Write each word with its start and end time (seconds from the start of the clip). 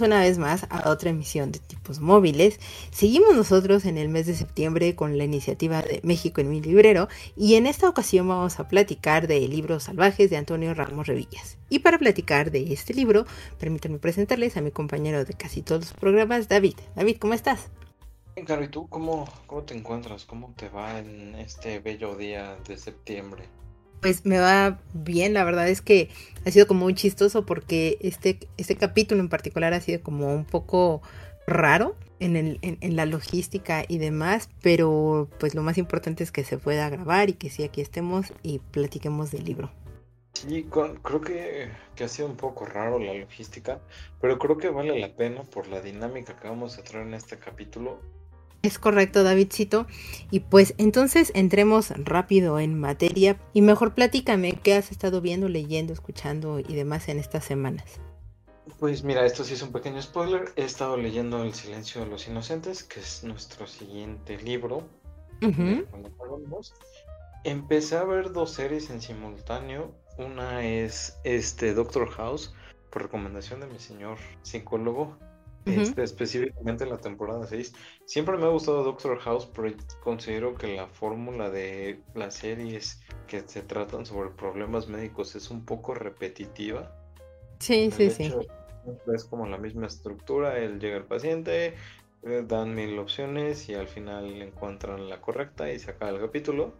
Una 0.00 0.20
vez 0.20 0.38
más 0.38 0.64
a 0.70 0.90
otra 0.90 1.10
emisión 1.10 1.50
de 1.50 1.58
tipos 1.58 1.98
móviles. 1.98 2.60
Seguimos 2.92 3.34
nosotros 3.34 3.84
en 3.84 3.98
el 3.98 4.08
mes 4.08 4.26
de 4.26 4.34
septiembre 4.34 4.94
con 4.94 5.18
la 5.18 5.24
iniciativa 5.24 5.82
de 5.82 6.00
México 6.04 6.40
en 6.40 6.50
mi 6.50 6.60
librero 6.60 7.08
y 7.36 7.56
en 7.56 7.66
esta 7.66 7.88
ocasión 7.88 8.28
vamos 8.28 8.60
a 8.60 8.68
platicar 8.68 9.26
de 9.26 9.40
Libros 9.48 9.84
Salvajes 9.84 10.30
de 10.30 10.36
Antonio 10.36 10.72
Ramos 10.72 11.08
Revillas. 11.08 11.58
Y 11.68 11.80
para 11.80 11.98
platicar 11.98 12.50
de 12.52 12.72
este 12.72 12.94
libro, 12.94 13.26
permítanme 13.58 13.98
presentarles 13.98 14.56
a 14.56 14.60
mi 14.60 14.70
compañero 14.70 15.24
de 15.24 15.34
casi 15.34 15.62
todos 15.62 15.80
los 15.80 15.92
programas, 15.94 16.48
David. 16.48 16.74
David, 16.94 17.16
¿cómo 17.18 17.34
estás? 17.34 17.68
Bien, 18.36 18.46
Caro, 18.46 18.62
¿y 18.62 18.68
tú 18.68 18.88
cómo, 18.88 19.28
cómo 19.46 19.62
te 19.62 19.74
encuentras? 19.74 20.24
¿Cómo 20.24 20.54
te 20.56 20.68
va 20.68 21.00
en 21.00 21.34
este 21.34 21.80
bello 21.80 22.14
día 22.14 22.56
de 22.68 22.78
septiembre? 22.78 23.48
Pues 24.00 24.24
me 24.24 24.38
va 24.38 24.78
bien, 24.92 25.34
la 25.34 25.44
verdad 25.44 25.68
es 25.68 25.82
que 25.82 26.08
ha 26.46 26.50
sido 26.50 26.66
como 26.66 26.84
muy 26.84 26.94
chistoso 26.94 27.44
porque 27.44 27.98
este, 28.00 28.38
este 28.56 28.76
capítulo 28.76 29.20
en 29.20 29.28
particular 29.28 29.74
ha 29.74 29.80
sido 29.80 30.02
como 30.02 30.32
un 30.32 30.44
poco 30.44 31.02
raro 31.46 31.96
en, 32.20 32.36
el, 32.36 32.58
en, 32.62 32.96
la 32.96 33.06
logística 33.06 33.84
y 33.86 33.98
demás, 33.98 34.50
pero 34.62 35.28
pues 35.38 35.54
lo 35.54 35.62
más 35.62 35.78
importante 35.78 36.22
es 36.22 36.30
que 36.30 36.44
se 36.44 36.58
pueda 36.58 36.88
grabar 36.90 37.30
y 37.30 37.34
que 37.34 37.50
sí 37.50 37.64
aquí 37.64 37.80
estemos 37.80 38.32
y 38.42 38.58
platiquemos 38.58 39.30
del 39.30 39.44
libro. 39.44 39.70
Sí, 40.34 40.68
creo 40.70 41.20
que, 41.20 41.68
que, 41.96 42.04
ha 42.04 42.08
sido 42.08 42.28
un 42.28 42.36
poco 42.36 42.64
raro 42.64 42.98
la 42.98 43.14
logística, 43.14 43.80
pero 44.20 44.38
creo 44.38 44.56
que 44.56 44.68
vale 44.68 44.98
la 44.98 45.16
pena 45.16 45.42
por 45.42 45.66
la 45.66 45.80
dinámica 45.80 46.36
que 46.36 46.46
vamos 46.46 46.78
a 46.78 46.84
traer 46.84 47.06
en 47.06 47.14
este 47.14 47.38
capítulo 47.38 48.00
es 48.62 48.78
correcto, 48.78 49.22
Davidcito. 49.22 49.86
Y 50.30 50.40
pues 50.40 50.74
entonces 50.78 51.32
entremos 51.34 51.90
rápido 51.96 52.58
en 52.58 52.78
materia 52.78 53.38
y 53.52 53.62
mejor 53.62 53.94
platícame 53.94 54.58
qué 54.62 54.74
has 54.74 54.90
estado 54.90 55.20
viendo, 55.20 55.48
leyendo, 55.48 55.92
escuchando 55.92 56.58
y 56.58 56.74
demás 56.74 57.08
en 57.08 57.18
estas 57.18 57.44
semanas. 57.44 58.00
Pues 58.78 59.02
mira, 59.02 59.24
esto 59.24 59.44
sí 59.44 59.54
es 59.54 59.62
un 59.62 59.72
pequeño 59.72 60.00
spoiler. 60.00 60.52
He 60.56 60.62
estado 60.62 60.96
leyendo 60.96 61.42
El 61.42 61.54
silencio 61.54 62.02
de 62.02 62.08
los 62.08 62.28
inocentes, 62.28 62.84
que 62.84 63.00
es 63.00 63.24
nuestro 63.24 63.66
siguiente 63.66 64.38
libro. 64.38 64.86
Empecé 67.44 67.96
a 67.96 68.04
ver 68.04 68.32
dos 68.32 68.52
series 68.52 68.90
en 68.90 69.00
simultáneo. 69.00 69.92
Una 70.18 70.64
es 70.64 71.16
este 71.24 71.74
Doctor 71.74 72.10
House, 72.10 72.52
por 72.90 73.02
recomendación 73.02 73.60
de 73.60 73.68
mi 73.68 73.78
señor 73.78 74.18
psicólogo, 74.42 75.16
este, 75.68 76.02
específicamente 76.02 76.86
la 76.86 76.98
temporada 76.98 77.46
6. 77.46 77.74
Siempre 78.04 78.36
me 78.36 78.44
ha 78.44 78.48
gustado 78.48 78.82
Doctor 78.82 79.18
House, 79.18 79.46
pero 79.54 79.74
considero 80.02 80.54
que 80.54 80.74
la 80.74 80.86
fórmula 80.86 81.50
de 81.50 82.00
las 82.14 82.34
series 82.34 83.00
que 83.26 83.40
se 83.46 83.62
tratan 83.62 84.06
sobre 84.06 84.30
problemas 84.30 84.88
médicos 84.88 85.34
es 85.34 85.50
un 85.50 85.64
poco 85.64 85.94
repetitiva. 85.94 86.92
Sí, 87.58 87.90
sí, 87.90 88.10
sí. 88.10 88.32
Es 89.14 89.24
como 89.24 89.46
la 89.46 89.58
misma 89.58 89.86
estructura, 89.86 90.58
él 90.58 90.80
llega 90.80 90.96
al 90.96 91.04
paciente, 91.04 91.74
eh, 92.22 92.44
dan 92.46 92.74
mil 92.74 92.98
opciones 92.98 93.68
y 93.68 93.74
al 93.74 93.86
final 93.86 94.40
encuentran 94.40 95.08
la 95.08 95.20
correcta 95.20 95.70
y 95.70 95.78
se 95.78 95.90
acaba 95.90 96.12
el 96.12 96.20
capítulo. 96.20 96.72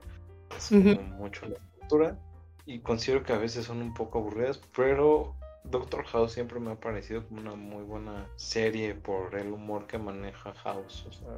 Es 0.57 0.69
como 0.71 1.03
mucho 1.17 1.47
la 1.47 1.57
estructura 1.57 2.19
y 2.65 2.81
considero 2.81 3.23
que 3.23 3.33
a 3.33 3.39
veces 3.39 3.65
son 3.65 3.81
un 3.81 3.95
poco 3.95 4.19
aburridas, 4.19 4.61
pero 4.77 5.35
Doctor 5.65 6.05
House 6.07 6.33
siempre 6.33 6.61
me 6.61 6.73
ha 6.73 6.81
parecido 6.81 7.27
como 7.27 7.41
una 7.41 7.55
muy 7.55 7.83
buena 7.83 8.27
serie 8.37 8.95
por 8.95 9.35
el 9.35 9.53
humor 9.53 9.87
que 9.87 9.99
maneja 9.99 10.55
House. 10.55 11.07
O 11.09 11.13
sea, 11.13 11.29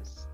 es, 0.00 0.28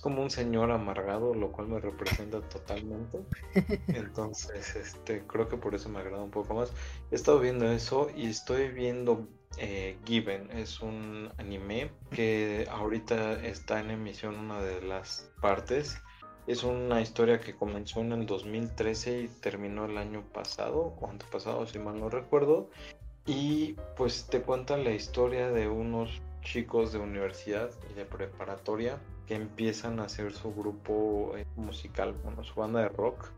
como 0.00 0.22
un 0.22 0.30
señor 0.30 0.70
amargado, 0.70 1.34
lo 1.34 1.52
cual 1.52 1.68
me 1.68 1.80
representa 1.80 2.40
totalmente. 2.40 3.18
Entonces, 3.88 4.76
este, 4.76 5.26
creo 5.26 5.48
que 5.48 5.56
por 5.56 5.74
eso 5.74 5.88
me 5.88 6.00
agrada 6.00 6.22
un 6.22 6.30
poco 6.30 6.54
más. 6.54 6.72
He 7.10 7.14
estado 7.14 7.40
viendo 7.40 7.70
eso 7.70 8.08
y 8.14 8.26
estoy 8.26 8.68
viendo 8.68 9.26
eh, 9.58 9.98
Given. 10.04 10.50
Es 10.52 10.80
un 10.80 11.30
anime 11.38 11.90
que 12.10 12.68
ahorita 12.70 13.44
está 13.44 13.80
en 13.80 13.90
emisión 13.90 14.38
una 14.38 14.60
de 14.60 14.82
las 14.82 15.30
partes. 15.40 16.00
Es 16.46 16.62
una 16.62 17.00
historia 17.00 17.40
que 17.40 17.56
comenzó 17.56 18.00
en 18.00 18.12
el 18.12 18.26
2013 18.26 19.22
y 19.22 19.28
terminó 19.28 19.86
el 19.86 19.98
año 19.98 20.22
pasado 20.32 20.94
o 21.00 21.08
antepasado, 21.08 21.66
si 21.66 21.78
mal 21.78 21.98
no 21.98 22.08
recuerdo. 22.08 22.70
Y 23.26 23.74
pues 23.96 24.26
te 24.30 24.40
cuenta 24.42 24.76
la 24.76 24.92
historia 24.92 25.50
de 25.50 25.68
unos 25.68 26.22
chicos 26.42 26.92
de 26.92 27.00
universidad 27.00 27.70
y 27.90 27.94
de 27.94 28.04
preparatoria 28.04 29.00
que 29.26 29.34
empiezan 29.34 29.98
a 29.98 30.04
hacer 30.04 30.32
su 30.32 30.54
grupo 30.54 31.32
eh, 31.36 31.44
musical, 31.56 32.14
bueno, 32.22 32.44
su 32.44 32.54
banda 32.54 32.80
de 32.82 32.88
rock. 32.90 33.28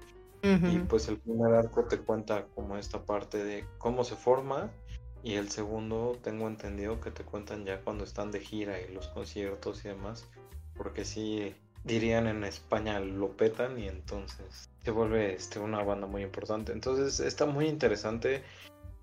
Y 0.43 0.79
pues 0.79 1.09
el 1.09 1.19
primer 1.19 1.53
arco 1.53 1.85
te 1.85 1.99
cuenta 1.99 2.47
como 2.55 2.77
esta 2.77 3.05
parte 3.05 3.43
de 3.43 3.65
cómo 3.79 4.05
se 4.05 4.15
forma 4.15 4.71
y 5.23 5.35
el 5.35 5.51
segundo 5.51 6.17
tengo 6.23 6.47
entendido 6.47 7.01
que 7.01 7.11
te 7.11 7.25
cuentan 7.25 7.65
ya 7.65 7.81
cuando 7.81 8.05
están 8.05 8.31
de 8.31 8.41
gira 8.41 8.81
y 8.81 8.95
los 8.95 9.09
conciertos 9.09 9.85
y 9.85 9.89
demás, 9.89 10.29
porque 10.77 11.05
sí 11.05 11.55
dirían 11.85 12.27
en 12.27 12.45
España 12.45 13.01
lo 13.01 13.31
petan 13.37 13.79
y 13.79 13.89
entonces 13.89 14.69
se 14.85 14.91
vuelve 14.91 15.35
este, 15.35 15.59
una 15.59 15.83
banda 15.83 16.07
muy 16.07 16.23
importante. 16.23 16.73
Entonces 16.73 17.21
está 17.21 17.47
muy 17.47 17.67
interesante 17.67 18.43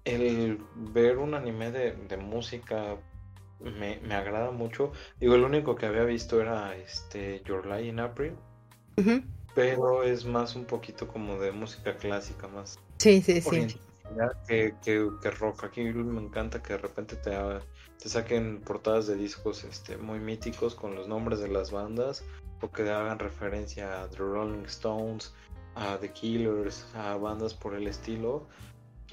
el 0.03 0.59
ver 0.75 1.18
un 1.18 1.34
anime 1.34 1.72
de, 1.72 2.18
música 2.18 2.97
me, 3.59 4.00
agrada 4.13 4.52
mucho. 4.52 4.91
Digo, 5.19 5.36
el 5.36 5.44
único 5.44 5.75
que 5.75 5.88
había 5.88 6.03
visto 6.03 6.41
era 6.41 6.75
este 6.75 7.41
Your 7.46 7.66
Lie 7.66 7.88
in 7.90 8.00
April. 8.00 8.34
Pero 9.56 10.03
es 10.03 10.25
más 10.25 10.56
un 10.56 10.66
poquito 10.66 11.07
como 11.07 11.40
de 11.40 11.52
música 11.52 11.96
clásica, 11.96 12.47
más. 12.47 12.78
Sí, 12.97 13.22
sí, 13.22 13.42
sí. 13.42 13.80
Que, 14.47 14.75
que, 14.84 15.09
que, 15.22 15.31
rock. 15.31 15.63
Aquí 15.63 15.81
me 15.81 16.22
encanta 16.22 16.62
que 16.62 16.74
de 16.74 16.80
repente 16.80 17.16
te, 17.16 17.31
te 18.02 18.09
saquen 18.09 18.62
portadas 18.62 19.07
de 19.07 19.16
discos 19.16 19.63
este, 19.63 19.97
muy 19.97 20.19
míticos 20.19 20.75
con 20.75 20.94
los 20.96 21.07
nombres 21.07 21.40
de 21.40 21.47
las 21.47 21.72
bandas 21.72 22.24
que 22.71 22.89
hagan 22.89 23.19
referencia 23.19 24.03
a 24.03 24.09
The 24.09 24.17
Rolling 24.17 24.65
Stones, 24.65 25.33
a 25.75 25.97
The 25.97 26.11
Killers, 26.11 26.85
a 26.95 27.17
bandas 27.17 27.53
por 27.53 27.75
el 27.75 27.87
estilo 27.87 28.47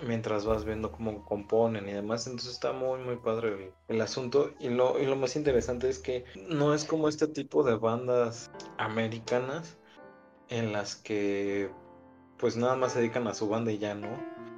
mientras 0.06 0.44
vas 0.44 0.64
viendo 0.64 0.90
cómo 0.90 1.24
componen 1.24 1.88
y 1.88 1.92
demás. 1.92 2.26
Entonces 2.26 2.52
está 2.52 2.72
muy, 2.72 3.00
muy 3.00 3.16
padre 3.16 3.72
el, 3.88 4.00
asunto. 4.00 4.52
Y 4.58 4.68
lo, 4.68 4.98
y 4.98 5.06
lo 5.06 5.16
más 5.16 5.36
interesante 5.36 5.88
es 5.88 5.98
que 5.98 6.24
no 6.48 6.74
es 6.74 6.84
como 6.84 7.08
este 7.08 7.28
tipo 7.28 7.62
de 7.62 7.76
bandas 7.76 8.50
americanas 8.78 9.76
en 10.48 10.72
las 10.72 10.96
que 10.96 11.70
pues 12.38 12.56
nada 12.56 12.76
más 12.76 12.92
se 12.92 12.98
dedican 12.98 13.26
a 13.28 13.34
su 13.34 13.48
banda 13.48 13.72
y 13.72 13.78
ya 13.78 13.94
no. 13.94 14.08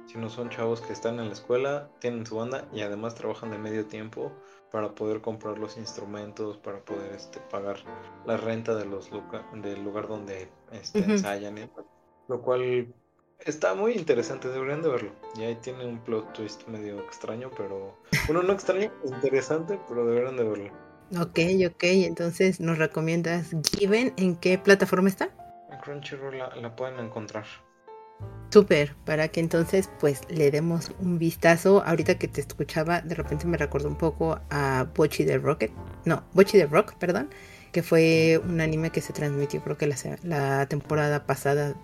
Sino 0.07 0.29
son 0.29 0.49
chavos 0.49 0.81
que 0.81 0.93
están 0.93 1.19
en 1.19 1.27
la 1.27 1.33
escuela, 1.33 1.89
tienen 1.99 2.25
su 2.25 2.35
banda 2.35 2.67
y 2.71 2.81
además 2.81 3.15
trabajan 3.15 3.51
de 3.51 3.57
medio 3.57 3.85
tiempo 3.85 4.31
para 4.71 4.93
poder 4.93 5.21
comprar 5.21 5.57
los 5.57 5.77
instrumentos, 5.77 6.57
para 6.57 6.79
poder 6.79 7.13
este, 7.13 7.39
pagar 7.39 7.77
la 8.25 8.37
renta 8.37 8.75
de 8.75 8.85
los 8.85 9.09
del 9.53 9.83
lugar 9.83 10.07
donde 10.07 10.49
este, 10.71 10.99
ensayan. 10.99 11.69
Lo 12.27 12.41
cual 12.41 12.93
Está 13.39 13.75
muy 13.75 13.93
interesante, 13.93 14.47
deberían 14.49 14.81
de 14.81 14.89
verlo. 14.89 15.11
Y 15.35 15.43
ahí 15.43 15.55
tiene 15.55 15.85
un 15.85 15.99
plot 15.99 16.33
twist 16.33 16.67
medio 16.67 16.99
extraño, 16.99 17.51
pero. 17.55 17.95
Bueno, 18.27 18.41
no 18.41 18.53
extraño, 18.53 18.91
interesante, 19.03 19.79
pero 19.87 20.05
deberían 20.05 20.37
de 20.37 20.43
verlo. 20.43 20.71
Ok, 21.19 21.39
ok, 21.69 21.83
entonces 21.83 22.59
nos 22.59 22.77
recomiendas 22.77 23.51
Given. 23.71 24.13
¿En 24.17 24.35
qué 24.37 24.57
plataforma 24.57 25.09
está? 25.09 25.29
En 25.69 25.79
Crunchyroll 25.79 26.39
la, 26.39 26.75
pueden 26.75 26.99
encontrar. 26.99 27.45
Súper, 28.51 28.95
para 29.05 29.27
que 29.27 29.41
entonces 29.41 29.89
pues 29.99 30.21
le 30.29 30.49
demos 30.51 30.91
un 30.99 31.19
vistazo. 31.19 31.83
Ahorita 31.85 32.17
que 32.17 32.27
te 32.27 32.41
escuchaba, 32.41 33.01
de 33.01 33.15
repente 33.15 33.45
me 33.47 33.57
recordó 33.57 33.89
un 33.89 33.97
poco 33.97 34.39
a 34.49 34.87
Bochi 34.95 35.25
the 35.25 35.37
Rocket. 35.37 35.71
No, 36.05 36.23
Bochi 36.33 36.57
the 36.57 36.67
Rock, 36.67 36.93
perdón. 36.95 37.29
Que 37.73 37.83
fue 37.83 38.41
un 38.47 38.61
anime 38.61 38.91
que 38.91 39.01
se 39.01 39.11
transmitió 39.11 39.61
creo 39.61 39.77
que 39.77 39.87
la, 39.87 39.95
la 40.23 40.65
temporada 40.67 41.25
pasada 41.25 41.75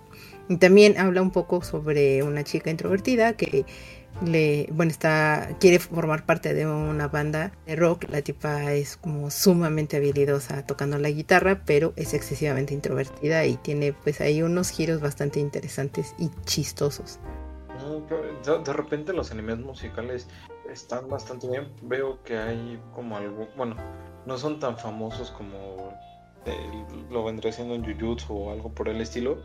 y 0.51 0.57
también 0.57 0.97
habla 0.97 1.21
un 1.21 1.31
poco 1.31 1.61
sobre 1.63 2.23
una 2.23 2.43
chica 2.43 2.69
introvertida 2.69 3.33
que 3.33 3.65
le, 4.23 4.67
bueno, 4.71 4.91
está, 4.91 5.49
quiere 5.59 5.79
formar 5.79 6.25
parte 6.25 6.53
de 6.53 6.65
una 6.67 7.07
banda 7.07 7.51
de 7.65 7.75
rock. 7.75 8.05
La 8.09 8.21
tipa 8.21 8.73
es 8.73 8.97
como 8.97 9.31
sumamente 9.31 9.97
habilidosa 9.97 10.65
tocando 10.65 10.97
la 10.97 11.09
guitarra, 11.09 11.61
pero 11.65 11.93
es 11.95 12.13
excesivamente 12.13 12.73
introvertida 12.73 13.45
y 13.45 13.57
tiene 13.57 13.93
pues 13.93 14.21
ahí 14.21 14.41
unos 14.41 14.69
giros 14.69 15.01
bastante 15.01 15.39
interesantes 15.39 16.15
y 16.17 16.29
chistosos. 16.45 17.19
de, 18.45 18.73
repente 18.73 19.13
los 19.13 19.31
animes 19.31 19.57
musicales 19.59 20.27
están 20.71 21.07
bastante 21.09 21.47
bien. 21.47 21.69
Veo 21.81 22.21
que 22.23 22.37
hay 22.37 22.79
como 22.93 23.17
algo, 23.17 23.47
bueno, 23.55 23.75
no 24.25 24.37
son 24.37 24.59
tan 24.59 24.77
famosos 24.77 25.31
como 25.31 25.93
lo 27.09 27.23
vendría 27.23 27.51
siendo 27.51 27.75
en 27.75 27.83
Jujutsu 27.85 28.33
o 28.33 28.51
algo 28.51 28.73
por 28.73 28.89
el 28.89 28.99
estilo, 29.01 29.43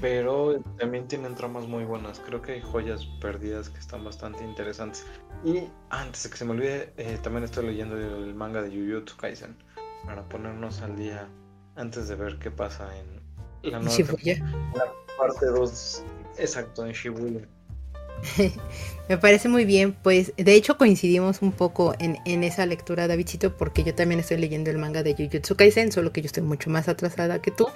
pero 0.00 0.60
también 0.78 1.06
tienen 1.08 1.34
tramas 1.34 1.66
muy 1.66 1.84
buenas. 1.84 2.20
Creo 2.20 2.40
que 2.40 2.52
hay 2.52 2.60
joyas 2.62 3.06
perdidas 3.20 3.68
que 3.68 3.78
están 3.78 4.04
bastante 4.04 4.44
interesantes. 4.44 5.06
Y 5.44 5.68
antes 5.90 6.24
de 6.24 6.30
que 6.30 6.36
se 6.36 6.44
me 6.44 6.52
olvide, 6.52 6.92
eh, 6.96 7.18
también 7.22 7.44
estoy 7.44 7.66
leyendo 7.66 7.96
el 7.96 8.34
manga 8.34 8.62
de 8.62 8.70
Jujutsu 8.70 9.16
Kaisen 9.16 9.56
para 10.04 10.22
ponernos 10.28 10.80
al 10.82 10.96
día 10.96 11.28
antes 11.76 12.08
de 12.08 12.14
ver 12.14 12.38
qué 12.38 12.50
pasa 12.50 12.88
en 12.96 13.20
la 13.70 13.80
nueva 13.80 13.96
la 14.74 14.92
parte 15.18 15.46
2, 15.46 16.04
exacto, 16.38 16.86
en 16.86 16.92
Shibuya. 16.92 17.48
Me 19.08 19.18
parece 19.18 19.48
muy 19.48 19.64
bien, 19.64 19.96
pues 20.02 20.32
de 20.36 20.54
hecho 20.54 20.76
coincidimos 20.76 21.40
un 21.40 21.52
poco 21.52 21.94
en, 22.00 22.18
en, 22.24 22.42
esa 22.42 22.66
lectura, 22.66 23.06
Davidcito, 23.06 23.56
porque 23.56 23.84
yo 23.84 23.94
también 23.94 24.18
estoy 24.18 24.36
leyendo 24.38 24.68
el 24.68 24.78
manga 24.78 25.04
de 25.04 25.14
Jujutsu 25.14 25.54
Kaisen, 25.54 25.92
solo 25.92 26.12
que 26.12 26.22
yo 26.22 26.26
estoy 26.26 26.42
mucho 26.42 26.70
más 26.70 26.88
atrasada 26.88 27.40
que 27.40 27.52
tú, 27.52 27.68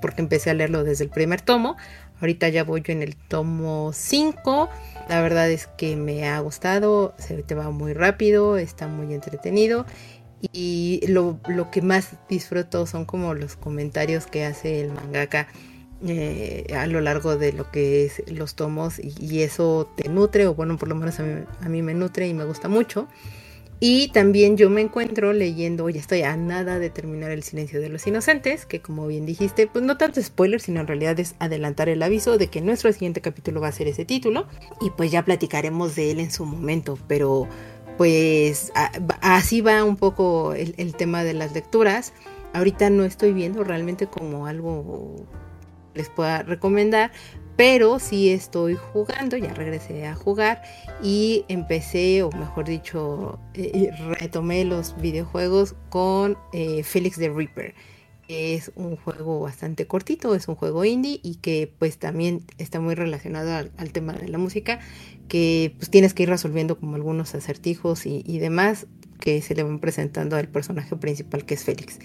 porque 0.00 0.22
empecé 0.22 0.50
a 0.50 0.54
leerlo 0.54 0.84
desde 0.84 1.02
el 1.02 1.10
primer 1.10 1.40
tomo. 1.40 1.76
Ahorita 2.20 2.48
ya 2.48 2.62
voy 2.62 2.82
yo 2.82 2.92
en 2.92 3.02
el 3.02 3.16
tomo 3.16 3.92
5. 3.92 4.68
La 5.08 5.20
verdad 5.20 5.50
es 5.50 5.66
que 5.66 5.96
me 5.96 6.28
ha 6.28 6.38
gustado, 6.40 7.14
se 7.18 7.42
te 7.42 7.54
va 7.54 7.70
muy 7.70 7.92
rápido, 7.92 8.56
está 8.56 8.86
muy 8.86 9.14
entretenido. 9.14 9.86
Y 10.52 11.00
lo, 11.08 11.40
lo 11.48 11.70
que 11.70 11.82
más 11.82 12.10
disfruto 12.28 12.86
son 12.86 13.04
como 13.04 13.34
los 13.34 13.56
comentarios 13.56 14.26
que 14.26 14.44
hace 14.44 14.80
el 14.80 14.92
mangaka 14.92 15.48
eh, 16.06 16.72
a 16.76 16.86
lo 16.86 17.00
largo 17.00 17.36
de 17.36 17.52
lo 17.52 17.72
que 17.72 18.04
es 18.04 18.22
los 18.28 18.54
tomos 18.54 19.00
y, 19.00 19.42
eso 19.42 19.90
te 19.96 20.08
nutre 20.08 20.46
o 20.46 20.54
bueno 20.54 20.76
por 20.76 20.88
lo 20.88 20.94
menos 20.94 21.18
a 21.18 21.68
mí, 21.68 21.82
me 21.82 21.92
nutre 21.94 22.28
y 22.28 22.34
me 22.34 22.44
gusta 22.44 22.68
mucho. 22.68 23.08
Y 23.80 24.08
también 24.08 24.56
yo 24.56 24.70
me 24.70 24.80
encuentro 24.80 25.32
leyendo 25.32 25.88
ya 25.88 26.00
estoy 26.00 26.22
a 26.22 26.36
nada 26.36 26.78
de 26.78 26.90
terminar 26.90 27.30
el 27.30 27.42
silencio 27.44 27.80
de 27.80 27.88
los 27.88 28.06
inocentes 28.08 28.66
que 28.66 28.80
como 28.80 29.06
bien 29.06 29.24
dijiste 29.24 29.68
pues 29.68 29.84
no 29.84 29.96
tanto 29.96 30.20
spoiler 30.20 30.60
sino 30.60 30.80
en 30.80 30.88
realidad 30.88 31.18
es 31.20 31.36
adelantar 31.38 31.88
el 31.88 32.02
aviso 32.02 32.38
de 32.38 32.48
que 32.48 32.60
nuestro 32.60 32.92
siguiente 32.92 33.20
capítulo 33.20 33.60
va 33.60 33.68
a 33.68 33.72
ser 33.72 33.88
ese 33.88 34.04
título. 34.04 34.46
Y 34.80 34.90
pues 34.90 35.10
ya 35.10 35.24
platicaremos 35.24 35.96
de 35.96 36.12
él 36.12 36.20
en 36.20 36.30
su 36.30 36.44
momento 36.44 36.96
pero 37.08 37.48
pues 37.96 38.72
así 39.20 39.60
va 39.62 39.82
un 39.82 39.96
poco 39.96 40.54
el 40.54 40.94
tema 40.94 41.24
de 41.24 41.34
las 41.34 41.52
lecturas. 41.54 42.12
Ahorita 42.52 42.88
no 42.90 43.04
estoy 43.04 43.32
viendo 43.32 43.64
realmente 43.64 44.06
como 44.06 44.46
algo 44.46 45.26
les 45.98 46.08
pueda 46.08 46.42
recomendar, 46.42 47.10
pero 47.56 47.98
sí 47.98 48.30
estoy 48.30 48.76
jugando, 48.76 49.36
ya 49.36 49.52
regresé 49.52 50.06
a 50.06 50.14
jugar 50.14 50.62
y 51.02 51.44
empecé, 51.48 52.22
o 52.22 52.30
mejor 52.30 52.66
dicho, 52.66 53.40
eh, 53.54 53.90
retomé 54.20 54.64
los 54.64 54.96
videojuegos 55.00 55.74
con 55.90 56.38
eh, 56.52 56.84
Felix 56.84 57.16
the 57.16 57.28
Reaper. 57.28 57.74
Es 58.28 58.70
un 58.76 58.94
juego 58.96 59.40
bastante 59.40 59.86
cortito, 59.86 60.34
es 60.34 60.46
un 60.46 60.54
juego 60.54 60.84
indie 60.84 61.18
y 61.22 61.36
que 61.36 61.72
pues 61.78 61.98
también 61.98 62.44
está 62.58 62.78
muy 62.78 62.94
relacionado 62.94 63.52
al, 63.54 63.92
tema 63.92 64.12
de 64.12 64.28
la 64.28 64.38
música, 64.38 64.78
que 65.26 65.74
pues 65.78 65.90
tienes 65.90 66.14
que 66.14 66.24
ir 66.24 66.28
resolviendo 66.28 66.78
como 66.78 66.94
algunos 66.94 67.34
acertijos 67.34 68.06
y, 68.06 68.22
y 68.24 68.38
demás 68.38 68.86
que 69.18 69.42
se 69.42 69.56
le 69.56 69.64
van 69.64 69.80
presentando 69.80 70.36
al 70.36 70.46
personaje 70.46 70.94
principal 70.94 71.44
que 71.44 71.54
es 71.54 71.64
Félix 71.64 71.98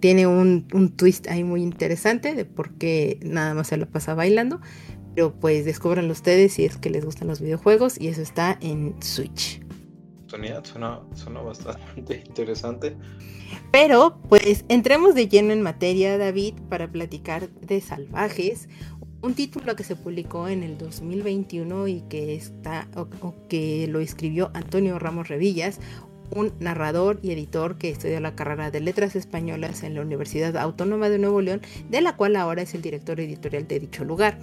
tiene 0.00 0.26
un, 0.26 0.66
twist 0.96 1.28
ahí 1.28 1.44
muy 1.44 1.62
interesante 1.62 2.34
de 2.34 2.44
por 2.44 2.74
qué 2.74 3.18
nada 3.22 3.54
más 3.54 3.68
se 3.68 3.76
lo 3.76 3.88
pasa 3.88 4.14
bailando. 4.14 4.60
Pero 5.14 5.34
pues 5.34 5.64
descubranlo 5.64 6.12
ustedes 6.12 6.52
si 6.54 6.64
es 6.64 6.76
que 6.76 6.90
les 6.90 7.04
gustan 7.04 7.28
los 7.28 7.40
videojuegos 7.40 7.98
y 7.98 8.08
eso 8.08 8.20
está 8.20 8.58
en 8.60 8.94
Switch. 9.00 9.62
Suena, 10.26 10.62
suena 11.14 11.40
bastante 11.40 12.24
interesante. 12.28 12.96
Pero 13.72 14.18
pues 14.28 14.64
entremos 14.68 15.14
de 15.14 15.28
lleno 15.28 15.52
en 15.52 15.62
materia, 15.62 16.18
David, 16.18 16.54
para 16.68 16.90
platicar 16.90 17.48
de 17.48 17.80
Salvajes, 17.80 18.68
un 19.22 19.34
título 19.34 19.74
que 19.76 19.84
se 19.84 19.96
publicó 19.96 20.48
en 20.48 20.62
el 20.62 20.78
2021 20.78 21.88
y 21.88 22.00
que 22.02 22.34
está 22.34 22.88
o 22.94 23.34
que 23.48 23.86
lo 23.88 24.00
escribió 24.00 24.50
Antonio 24.54 24.98
Ramos 24.98 25.28
Revillas, 25.28 25.80
un 26.30 26.52
narrador 26.60 27.18
y 27.22 27.32
editor 27.32 27.78
que 27.78 27.90
estudió 27.90 28.20
la 28.20 28.34
carrera 28.34 28.70
de 28.70 28.80
Letras 28.80 29.16
Españolas 29.16 29.82
en 29.82 29.94
la 29.94 30.02
Universidad 30.02 30.56
Autónoma 30.56 31.08
de 31.08 31.18
Nuevo 31.18 31.40
León, 31.40 31.62
de 31.88 32.00
la 32.00 32.16
cual 32.16 32.36
ahora 32.36 32.62
es 32.62 32.74
el 32.74 32.82
director 32.82 33.20
editorial 33.20 33.66
de 33.68 33.80
dicho 33.80 34.04
lugar. 34.04 34.38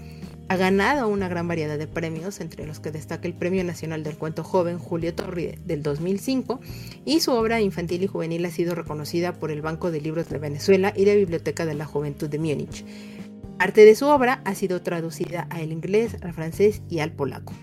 Ha 0.49 0.57
ganado 0.57 1.07
una 1.07 1.29
gran 1.29 1.47
variedad 1.47 1.77
de 1.77 1.87
premios, 1.87 2.41
entre 2.41 2.67
los 2.67 2.79
que 2.79 2.91
destaca 2.91 3.27
el 3.27 3.33
Premio 3.33 3.63
Nacional 3.63 4.03
del 4.03 4.17
Cuento 4.17 4.43
Joven 4.43 4.77
Julio 4.77 5.15
Torri 5.15 5.55
del 5.65 5.81
2005, 5.81 6.59
y 7.05 7.21
su 7.21 7.31
obra 7.31 7.61
infantil 7.61 8.03
y 8.03 8.07
juvenil 8.07 8.45
ha 8.45 8.51
sido 8.51 8.75
reconocida 8.75 9.33
por 9.33 9.51
el 9.51 9.61
Banco 9.61 9.89
de 9.89 10.01
Libros 10.01 10.29
de 10.29 10.39
Venezuela 10.39 10.93
y 10.95 11.05
la 11.05 11.15
Biblioteca 11.15 11.65
de 11.65 11.75
la 11.75 11.85
Juventud 11.85 12.29
de 12.29 12.39
Múnich. 12.39 12.85
Parte 13.57 13.85
de 13.85 13.95
su 13.95 14.07
obra 14.07 14.41
ha 14.43 14.55
sido 14.55 14.81
traducida 14.81 15.47
al 15.49 15.71
inglés, 15.71 16.17
al 16.21 16.33
francés 16.33 16.81
y 16.89 16.99
al 16.99 17.13
polaco. 17.13 17.53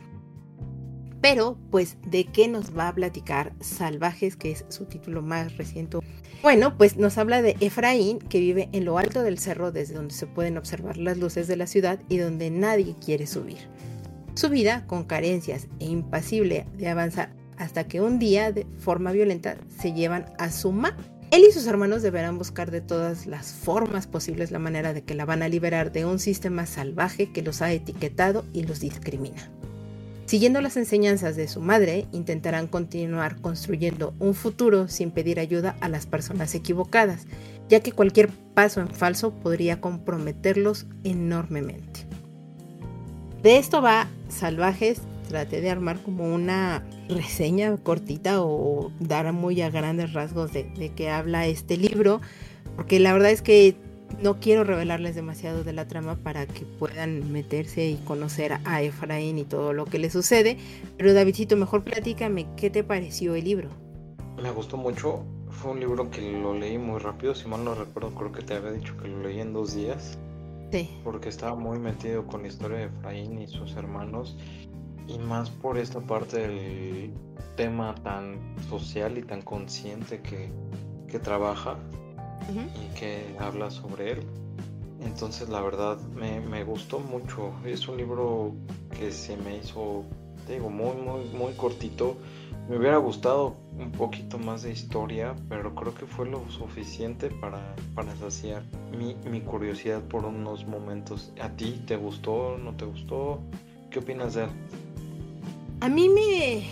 Pero, 1.20 1.58
pues, 1.70 1.96
¿de 2.06 2.24
qué 2.24 2.48
nos 2.48 2.76
va 2.76 2.88
a 2.88 2.94
platicar 2.94 3.52
Salvajes, 3.60 4.36
que 4.36 4.52
es 4.52 4.64
su 4.68 4.86
título 4.86 5.20
más 5.20 5.56
reciente? 5.56 5.98
Bueno, 6.42 6.78
pues 6.78 6.96
nos 6.96 7.18
habla 7.18 7.42
de 7.42 7.56
Efraín, 7.60 8.18
que 8.18 8.40
vive 8.40 8.70
en 8.72 8.86
lo 8.86 8.96
alto 8.96 9.22
del 9.22 9.38
cerro 9.38 9.72
desde 9.72 9.94
donde 9.94 10.14
se 10.14 10.26
pueden 10.26 10.56
observar 10.56 10.96
las 10.96 11.18
luces 11.18 11.46
de 11.46 11.56
la 11.56 11.66
ciudad 11.66 12.00
y 12.08 12.16
donde 12.16 12.50
nadie 12.50 12.96
quiere 13.04 13.26
subir. 13.26 13.58
Su 14.34 14.48
vida, 14.48 14.86
con 14.86 15.04
carencias 15.04 15.68
e 15.80 15.84
impasible 15.84 16.66
de 16.78 16.88
avanzar 16.88 17.34
hasta 17.58 17.84
que 17.84 18.00
un 18.00 18.18
día, 18.18 18.52
de 18.52 18.66
forma 18.78 19.12
violenta, 19.12 19.58
se 19.68 19.92
llevan 19.92 20.32
a 20.38 20.50
su 20.50 20.72
ma. 20.72 20.96
Él 21.30 21.44
y 21.46 21.52
sus 21.52 21.66
hermanos 21.66 22.00
deberán 22.00 22.38
buscar 22.38 22.70
de 22.70 22.80
todas 22.80 23.26
las 23.26 23.52
formas 23.52 24.06
posibles 24.06 24.50
la 24.50 24.58
manera 24.58 24.94
de 24.94 25.02
que 25.04 25.14
la 25.14 25.26
van 25.26 25.42
a 25.42 25.48
liberar 25.48 25.92
de 25.92 26.06
un 26.06 26.18
sistema 26.18 26.64
salvaje 26.64 27.30
que 27.30 27.42
los 27.42 27.60
ha 27.60 27.70
etiquetado 27.70 28.46
y 28.54 28.62
los 28.62 28.80
discrimina. 28.80 29.50
Siguiendo 30.30 30.60
las 30.60 30.76
enseñanzas 30.76 31.34
de 31.34 31.48
su 31.48 31.60
madre, 31.60 32.06
intentarán 32.12 32.68
continuar 32.68 33.40
construyendo 33.40 34.14
un 34.20 34.34
futuro 34.34 34.86
sin 34.86 35.10
pedir 35.10 35.40
ayuda 35.40 35.74
a 35.80 35.88
las 35.88 36.06
personas 36.06 36.54
equivocadas, 36.54 37.26
ya 37.68 37.80
que 37.80 37.90
cualquier 37.90 38.28
paso 38.54 38.80
en 38.80 38.90
falso 38.90 39.32
podría 39.32 39.80
comprometerlos 39.80 40.86
enormemente. 41.02 42.06
De 43.42 43.58
esto 43.58 43.82
va 43.82 44.06
Salvajes, 44.28 45.00
traté 45.28 45.60
de 45.60 45.70
armar 45.70 46.00
como 46.00 46.32
una 46.32 46.84
reseña 47.08 47.76
cortita 47.78 48.40
o 48.40 48.92
dar 49.00 49.32
muy 49.32 49.60
a 49.62 49.70
grandes 49.70 50.12
rasgos 50.12 50.52
de, 50.52 50.92
qué 50.94 51.10
habla 51.10 51.48
este 51.48 51.76
libro, 51.76 52.20
porque 52.76 53.00
la 53.00 53.12
verdad 53.12 53.32
es 53.32 53.42
que 53.42 53.74
no 54.22 54.40
quiero 54.40 54.64
revelarles 54.64 55.14
demasiado 55.14 55.64
de 55.64 55.72
la 55.72 55.86
trama 55.86 56.16
para 56.16 56.46
que 56.46 56.64
puedan 56.64 57.32
meterse 57.32 57.86
y 57.86 57.96
conocer 57.96 58.58
a 58.64 58.82
Efraín 58.82 59.38
y 59.38 59.44
todo 59.44 59.72
lo 59.72 59.84
que 59.84 59.98
le 59.98 60.10
sucede. 60.10 60.58
Pero 60.96 61.14
Davidcito, 61.14 61.56
mejor 61.56 61.84
platícame, 61.84 62.46
¿qué 62.56 62.70
te 62.70 62.84
pareció 62.84 63.34
el 63.34 63.44
libro? 63.44 63.70
Me 64.42 64.50
gustó 64.50 64.76
mucho. 64.76 65.24
Fue 65.50 65.72
un 65.72 65.80
libro 65.80 66.10
que 66.10 66.20
lo 66.32 66.54
leí 66.54 66.78
muy 66.78 66.98
rápido. 66.98 67.34
Si 67.34 67.48
mal 67.48 67.64
no 67.64 67.74
recuerdo, 67.74 68.10
creo 68.14 68.32
que 68.32 68.42
te 68.42 68.54
había 68.54 68.72
dicho 68.72 68.96
que 68.96 69.08
lo 69.08 69.22
leí 69.22 69.40
en 69.40 69.52
dos 69.52 69.74
días. 69.74 70.18
Sí. 70.70 70.88
Porque 71.02 71.28
estaba 71.28 71.54
muy 71.56 71.78
metido 71.78 72.26
con 72.26 72.42
la 72.42 72.48
historia 72.48 72.78
de 72.78 72.84
Efraín 72.84 73.40
y 73.40 73.48
sus 73.48 73.74
hermanos. 73.76 74.36
Y 75.08 75.18
más 75.18 75.50
por 75.50 75.76
esta 75.76 76.00
parte 76.00 76.38
del 76.38 77.12
tema 77.56 77.94
tan 77.96 78.38
social 78.68 79.18
y 79.18 79.22
tan 79.22 79.42
consciente 79.42 80.20
que, 80.20 80.50
que 81.08 81.18
trabaja 81.18 81.76
y 82.48 82.98
que 82.98 83.36
habla 83.38 83.70
sobre 83.70 84.12
él. 84.12 84.26
Entonces 85.00 85.48
la 85.48 85.60
verdad 85.60 85.98
me, 86.14 86.40
me, 86.40 86.62
gustó 86.64 86.98
mucho. 86.98 87.52
Es 87.64 87.88
un 87.88 87.96
libro 87.96 88.52
que 88.98 89.10
se 89.10 89.36
me 89.36 89.56
hizo, 89.56 90.04
te 90.46 90.54
digo, 90.54 90.68
muy, 90.68 90.96
muy, 90.96 91.24
muy 91.32 91.52
cortito. 91.54 92.16
Me 92.68 92.76
hubiera 92.76 92.98
gustado 92.98 93.56
un 93.78 93.90
poquito 93.90 94.38
más 94.38 94.62
de 94.62 94.72
historia, 94.72 95.34
pero 95.48 95.74
creo 95.74 95.94
que 95.94 96.06
fue 96.06 96.28
lo 96.28 96.48
suficiente 96.50 97.30
para, 97.30 97.74
para 97.94 98.14
saciar 98.16 98.62
mi, 98.96 99.16
mi 99.28 99.40
curiosidad 99.40 100.02
por 100.02 100.24
unos 100.24 100.66
momentos. 100.66 101.32
¿A 101.40 101.48
ti 101.48 101.82
te 101.86 101.96
gustó? 101.96 102.58
¿No 102.58 102.74
te 102.74 102.84
gustó? 102.84 103.40
¿Qué 103.90 103.98
opinas 103.98 104.34
de 104.34 104.44
él? 104.44 104.50
A 105.80 105.88
mí 105.88 106.10
me, 106.10 106.66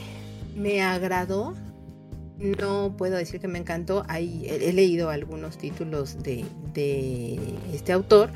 me 0.55 0.83
agradó 0.83 1.55
no 2.39 2.95
puedo 2.97 3.17
decir 3.17 3.41
que 3.41 3.49
me 3.49 3.59
encantó. 3.59 4.05
he, 4.09 4.73
leído 4.73 5.11
algunos 5.11 5.59
títulos 5.59 6.23
de, 6.23 6.45
este 7.73 7.93
autor. 7.93 8.31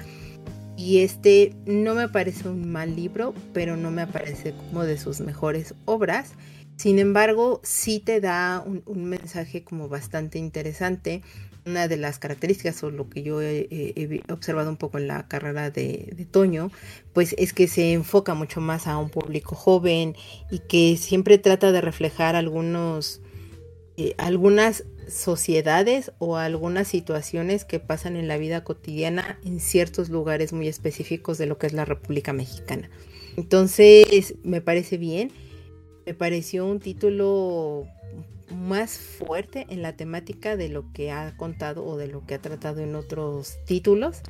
Y 0.76 1.00
este 1.00 1.54
no 1.66 1.94
me 1.94 2.08
parece 2.08 2.48
un 2.48 2.72
mal 2.72 2.96
libro, 2.96 3.34
pero 3.52 3.76
no 3.76 3.90
me 3.90 4.06
parece 4.06 4.52
como 4.52 4.84
de 4.84 4.98
sus 4.98 5.20
mejores 5.20 5.74
obras. 5.84 6.32
Sin 6.76 6.98
embargo, 6.98 7.60
sí 7.62 8.00
te 8.00 8.20
da 8.20 8.64
un, 8.64 9.04
mensaje 9.04 9.62
como 9.62 9.88
bastante 9.88 10.38
interesante 10.38 11.22
una 11.64 11.86
de 11.86 11.96
las 11.96 12.18
características 12.18 12.82
o 12.82 12.90
lo 12.90 13.08
que 13.08 13.22
yo 13.22 13.40
he, 13.40 14.22
observado 14.30 14.68
un 14.68 14.76
poco 14.76 14.98
en 14.98 15.06
la 15.06 15.28
carrera 15.28 15.70
de, 15.70 16.26
Toño, 16.30 16.72
pues 17.12 17.36
es 17.38 17.52
que 17.52 17.68
se 17.68 17.92
enfoca 17.92 18.34
mucho 18.34 18.60
más 18.60 18.88
a 18.88 18.98
un 18.98 19.10
público 19.10 19.54
joven 19.54 20.16
y 20.50 20.58
que 20.60 20.96
siempre 20.96 21.38
trata 21.38 21.70
de 21.70 21.80
reflejar 21.80 22.34
algunos, 22.34 23.20
eh, 23.96 24.14
algunas 24.18 24.84
sociedades 25.08 26.12
o 26.18 26.36
algunas 26.36 26.88
situaciones 26.88 27.64
que 27.64 27.80
pasan 27.80 28.16
en 28.16 28.28
la 28.28 28.38
vida 28.38 28.64
cotidiana 28.64 29.38
en 29.44 29.60
ciertos 29.60 30.08
lugares 30.08 30.52
muy 30.52 30.68
específicos 30.68 31.38
de 31.38 31.46
lo 31.46 31.58
que 31.58 31.66
es 31.66 31.72
la 31.72 31.84
República 31.84 32.32
Mexicana. 32.32 32.88
Entonces, 33.36 34.34
me 34.42 34.60
parece 34.60 34.96
bien, 34.96 35.30
me 36.06 36.14
pareció 36.14 36.66
un 36.66 36.80
título 36.80 37.86
más 38.52 38.98
fuerte 38.98 39.66
en 39.70 39.82
la 39.82 39.96
temática 39.96 40.56
de 40.56 40.68
lo 40.68 40.92
que 40.92 41.10
ha 41.10 41.36
contado 41.36 41.84
o 41.84 41.96
de 41.96 42.08
lo 42.08 42.26
que 42.26 42.34
ha 42.34 42.40
tratado 42.40 42.80
en 42.80 42.94
otros 42.94 43.58
títulos. 43.66 44.20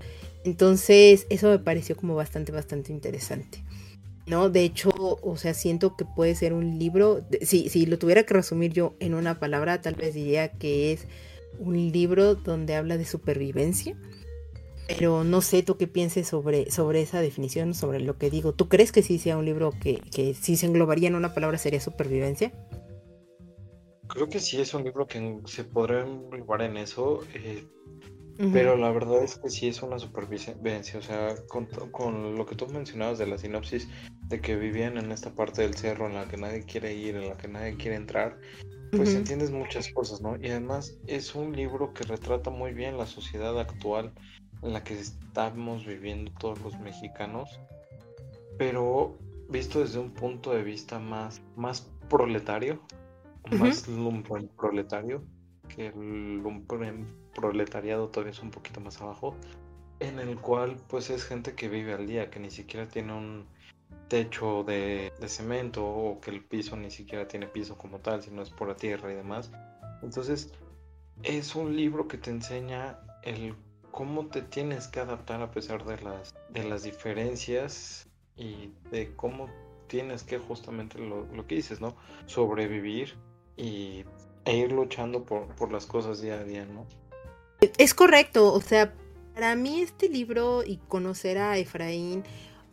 Entonces, 0.44 1.26
eso 1.28 1.50
me 1.50 1.58
pareció 1.58 1.96
como 1.96 2.14
bastante, 2.14 2.52
bastante 2.52 2.92
interesante. 2.92 3.62
¿No? 4.26 4.50
De 4.50 4.62
hecho, 4.62 4.90
o 4.96 5.36
sea, 5.36 5.52
siento 5.52 5.96
que 5.96 6.04
puede 6.04 6.34
ser 6.34 6.52
un 6.52 6.78
libro, 6.78 7.26
si, 7.40 7.68
si 7.68 7.86
lo 7.86 7.98
tuviera 7.98 8.22
que 8.22 8.34
resumir 8.34 8.72
yo 8.72 8.94
en 9.00 9.14
una 9.14 9.40
palabra, 9.40 9.80
tal 9.80 9.94
vez 9.94 10.14
diría 10.14 10.52
que 10.52 10.92
es 10.92 11.08
un 11.58 11.90
libro 11.90 12.36
donde 12.36 12.74
habla 12.76 12.96
de 12.96 13.04
supervivencia. 13.04 13.96
Pero 14.88 15.24
no 15.24 15.40
sé 15.40 15.62
tú 15.62 15.76
qué 15.76 15.86
pienses 15.86 16.28
sobre, 16.28 16.70
sobre 16.70 17.00
esa 17.02 17.20
definición, 17.20 17.72
sobre 17.72 18.00
lo 18.00 18.18
que 18.18 18.30
digo. 18.30 18.52
¿Tú 18.52 18.68
crees 18.68 18.92
que 18.92 19.02
sí 19.02 19.18
sea 19.18 19.36
un 19.36 19.44
libro 19.44 19.72
que, 19.80 20.00
que 20.14 20.34
si 20.34 20.56
se 20.56 20.66
englobaría 20.66 21.08
en 21.08 21.14
una 21.14 21.34
palabra 21.34 21.58
sería 21.58 21.80
supervivencia? 21.80 22.52
Creo 24.08 24.28
que 24.28 24.40
sí 24.40 24.60
es 24.60 24.74
un 24.74 24.84
libro 24.84 25.06
que 25.06 25.38
se 25.46 25.64
podría 25.64 26.00
englobar 26.00 26.62
en 26.62 26.76
eso, 26.76 27.20
eh, 27.32 27.64
pero 28.36 28.76
la 28.76 28.90
verdad 28.90 29.22
es 29.22 29.36
que 29.36 29.50
sí 29.50 29.68
es 29.68 29.82
una 29.82 29.98
supervivencia. 29.98 30.98
O 30.98 31.02
sea, 31.02 31.34
con, 31.48 31.66
con, 31.90 32.36
lo 32.36 32.46
que 32.46 32.54
tú 32.54 32.66
mencionabas 32.66 33.18
de 33.18 33.26
la 33.26 33.38
sinopsis, 33.38 33.88
de 34.28 34.40
que 34.40 34.56
vivían 34.56 34.98
en 34.98 35.12
esta 35.12 35.34
parte 35.34 35.62
del 35.62 35.74
cerro 35.74 36.06
en 36.06 36.14
la 36.14 36.26
que 36.26 36.36
nadie 36.36 36.64
quiere 36.64 36.94
ir, 36.94 37.16
en 37.16 37.28
la 37.28 37.36
que 37.36 37.48
nadie 37.48 37.76
quiere 37.76 37.96
entrar, 37.96 38.38
pues 38.90 39.14
entiendes 39.14 39.50
muchas 39.50 39.90
cosas, 39.92 40.20
¿no? 40.20 40.36
Y 40.36 40.48
además 40.48 40.98
es 41.06 41.34
un 41.34 41.56
libro 41.56 41.94
que 41.94 42.04
retrata 42.04 42.50
muy 42.50 42.74
bien 42.74 42.98
la 42.98 43.06
sociedad 43.06 43.58
actual 43.58 44.12
en 44.62 44.72
la 44.74 44.84
que 44.84 44.98
estamos 44.98 45.86
viviendo 45.86 46.30
todos 46.38 46.60
los 46.60 46.78
mexicanos, 46.78 47.58
pero 48.58 49.16
visto 49.48 49.80
desde 49.80 49.98
un 49.98 50.10
punto 50.10 50.52
de 50.52 50.62
vista 50.62 50.98
más, 50.98 51.40
más 51.56 51.90
proletario, 52.08 52.80
más 53.50 53.88
lumpen 53.88 54.48
proletario, 54.56 55.24
que 55.68 55.86
el 55.88 56.38
lumpen 56.42 57.06
proletariado 57.34 58.08
todavía 58.08 58.32
es 58.32 58.42
un 58.42 58.50
poquito 58.50 58.80
más 58.80 59.00
abajo, 59.00 59.36
en 60.00 60.18
el 60.18 60.38
cual 60.38 60.76
pues 60.88 61.10
es 61.10 61.24
gente 61.24 61.54
que 61.54 61.68
vive 61.68 61.94
al 61.94 62.06
día, 62.06 62.30
que 62.30 62.40
ni 62.40 62.50
siquiera 62.50 62.88
tiene 62.88 63.12
un 63.12 63.46
techo 64.08 64.64
de, 64.64 65.12
cemento 65.26 65.84
o 65.84 66.20
que 66.20 66.30
el 66.30 66.44
piso 66.44 66.76
ni 66.76 66.90
siquiera 66.90 67.26
tiene 67.26 67.46
piso 67.46 67.78
como 67.78 67.98
tal, 68.00 68.22
sino 68.22 68.42
es 68.42 68.50
por 68.50 68.68
la 68.68 68.76
tierra 68.76 69.10
y 69.12 69.14
demás. 69.14 69.50
Entonces 70.02 70.52
es 71.22 71.54
un 71.54 71.76
libro 71.76 72.08
que 72.08 72.18
te 72.18 72.30
enseña 72.30 72.98
el 73.22 73.54
cómo 73.90 74.26
te 74.26 74.42
tienes 74.42 74.88
que 74.88 75.00
adaptar 75.00 75.40
a 75.42 75.50
pesar 75.50 75.84
de 75.84 76.00
las, 76.02 76.34
de 76.50 76.64
las 76.64 76.82
diferencias 76.82 78.08
y 78.36 78.72
de 78.90 79.14
cómo 79.14 79.48
tienes 79.86 80.24
que 80.24 80.38
justamente 80.38 80.98
lo, 80.98 81.26
lo 81.26 81.46
que 81.46 81.56
dices, 81.56 81.80
¿no? 81.80 81.96
Sobrevivir 82.26 83.14
y, 83.56 84.04
e 84.44 84.56
ir 84.56 84.72
luchando 84.72 85.24
por, 85.24 85.46
por 85.54 85.70
las 85.70 85.86
cosas 85.86 86.20
día 86.20 86.34
a 86.34 86.44
día, 86.44 86.64
¿no? 86.66 86.86
Es 87.78 87.94
correcto, 87.94 88.52
o 88.52 88.60
sea, 88.60 88.92
para 89.34 89.54
mí 89.54 89.82
este 89.82 90.08
libro 90.08 90.64
y 90.66 90.78
conocer 90.88 91.38
a 91.38 91.58
Efraín, 91.58 92.24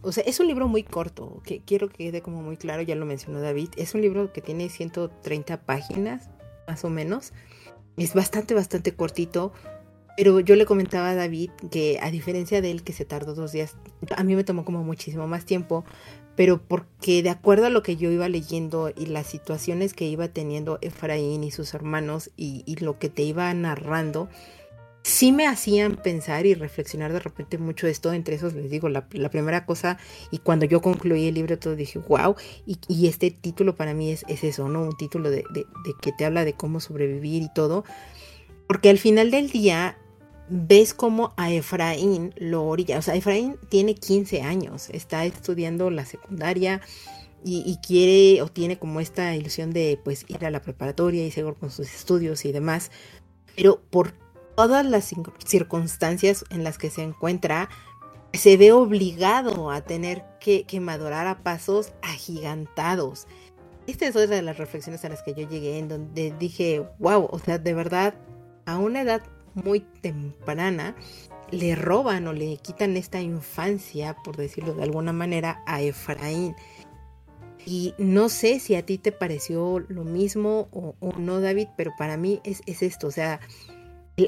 o 0.02 0.12
sea, 0.12 0.24
es 0.24 0.40
un 0.40 0.48
libro 0.48 0.68
muy 0.68 0.84
corto, 0.84 1.42
que 1.44 1.62
quiero 1.62 1.90
que 1.90 2.06
quede 2.06 2.22
como 2.22 2.42
muy 2.42 2.58
claro, 2.58 2.82
ya 2.82 2.96
lo 2.96 3.06
mencionó 3.06 3.40
David, 3.40 3.70
es 3.78 3.94
un 3.94 4.02
libro 4.02 4.34
que 4.34 4.42
tiene 4.42 4.70
130 4.70 5.62
páginas, 5.62 6.30
más 6.68 6.84
o 6.86 6.90
menos, 6.90 7.34
es 7.98 8.14
bastante, 8.16 8.56
bastante 8.56 8.96
cortito, 8.96 9.54
pero 10.18 10.40
yo 10.40 10.56
le 10.56 10.66
comentaba 10.66 11.12
a 11.12 11.16
David 11.16 11.52
que 11.72 12.00
a 12.02 12.12
diferencia 12.12 12.62
de 12.62 12.72
él 12.72 12.84
que 12.84 12.92
se 12.92 13.06
tardó 13.06 13.36
dos 13.36 13.52
días, 13.52 13.78
a 14.16 14.24
mí 14.24 14.36
me 14.36 14.44
tomó 14.44 14.66
como 14.66 14.84
muchísimo 14.84 15.28
más 15.28 15.46
tiempo, 15.46 15.86
pero 16.36 16.62
porque 16.62 17.22
de 17.22 17.30
acuerdo 17.30 17.66
a 17.66 17.70
lo 17.70 17.84
que 17.84 17.96
yo 17.96 18.12
iba 18.12 18.28
leyendo 18.30 18.92
y 18.96 19.06
las 19.08 19.28
situaciones 19.28 19.94
que 19.94 20.06
iba 20.06 20.30
teniendo 20.30 20.80
Efraín 20.82 21.44
y 21.44 21.52
sus 21.52 21.74
hermanos 21.74 22.32
y, 22.38 22.64
lo 22.80 22.98
que 22.98 23.10
te 23.10 23.24
iba 23.24 23.54
narrando, 23.54 24.30
sí 25.04 25.32
me 25.32 25.48
hacían 25.48 25.96
pensar 25.96 26.46
y 26.46 26.54
reflexionar 26.54 27.14
de 27.14 27.20
repente 27.20 27.58
mucho 27.58 27.88
esto. 27.88 28.14
Entre 28.14 28.36
esos 28.36 28.54
les 28.54 28.70
digo, 28.70 28.90
la, 28.90 29.08
primera 29.08 29.66
cosa, 29.66 29.98
y 30.32 30.40
cuando 30.40 30.66
yo 30.66 30.82
concluí 30.82 31.28
el 31.28 31.36
libro, 31.36 31.58
todo 31.58 31.76
dije, 31.76 32.00
wow, 32.00 32.36
y, 32.66 33.08
este 33.08 33.32
título 33.32 33.76
para 33.76 33.94
mí 33.94 34.12
es, 34.12 34.26
eso, 34.28 34.70
¿no? 34.70 34.84
Un 34.84 34.98
título 34.98 35.30
de, 35.30 35.44
de 35.54 35.66
que 36.02 36.12
te 36.12 36.26
habla 36.26 36.46
de 36.46 36.54
cómo 36.54 36.80
sobrevivir 36.80 37.44
y 37.44 37.54
todo. 37.54 37.84
Porque 38.68 38.90
al 38.90 39.00
final 39.00 39.32
del 39.32 39.50
día, 39.50 39.98
ves 40.50 40.94
como 40.94 41.34
a 41.38 41.52
Efraín 41.52 42.34
lo 42.38 42.66
orilla. 42.66 42.98
O 42.98 43.02
sea, 43.02 43.16
Efraín 43.16 43.58
tiene 43.70 43.96
15 43.96 44.42
años, 44.42 44.90
está 44.90 45.26
estudiando 45.26 45.90
la 45.90 46.06
secundaria 46.06 46.82
y, 47.44 47.78
quiere 47.86 48.42
o 48.42 48.48
tiene 48.50 48.78
como 48.78 49.00
esta 49.00 49.36
ilusión 49.36 49.72
de 49.72 50.00
pues 50.04 50.26
ir 50.28 50.46
a 50.46 50.52
la 50.52 50.62
preparatoria 50.62 51.26
y 51.26 51.32
seguir 51.32 51.54
con 51.54 51.72
sus 51.72 51.94
estudios 51.94 52.44
y 52.46 52.52
demás. 52.52 52.92
Pero 53.56 53.82
por 53.90 54.14
todas 54.60 54.86
las 54.86 55.16
circunstancias 55.46 56.44
en 56.50 56.66
las 56.66 56.78
que 56.78 56.90
se 56.90 57.02
encuentra, 57.02 57.70
se 58.34 58.58
ve 58.58 58.74
obligado 58.74 59.72
a 59.72 59.80
tener 59.80 60.26
que, 60.42 60.66
que 60.66 60.82
madurar 60.82 61.28
a 61.28 61.44
pasos 61.44 61.94
agigantados. 62.02 63.26
Esta 63.88 64.06
es 64.06 64.18
otra 64.18 64.36
de 64.36 64.42
las 64.42 64.58
reflexiones 64.58 65.06
a 65.06 65.10
las 65.10 65.24
que 65.24 65.34
yo 65.34 65.48
llegué, 65.48 65.80
en 65.80 65.88
donde 65.88 66.34
dije, 66.38 66.86
wow, 67.00 67.30
o 67.32 67.40
sea, 67.40 67.58
de 67.58 67.74
verdad, 67.74 68.16
a 68.66 68.80
una 68.80 69.04
edad 69.04 69.22
muy 69.54 69.80
temprana, 69.80 70.94
le 71.52 71.76
roban 71.76 72.28
o 72.28 72.34
le 72.34 72.58
quitan 72.58 72.98
esta 72.98 73.22
infancia, 73.22 74.18
por 74.26 74.36
decirlo 74.36 74.74
de 74.74 74.84
alguna 74.84 75.14
manera, 75.14 75.64
a 75.68 75.82
Efraín. 75.82 76.54
Y 77.66 77.94
no 77.98 78.28
sé 78.28 78.60
si 78.60 78.76
a 78.76 78.86
ti 78.86 78.98
te 78.98 79.14
pareció 79.14 79.80
lo 79.80 80.04
mismo 80.04 80.68
o, 80.72 80.96
no, 81.18 81.40
David, 81.40 81.68
pero 81.78 81.94
para 81.98 82.18
mí 82.18 82.42
es, 82.44 82.62
esto, 82.66 83.08
o 83.08 83.12
sea, 83.12 83.40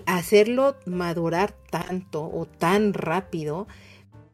hacerlo 0.06 0.76
madurar 0.86 1.54
tanto 1.70 2.24
o 2.24 2.46
tan 2.46 2.94
rápido, 2.94 3.68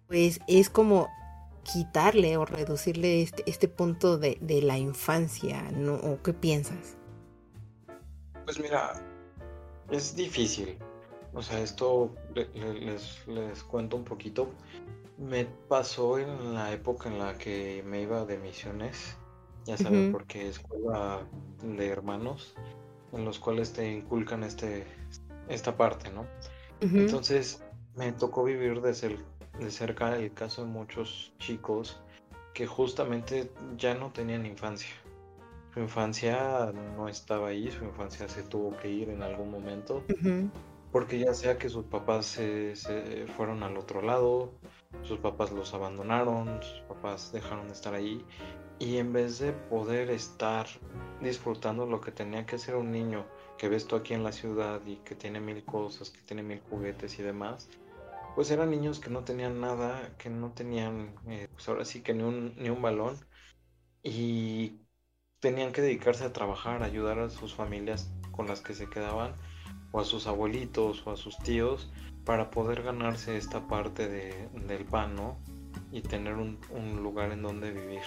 pues 0.07 0.39
es 0.47 0.69
como 0.69 1.07
quitarle 1.63 2.37
o 2.37 2.45
reducirle 2.45 3.21
este, 3.21 3.43
este 3.45 3.67
punto 3.67 4.17
de, 4.17 4.37
de, 4.41 4.61
la 4.61 4.77
infancia, 4.77 5.69
¿no? 5.71 5.95
¿O 5.95 6.21
qué 6.23 6.33
piensas? 6.33 6.97
Pues 8.45 8.59
mira, 8.59 8.93
es 9.91 10.15
difícil. 10.15 10.77
O 11.33 11.41
sea, 11.41 11.59
esto 11.59 12.15
les, 12.33 13.27
les 13.27 13.63
cuento 13.63 13.97
un 13.97 14.03
poquito. 14.03 14.49
Me 15.17 15.45
pasó 15.45 16.17
en 16.17 16.53
la 16.53 16.71
época 16.71 17.09
en 17.09 17.19
la 17.19 17.37
que 17.37 17.83
me 17.85 18.01
iba 18.01 18.25
de 18.25 18.37
misiones, 18.37 19.17
ya 19.65 19.77
saben, 19.77 20.11
porque 20.11 20.47
escuela 20.47 21.27
de 21.61 21.87
hermanos, 21.87 22.55
en 23.11 23.25
los 23.25 23.39
cuales 23.39 23.73
te 23.73 23.91
inculcan 23.91 24.43
este, 24.43 24.85
esta 25.49 25.75
parte, 25.75 26.11
¿no? 26.11 26.25
Entonces 26.81 27.63
me 27.95 28.11
tocó 28.11 28.43
vivir 28.43 28.81
de, 28.81 29.19
de 29.59 29.71
cerca 29.71 30.15
el 30.15 30.33
caso 30.33 30.63
de 30.63 30.67
muchos 30.67 31.33
chicos 31.39 31.99
que 32.53 32.65
justamente 32.65 33.51
ya 33.77 33.93
no 33.93 34.11
tenían 34.11 34.45
infancia. 34.45 34.89
Su 35.73 35.81
infancia 35.81 36.73
no 36.95 37.07
estaba 37.07 37.49
ahí, 37.49 37.69
su 37.69 37.83
infancia 37.83 38.27
se 38.27 38.41
tuvo 38.41 38.75
que 38.77 38.89
ir 38.89 39.09
en 39.09 39.21
algún 39.21 39.51
momento, 39.51 40.03
porque 40.91 41.19
ya 41.19 41.35
sea 41.35 41.59
que 41.59 41.69
sus 41.69 41.85
papás 41.85 42.25
se, 42.25 42.73
fueron 43.35 43.61
al 43.61 43.77
otro 43.77 44.01
lado, 44.01 44.53
sus 45.03 45.19
papás 45.19 45.51
los 45.51 45.75
abandonaron, 45.75 46.63
sus 46.63 46.79
papás 46.87 47.31
dejaron 47.31 47.67
de 47.67 47.73
estar 47.73 47.93
ahí, 47.93 48.25
y 48.79 48.97
en 48.97 49.13
vez 49.13 49.37
de 49.37 49.51
poder 49.51 50.09
estar 50.09 50.65
disfrutando 51.21 51.85
lo 51.85 52.01
que 52.01 52.11
tenía 52.11 52.45
que 52.47 52.55
hacer 52.55 52.75
un 52.75 52.91
niño 52.91 53.23
que 53.57 53.69
ves 53.69 53.87
tú 53.87 53.95
aquí 53.95 54.13
en 54.13 54.23
la 54.23 54.31
ciudad 54.31 54.81
y 54.85 54.97
que 54.97 55.15
tiene 55.15 55.39
mil 55.39 55.63
cosas, 55.63 56.09
que 56.09 56.21
tiene 56.21 56.43
mil 56.43 56.61
juguetes 56.69 57.19
y 57.19 57.23
demás, 57.23 57.69
pues 58.35 58.51
eran 58.51 58.69
niños 58.69 58.99
que 58.99 59.09
no 59.09 59.23
tenían 59.23 59.59
nada, 59.59 60.13
que 60.17 60.29
no 60.29 60.51
tenían, 60.51 61.15
eh, 61.27 61.47
pues 61.51 61.67
ahora 61.69 61.85
sí 61.85 62.01
que 62.01 62.13
ni 62.13 62.23
un, 62.23 62.53
ni 62.57 62.69
un 62.69 62.81
balón, 62.81 63.17
y 64.03 64.79
tenían 65.39 65.71
que 65.71 65.81
dedicarse 65.81 66.23
a 66.23 66.33
trabajar, 66.33 66.83
a 66.83 66.85
ayudar 66.85 67.19
a 67.19 67.29
sus 67.29 67.53
familias 67.53 68.11
con 68.31 68.47
las 68.47 68.61
que 68.61 68.73
se 68.75 68.89
quedaban, 68.89 69.35
o 69.91 69.99
a 69.99 70.05
sus 70.05 70.27
abuelitos 70.27 71.05
o 71.07 71.11
a 71.11 71.17
sus 71.17 71.37
tíos, 71.39 71.89
para 72.25 72.51
poder 72.51 72.83
ganarse 72.83 73.37
esta 73.37 73.67
parte 73.67 74.07
de, 74.07 74.49
del 74.67 74.85
pan, 74.85 75.15
¿no? 75.15 75.37
Y 75.91 76.01
tener 76.01 76.35
un, 76.35 76.59
lugar 77.01 77.31
en 77.31 77.41
donde 77.41 77.71
vivir. 77.71 78.01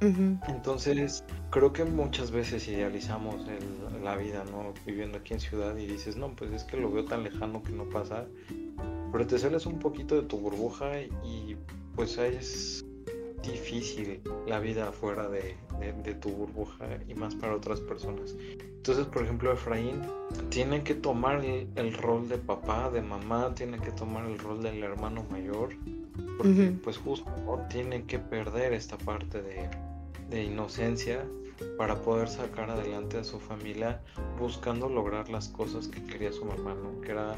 Entonces, 0.00 1.24
creo 1.50 1.72
que 1.72 1.84
muchas 1.84 2.30
veces 2.30 2.68
idealizamos 2.68 3.36
la 4.02 4.16
vida, 4.16 4.44
¿no? 4.50 4.72
Viviendo 4.86 5.18
aquí 5.18 5.34
en 5.34 5.40
ciudad 5.40 5.76
y 5.76 5.86
dices, 5.86 6.16
no, 6.16 6.34
pues 6.36 6.52
es 6.52 6.64
que 6.64 6.76
lo 6.76 6.90
veo 6.90 7.04
tan 7.04 7.24
lejano 7.24 7.62
que 7.62 7.72
no 7.72 7.84
pasa. 7.88 8.26
Pero 9.10 9.26
te 9.26 9.38
sales 9.38 9.66
un 9.66 9.78
poquito 9.78 10.14
de 10.14 10.22
tu 10.22 10.38
burbuja 10.38 11.00
y 11.00 11.56
pues 11.94 12.18
es 12.18 12.84
difícil 13.42 14.20
la 14.46 14.58
vida 14.58 14.88
afuera 14.88 15.28
de, 15.28 15.56
tu 16.20 16.30
burbuja 16.30 16.86
y 17.06 17.14
más 17.14 17.34
para 17.34 17.54
otras 17.54 17.80
personas. 17.80 18.36
Entonces, 18.60 19.06
por 19.06 19.22
ejemplo, 19.22 19.52
Efraín 19.52 20.02
tiene 20.48 20.82
que 20.82 20.94
tomar 20.94 21.44
el, 21.44 21.92
rol 21.94 22.28
de 22.28 22.38
papá, 22.38 22.90
de 22.90 23.02
mamá, 23.02 23.54
tiene 23.54 23.78
que 23.78 23.92
tomar 23.92 24.26
el 24.26 24.38
rol 24.38 24.62
del 24.62 24.82
hermano 24.82 25.24
mayor, 25.30 25.70
porque 26.36 26.72
pues 26.82 26.96
justo 26.98 27.30
tiene 27.68 28.04
que 28.04 28.18
perder 28.18 28.72
esta 28.72 28.96
parte 28.98 29.42
de, 29.42 29.68
de 30.28 30.44
inocencia 30.44 31.26
para 31.76 31.96
poder 32.02 32.28
sacar 32.28 32.70
adelante 32.70 33.18
a 33.18 33.24
su 33.24 33.40
familia 33.40 34.00
buscando 34.38 34.88
lograr 34.88 35.28
las 35.28 35.48
cosas 35.48 35.88
que 35.88 36.02
quería 36.04 36.32
su 36.32 36.44
mamá, 36.44 36.74
¿no? 36.74 37.00
que 37.00 37.12
era 37.12 37.36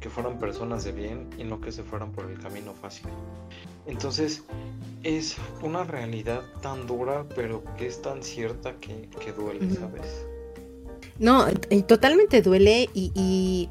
que 0.00 0.10
fueran 0.10 0.38
personas 0.38 0.84
de 0.84 0.92
bien 0.92 1.30
y 1.38 1.44
no 1.44 1.60
que 1.62 1.72
se 1.72 1.82
fueran 1.82 2.12
por 2.12 2.30
el 2.30 2.38
camino 2.38 2.74
fácil. 2.74 3.08
Entonces 3.86 4.44
es 5.02 5.36
una 5.62 5.84
realidad 5.84 6.42
tan 6.60 6.86
dura 6.86 7.26
pero 7.34 7.62
que 7.78 7.86
es 7.86 8.02
tan 8.02 8.22
cierta 8.22 8.74
que, 8.80 9.08
duele, 9.32 9.74
¿sabes? 9.74 10.26
No, 11.18 11.46
totalmente 11.86 12.42
duele 12.42 12.90
y, 12.92 13.12
y 13.14 13.70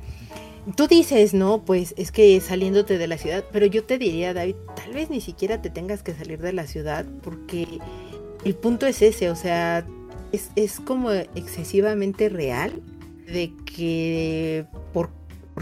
tú 0.76 0.88
dices, 0.88 1.34
no, 1.34 1.66
pues 1.66 1.94
es 1.98 2.12
que 2.12 2.40
saliéndote 2.40 2.98
de 2.98 3.08
la 3.08 3.18
ciudad, 3.18 3.44
pero 3.52 3.66
yo 3.66 3.84
te 3.84 3.98
diría, 3.98 4.34
David, 4.34 4.56
tal 4.76 4.94
vez 4.94 5.10
ni 5.10 5.22
siquiera 5.22 5.62
te 5.62 5.70
tengas 5.70 6.04
que 6.04 6.14
salir 6.14 6.40
de 6.40 6.54
la 6.54 6.66
ciudad 6.66 7.06
porque 7.22 7.80
el 8.46 8.56
punto 8.56 8.86
es 8.86 9.02
ese, 9.02 9.30
o 9.30 9.36
sea, 9.36 9.86
es, 10.56 10.80
como 10.80 11.12
excesivamente 11.12 12.30
real 12.30 12.82
de 13.28 13.54
que 13.66 14.66
por, 14.92 15.10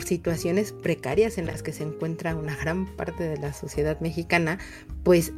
situaciones 0.06 0.72
precarias 0.72 1.38
en 1.38 1.46
las 1.46 1.64
que 1.64 1.74
se 1.74 1.84
encuentra 1.84 2.34
una 2.36 2.56
gran 2.56 2.88
parte 2.96 3.26
de 3.26 3.38
la 3.38 3.52
sociedad 3.52 4.00
mexicana, 4.00 4.58
pues 5.04 5.34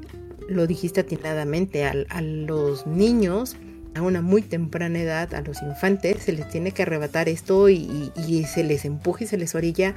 lo 0.48 0.68
dijiste 0.68 1.02
atinadamente, 1.02 1.86
a, 1.86 2.22
los 2.22 2.86
niños 2.86 3.56
a 3.96 4.04
una 4.04 4.22
muy 4.22 4.44
temprana 4.44 5.00
edad, 5.00 5.34
a 5.34 5.42
los 5.42 5.64
infantes, 5.64 6.22
se 6.24 6.34
les 6.34 6.48
tiene 6.50 6.72
que 6.72 6.84
arrebatar 6.84 7.30
esto 7.30 7.68
y, 7.68 8.12
se 8.48 8.64
les 8.64 8.86
empuja 8.86 9.24
y 9.24 9.28
se 9.28 9.38
les 9.38 9.56
orilla 9.56 9.96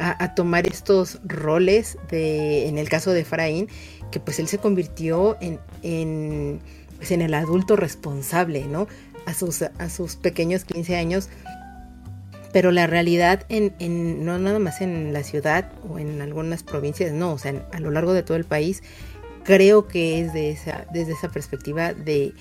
a, 0.00 0.34
tomar 0.34 0.66
estos 0.66 1.20
roles 1.24 1.96
de, 2.10 2.66
en 2.66 2.78
el 2.78 2.88
caso 2.88 3.12
de 3.12 3.20
Efraín, 3.20 3.68
que 4.10 4.18
pues 4.18 4.40
él 4.40 4.48
se 4.48 4.58
convirtió 4.58 5.38
en 5.40 6.60
pues, 7.02 7.10
en 7.10 7.20
el 7.20 7.34
adulto 7.34 7.74
responsable, 7.74 8.64
¿no? 8.66 8.86
A 9.26 9.34
sus, 9.34 9.62
a 9.62 9.90
sus 9.90 10.14
pequeños 10.14 10.64
15 10.64 10.94
años. 10.94 11.28
Pero 12.52 12.70
la 12.70 12.86
realidad, 12.86 13.44
en, 13.48 14.24
no 14.24 14.38
nada 14.38 14.60
más 14.60 14.80
en 14.80 15.12
la 15.12 15.24
ciudad 15.24 15.72
o 15.90 15.98
en 15.98 16.22
algunas 16.22 16.62
provincias, 16.62 17.10
no, 17.10 17.32
o 17.32 17.38
sea, 17.38 17.66
a 17.72 17.80
lo 17.80 17.90
largo 17.90 18.12
de 18.12 18.22
todo 18.22 18.36
el 18.36 18.44
país, 18.44 18.84
creo 19.42 19.88
que 19.88 20.20
es 20.20 20.32
de 20.32 20.52
esa, 20.52 20.86
desde 20.92 21.14
esa 21.14 21.28
perspectiva 21.28 21.92
de 21.92 22.34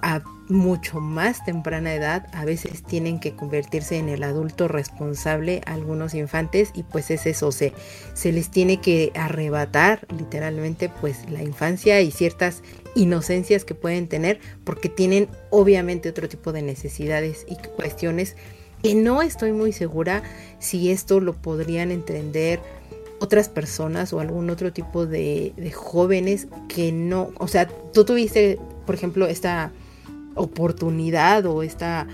a 0.00 0.22
mucho 0.48 1.00
más 1.00 1.44
temprana 1.44 1.92
edad 1.92 2.26
a 2.32 2.44
veces 2.44 2.82
tienen 2.82 3.20
que 3.20 3.34
convertirse 3.34 3.98
en 3.98 4.08
el 4.08 4.22
adulto 4.22 4.68
responsable 4.68 5.60
algunos 5.66 6.14
infantes 6.14 6.70
y 6.72 6.84
pues 6.84 7.10
es 7.10 7.26
eso, 7.26 7.52
se, 7.52 7.72
se 8.14 8.32
les 8.32 8.50
tiene 8.50 8.80
que 8.80 9.12
arrebatar 9.14 10.06
literalmente 10.16 10.88
pues 10.88 11.28
la 11.30 11.42
infancia 11.42 12.00
y 12.00 12.12
ciertas 12.12 12.62
inocencias 12.94 13.64
que 13.64 13.74
pueden 13.74 14.08
tener 14.08 14.40
porque 14.64 14.88
tienen 14.88 15.28
obviamente 15.50 16.08
otro 16.08 16.28
tipo 16.28 16.52
de 16.52 16.62
necesidades 16.62 17.46
y 17.48 17.56
cuestiones 17.76 18.36
que 18.82 18.94
no 18.94 19.22
estoy 19.22 19.52
muy 19.52 19.72
segura 19.72 20.22
si 20.58 20.90
esto 20.90 21.20
lo 21.20 21.34
podrían 21.34 21.90
entender 21.90 22.60
otras 23.20 23.48
personas 23.48 24.12
o 24.12 24.20
algún 24.20 24.50
otro 24.50 24.72
tipo 24.72 25.06
de, 25.06 25.52
jóvenes 25.74 26.48
que 26.68 26.92
no, 26.92 27.30
o 27.38 27.48
sea, 27.48 27.66
tú 27.66 28.04
tuviste, 28.04 28.58
por 28.86 28.94
ejemplo, 28.94 29.26
esta 29.26 29.72
oportunidad 30.34 31.44
o 31.46 31.62
esta, 31.62 32.06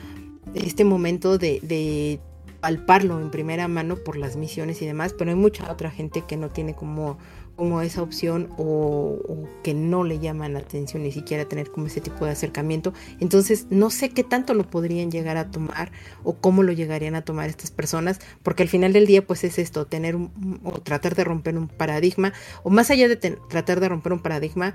este 0.54 0.84
momento 0.84 1.36
de, 1.36 1.60
de 1.62 2.20
palparlo 2.60 3.20
en 3.20 3.30
primera 3.30 3.68
mano 3.68 3.96
por 3.96 4.16
las 4.16 4.36
misiones 4.36 4.80
y 4.80 4.86
demás, 4.86 5.14
pero 5.16 5.30
hay 5.30 5.36
mucha 5.36 5.70
otra 5.70 5.90
gente 5.90 6.22
que 6.26 6.38
no 6.38 6.48
tiene 6.48 6.74
como 6.74 7.18
como 7.56 7.80
esa 7.80 8.02
opción 8.02 8.48
o, 8.58 9.18
que 9.62 9.74
no 9.74 10.04
le 10.04 10.18
llaman 10.18 10.52
la 10.52 10.58
atención 10.60 11.02
ni 11.02 11.12
siquiera 11.12 11.46
tener 11.46 11.70
como 11.70 11.86
ese 11.86 12.00
tipo 12.00 12.24
de 12.24 12.32
acercamiento. 12.32 12.92
Entonces 13.20 13.66
no 13.70 13.90
sé 13.90 14.10
qué 14.10 14.24
tanto 14.24 14.54
lo 14.54 14.68
podrían 14.68 15.10
llegar 15.10 15.36
a 15.36 15.50
tomar 15.50 15.92
o 16.22 16.34
cómo 16.34 16.62
lo 16.62 16.72
llegarían 16.72 17.14
a 17.14 17.22
tomar 17.22 17.48
estas 17.48 17.70
personas, 17.70 18.20
porque 18.42 18.62
al 18.62 18.68
final 18.68 18.92
del 18.92 19.06
día 19.06 19.26
pues 19.26 19.44
es 19.44 19.58
esto, 19.58 19.86
tener 19.86 20.16
o 20.16 20.72
tratar 20.82 21.14
de 21.14 21.24
romper 21.24 21.56
un 21.56 21.68
paradigma 21.68 22.32
o 22.62 22.70
más 22.70 22.90
allá 22.90 23.08
de 23.08 23.16
tratar 23.16 23.80
de 23.80 23.88
romper 23.88 24.12
un 24.12 24.22
paradigma 24.22 24.74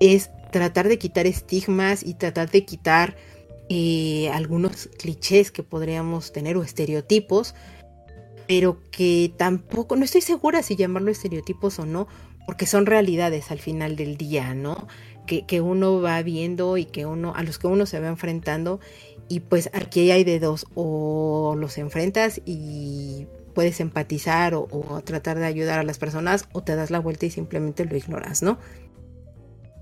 es 0.00 0.30
tratar 0.52 0.88
de 0.88 0.98
quitar 0.98 1.26
estigmas 1.26 2.02
y 2.04 2.14
tratar 2.14 2.50
de 2.50 2.64
quitar 2.64 3.16
eh, 3.68 4.30
algunos 4.32 4.88
clichés 4.98 5.50
que 5.50 5.64
podríamos 5.64 6.32
tener 6.32 6.56
o 6.56 6.62
estereotipos 6.62 7.54
pero 8.46 8.78
que 8.90 9.32
tampoco, 9.36 9.96
no 9.96 10.04
estoy 10.04 10.20
segura 10.20 10.62
si 10.62 10.76
llamarlo 10.76 11.10
estereotipos 11.10 11.78
o 11.78 11.86
no, 11.86 12.08
porque 12.46 12.66
son 12.66 12.86
realidades 12.86 13.50
al 13.50 13.58
final 13.58 13.96
del 13.96 14.16
día, 14.16 14.54
¿no? 14.54 14.86
Que, 15.26 15.44
que, 15.44 15.60
uno 15.60 16.00
va 16.00 16.22
viendo 16.22 16.76
y 16.76 16.84
que 16.84 17.04
uno, 17.04 17.32
a 17.34 17.42
los 17.42 17.58
que 17.58 17.66
uno 17.66 17.86
se 17.86 17.98
va 17.98 18.06
enfrentando, 18.06 18.78
y 19.28 19.40
pues 19.40 19.70
aquí 19.72 20.10
hay 20.10 20.22
de 20.22 20.38
dos, 20.38 20.66
o 20.74 21.54
los 21.58 21.78
enfrentas 21.78 22.40
y 22.44 23.26
puedes 23.56 23.80
empatizar 23.80 24.54
o, 24.54 24.68
tratar 25.02 25.38
de 25.38 25.46
ayudar 25.46 25.78
a 25.78 25.82
las 25.82 25.96
personas, 25.96 26.46
o 26.52 26.62
te 26.62 26.76
das 26.76 26.90
la 26.90 27.00
vuelta 27.00 27.24
y 27.24 27.30
simplemente 27.30 27.86
lo 27.86 27.96
ignoras, 27.96 28.42
¿no? 28.42 28.58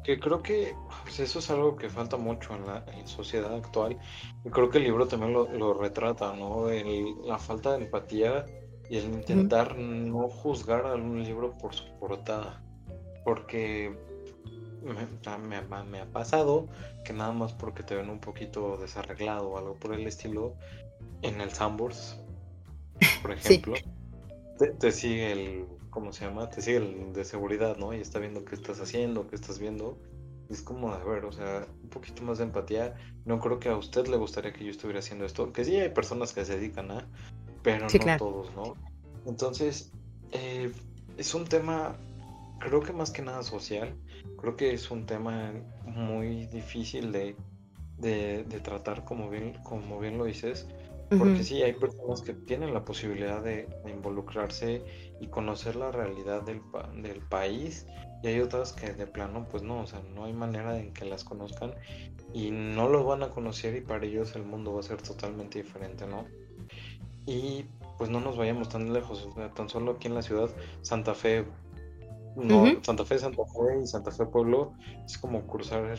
Que 0.04 0.20
creo 0.20 0.42
que 0.42 0.74
pues, 1.02 1.18
eso 1.20 1.38
es 1.38 1.50
algo 1.50 1.76
que 1.76 1.88
falta 1.88 2.16
mucho 2.16 2.54
en 2.54 2.66
la 2.66 2.84
sociedad 3.06 3.54
actual. 3.54 3.98
Y 4.44 4.50
creo 4.50 4.70
que 4.70 4.78
el 4.78 4.84
libro 4.84 5.08
también 5.08 5.32
lo, 5.32 5.74
retrata, 5.74 6.34
¿no? 6.36 6.66
la 7.24 7.38
falta 7.38 7.76
de 7.76 7.84
empatía 7.84 8.46
y 8.90 8.98
el 8.98 9.04
intentar 9.06 9.76
no 9.76 10.28
juzgar 10.28 10.86
a 10.86 10.94
un 10.94 11.22
libro 11.24 11.52
por 11.52 11.74
su 11.74 11.84
portada. 11.98 12.62
Porque 13.24 13.96
me, 14.84 15.62
me, 15.62 16.00
ha 16.00 16.06
pasado 16.06 16.68
que 17.04 17.12
nada 17.12 17.32
más 17.32 17.54
porque 17.54 17.82
te 17.82 17.94
ven 17.94 18.10
un 18.10 18.20
poquito 18.20 18.76
desarreglado 18.76 19.48
o 19.48 19.58
algo 19.58 19.74
por 19.74 19.94
el 19.94 20.06
estilo, 20.06 20.54
en 21.22 21.40
el 21.40 21.50
Sambors, 21.50 22.20
por 23.22 23.32
ejemplo, 23.32 23.74
te, 24.58 24.68
te, 24.68 24.92
sigue 24.92 25.32
el, 25.32 25.66
¿cómo 25.94 26.12
se 26.12 26.26
llama? 26.26 26.50
Te 26.50 26.60
sigue 26.60 26.78
el 26.78 27.12
de 27.12 27.24
seguridad, 27.24 27.76
¿no? 27.76 27.94
Y 27.94 28.00
está 28.00 28.18
viendo 28.18 28.44
qué 28.44 28.56
estás 28.56 28.80
haciendo, 28.80 29.28
qué 29.28 29.36
estás 29.36 29.60
viendo 29.60 29.96
es 30.50 30.60
como, 30.60 30.92
a 30.92 31.02
ver, 31.02 31.24
o 31.24 31.32
sea, 31.32 31.66
un 31.82 31.88
poquito 31.88 32.22
más 32.22 32.38
de 32.38 32.44
empatía. 32.44 32.94
No 33.24 33.38
creo 33.40 33.58
que 33.58 33.68
a 33.68 33.76
usted 33.76 34.06
le 34.08 34.16
gustaría 34.16 34.52
que 34.52 34.64
yo 34.64 34.70
estuviera 34.70 34.98
haciendo 34.98 35.24
esto. 35.24 35.52
Que 35.52 35.64
sí 35.64 35.76
hay 35.76 35.88
personas 35.90 36.32
que 36.32 36.44
se 36.44 36.56
dedican 36.58 36.90
a, 36.90 37.06
pero 37.62 37.86
no 37.86 38.16
todos, 38.18 38.54
¿no? 38.54 38.74
Entonces, 39.24 39.92
eh, 40.32 40.72
es 41.16 41.34
un 41.34 41.46
tema, 41.46 41.96
creo 42.58 42.80
que 42.80 42.92
más 42.92 43.10
que 43.10 43.22
nada 43.22 43.42
social. 43.42 43.94
Creo 44.36 44.56
que 44.56 44.74
es 44.74 44.90
un 44.90 45.06
tema 45.06 45.52
muy 45.84 46.46
difícil 46.46 47.12
de, 47.12 47.36
de, 47.98 48.60
tratar, 48.60 49.04
como 49.04 49.30
bien, 49.30 49.54
como 49.62 49.98
bien 49.98 50.18
lo 50.18 50.24
dices. 50.24 50.66
Porque 51.18 51.42
sí, 51.42 51.62
hay 51.62 51.72
personas 51.72 52.22
que 52.22 52.34
tienen 52.34 52.74
la 52.74 52.84
posibilidad 52.84 53.42
de, 53.42 53.68
involucrarse 53.86 54.82
y 55.20 55.26
conocer 55.28 55.76
la 55.76 55.90
realidad 55.90 56.42
del, 56.42 56.60
del 57.02 57.20
país 57.20 57.86
y 58.22 58.28
hay 58.28 58.40
otras 58.40 58.72
que 58.72 58.92
de 58.92 59.06
plano, 59.06 59.46
pues 59.50 59.62
no, 59.62 59.80
o 59.80 59.86
sea, 59.86 60.00
no 60.14 60.24
hay 60.24 60.32
manera 60.32 60.78
en 60.78 60.94
que 60.94 61.04
las 61.04 61.24
conozcan 61.24 61.74
y 62.32 62.50
no 62.50 62.88
los 62.88 63.04
van 63.04 63.22
a 63.22 63.30
conocer 63.30 63.76
y 63.76 63.82
para 63.82 64.06
ellos 64.06 64.34
el 64.34 64.44
mundo 64.44 64.72
va 64.72 64.80
a 64.80 64.82
ser 64.82 65.02
totalmente 65.02 65.62
diferente, 65.62 66.06
¿no? 66.06 66.24
Y 67.26 67.66
pues 67.98 68.08
no 68.08 68.20
nos 68.20 68.36
vayamos 68.36 68.70
tan 68.70 68.92
lejos, 68.92 69.26
o 69.26 69.34
sea, 69.34 69.52
tan 69.52 69.68
solo 69.68 69.92
aquí 69.92 70.08
en 70.08 70.14
la 70.14 70.22
ciudad, 70.22 70.48
Santa 70.80 71.14
Fe, 71.14 71.44
no, 72.34 72.64
Santa 72.82 73.04
Fe, 73.04 73.18
Santa 73.18 73.44
Fe 73.44 73.82
y 73.82 73.86
Santa 73.86 74.10
Fe 74.10 74.24
Pueblo 74.26 74.72
es 75.04 75.18
como 75.18 75.46
cruzar, 75.46 75.96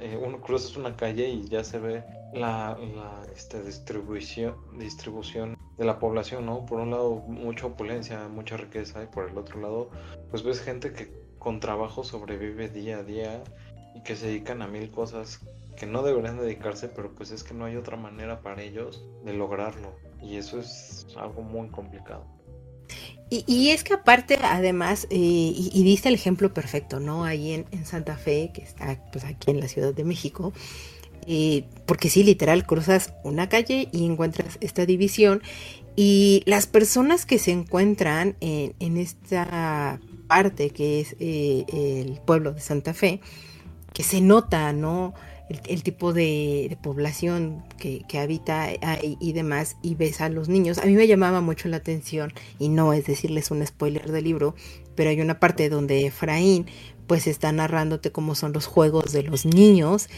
eh, 0.00 0.18
uno 0.20 0.40
cruzas 0.40 0.76
una 0.76 0.96
calle 0.96 1.28
y 1.28 1.48
ya 1.48 1.64
se 1.64 1.78
ve 1.78 2.04
la, 2.32 2.76
la 2.96 3.22
este, 3.34 3.62
distribución, 3.62 4.56
distribución 4.78 5.56
de 5.76 5.84
la 5.84 5.98
población, 5.98 6.46
¿no? 6.46 6.66
Por 6.66 6.80
un 6.80 6.90
lado, 6.90 7.16
mucha 7.26 7.66
opulencia, 7.66 8.28
mucha 8.28 8.56
riqueza, 8.56 9.02
y 9.02 9.06
por 9.06 9.28
el 9.28 9.36
otro 9.36 9.60
lado, 9.60 9.90
pues 10.30 10.42
ves 10.42 10.60
gente 10.60 10.92
que 10.92 11.12
con 11.38 11.60
trabajo 11.60 12.04
sobrevive 12.04 12.68
día 12.68 12.98
a 12.98 13.02
día 13.02 13.42
y 13.94 14.00
que 14.02 14.16
se 14.16 14.28
dedican 14.28 14.62
a 14.62 14.66
mil 14.66 14.90
cosas 14.90 15.40
que 15.76 15.86
no 15.86 16.02
deberían 16.02 16.38
dedicarse, 16.38 16.88
pero 16.88 17.14
pues 17.14 17.30
es 17.30 17.42
que 17.42 17.54
no 17.54 17.64
hay 17.64 17.76
otra 17.76 17.96
manera 17.96 18.40
para 18.40 18.62
ellos 18.62 19.04
de 19.24 19.34
lograrlo. 19.34 19.94
Y 20.22 20.36
eso 20.36 20.58
es 20.60 21.06
algo 21.16 21.42
muy 21.42 21.68
complicado. 21.68 22.24
Y, 23.46 23.70
es 23.70 23.82
que 23.84 23.94
aparte, 23.94 24.38
además, 24.42 25.06
eh, 25.10 25.16
y, 25.18 25.82
diste 25.82 26.08
el 26.08 26.14
ejemplo 26.14 26.52
perfecto, 26.54 27.00
¿no? 27.00 27.24
Ahí 27.24 27.52
en, 27.52 27.86
Santa 27.86 28.16
Fe, 28.16 28.50
que 28.54 28.62
está 28.62 29.00
pues 29.12 29.24
aquí 29.24 29.50
en 29.50 29.60
la 29.60 29.68
Ciudad 29.68 29.92
de 29.92 30.04
México, 30.04 30.52
eh, 31.26 31.64
porque 31.86 32.10
sí, 32.10 32.22
literal, 32.22 32.66
cruzas 32.66 33.14
una 33.24 33.48
calle 33.48 33.88
y 33.92 34.04
encuentras 34.04 34.58
esta 34.60 34.86
división 34.86 35.42
y 35.96 36.42
las 36.46 36.66
personas 36.66 37.24
que 37.24 37.38
se 37.38 37.52
encuentran 37.52 38.36
en, 38.40 38.96
esta 38.96 40.00
parte 40.28 40.70
que 40.70 41.00
es 41.00 41.16
eh, 41.20 41.64
el 41.68 42.20
pueblo 42.24 42.52
de 42.52 42.60
Santa 42.60 42.94
Fe, 42.94 43.20
que 43.92 44.02
se 44.02 44.20
nota, 44.20 44.72
¿no? 44.72 45.14
El, 45.48 45.82
tipo 45.82 46.12
de, 46.12 46.78
población 46.82 47.64
que, 47.78 48.04
habita 48.18 48.62
ahí 48.62 49.18
y 49.20 49.32
demás, 49.34 49.76
y 49.82 49.94
ves 49.94 50.20
a 50.20 50.28
los 50.28 50.48
niños. 50.48 50.78
A 50.78 50.86
mí 50.86 50.94
me 50.94 51.06
llamaba 51.06 51.40
mucho 51.40 51.68
la 51.68 51.76
atención, 51.76 52.32
y 52.58 52.70
no 52.70 52.92
es 52.92 53.06
decirles 53.06 53.50
un 53.50 53.64
spoiler 53.66 54.10
del 54.10 54.24
libro, 54.24 54.54
pero 54.94 55.10
hay 55.10 55.20
una 55.20 55.40
parte 55.40 55.68
donde 55.68 56.06
Efraín 56.06 56.66
pues 57.06 57.26
está 57.26 57.52
narrándote 57.52 58.12
cómo 58.12 58.34
son 58.34 58.54
los 58.54 58.66
juegos 58.66 59.12
de 59.12 59.22
los 59.22 59.44
niños 59.44 60.08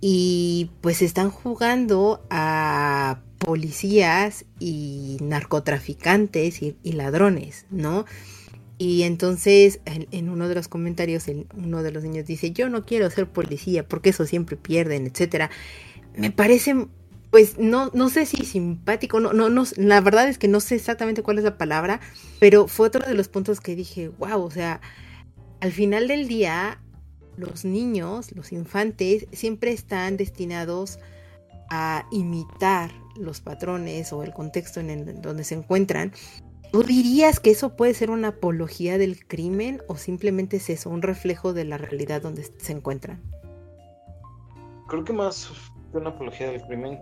y 0.00 0.70
pues 0.80 1.02
están 1.02 1.30
jugando 1.30 2.24
a 2.30 3.20
policías 3.38 4.44
y 4.58 5.18
narcotraficantes 5.20 6.62
y, 6.62 6.92
ladrones, 6.92 7.66
¿no? 7.70 8.06
Y 8.80 9.02
entonces 9.02 9.80
en, 9.84 10.30
uno 10.30 10.48
de 10.48 10.54
los 10.54 10.66
comentarios 10.66 11.26
uno 11.54 11.82
de 11.82 11.92
los 11.92 12.02
niños 12.02 12.24
dice, 12.24 12.52
yo 12.52 12.70
no 12.70 12.86
quiero 12.86 13.10
ser 13.10 13.28
policía 13.28 13.86
porque 13.86 14.08
eso 14.08 14.24
siempre 14.24 14.56
pierden, 14.56 15.06
etcétera. 15.06 15.50
Me 16.16 16.30
parece, 16.30 16.86
pues 17.30 17.58
no, 17.58 17.90
no 17.92 18.08
sé 18.08 18.24
si 18.24 18.46
simpático, 18.46 19.20
no, 19.20 19.34
no, 19.34 19.50
no, 19.50 19.64
la 19.76 20.00
verdad 20.00 20.30
es 20.30 20.38
que 20.38 20.48
no 20.48 20.60
sé 20.60 20.76
exactamente 20.76 21.22
cuál 21.22 21.36
es 21.36 21.44
la 21.44 21.58
palabra, 21.58 22.00
pero 22.38 22.68
fue 22.68 22.86
otro 22.86 23.06
de 23.06 23.12
los 23.12 23.28
puntos 23.28 23.60
que 23.60 23.76
dije, 23.76 24.08
wow, 24.18 24.42
o 24.42 24.50
sea, 24.50 24.80
al 25.60 25.72
final 25.72 26.08
del 26.08 26.26
día, 26.26 26.80
los 27.36 27.66
niños, 27.66 28.32
los 28.34 28.50
infantes, 28.50 29.26
siempre 29.30 29.72
están 29.72 30.16
destinados 30.16 30.98
a 31.68 32.06
imitar 32.12 32.90
los 33.14 33.42
patrones 33.42 34.10
o 34.14 34.22
el 34.22 34.32
contexto 34.32 34.80
en 34.80 35.20
donde 35.20 35.44
se 35.44 35.54
encuentran, 35.56 36.12
¿tú 36.70 36.82
dirías 36.82 37.40
que 37.40 37.50
eso 37.50 37.76
puede 37.76 37.94
ser 37.94 38.10
una 38.10 38.28
apología 38.28 38.98
del 38.98 39.26
crimen 39.26 39.82
o 39.88 39.96
simplemente 39.96 40.58
es 40.58 40.70
eso, 40.70 40.90
un 40.90 41.02
reflejo 41.02 41.52
de 41.52 41.64
la 41.64 41.78
realidad 41.78 42.22
donde 42.22 42.44
se 42.44 42.72
encuentran? 42.72 43.22
Creo 44.88 45.04
que 45.04 45.12
más 45.12 45.52
que 45.92 45.98
una 45.98 46.10
apología 46.10 46.50
del 46.50 46.62
crimen 46.62 46.98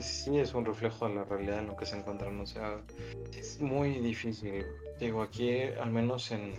sí 0.00 0.38
es 0.38 0.54
un 0.54 0.64
reflejo 0.64 1.08
de 1.08 1.14
la 1.16 1.24
realidad 1.24 1.58
en 1.58 1.66
lo 1.66 1.76
que 1.76 1.86
se 1.86 1.96
encuentran. 1.96 2.38
O 2.40 2.46
sea, 2.46 2.80
es 3.36 3.60
muy 3.60 3.98
difícil. 3.98 4.64
Digo, 5.00 5.22
aquí 5.22 5.62
al 5.80 5.90
menos 5.90 6.30
en 6.30 6.54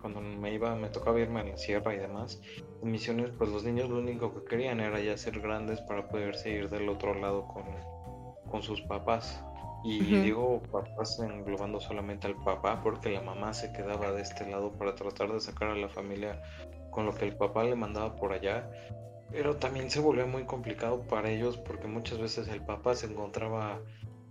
cuando 0.00 0.20
me 0.20 0.52
iba, 0.52 0.74
me 0.74 0.90
tocaba 0.90 1.18
irme 1.18 1.40
a 1.40 1.44
la 1.44 1.56
sierra 1.56 1.94
y 1.94 1.98
demás, 1.98 2.38
en 2.82 2.90
misiones, 2.90 3.30
pues 3.38 3.48
los 3.48 3.64
niños 3.64 3.88
lo 3.88 4.00
único 4.00 4.34
que 4.34 4.44
querían 4.44 4.80
era 4.80 5.00
ya 5.00 5.16
ser 5.16 5.40
grandes 5.40 5.80
para 5.80 6.08
poderse 6.08 6.50
ir 6.50 6.68
del 6.68 6.90
otro 6.90 7.14
lado 7.14 7.48
con, 7.48 7.64
con 8.50 8.62
sus 8.62 8.82
papás. 8.82 9.42
Y 9.84 10.00
digo 10.00 10.62
papás 10.72 11.18
englobando 11.18 11.78
solamente 11.78 12.26
al 12.26 12.36
papá 12.36 12.80
porque 12.82 13.10
la 13.10 13.20
mamá 13.20 13.52
se 13.52 13.70
quedaba 13.70 14.12
de 14.12 14.22
este 14.22 14.48
lado 14.48 14.72
para 14.72 14.94
tratar 14.94 15.30
de 15.30 15.40
sacar 15.40 15.68
a 15.68 15.76
la 15.76 15.90
familia 15.90 16.40
con 16.90 17.04
lo 17.04 17.14
que 17.14 17.26
el 17.26 17.36
papá 17.36 17.64
le 17.64 17.74
mandaba 17.74 18.16
por 18.16 18.32
allá. 18.32 18.70
Pero 19.30 19.56
también 19.56 19.90
se 19.90 20.00
volvió 20.00 20.26
muy 20.26 20.44
complicado 20.44 21.02
para 21.02 21.30
ellos 21.30 21.58
porque 21.58 21.86
muchas 21.86 22.18
veces 22.18 22.48
el 22.48 22.64
papá 22.64 22.94
se 22.94 23.06
encontraba 23.06 23.78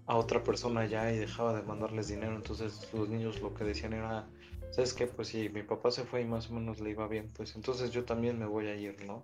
a 0.07 0.15
otra 0.15 0.43
persona 0.43 0.81
allá 0.81 1.11
y 1.11 1.19
dejaba 1.19 1.53
de 1.53 1.61
mandarles 1.61 2.07
dinero. 2.07 2.35
Entonces 2.35 2.89
los 2.91 3.07
niños 3.07 3.39
lo 3.39 3.53
que 3.53 3.63
decían 3.63 3.93
era, 3.93 4.27
¿sabes 4.71 4.95
qué? 4.95 5.05
Pues 5.05 5.27
si 5.27 5.49
mi 5.49 5.61
papá 5.61 5.91
se 5.91 6.03
fue 6.03 6.21
y 6.21 6.25
más 6.25 6.49
o 6.49 6.55
menos 6.55 6.79
le 6.79 6.89
iba 6.89 7.07
bien, 7.07 7.31
pues 7.31 7.55
entonces 7.55 7.91
yo 7.91 8.05
también 8.05 8.39
me 8.39 8.47
voy 8.47 8.69
a 8.69 8.75
ir, 8.75 9.05
¿no? 9.05 9.23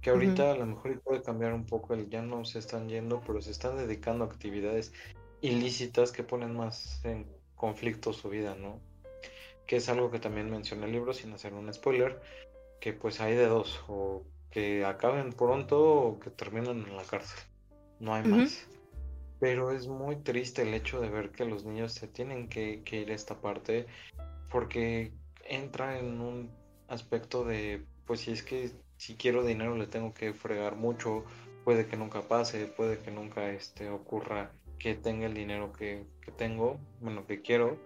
que 0.00 0.10
ahorita 0.10 0.52
a 0.52 0.56
lo 0.56 0.66
mejor 0.66 1.00
puede 1.00 1.22
cambiar 1.22 1.52
un 1.52 1.66
poco 1.66 1.94
el 1.94 2.08
ya 2.08 2.22
no 2.22 2.44
se 2.44 2.60
están 2.60 2.88
yendo, 2.88 3.20
pero 3.26 3.40
se 3.40 3.50
están 3.50 3.76
dedicando 3.76 4.24
a 4.24 4.28
actividades 4.28 4.92
ilícitas 5.40 6.12
que 6.12 6.22
ponen 6.22 6.56
más 6.56 7.04
en 7.04 7.26
conflicto 7.54 8.12
su 8.12 8.28
vida, 8.28 8.54
¿no? 8.54 8.80
Que 9.66 9.76
es 9.76 9.88
algo 9.88 10.10
que 10.10 10.18
también 10.18 10.50
menciona 10.50 10.86
el 10.86 10.92
libro 10.92 11.12
sin 11.12 11.32
hacer 11.32 11.54
un 11.54 11.72
spoiler, 11.72 12.20
que 12.80 12.92
pues 12.92 13.20
hay 13.20 13.34
de 13.34 13.46
dos, 13.46 13.80
o 13.88 14.22
que 14.50 14.84
acaben 14.84 15.32
pronto 15.32 15.80
o 15.80 16.20
que 16.20 16.30
terminen 16.30 16.86
en 16.86 16.96
la 16.96 17.04
cárcel, 17.04 17.40
no 18.00 18.14
hay 18.14 18.24
más. 18.24 18.66
Pero 19.40 19.70
es 19.70 19.86
muy 19.86 20.16
triste 20.16 20.62
el 20.62 20.74
hecho 20.74 21.00
de 21.00 21.10
ver 21.10 21.30
que 21.30 21.44
los 21.44 21.64
niños 21.64 21.92
se 21.92 22.08
tienen 22.08 22.48
que, 22.48 22.82
que 22.82 23.02
ir 23.02 23.10
a 23.10 23.14
esta 23.14 23.40
parte 23.40 23.86
porque 24.50 25.12
entra 25.44 25.98
en 25.98 26.20
un 26.20 26.50
aspecto 26.88 27.44
de, 27.44 27.84
pues 28.06 28.20
si 28.20 28.32
es 28.32 28.42
que 28.42 28.72
si 28.96 29.14
quiero 29.14 29.44
dinero 29.44 29.76
le 29.76 29.86
tengo 29.86 30.12
que 30.12 30.32
fregar 30.32 30.76
mucho, 30.76 31.24
puede 31.64 31.86
que 31.86 31.96
nunca 31.96 32.22
pase, 32.22 32.66
puede 32.66 32.98
que 32.98 33.10
nunca 33.10 33.50
este, 33.50 33.90
ocurra 33.90 34.50
que 34.78 34.94
tenga 34.94 35.26
el 35.26 35.34
dinero 35.34 35.72
que, 35.72 36.06
tengo, 36.36 36.78
bueno, 37.00 37.26
que 37.26 37.42
quiero, 37.42 37.78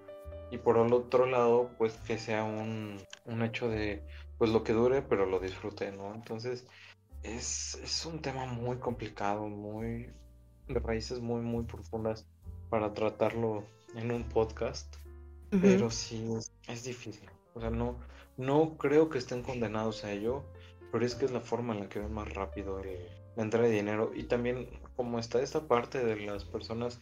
y 0.50 0.58
por 0.58 0.76
el 0.76 0.92
otro 0.92 1.26
lado, 1.26 1.70
pues 1.78 1.94
que 2.06 2.18
sea 2.18 2.44
un, 2.44 2.98
hecho 3.42 3.68
de, 3.68 4.02
pues 4.38 4.50
lo 4.50 4.62
que 4.62 4.72
dure, 4.72 5.02
pero 5.02 5.26
lo 5.26 5.38
disfrute, 5.38 5.90
¿no? 5.92 6.14
Entonces, 6.14 6.66
es, 7.22 7.76
es 7.82 8.04
un 8.04 8.20
tema 8.20 8.46
muy 8.46 8.76
complicado, 8.76 9.48
muy, 9.48 10.10
de 10.68 10.80
raíces 10.80 11.20
muy, 11.20 11.40
muy 11.40 11.64
profundas 11.64 12.26
para 12.68 12.92
tratarlo 12.92 13.64
en 13.94 14.10
un 14.10 14.24
podcast, 14.24 14.96
pero 15.50 15.90
sí, 15.90 16.26
es, 16.66 16.84
difícil, 16.84 17.28
o 17.54 17.60
sea, 17.60 17.68
no, 17.68 17.98
no 18.38 18.78
creo 18.78 19.10
que 19.10 19.18
estén 19.18 19.42
condenados 19.42 20.04
a 20.04 20.12
ello, 20.12 20.44
pero 20.90 21.04
es 21.04 21.14
que 21.14 21.26
es 21.26 21.30
la 21.30 21.40
forma 21.40 21.74
en 21.74 21.80
la 21.80 21.88
que 21.88 22.00
ven 22.00 22.12
más 22.12 22.32
rápido 22.32 22.80
el, 22.80 23.06
la 23.36 23.42
entrada 23.42 23.66
de 23.66 23.74
dinero. 23.74 24.12
Y 24.14 24.24
también 24.24 24.68
como 24.96 25.18
está 25.18 25.40
esta 25.40 25.66
parte 25.66 26.04
de 26.04 26.16
las 26.16 26.44
personas 26.44 27.00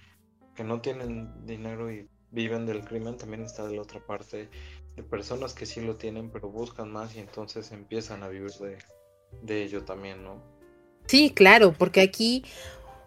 que 0.54 0.64
no 0.64 0.80
tienen 0.80 1.46
dinero 1.46 1.92
y 1.92 2.08
viven 2.30 2.66
del 2.66 2.84
crimen, 2.84 3.16
también 3.16 3.42
está 3.42 3.66
de 3.66 3.76
la 3.76 3.82
otra 3.82 4.00
parte 4.00 4.48
de 4.96 5.02
personas 5.02 5.54
que 5.54 5.66
sí 5.66 5.80
lo 5.80 5.96
tienen, 5.96 6.30
pero 6.30 6.48
buscan 6.48 6.90
más 6.90 7.16
y 7.16 7.20
entonces 7.20 7.72
empiezan 7.72 8.22
a 8.22 8.28
vivir 8.28 8.52
de, 8.52 8.78
de 9.42 9.62
ello 9.62 9.84
también, 9.84 10.22
¿no? 10.22 10.42
Sí, 11.06 11.30
claro, 11.30 11.72
porque 11.72 12.00
aquí, 12.00 12.44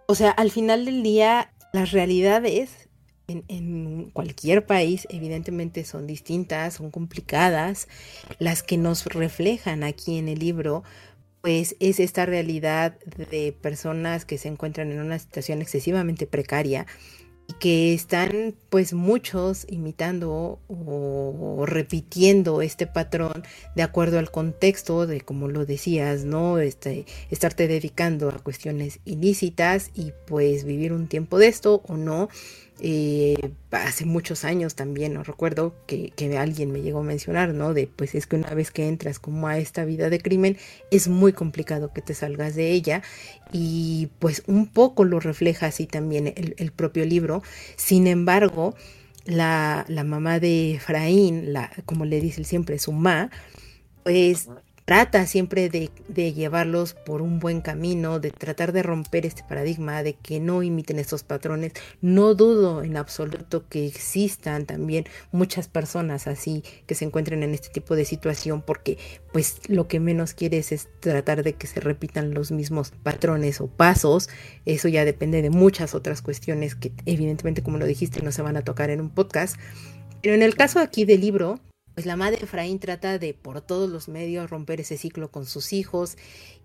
o 0.08 0.16
sea, 0.16 0.32
al 0.32 0.52
final 0.52 0.86
del 0.86 1.04
día, 1.04 1.54
las 1.72 1.92
realidades 1.92 2.90
en, 3.28 4.12
cualquier 4.12 4.66
país 4.66 5.08
evidentemente 5.10 5.86
son 5.86 6.08
distintas, 6.08 6.76
son 6.76 6.92
complicadas. 6.92 7.88
Las 8.40 8.64
que 8.64 8.78
nos 8.78 9.06
reflejan 9.06 9.84
aquí 9.84 10.18
en 10.18 10.28
el 10.28 10.40
libro, 10.40 10.84
pues 11.44 11.76
es 11.82 12.00
esta 12.00 12.26
realidad 12.26 12.98
de 13.30 13.52
personas 13.52 14.24
que 14.24 14.38
se 14.38 14.48
encuentran 14.48 14.94
en 14.94 15.02
una 15.02 15.20
situación 15.20 15.62
excesivamente 15.62 16.26
precaria 16.26 16.88
y 17.50 17.54
que 17.56 17.94
están 17.94 18.56
pues 18.70 18.94
muchos 18.94 19.66
imitando 19.70 20.62
o, 20.70 21.66
repitiendo 21.66 22.62
este 22.62 22.88
patrón 22.88 23.44
de 23.76 23.84
acuerdo 23.84 24.20
al 24.20 24.32
contexto 24.32 25.06
de 25.06 25.20
como 25.20 25.50
lo 25.50 25.66
decías, 25.66 26.24
¿no? 26.24 26.60
Este, 26.60 27.06
estarte 27.30 27.68
dedicando 27.68 28.30
a 28.30 28.40
cuestiones 28.40 29.02
ilícitas 29.04 29.92
y 29.94 30.14
pues 30.26 30.64
vivir 30.64 30.94
un 30.94 31.08
tiempo 31.08 31.40
de 31.40 31.48
esto 31.48 31.84
o 31.90 31.98
no 31.98 32.30
eh, 32.80 33.52
hace 33.72 34.06
muchos 34.06 34.44
años 34.46 34.76
también, 34.76 35.14
no 35.14 35.24
recuerdo 35.24 35.76
que, 35.86 36.12
alguien 36.38 36.72
me 36.72 36.82
llegó 36.82 37.00
a 37.00 37.04
mencionar, 37.04 37.54
¿no? 37.54 37.74
De 37.74 37.88
pues 37.88 38.16
es 38.16 38.28
que 38.28 38.36
una 38.36 38.54
vez 38.54 38.72
que 38.72 38.88
entras 38.88 39.20
como 39.20 39.48
a 39.48 39.58
esta 39.58 39.86
vida 39.86 40.10
de 40.10 40.20
crimen, 40.20 40.58
es 40.92 41.08
muy 41.08 41.34
complicado 41.34 41.94
que 41.94 42.02
te 42.02 42.14
salgas 42.14 42.56
de 42.56 42.72
ella 42.72 43.04
y 43.52 44.10
pues 44.20 44.44
un 44.48 44.68
poco 44.68 45.04
lo 45.04 45.20
refleja 45.20 45.68
así 45.68 45.86
también 45.86 46.34
el, 46.36 46.72
propio 46.72 47.06
libro. 47.06 47.44
Sin 47.76 48.08
embargo, 48.08 48.76
la, 49.26 49.86
la 49.88 50.04
mamá 50.04 50.40
de 50.40 50.76
Efraín, 50.76 51.54
la, 51.54 51.72
como 51.86 52.06
le 52.06 52.20
dice 52.20 52.44
siempre, 52.44 52.80
su 52.80 52.92
ma, 52.92 53.30
pues 54.04 54.50
trata 54.86 55.26
siempre 55.26 55.70
de, 55.70 55.90
llevarlos 56.34 56.94
por 56.94 57.22
un 57.22 57.40
buen 57.40 57.62
camino, 57.62 58.20
de 58.20 58.32
tratar 58.32 58.72
de 58.74 58.84
romper 58.84 59.26
este 59.26 59.44
paradigma, 59.44 60.04
de 60.04 60.14
que 60.14 60.40
no 60.40 60.64
imiten 60.64 61.00
estos 61.00 61.24
patrones. 61.24 61.74
No 62.02 62.36
dudo 62.36 62.84
en 62.84 62.98
absoluto 62.98 63.68
que 63.68 63.88
existan 63.88 64.66
también 64.66 65.06
muchas 65.32 65.68
personas 65.68 66.28
así 66.28 66.64
que 66.86 66.96
se 66.96 67.06
encuentren 67.06 67.44
en 67.44 67.54
este 67.54 67.70
tipo 67.70 67.96
de 67.96 68.06
situación 68.06 68.62
porque 68.62 68.98
pues 69.32 69.60
lo 69.68 69.88
que 69.88 70.00
menos 70.00 70.34
quieres 70.34 70.72
es 70.72 70.90
tratar 71.00 71.44
de 71.44 71.54
que 71.54 71.68
se 71.68 71.80
repitan 71.80 72.34
los 72.34 72.52
mismos 72.52 72.92
patrones 73.04 73.62
o 73.62 73.68
pasos. 73.68 74.30
Eso 74.66 74.88
ya 74.88 75.06
depende 75.06 75.42
de 75.42 75.50
muchas 75.50 75.96
otras 75.96 76.22
cuestiones 76.22 76.76
que 76.76 76.92
evidentemente 77.06 77.64
como 77.64 77.78
lo 77.78 77.86
dijiste 77.86 78.22
no 78.22 78.32
se 78.32 78.42
van 78.42 78.58
a 78.58 78.64
tocar 78.64 78.90
en 78.90 79.02
un 79.02 79.10
podcast. 79.10 79.58
Pero 80.22 80.36
en 80.36 80.42
el 80.42 80.56
caso 80.56 80.80
aquí 80.80 81.04
del 81.04 81.22
libro, 81.22 81.60
pues 81.94 82.06
la 82.06 82.16
madre 82.16 82.44
Efraín 82.44 82.80
trata 82.80 83.20
de 83.20 83.34
por 83.34 83.62
todos 83.62 83.90
los 83.90 84.08
medios 84.08 84.50
romper 84.50 84.82
ese 84.82 84.98
ciclo 84.98 85.32
con 85.32 85.46
sus 85.46 85.74
hijos 85.74 86.18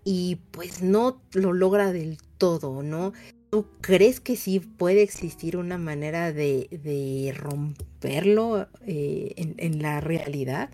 y 0.03 0.37
pues 0.51 0.81
no 0.81 1.21
lo 1.33 1.53
logra 1.53 1.91
del 1.91 2.17
todo, 2.37 2.81
¿no? 2.83 3.13
¿Tú 3.49 3.67
crees 3.81 4.19
que 4.19 4.35
sí 4.35 4.59
puede 4.59 5.01
existir 5.01 5.57
una 5.57 5.77
manera 5.77 6.31
de, 6.31 7.33
romperlo 7.35 8.67
eh, 8.85 9.33
en, 9.35 9.81
la 9.81 10.01
realidad? 10.01 10.69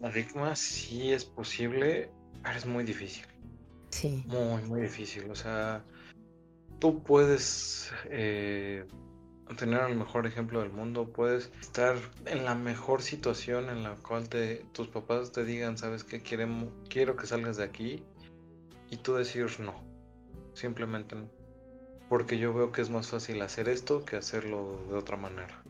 Paradigma 0.00 0.56
sí 0.56 1.12
es 1.12 1.24
posible, 1.24 2.10
pero 2.42 2.56
es 2.56 2.66
muy 2.66 2.84
difícil. 2.84 3.24
Sí. 3.90 4.24
Muy, 4.26 4.62
muy 4.62 4.80
difícil. 4.80 5.30
O 5.30 5.34
sea, 5.34 5.84
tú 6.78 7.02
puedes 7.02 7.90
eh, 8.10 8.84
tener 9.54 9.82
el 9.82 9.96
mejor 9.96 10.26
ejemplo 10.26 10.60
del 10.60 10.70
mundo, 10.70 11.08
puedes 11.08 11.50
estar 11.60 11.96
en 12.26 12.44
la 12.44 12.54
mejor 12.54 13.02
situación 13.02 13.68
en 13.70 13.82
la 13.82 13.94
cual 13.96 14.28
te, 14.28 14.64
tus 14.72 14.88
papás 14.88 15.32
te 15.32 15.44
digan, 15.44 15.78
sabes 15.78 16.04
queremos, 16.04 16.68
quiero 16.88 17.16
que 17.16 17.26
salgas 17.26 17.56
de 17.56 17.64
aquí, 17.64 18.04
y 18.90 18.98
tú 18.98 19.14
decir 19.14 19.46
no, 19.60 19.74
simplemente 20.52 21.16
no. 21.16 21.28
Porque 22.08 22.38
yo 22.38 22.52
veo 22.52 22.72
que 22.72 22.82
es 22.82 22.90
más 22.90 23.08
fácil 23.08 23.40
hacer 23.40 23.68
esto 23.68 24.04
que 24.04 24.16
hacerlo 24.16 24.84
de 24.90 24.96
otra 24.96 25.16
manera. 25.16 25.62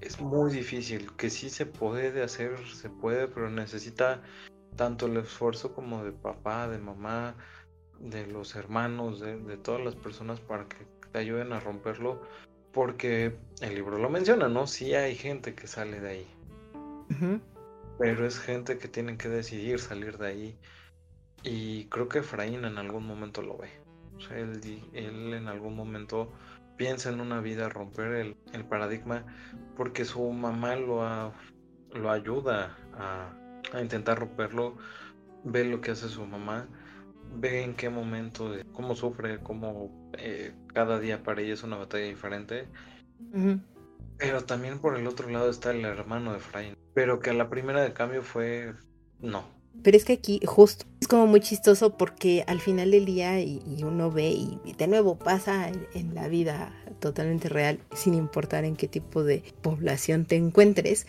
Es 0.00 0.22
muy 0.22 0.50
difícil, 0.50 1.12
que 1.16 1.28
sí 1.28 1.50
se 1.50 1.66
puede 1.66 2.22
hacer, 2.22 2.56
se 2.66 2.88
puede, 2.88 3.28
pero 3.28 3.50
necesita 3.50 4.22
tanto 4.74 5.04
el 5.04 5.18
esfuerzo 5.18 5.74
como 5.74 6.02
de 6.02 6.12
papá, 6.12 6.66
de 6.66 6.78
mamá, 6.78 7.34
de 7.98 8.26
los 8.26 8.56
hermanos, 8.56 9.20
de, 9.20 9.56
todas 9.58 9.84
las 9.84 9.96
personas 9.96 10.40
para 10.40 10.66
que 10.66 10.86
te 11.12 11.18
ayuden 11.18 11.52
a 11.52 11.60
romperlo, 11.60 12.22
porque 12.74 13.36
el 13.60 13.74
libro 13.74 13.98
lo 13.98 14.10
menciona, 14.10 14.48
¿no? 14.48 14.66
Sí 14.66 14.94
hay 14.94 15.14
gente 15.14 15.54
que 15.54 15.66
sale 15.66 16.00
de 16.00 16.10
ahí, 16.10 16.26
pero 17.98 18.26
es 18.26 18.38
gente 18.38 18.78
que 18.78 18.88
tiene 18.88 19.16
que 19.16 19.28
decidir 19.28 19.78
salir 19.78 20.18
de 20.18 20.26
ahí, 20.26 20.58
y 21.42 21.84
creo 21.86 22.08
que 22.08 22.18
Efraín 22.18 22.64
en 22.64 22.78
algún 22.78 23.06
momento 23.06 23.42
lo 23.42 23.56
ve. 23.56 23.70
Él, 24.30 24.60
él 24.94 25.34
en 25.34 25.48
algún 25.48 25.76
momento 25.76 26.32
piensa 26.76 27.10
en 27.10 27.20
una 27.20 27.40
vida 27.40 27.68
romper 27.68 28.34
el, 28.52 28.64
paradigma 28.64 29.24
porque 29.76 30.04
su 30.04 30.30
mamá 30.32 30.76
lo, 30.76 31.32
lo 31.92 32.10
ayuda 32.10 32.76
a, 32.94 33.32
intentar 33.80 34.18
romperlo, 34.20 34.76
ve 35.42 35.64
lo 35.64 35.80
que 35.80 35.92
hace 35.92 36.08
su 36.08 36.24
mamá, 36.26 36.68
ve 37.36 37.62
en 37.62 37.74
qué 37.74 37.90
momento, 37.90 38.52
cómo 38.72 38.94
sufre, 38.94 39.38
cómo 39.40 40.10
eh, 40.18 40.52
cada 40.72 40.98
día 40.98 41.22
para 41.22 41.40
ella 41.40 41.54
es 41.54 41.62
una 41.62 41.76
batalla 41.76 42.06
diferente. 42.06 42.66
Pero 44.18 44.44
también 44.44 44.78
por 44.78 44.96
el 44.96 45.06
otro 45.06 45.28
lado 45.28 45.50
está 45.50 45.72
el 45.72 45.84
hermano 45.84 46.32
de 46.32 46.38
Efraín, 46.38 46.76
pero 46.94 47.20
que 47.20 47.30
a 47.30 47.34
la 47.34 47.50
primera 47.50 47.82
de 47.82 47.92
cambio 47.92 48.22
fue 48.22 48.74
no, 49.20 49.44
pero 49.82 49.96
es 49.96 50.04
que 50.04 50.12
aquí 50.12 50.40
justo 50.44 50.86
es 51.00 51.08
como 51.08 51.26
muy 51.26 51.40
chistoso 51.40 51.96
porque 51.96 52.44
al 52.46 52.60
final 52.60 52.92
del 52.92 53.04
día 53.04 53.40
y, 53.40 53.60
uno 53.82 54.10
ve 54.10 54.30
y, 54.30 54.72
de 54.78 54.86
nuevo 54.86 55.18
pasa 55.18 55.70
en, 55.94 56.14
la 56.14 56.28
vida 56.28 56.72
totalmente 57.00 57.48
real 57.48 57.80
sin 57.94 58.14
importar 58.14 58.64
en 58.64 58.76
qué 58.76 58.88
tipo 58.88 59.24
de 59.24 59.42
población 59.62 60.26
te 60.26 60.36
encuentres. 60.36 61.06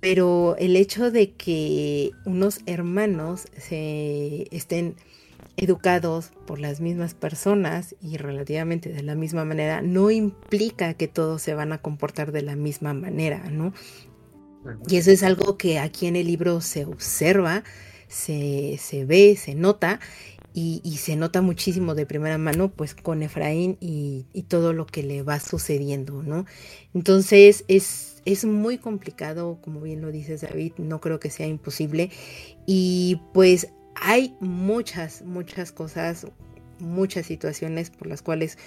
Pero 0.00 0.56
el 0.58 0.76
hecho 0.76 1.10
de 1.10 1.32
que 1.32 2.10
unos 2.26 2.60
hermanos 2.66 3.46
se 3.56 4.46
estén 4.54 4.96
educados 5.56 6.32
por 6.46 6.58
las 6.58 6.80
mismas 6.80 7.14
personas 7.14 7.94
y 8.02 8.16
relativamente 8.18 8.90
de 8.90 9.02
la 9.02 9.14
misma 9.14 9.44
manera 9.44 9.80
no 9.82 10.10
implica 10.10 10.94
que 10.94 11.08
todos 11.08 11.42
se 11.42 11.54
van 11.54 11.72
a 11.72 11.78
comportar 11.78 12.32
de 12.32 12.42
la 12.42 12.56
misma 12.56 12.94
manera, 12.94 13.50
¿no? 13.50 13.72
Y 14.88 14.96
eso 14.96 15.10
es 15.10 15.22
algo 15.22 15.56
que 15.56 15.78
aquí 15.78 16.06
en 16.06 16.16
el 16.16 16.26
libro 16.26 16.60
se 16.60 16.84
observa, 16.84 17.62
se, 18.08 18.78
ve, 19.06 19.36
se 19.36 19.54
nota 19.54 20.00
y, 20.52 20.80
se 20.98 21.16
nota 21.16 21.42
muchísimo 21.42 21.94
de 21.94 22.06
primera 22.06 22.38
mano 22.38 22.70
pues 22.72 22.94
con 22.94 23.22
Efraín 23.22 23.76
y, 23.80 24.24
todo 24.48 24.72
lo 24.72 24.86
que 24.86 25.02
le 25.02 25.22
va 25.22 25.40
sucediendo, 25.40 26.22
¿no? 26.22 26.46
Entonces 26.94 27.64
es, 27.68 28.22
es 28.24 28.44
muy 28.44 28.78
complicado, 28.78 29.58
como 29.62 29.80
bien 29.80 30.02
lo 30.02 30.10
dices 30.10 30.40
David, 30.40 30.72
no 30.78 31.00
creo 31.00 31.20
que 31.20 31.30
sea 31.30 31.46
imposible 31.46 32.10
y 32.66 33.20
pues 33.32 33.68
hay 34.00 34.34
muchas, 34.40 35.22
muchas 35.22 35.72
cosas, 35.72 36.26
muchas 36.78 37.26
situaciones 37.26 37.90
por 37.90 38.06
las 38.06 38.22
cuales 38.22 38.58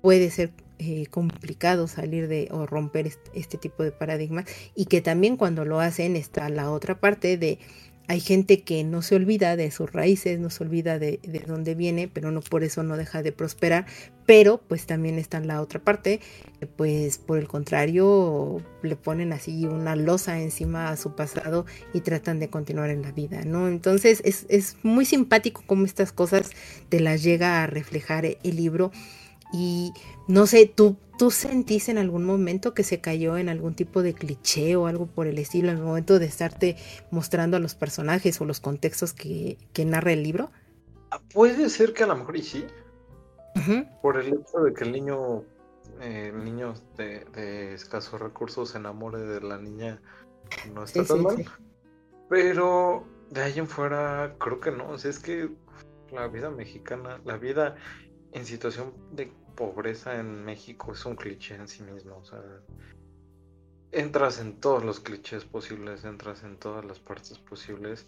puede 0.00 0.30
ser 0.30 0.52
eh, 0.78 1.06
complicado 1.06 1.88
salir 1.88 2.28
de 2.28 2.48
o 2.50 2.66
romper 2.66 3.10
este, 3.34 3.58
tipo 3.58 3.82
de 3.82 3.92
paradigmas 3.92 4.44
y 4.74 4.86
que 4.86 5.00
también 5.00 5.36
cuando 5.36 5.64
lo 5.64 5.80
hacen 5.80 6.16
está 6.16 6.48
la 6.48 6.70
otra 6.70 7.00
parte 7.00 7.36
de 7.36 7.58
hay 8.08 8.20
gente 8.20 8.62
que 8.62 8.84
no 8.84 9.02
se 9.02 9.16
olvida 9.16 9.56
de 9.56 9.70
sus 9.72 9.90
raíces, 9.92 10.38
no 10.38 10.48
se 10.50 10.62
olvida 10.62 11.00
de, 11.00 11.18
de 11.24 11.40
dónde 11.40 11.74
viene, 11.74 12.06
pero 12.06 12.30
no 12.30 12.40
por 12.40 12.62
eso 12.62 12.84
no 12.84 12.96
deja 12.96 13.22
de 13.22 13.32
prosperar, 13.32 13.86
pero 14.26 14.58
pues 14.58 14.86
también 14.86 15.18
está 15.18 15.40
la 15.40 15.60
otra 15.60 15.80
parte, 15.80 16.20
pues 16.76 17.18
por 17.18 17.38
el 17.38 17.48
contrario 17.48 18.62
le 18.82 18.96
ponen 18.96 19.32
así 19.32 19.66
una 19.66 19.94
losa 19.94 20.40
encima 20.40 20.88
a 20.88 20.96
su 20.96 21.14
pasado 21.14 21.66
y 21.92 22.00
tratan 22.00 22.40
de 22.40 22.48
continuar 22.48 22.90
en 22.90 23.02
la 23.02 23.12
vida, 23.12 23.42
¿no? 23.44 23.68
Entonces 23.68 24.22
es, 24.24 24.46
es 24.48 24.76
muy 24.82 25.04
simpático 25.04 25.62
cómo 25.66 25.84
estas 25.84 26.12
cosas 26.12 26.50
te 26.88 27.00
las 27.00 27.22
llega 27.22 27.62
a 27.62 27.66
reflejar 27.66 28.24
el 28.24 28.56
libro 28.56 28.90
y 29.52 29.92
no 30.28 30.46
sé, 30.46 30.66
¿tú, 30.66 30.96
¿tú 31.18 31.30
sentís 31.30 31.88
en 31.88 31.98
algún 31.98 32.24
momento 32.24 32.74
que 32.74 32.82
se 32.82 33.00
cayó 33.00 33.36
en 33.36 33.48
algún 33.48 33.74
tipo 33.74 34.02
de 34.02 34.14
cliché 34.14 34.76
o 34.76 34.86
algo 34.86 35.06
por 35.06 35.26
el 35.26 35.38
estilo 35.38 35.70
en 35.70 35.78
el 35.78 35.82
momento 35.82 36.18
de 36.18 36.26
estarte 36.26 36.76
mostrando 37.10 37.56
a 37.56 37.60
los 37.60 37.74
personajes 37.74 38.40
o 38.40 38.44
los 38.44 38.60
contextos 38.60 39.12
que, 39.12 39.58
narra 39.84 40.12
el 40.12 40.22
libro? 40.22 40.50
Ah, 41.10 41.20
puede 41.32 41.70
ser 41.70 41.92
que 41.92 42.04
a 42.04 42.06
lo 42.06 42.16
mejor 42.16 42.36
y 42.36 42.42
sí. 42.42 42.66
Por 44.02 44.18
el 44.18 44.28
hecho 44.28 44.58
de 44.64 44.74
que 44.74 44.84
el 44.84 44.92
niño, 44.92 45.42
eh, 46.00 46.32
el 46.34 46.44
niño 46.44 46.74
de, 46.96 47.74
escasos 47.74 48.20
recursos 48.20 48.70
se 48.70 48.78
enamore 48.78 49.20
de 49.20 49.40
la 49.40 49.58
niña, 49.58 50.00
no 50.72 50.84
está 50.84 51.04
tan 51.04 51.22
mal. 51.22 51.44
Pero 52.28 53.06
de 53.30 53.42
ahí 53.42 53.58
en 53.58 53.66
fuera, 53.66 54.34
creo 54.38 54.60
que 54.60 54.70
no. 54.70 54.90
O 54.90 54.98
sea, 54.98 55.10
es 55.10 55.18
que 55.18 55.50
la 56.12 56.28
vida 56.28 56.50
mexicana, 56.50 57.20
la 57.24 57.36
vida 57.36 57.76
en 58.32 58.44
situación 58.44 58.92
de 59.12 59.32
pobreza 59.54 60.18
en 60.18 60.44
México 60.44 60.92
es 60.92 61.04
un 61.06 61.16
cliché 61.16 61.54
en 61.54 61.68
sí 61.68 61.82
mismo. 61.82 62.16
O 62.16 62.24
sea, 62.24 62.42
entras 63.92 64.40
en 64.40 64.60
todos 64.60 64.84
los 64.84 65.00
clichés 65.00 65.44
posibles, 65.44 66.04
entras 66.04 66.42
en 66.42 66.58
todas 66.58 66.84
las 66.84 67.00
partes 67.00 67.38
posibles 67.38 68.06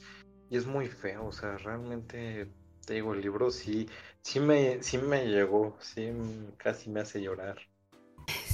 y 0.50 0.56
es 0.56 0.66
muy 0.66 0.88
feo. 0.88 1.26
O 1.26 1.32
sea, 1.32 1.56
realmente 1.58 2.50
te 2.88 2.94
digo, 2.94 3.12
el 3.12 3.20
libro 3.20 3.50
sí, 3.50 3.88
sí 4.22 4.40
me, 4.40 4.82
sí 4.82 4.98
me 4.98 5.26
llegó, 5.26 5.76
sí 5.80 6.10
casi 6.56 6.90
me 6.90 7.00
hace 7.00 7.20
llorar. 7.20 7.58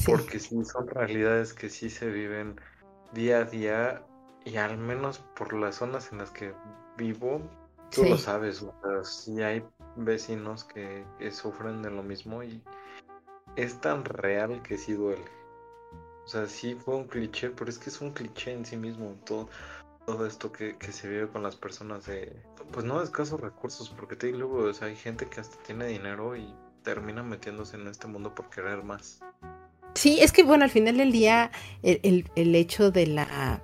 Porque 0.06 0.38
sí 0.38 0.64
son 0.64 0.86
realidades 0.88 1.52
que 1.54 1.68
sí 1.68 1.90
se 1.90 2.08
viven 2.10 2.60
día 3.12 3.38
a 3.38 3.44
día 3.44 4.06
y 4.44 4.56
al 4.56 4.76
menos 4.76 5.18
por 5.34 5.52
las 5.54 5.76
zonas 5.76 6.12
en 6.12 6.18
las 6.18 6.30
que 6.30 6.52
vivo, 6.96 7.40
tú 7.90 8.04
lo 8.04 8.18
sabes, 8.18 8.62
o 8.62 8.74
sea, 8.82 9.04
sí 9.04 9.42
hay 9.42 9.64
vecinos 9.96 10.64
que, 10.64 11.04
sufren 11.32 11.82
de 11.82 11.90
lo 11.90 12.02
mismo 12.02 12.42
y 12.42 12.62
es 13.56 13.80
tan 13.80 14.04
real 14.04 14.62
que 14.62 14.76
sí 14.76 14.92
duele. 14.92 15.24
O 16.24 16.26
sea, 16.26 16.46
sí 16.46 16.74
fue 16.74 16.96
un 16.96 17.06
cliché, 17.06 17.50
pero 17.50 17.70
es 17.70 17.78
que 17.78 17.90
es 17.90 18.00
un 18.00 18.12
cliché 18.12 18.52
en 18.52 18.64
sí 18.64 18.76
mismo 18.76 19.14
todo, 19.24 19.48
todo 20.06 20.26
esto 20.26 20.52
que, 20.52 20.76
se 20.80 21.08
vive 21.08 21.28
con 21.28 21.42
las 21.42 21.56
personas 21.56 22.06
de, 22.06 22.34
pues 22.72 22.84
no 22.84 22.98
de 22.98 23.04
escasos 23.04 23.40
recursos, 23.40 23.90
porque 23.90 24.16
te 24.16 24.28
digo, 24.28 24.48
o 24.56 24.72
sea, 24.72 24.88
hay 24.88 24.96
gente 24.96 25.26
que 25.26 25.40
hasta 25.40 25.56
tiene 25.62 25.86
dinero 25.86 26.36
y 26.36 26.54
termina 26.82 27.22
metiéndose 27.22 27.76
en 27.76 27.86
este 27.86 28.06
mundo 28.06 28.34
por 28.34 28.50
querer 28.50 28.82
más. 28.82 29.20
Sí, 29.94 30.18
es 30.20 30.32
que 30.32 30.42
bueno, 30.42 30.64
al 30.64 30.70
final 30.70 30.96
del 30.96 31.12
día 31.12 31.50
el, 31.82 32.28
el 32.34 32.54
hecho 32.54 32.90
de 32.90 33.06
la 33.06 33.62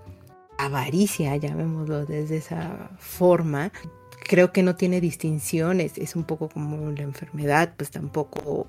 avaricia, 0.58 1.36
llamémoslo 1.36 2.04
desde 2.04 2.36
esa 2.36 2.90
forma, 2.98 3.72
creo 4.30 4.52
que 4.52 4.62
no 4.62 4.76
tiene 4.76 5.00
distinciones, 5.00 5.98
es 5.98 6.14
un 6.14 6.24
poco 6.24 6.48
como 6.48 6.90
la 6.92 7.02
enfermedad, 7.02 7.74
pues 7.76 7.90
tampoco 7.90 8.66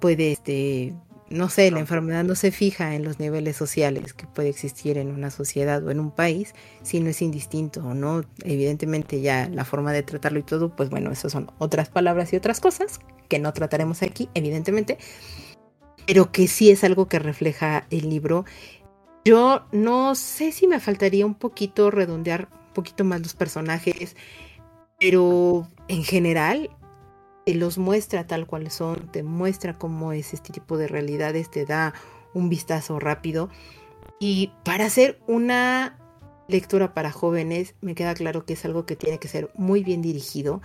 puede, 0.00 0.32
este, 0.32 0.94
no 1.28 1.48
sé, 1.48 1.70
la 1.70 1.80
enfermedad 1.80 2.24
no 2.24 2.34
se 2.34 2.50
fija 2.50 2.94
en 2.94 3.04
los 3.04 3.18
niveles 3.18 3.56
sociales 3.56 4.14
que 4.14 4.26
puede 4.26 4.48
existir 4.48 4.98
en 4.98 5.08
una 5.08 5.30
sociedad 5.30 5.84
o 5.84 5.90
en 5.90 6.00
un 6.00 6.12
país, 6.12 6.54
sino 6.82 7.10
es 7.10 7.20
indistinto, 7.22 7.94
¿no? 7.94 8.22
Evidentemente 8.44 9.20
ya 9.20 9.48
la 9.48 9.64
forma 9.64 9.92
de 9.92 10.02
tratarlo 10.02 10.38
y 10.38 10.44
todo, 10.44 10.74
pues 10.74 10.90
bueno, 10.90 11.10
esas 11.10 11.32
son 11.32 11.50
otras 11.58 11.88
palabras 11.88 12.32
y 12.32 12.36
otras 12.36 12.60
cosas 12.60 13.00
que 13.28 13.38
no 13.38 13.52
trataremos 13.52 14.02
aquí, 14.02 14.28
evidentemente, 14.34 14.98
pero 16.06 16.32
que 16.32 16.48
sí 16.48 16.70
es 16.70 16.84
algo 16.84 17.08
que 17.08 17.18
refleja 17.18 17.86
el 17.90 18.08
libro. 18.10 18.44
Yo 19.24 19.66
no 19.72 20.14
sé 20.14 20.52
si 20.52 20.66
me 20.66 20.80
faltaría 20.80 21.26
un 21.26 21.34
poquito 21.34 21.90
redondear 21.90 22.48
un 22.50 22.74
poquito 22.74 23.04
más 23.04 23.20
los 23.20 23.34
personajes, 23.34 24.16
pero 24.98 25.68
en 25.88 26.04
general 26.04 26.70
te 27.44 27.54
los 27.54 27.78
muestra 27.78 28.26
tal 28.26 28.46
cual 28.46 28.70
son, 28.70 29.08
te 29.10 29.22
muestra 29.22 29.78
cómo 29.78 30.12
es 30.12 30.32
este 30.32 30.52
tipo 30.52 30.76
de 30.76 30.88
realidades, 30.88 31.50
te 31.50 31.66
da 31.66 31.94
un 32.34 32.48
vistazo 32.48 32.98
rápido. 32.98 33.48
Y 34.18 34.52
para 34.64 34.86
hacer 34.86 35.20
una 35.26 35.98
lectura 36.48 36.94
para 36.94 37.10
jóvenes, 37.10 37.74
me 37.80 37.94
queda 37.94 38.14
claro 38.14 38.44
que 38.44 38.54
es 38.54 38.64
algo 38.64 38.86
que 38.86 38.96
tiene 38.96 39.18
que 39.18 39.28
ser 39.28 39.50
muy 39.54 39.82
bien 39.82 40.02
dirigido 40.02 40.60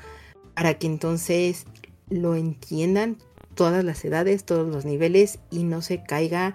para 0.56 0.76
que 0.76 0.88
entonces 0.88 1.66
lo 2.10 2.36
entiendan 2.36 3.18
todas 3.58 3.84
las 3.84 4.06
edades, 4.06 4.46
todos 4.46 4.74
los 4.74 4.86
niveles 4.86 5.40
y 5.50 5.64
no 5.64 5.82
se 5.82 6.04
caiga 6.04 6.54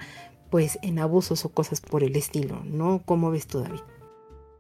pues 0.50 0.78
en 0.82 0.98
abusos 0.98 1.44
o 1.44 1.50
cosas 1.50 1.80
por 1.80 2.04
el 2.04 2.14
estilo, 2.16 2.62
¿no? 2.64 3.02
¿Cómo 3.04 3.30
ves 3.30 3.46
tú, 3.46 3.60
David? 3.60 3.80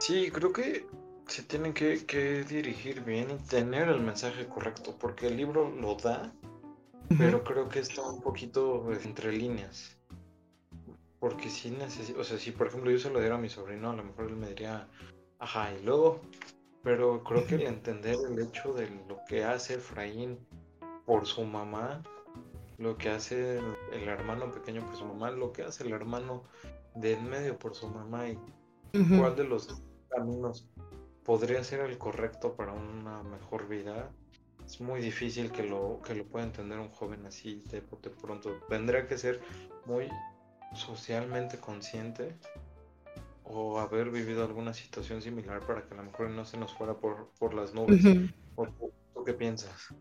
Sí, 0.00 0.30
creo 0.30 0.52
que 0.52 0.86
se 1.28 1.42
tienen 1.42 1.72
que, 1.72 2.04
que 2.04 2.44
dirigir 2.44 3.02
bien 3.02 3.28
y 3.30 3.48
tener 3.48 3.88
el 3.88 4.00
mensaje 4.00 4.46
correcto, 4.46 4.96
porque 4.98 5.28
el 5.28 5.36
libro 5.36 5.70
lo 5.70 5.94
da, 5.94 6.32
pero 7.16 7.44
creo 7.44 7.68
que 7.68 7.78
está 7.78 8.02
un 8.02 8.20
poquito 8.20 8.90
entre 9.04 9.32
líneas. 9.32 9.96
Porque 11.20 11.48
si 11.48 11.70
necesito, 11.70 12.20
o 12.20 12.24
sea, 12.24 12.38
si 12.38 12.50
por 12.50 12.66
ejemplo 12.66 12.90
yo 12.90 12.98
se 12.98 13.10
lo 13.10 13.20
diera 13.20 13.36
a 13.36 13.38
mi 13.38 13.48
sobrino, 13.48 13.90
a 13.90 13.94
lo 13.94 14.02
mejor 14.02 14.26
él 14.26 14.36
me 14.36 14.48
diría, 14.48 14.88
ajá, 15.38 15.72
y 15.72 15.84
luego, 15.84 16.20
pero 16.82 17.22
creo 17.22 17.46
que 17.46 17.54
el 17.54 17.62
entender 17.62 18.16
el 18.28 18.38
hecho 18.40 18.72
de 18.72 18.90
lo 19.08 19.20
que 19.28 19.44
hace 19.44 19.74
Efraín 19.74 20.38
por 21.06 21.26
su 21.26 21.44
mamá, 21.44 22.02
lo 22.78 22.96
que 22.96 23.10
hace 23.10 23.58
el 23.92 24.08
hermano 24.08 24.50
pequeño 24.50 24.84
por 24.84 24.96
su 24.96 25.04
mamá, 25.04 25.30
lo 25.30 25.52
que 25.52 25.62
hace 25.62 25.84
el 25.84 25.92
hermano 25.92 26.44
de 26.94 27.14
en 27.14 27.28
medio 27.28 27.58
por 27.58 27.74
su 27.74 27.88
mamá 27.88 28.28
y 28.28 28.38
cuál 29.18 29.36
de 29.36 29.44
los 29.44 29.82
caminos 30.08 30.68
podría 31.24 31.62
ser 31.64 31.80
el 31.80 31.98
correcto 31.98 32.54
para 32.54 32.72
una 32.72 33.22
mejor 33.22 33.68
vida, 33.68 34.10
es 34.64 34.80
muy 34.80 35.00
difícil 35.00 35.50
que 35.50 35.62
lo, 35.62 36.00
que 36.04 36.14
lo 36.14 36.24
pueda 36.24 36.44
entender 36.44 36.78
un 36.78 36.90
joven 36.90 37.26
así 37.26 37.62
de, 37.70 37.80
de 37.80 38.10
pronto. 38.10 38.58
Tendría 38.68 39.06
que 39.06 39.18
ser 39.18 39.40
muy 39.86 40.08
socialmente 40.74 41.58
consciente 41.58 42.36
o 43.44 43.78
haber 43.78 44.10
vivido 44.10 44.44
alguna 44.44 44.72
situación 44.72 45.20
similar 45.20 45.66
para 45.66 45.86
que 45.86 45.94
a 45.94 45.96
lo 45.98 46.04
mejor 46.04 46.30
no 46.30 46.44
se 46.44 46.56
nos 46.56 46.72
fuera 46.74 46.94
por, 46.94 47.30
por 47.38 47.54
las 47.54 47.74
nubes. 47.74 48.02
¿Tú 48.02 49.24
qué 49.24 49.34
piensas? 49.34 49.94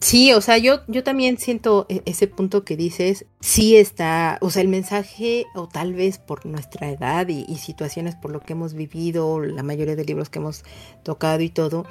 Sí, 0.00 0.32
o 0.32 0.40
sea, 0.40 0.58
yo, 0.58 0.80
yo 0.86 1.02
también 1.02 1.38
siento 1.38 1.86
e, 1.88 2.02
ese 2.04 2.26
punto 2.26 2.64
que 2.64 2.76
dices, 2.76 3.26
sí 3.40 3.76
está, 3.76 4.38
o 4.40 4.50
sea, 4.50 4.62
el 4.62 4.68
mensaje, 4.68 5.46
o 5.54 5.68
tal 5.68 5.94
vez 5.94 6.18
por 6.18 6.44
nuestra 6.46 6.90
edad 6.90 7.28
y, 7.28 7.44
situaciones 7.56 8.14
por 8.14 8.30
lo 8.30 8.40
que 8.40 8.52
hemos 8.52 8.74
vivido, 8.74 9.40
la 9.40 9.62
mayoría 9.62 9.96
de 9.96 10.04
libros 10.04 10.28
que 10.28 10.40
hemos 10.40 10.64
tocado 11.02 11.40
y 11.40 11.48
todo, 11.48 11.86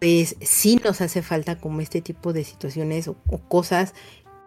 pues 0.00 0.36
sí 0.40 0.80
nos 0.84 1.00
hace 1.00 1.22
falta 1.22 1.56
como 1.58 1.80
este 1.80 2.00
tipo 2.00 2.32
de 2.32 2.44
situaciones 2.44 3.08
o 3.08 3.16
cosas 3.48 3.94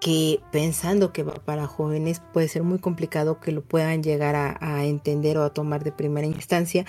que 0.04 0.42
pensando 0.52 1.14
que 1.14 1.24
va 1.24 1.36
para 1.36 1.66
jóvenes 1.66 2.22
puede 2.34 2.50
ser 2.50 2.64
muy 2.64 2.78
complicado 2.78 3.40
que 3.40 3.54
lo 3.54 3.62
puedan 3.62 4.04
llegar 4.04 4.36
a, 4.36 4.84
entender 4.84 5.38
o 5.38 5.46
a 5.46 5.54
tomar 5.54 5.86
de 5.86 5.94
primera 5.94 6.28
instancia 6.28 6.84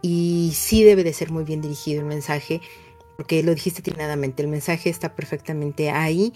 y 0.00 0.52
sí 0.54 0.84
debe 0.84 1.02
de 1.02 1.12
ser 1.12 1.32
muy 1.32 1.42
bien 1.42 1.60
dirigido 1.60 2.00
el 2.00 2.06
mensaje 2.06 2.60
porque 3.22 3.40
lo 3.44 3.54
dijiste 3.54 3.82
tiradamente, 3.82 4.42
el 4.42 4.48
mensaje 4.48 4.90
está 4.90 5.14
perfectamente 5.14 5.90
ahí 5.90 6.32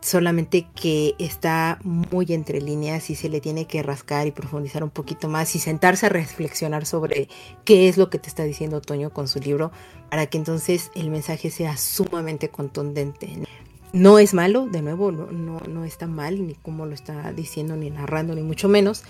solamente 0.00 0.68
que 0.76 1.16
está 1.18 1.80
muy 1.82 2.26
entre 2.28 2.60
líneas 2.60 3.10
y 3.10 3.16
se 3.16 3.28
le 3.28 3.40
tiene 3.40 3.66
que 3.66 3.82
rascar 3.82 4.28
y 4.28 4.30
profundizar 4.30 4.84
un 4.84 4.90
poquito 4.90 5.26
más 5.26 5.56
y 5.56 5.58
sentarse 5.58 6.06
a 6.06 6.08
reflexionar 6.08 6.86
sobre 6.86 7.28
qué 7.64 7.88
es 7.88 7.96
lo 7.96 8.10
que 8.10 8.20
te 8.20 8.28
está 8.28 8.44
diciendo 8.44 8.80
Toño 8.80 9.10
con 9.10 9.26
su 9.26 9.40
libro 9.40 9.72
para 10.08 10.26
que 10.26 10.38
entonces 10.38 10.92
el 10.94 11.10
mensaje 11.10 11.50
sea 11.50 11.76
sumamente 11.76 12.48
contundente. 12.48 13.28
No 13.92 14.20
es 14.20 14.32
malo, 14.32 14.66
de 14.66 14.82
nuevo, 14.82 15.10
no, 15.10 15.32
no, 15.32 15.84
está 15.84 16.06
mal, 16.06 16.46
ni 16.46 16.54
como 16.54 16.86
lo 16.86 16.94
está 16.94 17.32
diciendo, 17.32 17.74
ni 17.74 17.90
narrando, 17.90 18.36
ni 18.36 18.42
mucho 18.42 18.68
menos, 18.68 19.02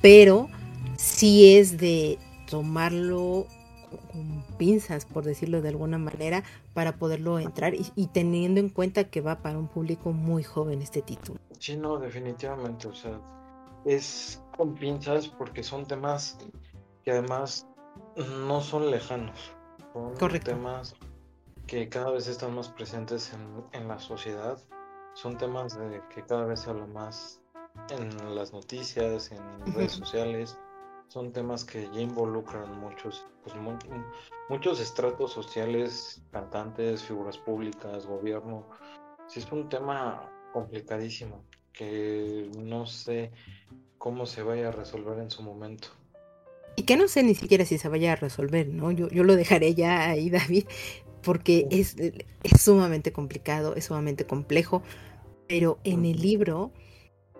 pero 0.00 0.48
sí 0.96 1.56
es 1.56 1.76
de 1.76 2.18
tomarlo 2.48 3.48
con 3.88 4.44
pinzas, 4.56 5.04
por 5.04 5.24
decirlo 5.24 5.62
de 5.62 5.68
alguna 5.70 5.98
manera, 5.98 6.44
para 6.74 6.92
poderlo 6.96 7.38
entrar 7.38 7.74
y, 7.74 8.06
teniendo 8.08 8.60
en 8.60 8.68
cuenta 8.68 9.04
que 9.04 9.20
va 9.20 9.36
para 9.42 9.58
un 9.58 9.68
público 9.68 10.12
muy 10.12 10.42
joven 10.42 10.82
este 10.82 11.02
título. 11.02 11.40
Sí, 11.58 11.76
no, 11.76 11.98
definitivamente, 11.98 12.88
o 12.88 12.94
sea, 12.94 13.20
es 13.84 14.42
con 14.56 14.74
pinzas 14.74 15.28
porque 15.28 15.62
son 15.62 15.86
temas 15.86 16.38
que 17.04 17.12
además 17.12 17.66
no 18.46 18.60
son 18.60 18.90
lejanos, 18.90 19.52
son 19.92 20.14
Correcto. 20.16 20.50
temas 20.52 20.94
que 21.68 21.88
cada 21.88 22.10
vez 22.10 22.26
están 22.26 22.54
más 22.54 22.68
presentes 22.70 23.32
en, 23.72 23.88
la 23.88 23.98
sociedad. 23.98 24.58
Son 25.14 25.36
temas 25.36 25.78
de 25.78 26.00
que 26.14 26.24
cada 26.24 26.44
vez 26.46 26.60
se 26.60 26.70
habla 26.70 26.86
más 26.86 27.40
en 27.90 28.34
las 28.34 28.52
noticias, 28.52 29.30
en 29.30 29.74
redes 29.74 29.92
sociales. 29.92 30.58
Son 31.08 31.32
temas 31.32 31.64
que 31.64 31.88
ya 31.92 32.00
involucran 32.00 32.78
muchos, 32.80 33.26
pues, 33.42 33.56
muchos 34.48 34.80
estratos 34.80 35.32
sociales, 35.32 36.22
cantantes, 36.30 37.02
figuras 37.02 37.38
públicas, 37.38 38.06
gobierno. 38.06 38.66
Sí, 39.26 39.40
es 39.40 39.50
un 39.50 39.68
tema 39.68 40.30
complicadísimo 40.52 41.44
que 41.72 42.50
no 42.58 42.86
sé 42.86 43.30
cómo 43.98 44.26
se 44.26 44.42
vaya 44.42 44.68
a 44.68 44.72
resolver 44.72 45.18
en 45.18 45.30
su 45.30 45.42
momento. 45.42 45.88
Y 46.76 46.82
que 46.84 46.96
no 46.96 47.08
sé 47.08 47.22
ni 47.22 47.34
siquiera 47.34 47.64
si 47.64 47.78
se 47.78 47.88
vaya 47.88 48.12
a 48.12 48.16
resolver, 48.16 48.68
¿no? 48.68 48.92
Yo, 48.92 49.08
yo 49.08 49.24
lo 49.24 49.34
dejaré 49.34 49.74
ya 49.74 50.10
ahí, 50.10 50.30
David, 50.30 50.64
porque 51.22 51.66
es, 51.70 51.96
sumamente 52.58 53.12
complicado, 53.12 53.74
es 53.74 53.86
sumamente 53.86 54.26
complejo, 54.26 54.82
pero 55.48 55.78
en 55.84 56.04
el 56.04 56.20
libro 56.20 56.72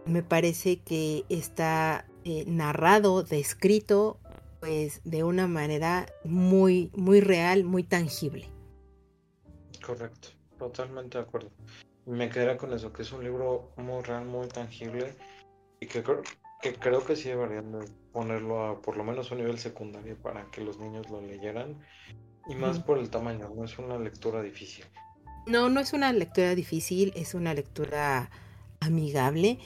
me 0.07 0.23
parece 0.23 0.81
que 0.81 1.25
está 1.29 2.08
eh, 2.25 2.45
narrado, 2.47 3.23
descrito, 3.23 4.19
pues 4.61 5.01
de 5.05 5.25
una 5.25 5.47
manera 5.47 6.07
muy, 6.25 6.91
muy 6.95 7.21
real, 7.21 7.65
muy 7.65 7.83
tangible. 7.83 8.49
Correcto, 9.85 10.29
totalmente 10.59 11.19
de 11.19 11.25
acuerdo. 11.25 11.51
Me 12.07 12.29
quedaría 12.29 12.57
con 12.57 12.73
eso, 12.73 12.93
que 12.93 13.03
es 13.03 13.13
un 13.13 13.23
libro 13.23 13.73
muy 13.77 14.03
real, 14.03 14.25
muy 14.25 14.49
tangible 14.49 15.15
y 15.81 15.87
que, 15.87 16.03
que 16.63 16.75
creo 16.75 17.05
que 17.05 17.17
sí 17.17 17.29
deberían 17.29 17.79
ponerlo 18.13 18.67
a 18.67 18.83
por 18.83 18.97
lo 18.97 19.05
menos 19.05 19.31
a 19.31 19.35
un 19.35 19.43
nivel 19.43 19.59
secundario 19.59 20.17
para 20.17 20.51
que 20.51 20.63
los 20.63 20.79
niños 20.79 21.09
lo 21.11 21.21
leyeran 21.21 21.79
y 22.49 22.55
más 22.55 22.81
por 22.81 22.99
el 22.99 23.11
tamaño, 23.11 23.51
no 23.55 23.65
es 23.65 23.79
una 23.79 23.99
lectura 23.99 24.43
difícil. 24.43 24.87
No, 25.47 25.69
no 25.69 25.81
es 25.81 25.93
una 25.93 26.13
lectura 26.13 26.55
difícil, 26.55 27.13
es 27.15 27.35
una 27.35 27.53
lectura 27.55 28.31
amigable 28.81 29.59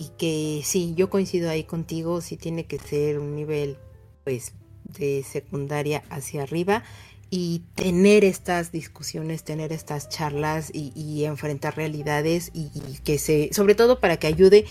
y 0.00 0.08
que 0.16 0.62
sí, 0.64 0.94
yo 0.96 1.10
coincido 1.10 1.50
ahí 1.50 1.64
contigo, 1.64 2.22
sí 2.22 2.38
tiene 2.38 2.64
que 2.64 2.78
ser 2.78 3.18
un 3.18 3.36
nivel 3.36 3.76
pues 4.24 4.54
de 4.84 5.22
secundaria 5.22 6.02
hacia 6.08 6.42
arriba 6.42 6.82
y 7.28 7.62
tener 7.74 8.24
estas 8.24 8.72
discusiones, 8.72 9.44
tener 9.44 9.72
estas 9.72 10.08
charlas 10.08 10.70
y, 10.72 11.24
enfrentar 11.24 11.76
realidades 11.76 12.50
y, 12.54 12.70
y, 12.74 12.98
que 13.04 13.18
se, 13.18 13.50
sobre 13.52 13.74
todo 13.74 14.00
para 14.00 14.16
que 14.16 14.26
ayude 14.26 14.64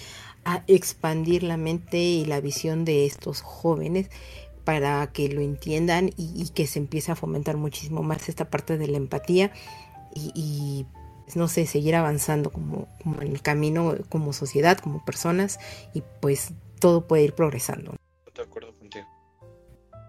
a 0.46 0.64
expandir 0.66 1.44
la 1.44 1.58
mente 1.58 2.00
y 2.00 2.26
la 2.26 2.42
visión 2.42 2.84
de 2.84 3.06
estos 3.06 3.42
jóvenes 3.42 4.10
para 4.64 5.12
que 5.12 5.30
lo 5.30 5.42
entiendan 5.42 6.12
y, 6.18 6.50
que 6.50 6.66
se 6.66 6.80
empiece 6.80 7.12
a 7.12 7.16
fomentar 7.16 7.56
muchísimo 7.56 8.02
más 8.02 8.30
esta 8.30 8.50
parte 8.50 8.80
de 8.80 8.88
la 8.88 8.98
empatía 8.98 9.52
y, 10.16 10.88
no 11.36 11.48
sé, 11.48 11.66
seguir 11.66 11.96
avanzando 11.96 12.52
como, 12.52 12.88
en 13.22 13.28
el 13.28 13.42
camino 13.42 13.96
como 14.10 14.34
sociedad, 14.34 14.78
como 14.78 15.04
personas 15.04 15.60
y 15.94 16.04
pues 16.22 16.54
todo 16.80 17.08
puede 17.08 17.24
ir 17.24 17.34
progresando. 17.34 17.96
De 18.34 18.42
acuerdo 18.42 18.74
contigo. 18.78 19.06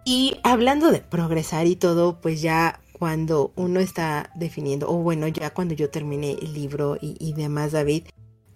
Y 0.05 0.39
hablando 0.43 0.91
de 0.91 1.01
progresar 1.01 1.67
y 1.67 1.77
todo, 1.77 2.21
pues 2.21 2.41
ya 2.41 2.81
cuando 2.93 3.53
uno 3.57 3.81
está 3.81 4.31
definiendo, 4.35 4.91
o 4.91 4.97
bueno, 4.97 5.27
ya 5.29 5.51
cuando 5.51 5.75
yo 5.75 5.91
terminé 5.91 6.33
el 6.33 6.53
libro 6.53 6.97
y, 7.01 7.17
y 7.19 7.33
demás, 7.33 7.73
David, 7.73 8.05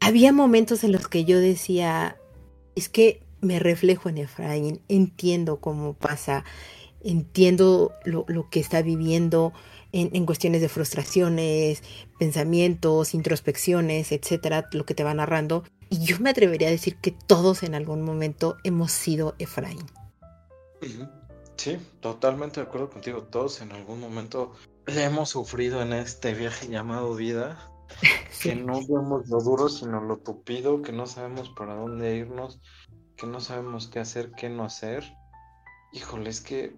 había 0.01 0.33
momentos 0.33 0.85
en 0.85 0.93
los 0.93 1.09
que 1.09 1.25
yo 1.25 1.41
decía, 1.41 2.17
es 2.75 2.89
que 2.89 3.23
me 3.41 3.59
reflejo 3.59 4.09
en 4.09 4.19
Efraín, 4.19 4.81
entiendo 4.89 5.61
cómo 5.61 5.95
pasa, 5.95 6.45
entiendo 7.03 7.93
lo, 8.05 8.27
que 8.51 8.61
está 8.61 8.83
viviendo 8.83 9.53
en, 9.95 10.27
cuestiones 10.27 10.61
de 10.61 10.69
frustraciones, 10.69 11.83
pensamientos, 12.19 13.15
introspecciones, 13.15 14.11
etcétera, 14.11 14.69
lo 14.73 14.85
que 14.85 14.95
te 14.95 15.05
va 15.05 15.15
narrando. 15.15 15.63
Y 15.89 16.05
yo 16.05 16.19
me 16.19 16.31
atrevería 16.31 16.69
a 16.69 16.73
decir 16.73 16.97
que 16.97 17.13
todos 17.13 17.63
en 17.63 17.77
algún 17.77 18.03
momento 18.03 18.57
hemos 18.65 18.91
sido 18.91 19.37
Efraín. 19.39 19.87
Sí, 21.57 21.79
totalmente 22.01 22.61
de 22.61 22.67
acuerdo 22.67 22.91
contigo. 22.91 23.23
Todos 23.23 23.61
en 23.61 23.71
algún 23.71 24.01
momento 24.01 24.55
le 24.87 25.05
hemos 25.05 25.31
sufrido 25.31 25.81
en 25.81 25.93
este 25.93 26.35
viaje 26.35 26.69
llamado 26.69 27.15
vida. 27.15 27.71
Que 28.43 28.55
no 28.55 28.81
vemos 28.87 29.27
lo 29.29 29.41
duro, 29.41 29.71
sino 29.71 30.03
lo 30.03 30.19
tupido, 30.19 30.83
que 30.83 30.93
no 30.93 31.07
sabemos 31.07 31.49
para 31.49 31.75
dónde 31.75 32.17
irnos, 32.17 32.61
que 33.17 33.27
no 33.27 33.41
sabemos 33.41 33.87
qué 33.89 34.01
hacer, 34.01 34.33
qué 34.33 34.51
no 34.51 34.65
hacer. 34.65 35.03
Híjole, 35.95 36.29
es 36.29 36.43
que 36.43 36.77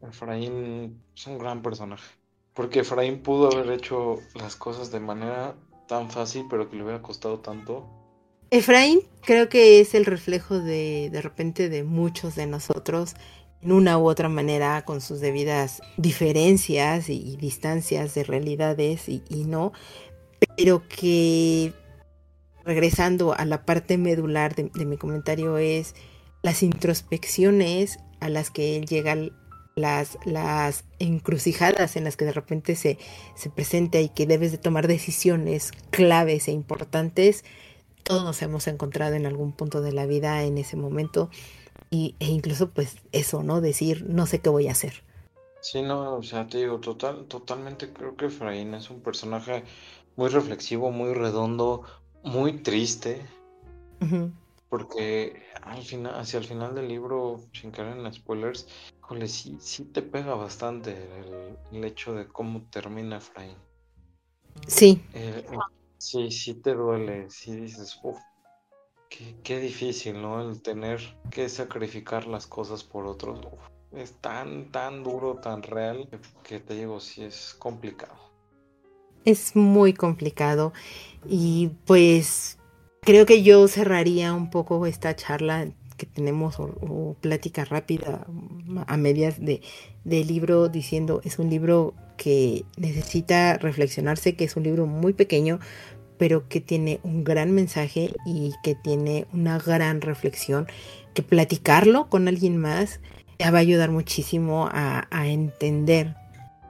Efraín 0.00 1.02
es 1.14 1.26
un 1.26 1.36
gran 1.36 1.60
personaje. 1.60 2.19
Porque 2.54 2.80
Efraín 2.80 3.22
pudo 3.22 3.50
haber 3.52 3.70
hecho 3.70 4.16
las 4.34 4.56
cosas 4.56 4.90
de 4.90 5.00
manera 5.00 5.54
tan 5.86 6.10
fácil, 6.10 6.46
pero 6.48 6.68
que 6.68 6.76
le 6.76 6.82
hubiera 6.82 7.02
costado 7.02 7.40
tanto. 7.40 7.88
Efraín 8.50 9.02
creo 9.22 9.48
que 9.48 9.80
es 9.80 9.94
el 9.94 10.04
reflejo 10.04 10.58
de 10.58 11.08
de 11.10 11.22
repente 11.22 11.68
de 11.68 11.84
muchos 11.84 12.34
de 12.34 12.46
nosotros 12.46 13.14
en 13.62 13.72
una 13.72 13.98
u 13.98 14.08
otra 14.08 14.28
manera 14.28 14.82
con 14.84 15.00
sus 15.00 15.20
debidas 15.20 15.82
diferencias 15.96 17.08
y, 17.08 17.36
distancias 17.36 18.14
de 18.14 18.24
realidades 18.24 19.08
y, 19.08 19.22
no, 19.46 19.72
pero 20.56 20.82
que 20.88 21.72
regresando 22.64 23.34
a 23.34 23.44
la 23.44 23.64
parte 23.64 23.98
medular 23.98 24.54
de, 24.54 24.86
mi 24.86 24.96
comentario, 24.96 25.58
es 25.58 25.94
las 26.42 26.62
introspecciones 26.62 27.98
a 28.20 28.28
las 28.28 28.50
que 28.50 28.76
él 28.76 28.86
llega, 28.86 29.16
las, 29.80 30.18
las 30.24 30.84
encrucijadas 30.98 31.96
en 31.96 32.04
las 32.04 32.16
que 32.16 32.24
de 32.24 32.32
repente 32.32 32.76
se, 32.76 32.98
se 33.34 33.50
presenta 33.50 34.00
y 34.00 34.08
que 34.08 34.26
debes 34.26 34.52
de 34.52 34.58
tomar 34.58 34.88
decisiones 34.88 35.72
claves 35.90 36.48
e 36.48 36.52
importantes, 36.52 37.44
todos 38.02 38.24
nos 38.24 38.42
hemos 38.42 38.66
encontrado 38.66 39.14
en 39.14 39.26
algún 39.26 39.52
punto 39.52 39.80
de 39.82 39.92
la 39.92 40.06
vida 40.06 40.42
en 40.44 40.58
ese 40.58 40.76
momento 40.76 41.30
y, 41.90 42.14
e 42.20 42.26
incluso 42.26 42.70
pues 42.70 42.96
eso, 43.12 43.42
¿no? 43.42 43.60
Decir, 43.60 44.06
no 44.08 44.26
sé 44.26 44.40
qué 44.40 44.50
voy 44.50 44.68
a 44.68 44.72
hacer. 44.72 45.02
Sí, 45.60 45.82
no, 45.82 46.16
o 46.16 46.22
sea, 46.22 46.46
te 46.46 46.58
digo, 46.58 46.80
total, 46.80 47.26
totalmente 47.26 47.92
creo 47.92 48.16
que 48.16 48.26
Efraín 48.26 48.74
es 48.74 48.88
un 48.90 49.00
personaje 49.00 49.64
muy 50.16 50.28
reflexivo, 50.28 50.90
muy 50.90 51.12
redondo, 51.12 51.82
muy 52.22 52.62
triste. 52.62 53.26
Porque 54.70 55.42
al 55.62 55.82
final, 55.82 56.18
hacia 56.18 56.38
el 56.38 56.46
final 56.46 56.74
del 56.74 56.88
libro, 56.88 57.40
sin 57.52 57.70
caer 57.70 57.96
en 57.96 58.12
spoilers, 58.12 58.66
híjole, 59.10 59.26
sí, 59.26 59.56
sí 59.60 59.84
te 59.86 60.02
pega 60.02 60.34
bastante 60.34 60.96
el, 61.72 61.84
hecho 61.84 62.14
de 62.14 62.28
cómo 62.28 62.62
termina 62.70 63.16
Efraín. 63.16 63.56
Sí. 64.68 65.02
Eh, 65.14 65.44
sí, 65.98 66.30
sí 66.30 66.54
te 66.54 66.74
duele, 66.74 67.28
sí 67.28 67.56
dices, 67.56 67.98
uff, 68.04 68.18
qué, 69.42 69.58
difícil, 69.58 70.22
¿no? 70.22 70.48
El 70.48 70.62
tener 70.62 71.00
que 71.30 71.48
sacrificar 71.48 72.28
las 72.28 72.46
cosas 72.46 72.84
por 72.84 73.06
otros. 73.06 73.40
es 73.92 74.12
tan, 74.20 74.70
tan 74.70 75.02
duro, 75.02 75.36
tan 75.36 75.64
real, 75.64 76.08
que 76.44 76.60
te 76.60 76.74
digo, 76.74 77.00
sí 77.00 77.24
es 77.24 77.54
complicado. 77.58 78.14
Es 79.24 79.56
muy 79.56 79.92
complicado 79.92 80.72
y 81.28 81.72
pues 81.84 82.58
creo 83.02 83.26
que 83.26 83.42
yo 83.42 83.66
cerraría 83.66 84.32
un 84.32 84.50
poco 84.50 84.86
esta 84.86 85.16
charla 85.16 85.66
que 86.00 86.06
tenemos 86.06 86.58
o, 86.58 87.14
plática 87.20 87.66
rápida 87.66 88.26
a 88.86 88.96
medias 88.96 89.38
de, 89.38 89.60
del 90.04 90.26
libro 90.28 90.70
diciendo 90.70 91.20
es 91.24 91.38
un 91.38 91.50
libro 91.50 91.92
que 92.16 92.64
necesita 92.78 93.58
reflexionarse, 93.58 94.34
que 94.34 94.44
es 94.44 94.56
un 94.56 94.62
libro 94.62 94.86
muy 94.86 95.12
pequeño, 95.12 95.60
pero 96.16 96.48
que 96.48 96.62
tiene 96.62 97.00
un 97.02 97.22
gran 97.22 97.52
mensaje 97.52 98.14
y 98.24 98.52
que 98.62 98.74
tiene 98.74 99.26
una 99.34 99.58
gran 99.58 100.00
reflexión, 100.00 100.66
que 101.12 101.22
platicarlo 101.22 102.08
con 102.08 102.28
alguien 102.28 102.56
más 102.56 103.00
va 103.42 103.58
a 103.58 103.60
ayudar 103.60 103.90
muchísimo 103.90 104.68
a, 104.72 105.06
entender 105.26 106.14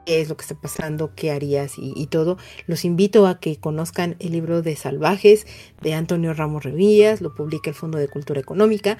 qué 0.05 0.21
es 0.21 0.29
lo 0.29 0.37
que 0.37 0.43
está 0.43 0.55
pasando, 0.55 1.13
qué 1.15 1.31
harías 1.31 1.73
y, 1.77 2.07
todo. 2.07 2.37
Los 2.67 2.85
invito 2.85 3.27
a 3.27 3.39
que 3.39 3.57
conozcan 3.57 4.15
el 4.19 4.31
libro 4.31 4.61
de 4.61 4.75
Salvajes 4.75 5.47
de 5.81 5.93
Antonio 5.93 6.33
Ramos 6.33 6.63
Revillas, 6.63 7.21
lo 7.21 7.35
publica 7.35 7.69
el 7.69 7.75
Fondo 7.75 7.97
de 7.97 8.07
Cultura 8.07 8.39
Económica. 8.39 8.97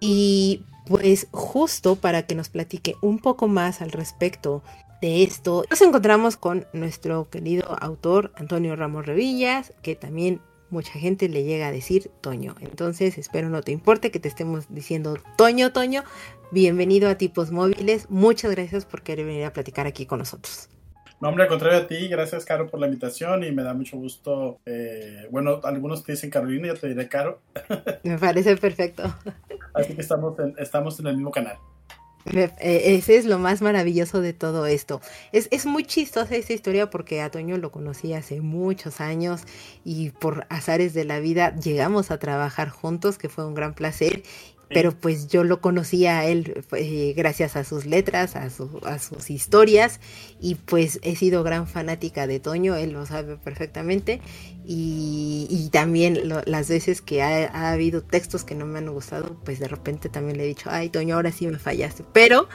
Y 0.00 0.62
pues 0.86 1.28
justo 1.32 1.96
para 1.96 2.26
que 2.26 2.34
nos 2.34 2.48
platique 2.48 2.94
un 3.02 3.18
poco 3.18 3.48
más 3.48 3.82
al 3.82 3.92
respecto 3.92 4.62
de 5.00 5.22
esto, 5.22 5.64
nos 5.70 5.80
encontramos 5.82 6.36
con 6.36 6.66
nuestro 6.72 7.28
querido 7.30 7.76
autor 7.80 8.32
Antonio 8.36 8.74
Ramos 8.74 9.06
Revillas, 9.06 9.72
que 9.82 9.94
también 9.94 10.40
mucha 10.70 10.92
gente 10.92 11.28
le 11.28 11.44
llega 11.44 11.68
a 11.68 11.72
decir 11.72 12.10
Toño. 12.20 12.54
Entonces, 12.60 13.18
espero 13.18 13.48
no 13.48 13.62
te 13.62 13.72
importe 13.72 14.10
que 14.10 14.20
te 14.20 14.28
estemos 14.28 14.66
diciendo 14.68 15.16
Toño, 15.36 15.72
Toño. 15.72 16.04
Bienvenido 16.50 17.08
a 17.08 17.16
Tipos 17.16 17.50
Móviles. 17.50 18.10
Muchas 18.10 18.50
gracias 18.52 18.84
por 18.84 19.02
querer 19.02 19.26
venir 19.26 19.44
a 19.44 19.52
platicar 19.52 19.86
aquí 19.86 20.06
con 20.06 20.18
nosotros. 20.18 20.68
No, 21.20 21.28
hombre, 21.28 21.44
al 21.44 21.48
contrario 21.48 21.78
a 21.78 21.86
ti, 21.88 22.06
gracias, 22.06 22.44
Caro, 22.44 22.68
por 22.68 22.78
la 22.78 22.86
invitación 22.86 23.42
y 23.42 23.50
me 23.50 23.64
da 23.64 23.74
mucho 23.74 23.96
gusto. 23.96 24.60
Eh, 24.64 25.26
bueno, 25.30 25.60
algunos 25.64 26.04
te 26.04 26.12
dicen 26.12 26.30
Carolina, 26.30 26.68
yo 26.68 26.74
te 26.74 26.88
diré 26.88 27.08
Caro. 27.08 27.40
Me 28.04 28.18
parece 28.18 28.56
perfecto. 28.56 29.02
Así 29.74 29.94
que 29.94 30.00
estamos 30.00 30.38
en, 30.38 30.54
estamos 30.58 31.00
en 31.00 31.08
el 31.08 31.16
mismo 31.16 31.32
canal. 31.32 31.58
Eh, 32.26 32.96
ese 32.96 33.16
es 33.16 33.24
lo 33.24 33.38
más 33.38 33.62
maravilloso 33.62 34.20
de 34.20 34.32
todo 34.32 34.66
esto. 34.66 35.00
Es, 35.32 35.48
es, 35.50 35.66
muy 35.66 35.84
chistosa 35.84 36.36
esa 36.36 36.52
historia 36.52 36.90
porque 36.90 37.20
a 37.20 37.30
lo 37.58 37.72
conocí 37.72 38.12
hace 38.12 38.40
muchos 38.40 39.00
años 39.00 39.42
y 39.84 40.10
por 40.10 40.46
azares 40.50 40.94
de 40.94 41.04
la 41.04 41.20
vida 41.20 41.54
llegamos 41.56 42.10
a 42.10 42.18
trabajar 42.18 42.68
juntos, 42.68 43.18
que 43.18 43.28
fue 43.28 43.46
un 43.46 43.54
gran 43.54 43.74
placer 43.74 44.22
pero 44.68 44.92
pues 44.92 45.28
yo 45.28 45.44
lo 45.44 45.60
conocía 45.60 46.20
a 46.20 46.26
él 46.26 46.64
eh, 46.72 47.14
gracias 47.16 47.56
a 47.56 47.64
sus 47.64 47.86
letras, 47.86 48.36
a, 48.36 48.48
a, 48.84 48.98
sus 48.98 49.30
historias 49.30 50.00
y 50.40 50.56
pues 50.56 51.00
he 51.02 51.16
sido 51.16 51.42
gran 51.42 51.66
fanática 51.66 52.26
de 52.26 52.40
Toño, 52.40 52.76
él 52.76 52.92
lo 52.92 53.06
sabe 53.06 53.36
perfectamente 53.36 54.20
y, 54.64 55.46
y 55.50 55.70
también 55.70 56.28
las 56.44 56.68
veces 56.68 57.00
que 57.00 57.22
ha, 57.22 57.46
ha, 57.46 57.72
habido 57.72 58.02
textos 58.02 58.44
que 58.44 58.54
no 58.54 58.66
me 58.66 58.78
han 58.78 58.90
gustado, 58.90 59.38
pues 59.44 59.58
de 59.58 59.68
repente 59.68 60.08
también 60.08 60.36
le 60.36 60.44
he 60.44 60.48
dicho, 60.48 60.68
ay 60.70 60.90
Toño, 60.90 61.14
ahora 61.14 61.32
sí 61.32 61.46
me 61.46 61.58
fallaste, 61.58 62.04
pero 62.12 62.48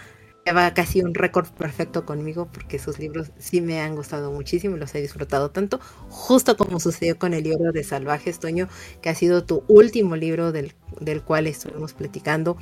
lleva 0.45 0.73
casi 0.73 1.01
un 1.01 1.13
récord 1.13 1.47
perfecto 1.47 2.05
conmigo 2.05 2.49
porque 2.51 2.79
sus 2.79 2.99
libros 2.99 3.31
sí 3.37 3.61
me 3.61 3.79
han 3.79 3.95
gustado 3.95 4.31
muchísimo 4.31 4.75
y 4.75 4.79
los 4.79 4.93
he 4.95 5.01
disfrutado 5.01 5.51
tanto, 5.51 5.79
justo 6.09 6.57
como 6.57 6.79
sucedió 6.79 7.17
con 7.17 7.33
el 7.33 7.43
libro 7.43 7.71
de 7.71 7.83
Salvajes, 7.83 8.39
Toño, 8.39 8.67
que 9.01 9.09
ha 9.09 9.15
sido 9.15 9.43
tu 9.45 9.63
último 9.67 10.15
libro 10.15 10.51
del, 10.51 10.73
del 10.99 11.21
cual 11.21 11.47
estuvimos 11.47 11.93
platicando 11.93 12.57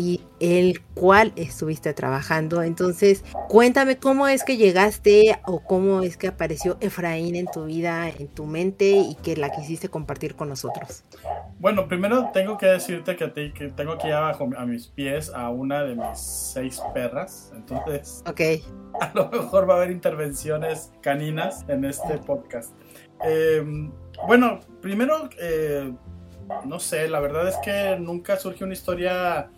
y 0.00 0.22
el 0.40 0.80
cual 0.94 1.30
estuviste 1.36 1.92
trabajando. 1.92 2.62
Entonces, 2.62 3.22
cuéntame 3.50 3.98
cómo 3.98 4.28
es 4.28 4.44
que 4.44 4.56
llegaste 4.56 5.38
o 5.46 5.60
cómo 5.60 6.00
es 6.00 6.16
que 6.16 6.28
apareció 6.28 6.78
Efraín 6.80 7.36
en 7.36 7.46
tu 7.52 7.66
vida, 7.66 8.08
en 8.08 8.28
tu 8.28 8.46
mente 8.46 8.92
y 8.92 9.14
que 9.16 9.36
la 9.36 9.50
quisiste 9.50 9.90
compartir 9.90 10.36
con 10.36 10.48
nosotros. 10.48 11.04
Bueno, 11.58 11.86
primero 11.86 12.30
tengo 12.32 12.56
que 12.56 12.64
decirte 12.64 13.14
que, 13.14 13.52
que 13.52 13.68
tengo 13.68 13.92
aquí 13.92 14.10
abajo 14.10 14.48
a 14.56 14.64
mis 14.64 14.86
pies 14.86 15.30
a 15.34 15.50
una 15.50 15.84
de 15.84 15.96
mis 15.96 16.18
seis 16.18 16.80
perras. 16.94 17.52
Entonces, 17.54 18.24
okay. 18.26 18.64
a 19.02 19.10
lo 19.12 19.28
mejor 19.28 19.68
va 19.68 19.74
a 19.74 19.76
haber 19.76 19.90
intervenciones 19.90 20.92
caninas 21.02 21.66
en 21.68 21.84
este 21.84 22.16
podcast. 22.16 22.74
Em, 23.22 23.92
bueno, 24.26 24.60
primero, 24.80 25.28
eh, 25.38 25.92
no 26.64 26.80
sé, 26.80 27.06
la 27.06 27.20
verdad 27.20 27.48
es 27.48 27.56
que 27.58 27.98
nunca 28.00 28.38
surge 28.38 28.64
una 28.64 28.72
historia 28.72 29.50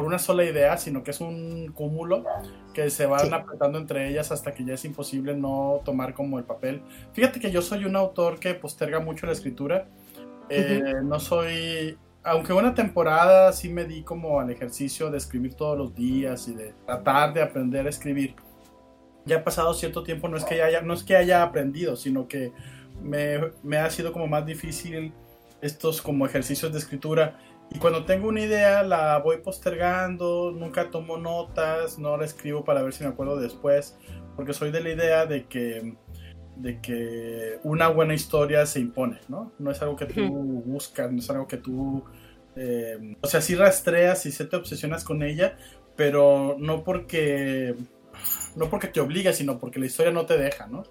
por 0.00 0.06
una 0.06 0.18
sola 0.18 0.44
idea, 0.44 0.78
sino 0.78 1.02
que 1.02 1.10
es 1.10 1.20
un 1.20 1.72
cúmulo 1.74 2.24
que 2.72 2.88
se 2.88 3.04
van 3.04 3.34
apretando 3.34 3.76
entre 3.76 4.08
ellas 4.08 4.32
hasta 4.32 4.54
que 4.54 4.64
ya 4.64 4.72
es 4.72 4.84
imposible 4.86 5.36
no 5.36 5.82
tomar 5.84 6.14
como 6.14 6.38
el 6.38 6.44
papel. 6.44 6.80
Fíjate 7.12 7.38
que 7.38 7.50
yo 7.50 7.60
soy 7.60 7.84
un 7.84 7.96
autor 7.96 8.40
que 8.40 8.54
posterga 8.54 8.98
mucho 9.00 9.26
la 9.26 9.32
escritura 9.32 9.88
eh, 10.48 10.94
no 11.04 11.20
soy, 11.20 11.98
aunque 12.22 12.54
una 12.54 12.74
temporada 12.74 13.52
sí 13.52 13.68
me 13.68 13.84
di 13.84 14.02
como 14.02 14.40
al 14.40 14.48
ejercicio 14.48 15.10
de 15.10 15.18
escribir 15.18 15.52
todos 15.52 15.76
los 15.76 15.94
días 15.94 16.48
y 16.48 16.54
de 16.54 16.72
tratar 16.86 17.34
de 17.34 17.42
aprender 17.42 17.86
a 17.86 17.90
escribir. 17.90 18.36
Ya 19.26 19.36
ha 19.36 19.44
pasado 19.44 19.74
cierto 19.74 20.02
tiempo, 20.02 20.28
no 20.28 20.38
es 20.38 20.46
que 20.46 20.62
haya, 20.62 20.80
no 20.80 20.94
es 20.94 21.04
que 21.04 21.14
haya 21.14 21.42
aprendido, 21.42 21.94
sino 21.94 22.26
que 22.26 22.54
me, 23.02 23.52
me 23.62 23.76
ha 23.76 23.90
sido 23.90 24.14
como 24.14 24.26
más 24.28 24.46
difícil 24.46 25.12
estos 25.60 26.00
como 26.00 26.24
ejercicios 26.24 26.72
de 26.72 26.78
escritura. 26.78 27.38
Y 27.70 27.78
cuando 27.78 28.04
tengo 28.04 28.28
una 28.28 28.40
idea 28.40 28.82
la 28.82 29.18
voy 29.18 29.38
postergando, 29.38 30.52
nunca 30.52 30.90
tomo 30.90 31.18
notas, 31.18 31.98
no 31.98 32.16
la 32.16 32.24
escribo 32.24 32.64
para 32.64 32.82
ver 32.82 32.92
si 32.92 33.04
me 33.04 33.10
acuerdo 33.10 33.38
después, 33.38 33.96
porque 34.36 34.52
soy 34.52 34.70
de 34.70 34.80
la 34.80 34.90
idea 34.90 35.26
de 35.26 35.46
que 35.46 35.94
de 36.60 36.80
que 36.80 37.58
una 37.62 37.88
buena 37.88 38.14
historia 38.14 38.66
se 38.66 38.80
impone, 38.80 39.18
¿no? 39.28 39.52
No 39.58 39.70
es 39.70 39.80
algo 39.80 39.96
que 39.96 40.06
tú 40.06 40.28
buscas, 40.66 41.10
no 41.10 41.18
es 41.18 41.30
algo 41.30 41.46
que 41.46 41.56
tú... 41.56 42.04
Eh, 42.56 43.16
o 43.20 43.26
sea, 43.26 43.40
sí 43.40 43.54
rastreas 43.54 44.26
y 44.26 44.32
sí 44.32 44.44
te 44.44 44.56
obsesionas 44.56 45.04
con 45.04 45.22
ella, 45.22 45.56
pero 45.96 46.56
no 46.58 46.84
porque... 46.84 47.74
No 48.56 48.68
porque 48.68 48.88
te 48.88 49.00
obliga, 49.00 49.32
sino 49.32 49.58
porque 49.58 49.80
la 49.80 49.86
historia 49.86 50.12
no 50.12 50.26
te 50.26 50.36
deja, 50.36 50.66
¿no? 50.66 50.82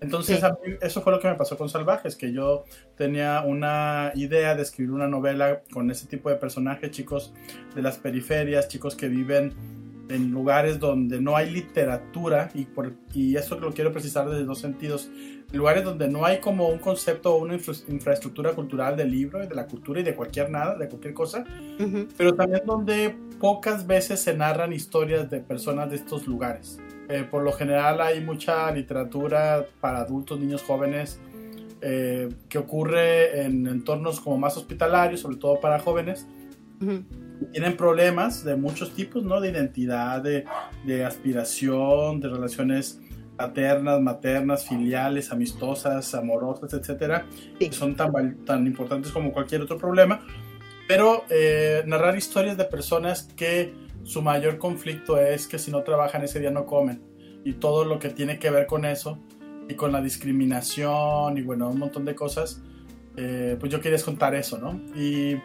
Entonces, 0.00 0.42
eso 0.82 1.00
fue 1.02 1.12
lo 1.12 1.20
que 1.20 1.28
me 1.28 1.34
pasó 1.34 1.56
con 1.56 1.68
Salvajes, 1.68 2.16
que 2.16 2.32
yo 2.32 2.64
tenía 2.96 3.42
una 3.42 4.12
idea 4.14 4.54
de 4.54 4.62
escribir 4.62 4.92
una 4.92 5.08
novela 5.08 5.62
con 5.72 5.90
ese 5.90 6.06
tipo 6.06 6.28
de 6.28 6.36
personajes, 6.36 6.90
chicos 6.90 7.32
de 7.74 7.82
las 7.82 7.98
periferias, 7.98 8.68
chicos 8.68 8.96
que 8.96 9.08
viven 9.08 9.54
en 10.08 10.30
lugares 10.30 10.78
donde 10.78 11.20
no 11.20 11.36
hay 11.36 11.50
literatura, 11.50 12.50
y, 12.54 12.64
por, 12.64 12.92
y 13.14 13.36
eso 13.36 13.58
lo 13.58 13.72
quiero 13.72 13.92
precisar 13.92 14.28
desde 14.28 14.44
dos 14.44 14.60
sentidos, 14.60 15.10
lugares 15.52 15.84
donde 15.84 16.08
no 16.08 16.24
hay 16.24 16.40
como 16.40 16.68
un 16.68 16.78
concepto 16.78 17.34
o 17.34 17.38
una 17.38 17.54
infraestructura 17.54 18.52
cultural 18.52 18.96
del 18.96 19.10
libro, 19.10 19.38
de 19.38 19.54
la 19.54 19.66
cultura 19.66 20.00
y 20.00 20.02
de 20.02 20.14
cualquier 20.14 20.50
nada, 20.50 20.76
de 20.76 20.88
cualquier 20.88 21.14
cosa, 21.14 21.44
pero 22.16 22.34
también 22.34 22.62
donde 22.66 23.16
pocas 23.40 23.86
veces 23.86 24.20
se 24.20 24.34
narran 24.34 24.72
historias 24.72 25.30
de 25.30 25.40
personas 25.40 25.90
de 25.90 25.96
estos 25.96 26.26
lugares. 26.26 26.78
Eh, 27.08 27.24
por 27.30 27.42
lo 27.42 27.52
general 27.52 28.00
hay 28.00 28.20
mucha 28.20 28.70
literatura 28.70 29.66
para 29.80 29.98
adultos, 29.98 30.40
niños 30.40 30.62
jóvenes, 30.62 31.20
eh, 31.80 32.30
que 32.48 32.58
ocurre 32.58 33.42
en 33.42 33.66
entornos 33.66 34.20
como 34.20 34.38
más 34.38 34.56
hospitalarios, 34.56 35.20
sobre 35.20 35.36
todo 35.36 35.60
para 35.60 35.78
jóvenes, 35.78 36.26
tienen 37.52 37.76
problemas 37.76 38.44
de 38.44 38.56
muchos 38.56 38.94
tipos, 38.94 39.22
¿no? 39.22 39.40
De 39.40 39.50
identidad, 39.50 40.22
de, 40.22 40.44
de 40.84 41.04
aspiración, 41.04 42.20
de 42.20 42.28
relaciones 42.28 43.00
paternas, 43.36 44.00
maternas, 44.00 44.66
filiales, 44.66 45.32
amistosas, 45.32 46.14
amorosas, 46.14 46.72
etcétera, 46.72 47.26
que 47.58 47.72
son 47.72 47.96
tan, 47.96 48.44
tan 48.44 48.66
importantes 48.66 49.12
como 49.12 49.32
cualquier 49.32 49.62
otro 49.62 49.78
problema. 49.78 50.20
Pero 50.86 51.24
eh, 51.30 51.82
narrar 51.86 52.16
historias 52.16 52.56
de 52.56 52.64
personas 52.64 53.28
que 53.36 53.74
su 54.04 54.22
mayor 54.22 54.58
conflicto 54.58 55.18
es 55.18 55.48
que 55.48 55.58
si 55.58 55.70
no 55.70 55.82
trabajan 55.82 56.22
ese 56.22 56.40
día 56.40 56.50
no 56.50 56.66
comen. 56.66 57.02
Y 57.44 57.54
todo 57.54 57.84
lo 57.84 57.98
que 57.98 58.10
tiene 58.10 58.38
que 58.38 58.50
ver 58.50 58.66
con 58.66 58.84
eso 58.84 59.18
y 59.68 59.74
con 59.74 59.92
la 59.92 60.00
discriminación 60.00 61.36
y 61.36 61.42
bueno, 61.42 61.68
un 61.70 61.78
montón 61.78 62.04
de 62.04 62.14
cosas, 62.14 62.62
eh, 63.16 63.56
pues 63.58 63.72
yo 63.72 63.80
quería 63.80 64.00
contar 64.02 64.34
eso, 64.34 64.58
¿no? 64.58 64.80
Y 64.98 65.36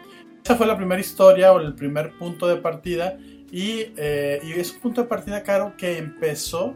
esa 0.42 0.56
fue 0.56 0.66
la 0.66 0.76
primera 0.76 1.00
historia 1.00 1.52
o 1.52 1.60
el 1.60 1.74
primer 1.74 2.16
punto 2.18 2.46
de 2.46 2.56
partida 2.56 3.18
y, 3.50 3.92
eh, 3.96 4.40
y 4.42 4.52
es 4.52 4.72
un 4.72 4.80
punto 4.80 5.02
de 5.02 5.08
partida, 5.08 5.42
Caro, 5.42 5.74
que 5.76 5.98
empezó, 5.98 6.74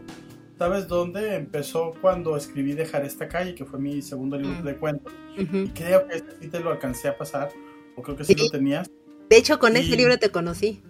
¿sabes 0.59 0.89
dónde? 0.89 1.37
Empezó 1.37 1.95
cuando 2.01 2.37
escribí 2.37 2.73
Dejar 2.73 3.05
esta 3.05 3.29
calle, 3.29 3.55
que 3.55 3.65
fue 3.65 3.79
mi 3.79 4.03
segundo 4.03 4.37
libro 4.37 4.61
mm. 4.61 4.65
de 4.65 4.77
cuentos. 4.77 5.13
y 5.37 5.69
creo 5.69 6.07
que 6.07 6.17
este 6.17 6.33
sí 6.41 6.49
te 6.49 6.61
lo 6.61 6.71
alcancé 6.71 7.09
a 7.09 7.17
pasar, 7.17 7.51
o 7.97 8.03
creo 8.03 8.17
que 8.17 8.25
sí, 8.25 8.35
lo 8.35 8.49
tenías. 8.51 8.91
De 9.31 9.37
hecho, 9.37 9.59
con 9.59 9.77
ese 9.77 9.97
libro 9.97 10.19
te 10.19 10.31
conocí. 10.31 10.83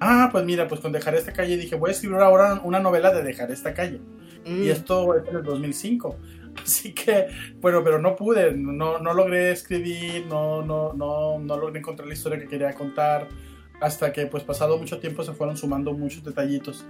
Ah, 0.00 0.28
pues 0.30 0.44
mira, 0.44 0.68
pues 0.68 0.80
con 0.80 0.92
Dejar 0.92 1.14
esta 1.14 1.32
calle 1.32 1.56
dije, 1.56 1.76
voy 1.76 1.90
a 1.90 1.92
escribir 1.92 2.18
ahora 2.18 2.60
una 2.64 2.80
novela 2.80 3.12
de 3.12 3.22
Dejar 3.22 3.50
esta 3.50 3.74
calle. 3.74 4.00
Y 4.44 4.50
mm. 4.50 4.70
esto 4.70 5.16
es 5.16 5.28
en 5.28 5.36
el 5.36 5.42
2005. 5.42 6.16
Así 6.62 6.92
que, 6.92 7.26
bueno, 7.60 7.82
pero 7.82 7.98
no 7.98 8.14
pude, 8.16 8.52
no, 8.54 8.98
no 8.98 9.14
logré 9.14 9.50
escribir, 9.50 10.26
no, 10.26 10.62
no, 10.62 10.92
no, 10.92 11.38
no 11.38 11.56
logré 11.56 11.78
encontrar 11.78 12.06
la 12.06 12.14
historia 12.14 12.38
que 12.38 12.46
quería 12.46 12.72
contar, 12.72 13.28
hasta 13.80 14.12
que 14.12 14.26
pues 14.26 14.44
pasado 14.44 14.78
mucho 14.78 14.98
tiempo 14.98 15.24
se 15.24 15.32
fueron 15.32 15.56
sumando 15.56 15.92
muchos 15.92 16.22
detallitos. 16.22 16.84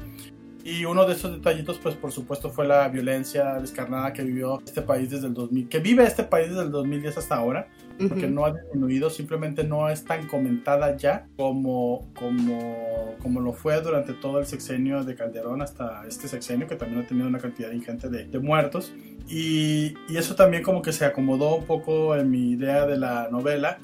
Y 0.64 0.86
uno 0.86 1.04
de 1.04 1.12
esos 1.12 1.30
detallitos, 1.30 1.78
pues 1.78 1.94
por 1.94 2.10
supuesto, 2.10 2.50
fue 2.50 2.66
la 2.66 2.88
violencia 2.88 3.54
descarnada 3.60 4.12
que 4.12 4.22
vivió 4.22 4.62
este 4.64 4.80
país 4.80 5.10
desde 5.10 5.26
el 5.26 5.34
2000, 5.34 5.68
que 5.68 5.78
vive 5.78 6.04
este 6.04 6.24
país 6.24 6.48
desde 6.48 6.62
el 6.62 6.70
2010 6.70 7.18
hasta 7.18 7.36
ahora, 7.36 7.68
porque 7.98 8.26
no 8.26 8.44
ha 8.44 8.52
disminuido, 8.52 9.10
simplemente 9.10 9.64
no 9.64 9.88
es 9.88 10.04
tan 10.04 10.26
comentada 10.26 10.96
ya 10.96 11.26
como, 11.36 12.10
como, 12.14 13.14
como 13.22 13.40
lo 13.40 13.52
fue 13.52 13.80
durante 13.80 14.12
todo 14.14 14.38
el 14.38 14.46
sexenio 14.46 15.04
de 15.04 15.14
Calderón 15.14 15.62
hasta 15.62 16.04
este 16.08 16.28
sexenio, 16.28 16.66
que 16.66 16.76
también 16.76 17.02
ha 17.02 17.06
tenido 17.06 17.28
una 17.28 17.38
cantidad 17.38 17.70
ingente 17.70 18.08
de, 18.08 18.24
de 18.24 18.38
muertos. 18.38 18.92
Y, 19.28 19.94
y, 20.08 20.16
eso 20.16 20.34
también 20.34 20.62
como 20.62 20.82
que 20.82 20.92
se 20.92 21.04
acomodó 21.04 21.56
un 21.56 21.64
poco 21.64 22.14
en 22.16 22.30
mi 22.30 22.52
idea 22.52 22.86
de 22.86 22.98
la 22.98 23.28
novela. 23.30 23.78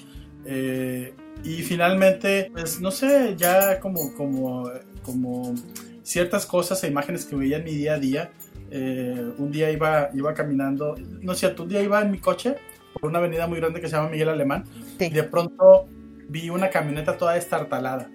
Eh, 0.45 1.15
y 1.45 1.63
finalmente, 1.63 2.51
pues 2.53 2.81
no 2.81 2.91
sé, 2.91 3.35
ya 3.37 3.81
como, 3.81 4.13
como, 4.15 4.71
como 5.03 5.55
ciertas 6.03 6.45
cosas 6.45 6.83
e 6.85 6.89
imágenes 6.89 7.25
que 7.25 7.37
veía 7.37 7.59
en 7.59 7.65
mi 7.65 7.75
día 7.75 7.95
a 7.95 7.99
día. 7.99 8.31
Eh, 8.73 9.33
un 9.39 9.51
día 9.51 9.71
iba, 9.71 10.11
iba 10.15 10.35
caminando, 10.35 10.97
no 11.23 11.33
es 11.33 11.39
cierto, 11.39 11.65
un 11.65 11.69
día 11.71 11.83
iba 11.83 12.01
en 12.03 12.11
mi 12.11 12.19
coche 12.19 12.57
por 12.93 13.11
una 13.11 13.19
avenida 13.19 13.47
muy 13.47 13.61
grande 13.61 13.81
que 13.81 13.89
se 13.89 13.97
llama 13.97 14.09
Miguel 14.09 14.29
Alemán 14.29 14.65
y 14.99 15.11
de 15.11 15.23
pronto 15.23 15.89
vi 16.29 16.51
una 16.51 16.71
camioneta 16.71 17.17
toda 17.17 17.35
destartalada. 17.35 18.11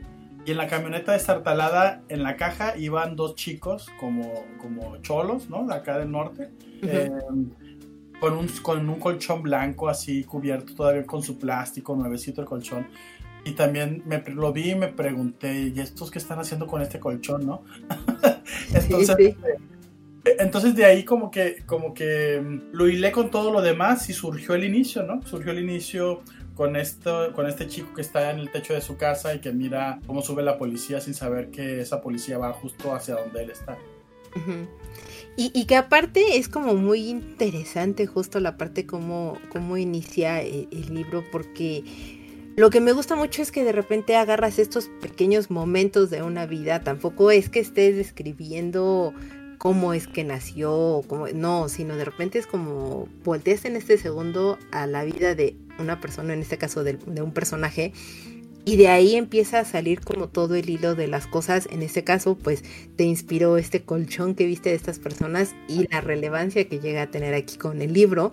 Y 0.46 0.52
en 0.52 0.58
la 0.58 0.68
camioneta 0.68 1.14
destartalada, 1.14 2.04
en 2.08 2.22
la 2.22 2.36
caja, 2.36 2.78
iban 2.78 3.16
dos 3.16 3.36
chicos 3.36 3.90
como, 4.00 4.46
como 4.60 4.98
cholos, 4.98 5.50
¿no? 5.50 5.66
De 5.66 5.74
acá 5.74 5.98
del 5.98 6.12
norte. 6.12 6.52
Eh, 6.84 7.10
con 8.20 8.34
un, 8.34 8.48
con 8.62 8.88
un 8.88 9.00
colchón 9.00 9.42
blanco 9.42 9.90
así 9.90 10.24
cubierto 10.24 10.76
todavía 10.76 11.06
con 11.06 11.24
su 11.24 11.38
plástico, 11.38 11.96
nuevecito 11.96 12.42
el 12.42 12.48
colchón. 12.48 12.88
Y 13.44 13.52
también 13.52 14.04
me, 14.06 14.24
lo 14.28 14.54
vi 14.54 14.72
y 14.72 14.76
me 14.76 14.88
pregunté, 14.88 15.72
¿y 15.76 15.80
estos 15.80 16.10
qué 16.10 16.20
están 16.20 16.40
haciendo 16.40 16.68
con 16.68 16.82
este 16.82 17.00
colchón, 17.00 17.46
no? 17.46 17.64
entonces, 18.74 19.18
eh, 19.20 19.36
entonces 20.40 20.76
de 20.76 20.86
ahí 20.86 21.04
como 21.04 21.30
que, 21.30 21.64
como 21.66 21.94
que 21.94 22.42
mm, 22.42 22.76
lo 22.76 22.88
hilé 22.88 23.12
con 23.12 23.30
todo 23.30 23.52
lo 23.52 23.62
demás 23.62 24.10
y 24.10 24.14
surgió 24.14 24.56
el 24.56 24.64
inicio, 24.64 25.04
¿no? 25.04 25.22
Surgió 25.22 25.52
el 25.52 25.60
inicio 25.60 26.22
con, 26.56 26.76
esto, 26.76 27.32
con 27.34 27.48
este 27.48 27.68
chico 27.68 27.94
que 27.94 28.02
está 28.02 28.32
en 28.32 28.40
el 28.40 28.50
techo 28.50 28.74
de 28.74 28.82
su 28.82 28.98
casa 28.98 29.36
y 29.36 29.40
que 29.40 29.52
mira 29.52 30.00
cómo 30.08 30.22
sube 30.22 30.42
la 30.42 30.58
policía 30.58 31.00
sin 31.00 31.14
saber 31.14 31.52
que 31.52 31.82
esa 31.82 32.02
policía 32.02 32.38
va 32.38 32.54
justo 32.54 32.94
hacia 32.96 33.16
donde 33.16 33.44
él 33.44 33.52
está. 33.52 33.78
y, 35.38 35.66
que 35.66 35.76
aparte 35.78 36.38
es 36.38 36.50
como 36.50 36.74
muy 36.74 37.08
interesante 37.08 38.06
justo 38.06 38.40
la 38.42 38.58
parte 38.58 38.86
como, 38.86 39.38
cómo 39.50 39.78
inicia 39.78 40.42
el 40.42 40.94
libro 40.94 41.24
porque 41.32 41.84
lo 42.58 42.70
que 42.70 42.80
me 42.80 42.94
gusta 42.94 43.16
mucho 43.16 43.42
es 43.42 43.52
que 43.52 43.64
de 43.64 43.74
repente 43.74 44.16
agarras 44.16 44.60
estos 44.60 44.90
pequeños 45.02 45.52
momentos 45.52 46.10
de 46.10 46.22
una 46.22 46.46
vida, 46.46 46.82
tampoco 46.82 47.32
es 47.32 47.50
que 47.50 47.60
estés 47.60 47.98
describiendo 47.98 49.14
cómo 49.58 49.94
es 49.94 50.08
que 50.08 50.24
nació, 50.24 51.04
cómo, 51.08 51.28
no, 51.28 51.70
sino 51.70 51.96
de 51.96 52.06
repente 52.06 52.40
es 52.40 52.48
como 52.48 53.08
volteas 53.24 53.66
en 53.66 53.76
este 53.76 53.98
segundo 53.98 54.58
a 54.72 54.88
la 54.88 55.04
vida 55.04 55.36
de 55.36 55.56
una 55.80 56.00
persona, 56.00 56.34
en 56.34 56.42
este 56.42 56.58
caso 56.58 56.84
de, 56.84 56.98
un 57.22 57.32
personaje, 57.32 57.94
y 58.66 58.78
de 58.78 58.88
ahí 58.88 59.16
empieza 59.16 59.60
a 59.60 59.66
salir 59.66 60.02
como 60.02 60.28
todo 60.28 60.56
el 60.56 60.70
hilo 60.70 60.96
de 60.96 61.08
las 61.08 61.28
cosas. 61.28 61.68
En 61.72 61.84
este 61.84 62.04
caso, 62.04 62.36
pues 62.36 62.64
te 62.96 63.04
inspiró 63.04 63.58
este 63.58 63.84
colchón 63.84 64.34
que 64.34 64.48
viste 64.48 64.70
de 64.70 64.76
estas 64.76 64.98
personas 64.98 65.54
y 65.68 65.88
la 65.92 66.02
relevancia 66.02 66.68
que 66.68 66.80
llega 66.80 67.04
a 67.04 67.12
tener 67.12 67.36
aquí 67.36 67.58
con 67.58 67.82
el 67.82 67.94
libro. 67.94 68.32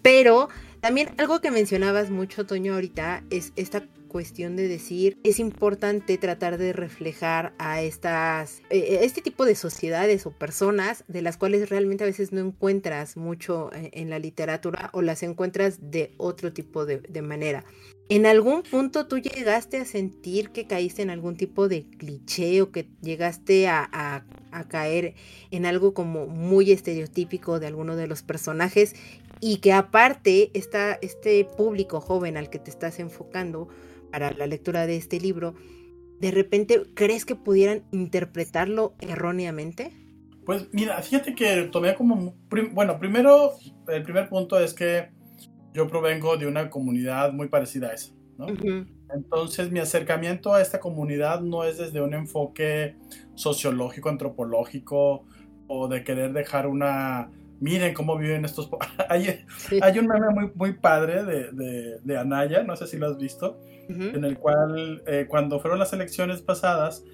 Pero 0.00 0.48
también 0.80 1.10
algo 1.18 1.40
que 1.40 1.50
mencionabas 1.50 2.08
mucho, 2.10 2.46
Toño, 2.46 2.72
ahorita 2.72 3.22
es 3.28 3.52
esta 3.56 3.84
cuestión 4.10 4.56
de 4.56 4.68
decir, 4.68 5.16
es 5.22 5.38
importante 5.38 6.18
tratar 6.18 6.58
de 6.58 6.72
reflejar 6.72 7.54
a 7.58 7.80
estas, 7.80 8.60
eh, 8.68 8.98
este 9.02 9.22
tipo 9.22 9.44
de 9.46 9.54
sociedades 9.54 10.26
o 10.26 10.32
personas 10.32 11.04
de 11.08 11.22
las 11.22 11.36
cuales 11.36 11.70
realmente 11.70 12.04
a 12.04 12.08
veces 12.08 12.32
no 12.32 12.40
encuentras 12.40 13.16
mucho 13.16 13.70
eh, 13.72 13.90
en, 13.94 14.10
la 14.10 14.18
literatura 14.18 14.90
o 14.92 15.00
las 15.00 15.22
encuentras 15.22 15.78
de 15.90 16.12
otro 16.18 16.52
tipo 16.52 16.84
de, 16.84 17.22
manera. 17.22 17.64
¿En 18.08 18.26
algún 18.26 18.62
punto 18.64 19.06
tú 19.06 19.18
llegaste 19.18 19.76
a 19.76 19.84
sentir 19.84 20.50
que 20.50 20.66
caíste 20.66 21.02
en 21.02 21.10
algún 21.10 21.36
tipo 21.36 21.68
de 21.68 21.84
cliché 21.84 22.60
o 22.62 22.72
que 22.72 22.88
llegaste 23.02 23.68
a, 23.68 23.88
a 24.50 24.68
caer 24.68 25.14
en 25.52 25.64
algo 25.64 25.94
como 25.94 26.26
muy 26.26 26.72
estereotípico 26.72 27.60
de 27.60 27.68
alguno 27.68 27.94
de 27.94 28.08
los 28.08 28.22
personajes 28.22 28.96
y 29.40 29.58
que 29.58 29.72
aparte 29.72 30.50
está 30.54 30.98
este 31.00 31.44
público 31.44 32.00
joven 32.00 32.36
al 32.36 32.50
que 32.50 32.58
te 32.58 32.70
estás 32.70 32.98
enfocando 32.98 33.68
para 34.10 34.32
la 34.32 34.46
lectura 34.46 34.86
de 34.86 34.96
este 34.96 35.20
libro, 35.20 35.54
de 36.20 36.30
repente 36.30 36.82
crees 36.94 37.24
que 37.24 37.34
pudieran 37.34 37.84
interpretarlo 37.92 38.94
erróneamente? 39.00 39.92
Pues 40.44 40.68
mira, 40.72 41.00
fíjate 41.02 41.34
que 41.34 41.68
tomé 41.70 41.94
como, 41.94 42.34
bueno, 42.72 42.98
primero, 42.98 43.52
el 43.88 44.02
primer 44.02 44.28
punto 44.28 44.58
es 44.58 44.74
que 44.74 45.10
yo 45.72 45.86
provengo 45.86 46.36
de 46.36 46.46
una 46.46 46.68
comunidad 46.70 47.32
muy 47.32 47.48
parecida 47.48 47.88
a 47.88 47.94
esa, 47.94 48.12
¿no? 48.36 48.46
Entonces 49.14 49.70
mi 49.70 49.80
acercamiento 49.80 50.54
a 50.54 50.62
esta 50.62 50.80
comunidad 50.80 51.40
no 51.40 51.64
es 51.64 51.78
desde 51.78 52.00
un 52.00 52.14
enfoque 52.14 52.96
sociológico, 53.34 54.08
antropológico 54.08 55.24
o 55.68 55.88
de 55.88 56.04
querer 56.04 56.32
dejar 56.32 56.66
una 56.66 57.30
miren 57.60 57.94
cómo 57.94 58.16
viven 58.16 58.44
estos... 58.44 58.68
hay, 59.08 59.44
hay, 59.80 59.98
un 59.98 60.06
meme 60.06 60.30
muy, 60.30 60.50
muy 60.54 60.72
padre 60.72 61.24
de, 61.24 61.52
de, 61.52 62.00
de, 62.02 62.18
Anaya, 62.18 62.64
no 62.64 62.74
sé 62.74 62.86
si 62.86 62.98
lo 62.98 63.06
has 63.06 63.18
visto, 63.18 63.60
en 63.88 64.24
el 64.24 64.38
cual 64.38 65.02
eh, 65.06 65.26
cuando 65.28 65.58
fueron 65.58 65.80
las 65.80 65.92
elecciones 65.92 66.42
pasadas, 66.42 67.04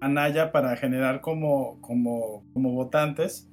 Anaya 0.00 0.52
para 0.52 0.76
generar 0.76 1.20
como, 1.20 1.80
como, 1.80 2.44
como 2.52 2.72
votantes, 2.72 3.48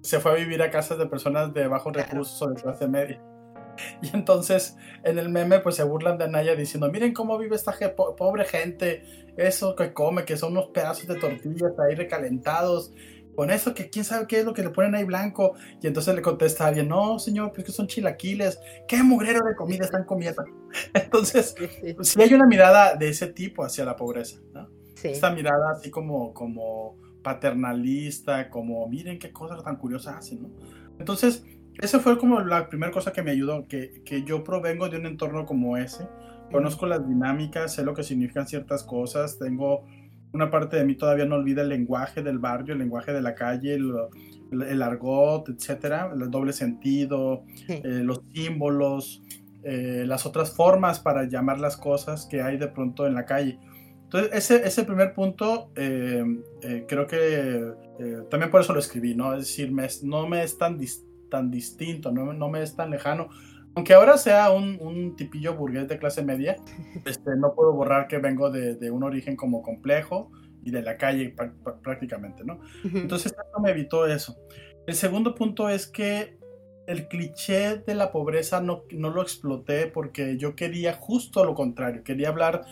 se 0.00 0.20
fue 0.20 0.32
a 0.32 0.34
vivir 0.34 0.62
a 0.62 0.70
casas 0.70 0.96
de 0.98 1.06
personas 1.06 1.52
de 1.52 1.66
bajos 1.66 1.92
recursos 1.92 2.40
o 2.40 2.48
de 2.48 2.60
clase 2.60 2.88
media. 2.88 3.20
Y 4.02 4.14
entonces 4.14 4.76
en 5.04 5.18
el 5.18 5.28
meme 5.30 5.60
pues 5.60 5.76
se 5.76 5.84
burlan 5.84 6.18
de 6.18 6.24
Anaya 6.24 6.54
diciendo, 6.54 6.90
miren 6.90 7.14
cómo 7.14 7.38
vive 7.38 7.56
esta 7.56 7.74
pobre 8.16 8.44
gente, 8.44 9.32
eso 9.36 9.74
que 9.74 9.92
come, 9.92 10.24
que 10.24 10.36
son 10.36 10.52
unos 10.52 10.68
pedazos 10.68 11.06
de 11.06 11.16
tortillas 11.16 11.72
ahí 11.78 11.94
recalentados 11.94 12.92
con 13.34 13.50
eso 13.50 13.74
que 13.74 13.90
quién 13.90 14.04
sabe 14.04 14.26
qué 14.26 14.40
es 14.40 14.44
lo 14.44 14.54
que 14.54 14.62
le 14.62 14.70
ponen 14.70 14.94
ahí 14.94 15.04
blanco. 15.04 15.54
Y 15.82 15.86
entonces 15.86 16.14
le 16.14 16.22
contesta 16.22 16.64
a 16.64 16.68
alguien, 16.68 16.88
no, 16.88 17.18
señor, 17.18 17.52
pues 17.52 17.64
que 17.66 17.72
son 17.72 17.86
chilaquiles, 17.86 18.60
qué 18.86 19.02
mugrero 19.02 19.44
de 19.46 19.54
comida 19.54 19.84
están 19.84 20.04
comiendo. 20.04 20.44
Entonces, 20.94 21.54
sí, 21.58 21.94
pues 21.94 22.16
hay 22.16 22.34
una 22.34 22.46
mirada 22.46 22.94
de 22.96 23.08
ese 23.08 23.28
tipo 23.28 23.64
hacia 23.64 23.84
la 23.84 23.96
pobreza, 23.96 24.40
¿no? 24.52 24.68
Esta 25.02 25.30
mirada 25.30 25.72
así 25.72 25.90
como, 25.90 26.34
como 26.34 26.98
paternalista, 27.22 28.50
como 28.50 28.86
miren 28.86 29.18
qué 29.18 29.32
cosas 29.32 29.64
tan 29.64 29.76
curiosas 29.76 30.16
hacen, 30.16 30.42
¿no? 30.42 30.50
Entonces, 30.98 31.44
esa 31.80 32.00
fue 32.00 32.18
como 32.18 32.40
la 32.40 32.68
primera 32.68 32.92
cosa 32.92 33.12
que 33.12 33.22
me 33.22 33.30
ayudó, 33.30 33.66
que, 33.66 34.02
que 34.04 34.22
yo 34.22 34.44
provengo 34.44 34.90
de 34.90 34.98
un 34.98 35.06
entorno 35.06 35.46
como 35.46 35.78
ese, 35.78 36.06
conozco 36.52 36.86
las 36.86 37.08
dinámicas, 37.08 37.74
sé 37.74 37.84
lo 37.84 37.94
que 37.94 38.02
significan 38.02 38.46
ciertas 38.46 38.82
cosas, 38.82 39.38
tengo 39.38 39.86
una 40.32 40.50
parte 40.50 40.76
de 40.76 40.84
mí 40.84 40.94
todavía 40.94 41.24
no 41.24 41.36
olvida 41.36 41.62
el 41.62 41.68
lenguaje 41.68 42.22
del 42.22 42.38
barrio, 42.38 42.74
el 42.74 42.80
lenguaje 42.80 43.12
de 43.12 43.22
la 43.22 43.34
calle, 43.34 43.74
el, 43.74 44.82
argot, 44.82 45.48
etcétera, 45.48 46.10
el 46.12 46.30
doble 46.30 46.52
sentido, 46.52 47.44
eh, 47.68 48.02
los 48.04 48.22
símbolos, 48.32 49.22
eh, 49.62 50.04
las 50.06 50.26
otras 50.26 50.54
formas 50.54 51.00
para 51.00 51.24
llamar 51.24 51.60
las 51.60 51.76
cosas 51.76 52.26
que 52.26 52.42
hay 52.42 52.58
de 52.58 52.68
pronto 52.68 53.06
en 53.06 53.14
la 53.14 53.24
calle. 53.26 53.58
Entonces, 54.04 54.30
ese, 54.32 54.66
ese 54.66 54.84
primer 54.84 55.14
punto, 55.14 55.70
eh, 55.76 56.24
creo 56.88 57.06
que 57.06 57.72
también 58.30 58.50
por 58.50 58.60
eso 58.60 58.72
lo 58.72 58.80
escribí, 58.80 59.14
¿no? 59.14 59.34
Es 59.34 59.40
decir, 59.40 59.70
me, 59.70 59.86
no 60.02 60.26
me 60.26 60.42
es 60.42 60.58
tan, 60.58 60.78
tan 61.30 61.50
distinto, 61.50 62.12
no, 62.12 62.32
no, 62.32 62.48
me 62.48 62.62
es 62.62 62.76
tan 62.76 62.90
lejano. 62.90 63.28
Aunque 63.74 63.94
ahora 63.94 64.18
sea 64.18 64.50
un, 64.50 64.78
un, 64.80 65.16
tipillo 65.16 65.54
burgués 65.54 65.86
de 65.88 65.98
clase 65.98 66.22
media, 66.22 66.56
este, 67.04 67.36
no 67.36 67.54
puedo 67.54 67.72
borrar 67.72 68.08
que 68.08 68.18
vengo 68.18 68.50
de, 68.50 68.74
de 68.74 68.90
un 68.90 69.02
origen 69.02 69.36
como 69.36 69.62
complejo 69.62 70.30
y 70.62 70.70
de 70.70 70.82
la 70.82 70.96
calle 70.96 71.34
prácticamente, 71.82 72.44
¿no? 72.44 72.60
Entonces, 72.84 73.32
eso 73.32 73.60
me 73.62 73.70
evitó 73.70 74.06
eso. 74.06 74.36
El 74.86 74.94
segundo 74.94 75.34
punto 75.34 75.68
es 75.68 75.86
que 75.86 76.38
el 76.86 77.08
cliché 77.08 77.78
de 77.78 77.94
la 77.94 78.10
pobreza 78.10 78.60
no, 78.60 78.82
no 78.90 79.10
lo 79.10 79.22
exploté 79.22 79.86
porque 79.86 80.36
yo 80.36 80.56
quería 80.56 80.94
justo 80.94 81.44
lo 81.44 81.54
contrario, 81.54 82.02
quería 82.02 82.28
hablar 82.28 82.64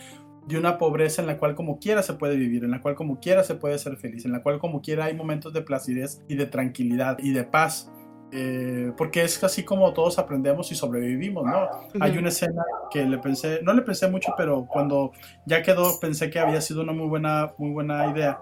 de 0.45 0.57
una 0.57 0.77
pobreza 0.77 1.21
en 1.21 1.27
la 1.27 1.37
cual 1.37 1.55
como 1.55 1.79
quiera 1.79 2.01
se 2.01 2.15
puede 2.15 2.35
vivir, 2.35 2.63
en 2.63 2.71
la 2.71 2.81
cual 2.81 2.95
como 2.95 3.19
quiera 3.19 3.43
se 3.43 3.55
puede 3.55 3.77
ser 3.77 3.97
feliz, 3.97 4.25
en 4.25 4.31
la 4.31 4.41
cual 4.41 4.59
como 4.59 4.81
quiera 4.81 5.05
hay 5.05 5.13
momentos 5.13 5.53
de 5.53 5.61
placidez 5.61 6.21
y 6.27 6.35
de 6.35 6.47
tranquilidad 6.47 7.17
y 7.19 7.31
de 7.31 7.43
paz. 7.43 7.91
Eh, 8.31 8.91
porque 8.95 9.23
es 9.23 9.43
así 9.43 9.63
como 9.63 9.91
todos 9.93 10.19
aprendemos 10.19 10.71
y 10.71 10.75
sobrevivimos, 10.75 11.45
¿no? 11.45 11.67
Hay 11.99 12.17
una 12.17 12.29
escena 12.29 12.63
que 12.91 13.03
le 13.05 13.17
pensé, 13.17 13.59
no 13.63 13.73
le 13.73 13.81
pensé 13.81 14.07
mucho, 14.07 14.33
pero 14.37 14.67
cuando 14.67 15.13
ya 15.45 15.63
quedó 15.63 15.99
pensé 15.99 16.29
que 16.29 16.39
había 16.39 16.61
sido 16.61 16.81
una 16.83 16.93
muy 16.93 17.07
buena, 17.07 17.53
muy 17.57 17.71
buena 17.71 18.07
idea 18.11 18.39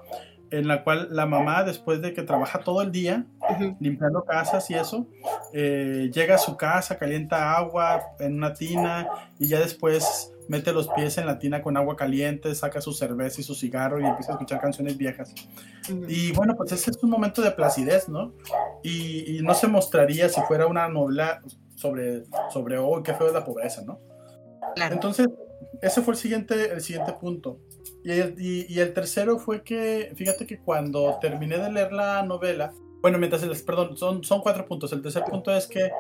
en 0.52 0.68
la 0.68 0.84
cual 0.84 1.10
la 1.12 1.26
mamá, 1.26 1.64
después 1.64 2.02
de 2.02 2.14
que 2.14 2.24
trabaja 2.24 2.60
todo 2.60 2.82
el 2.82 2.92
día, 2.92 3.26
limpiando 3.80 4.24
casas 4.24 4.70
y 4.70 4.76
eso, 4.76 5.08
eh, 5.54 6.10
llega 6.14 6.36
a 6.36 6.38
su 6.38 6.56
casa, 6.58 6.98
calienta 6.98 7.56
agua 7.56 8.02
en 8.20 8.36
una 8.36 8.54
tina 8.54 9.08
y 9.40 9.48
ya 9.48 9.60
después 9.60 10.34
mete 10.48 10.72
los 10.72 10.88
pies 10.90 11.18
en 11.18 11.26
la 11.26 11.40
tina 11.40 11.62
con 11.62 11.78
agua 11.78 11.96
caliente, 11.96 12.54
saca 12.56 12.82
su 12.82 12.94
cerveza 12.94 13.42
y 13.42 13.44
su 13.44 13.56
cigarro 13.56 14.00
y 14.00 14.06
empieza 14.06 14.32
a 14.32 14.36
escuchar 14.36 14.62
canciones 14.62 14.98
viejas. 14.98 15.34
Y 16.08 16.32
bueno, 16.34 16.56
pues 16.56 16.72
ese 16.72 16.92
es 16.92 17.04
un 17.04 17.10
momento 17.10 17.42
de 17.42 17.52
placidez, 17.52 18.10
¿no? 18.10 18.34
Y, 18.84 19.40
no 19.42 19.54
se 19.54 19.68
mostraría 19.68 20.30
si 20.30 20.42
fuera 20.42 20.68
una 20.68 20.88
novela 20.90 21.42
sobre, 21.76 22.24
sobre 22.52 22.78
oh, 22.78 23.02
qué 23.04 23.14
feo 23.14 23.28
es 23.28 23.34
la 23.34 23.46
pobreza, 23.46 23.84
¿no? 23.86 24.00
Claro. 24.76 24.96
Entonces, 24.96 25.28
ese 25.82 26.02
fue 26.02 26.14
el 26.14 26.20
siguiente, 26.20 26.72
el 26.72 26.82
siguiente 26.82 27.14
punto. 27.14 27.60
Y 28.04 28.12
el, 28.12 28.36
y, 28.38 28.80
el, 28.80 28.94
tercero 28.94 29.38
fue 29.40 29.64
que, 29.64 30.12
fíjate 30.16 30.46
que 30.46 30.60
cuando 30.60 31.18
terminé 31.22 31.58
de 31.58 31.72
leer 31.72 31.94
la 31.94 32.24
novela, 32.24 32.74
bueno, 33.02 33.18
mientras, 33.18 33.44
perdón, 33.62 33.98
son, 33.98 34.24
son 34.24 34.42
cuatro 34.42 34.66
puntos. 34.66 34.92
El 34.92 35.02
tercer 35.02 35.24
punto 35.24 35.54
es 35.54 35.68
que 35.68 35.92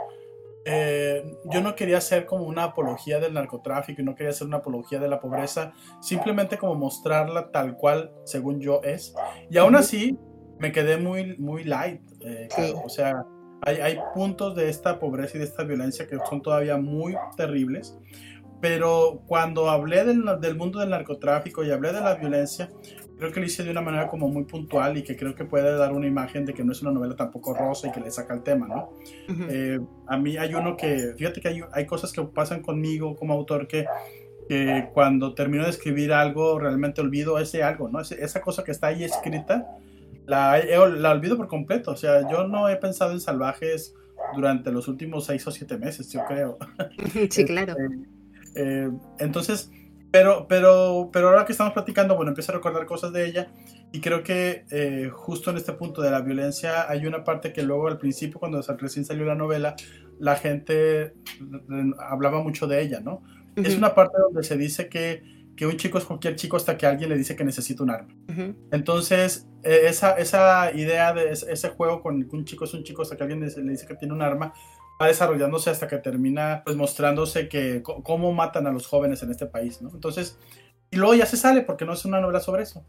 eh, 0.69 1.23
yo 1.45 1.61
no 1.61 1.75
quería 1.75 1.99
hacer 1.99 2.25
como 2.25 2.43
una 2.43 2.65
apología 2.65 3.19
del 3.19 3.33
narcotráfico 3.33 4.01
y 4.01 4.05
no 4.05 4.15
quería 4.15 4.31
hacer 4.31 4.47
una 4.47 4.57
apología 4.57 4.99
de 4.99 5.07
la 5.07 5.21
pobreza, 5.21 5.73
simplemente 6.01 6.57
como 6.57 6.75
mostrarla 6.75 7.51
tal 7.51 7.77
cual, 7.77 8.11
según 8.25 8.59
yo, 8.59 8.81
es. 8.83 9.15
Y 9.49 9.57
aún 9.57 9.75
así, 9.75 10.19
me 10.59 10.73
quedé 10.73 10.97
muy, 10.97 11.37
muy 11.37 11.63
light. 11.63 12.01
Eh, 12.19 12.49
o 12.83 12.89
sea, 12.89 13.23
hay, 13.61 13.77
hay 13.77 13.97
puntos 14.13 14.55
de 14.55 14.69
esta 14.69 14.99
pobreza 14.99 15.37
y 15.37 15.39
de 15.39 15.45
esta 15.45 15.63
violencia 15.63 16.05
que 16.05 16.17
son 16.29 16.41
todavía 16.41 16.77
muy 16.77 17.15
terribles 17.37 17.97
pero 18.59 19.21
cuando 19.27 19.69
hablé 19.69 20.03
del, 20.03 20.23
del, 20.41 20.55
mundo 20.55 20.79
del 20.79 20.89
narcotráfico 20.89 21.63
y 21.63 21.71
hablé 21.71 21.93
de 21.93 22.01
la 22.01 22.15
violencia, 22.15 22.69
creo 23.17 23.31
que 23.31 23.39
lo 23.39 23.45
hice 23.45 23.63
de 23.63 23.71
una 23.71 23.81
manera 23.81 24.07
como 24.07 24.27
muy 24.29 24.43
puntual 24.45 24.97
y 24.97 25.03
que 25.03 25.15
creo 25.15 25.35
que 25.35 25.45
puede 25.45 25.75
dar 25.75 25.91
una 25.93 26.07
imagen 26.07 26.45
de 26.45 26.53
que 26.53 26.63
no 26.63 26.71
es 26.71 26.81
una 26.81 26.91
novela 26.91 27.15
tampoco 27.15 27.53
rosa 27.53 27.87
y 27.87 27.91
que 27.91 27.99
le 27.99 28.11
saca 28.11 28.33
el 28.33 28.43
tema, 28.43 28.67
¿no? 28.67 28.93
Eh, 29.49 29.79
a 30.07 30.17
mí 30.17 30.37
hay 30.37 30.53
uno 30.53 30.77
que, 30.77 31.13
fíjate 31.17 31.41
que 31.41 31.47
hay, 31.47 31.61
hay, 31.71 31.85
cosas 31.85 32.11
que 32.11 32.21
pasan 32.23 32.61
conmigo 32.61 33.15
como 33.15 33.33
autor 33.33 33.67
que, 33.67 33.85
que 34.47 34.89
cuando 34.93 35.33
termino 35.33 35.63
de 35.63 35.71
escribir 35.71 36.13
algo 36.13 36.59
realmente 36.59 37.01
olvido 37.01 37.39
ese 37.39 37.63
algo, 37.63 37.89
¿no? 37.89 37.99
esa 37.99 38.41
cosa 38.41 38.63
que 38.63 38.71
está 38.71 38.87
ahí 38.87 39.03
escrita, 39.03 39.67
la, 40.25 40.59
la 40.59 41.11
olvido 41.11 41.37
por 41.37 41.47
completo, 41.47 41.91
o 41.91 41.95
sea, 41.95 42.29
yo 42.29 42.47
no 42.47 42.69
he 42.69 42.75
pensado 42.75 43.13
en 43.13 43.19
salvajes 43.19 43.95
durante 44.35 44.71
los 44.71 44.87
últimos 44.87 45.25
seis 45.25 45.45
o 45.47 45.51
siete 45.51 45.77
meses, 45.77 46.11
yo 46.11 46.21
creo. 46.27 46.57
Sí, 47.29 47.45
claro. 47.45 47.75
Este, 48.57 48.85
eh, 48.85 48.91
entonces, 49.19 49.71
pero, 50.11 50.47
pero, 50.47 51.09
pero 51.11 51.29
ahora 51.29 51.45
que 51.45 51.51
estamos 51.51 51.73
platicando, 51.73 52.15
bueno, 52.15 52.31
empiezo 52.31 52.51
a 52.51 52.55
recordar 52.55 52.85
cosas 52.85 53.11
de 53.13 53.25
ella 53.25 53.51
y 53.91 53.99
creo 53.99 54.23
que 54.23 54.65
eh, 54.71 55.09
justo 55.11 55.51
en 55.51 55.57
este 55.57 55.73
punto 55.73 56.01
de 56.01 56.11
la 56.11 56.21
violencia 56.21 56.89
hay 56.89 57.05
una 57.05 57.23
parte 57.23 57.51
que 57.53 57.63
luego 57.63 57.87
al 57.87 57.97
principio, 57.97 58.39
cuando 58.39 58.61
recién 58.61 59.05
salió 59.05 59.25
la 59.25 59.35
novela, 59.35 59.75
la 60.19 60.35
gente 60.35 61.13
hablaba 61.99 62.41
mucho 62.41 62.67
de 62.67 62.81
ella, 62.81 62.99
¿no? 62.99 63.21
Es 63.55 63.75
una 63.75 63.95
parte 63.95 64.17
donde 64.19 64.43
se 64.43 64.55
dice 64.55 64.87
que, 64.87 65.23
que, 65.55 65.65
un 65.65 65.77
chico 65.77 65.97
es 65.97 66.05
cualquier 66.05 66.35
chico 66.35 66.57
hasta 66.57 66.77
que 66.77 66.85
alguien 66.85 67.09
le 67.09 67.17
dice 67.17 67.35
que 67.35 67.43
necesita 67.43 67.83
un 67.83 67.89
arma. 67.89 68.13
Entonces, 68.71 69.47
e, 69.63 69.87
esa, 69.87 70.11
esa 70.13 70.71
idea 70.73 71.11
de 71.13 71.31
ese 71.31 71.69
juego 71.69 72.01
con 72.01 72.27
un 72.31 72.45
chico 72.45 72.65
es 72.65 72.73
un 72.75 72.83
chico 72.83 73.01
hasta 73.01 73.17
que 73.17 73.23
alguien 73.23 73.39
le 73.39 73.71
dice 73.71 73.87
que 73.87 73.95
tiene 73.95 74.13
un 74.13 74.21
arma, 74.21 74.53
va 75.01 75.07
desarrollándose 75.07 75.69
hasta 75.69 75.87
que 75.87 75.97
termina 75.97 76.61
pues 76.65 76.75
mostrándose 76.75 77.47
que 77.47 77.83
cómo 77.83 78.33
matan 78.33 78.67
a 78.67 78.71
los 78.71 78.87
jóvenes 78.87 79.21
en 79.23 79.31
este 79.31 79.45
país, 79.45 79.81
¿no? 79.81 79.89
Entonces, 79.93 80.37
y 80.89 80.97
luego 80.97 81.13
ya 81.13 81.25
se 81.25 81.37
sale 81.37 81.61
porque 81.61 81.85
no 81.85 81.93
es 81.93 82.05
una 82.05 82.19
novela 82.19 82.39
sobre 82.39 82.63
eso. 82.63 82.83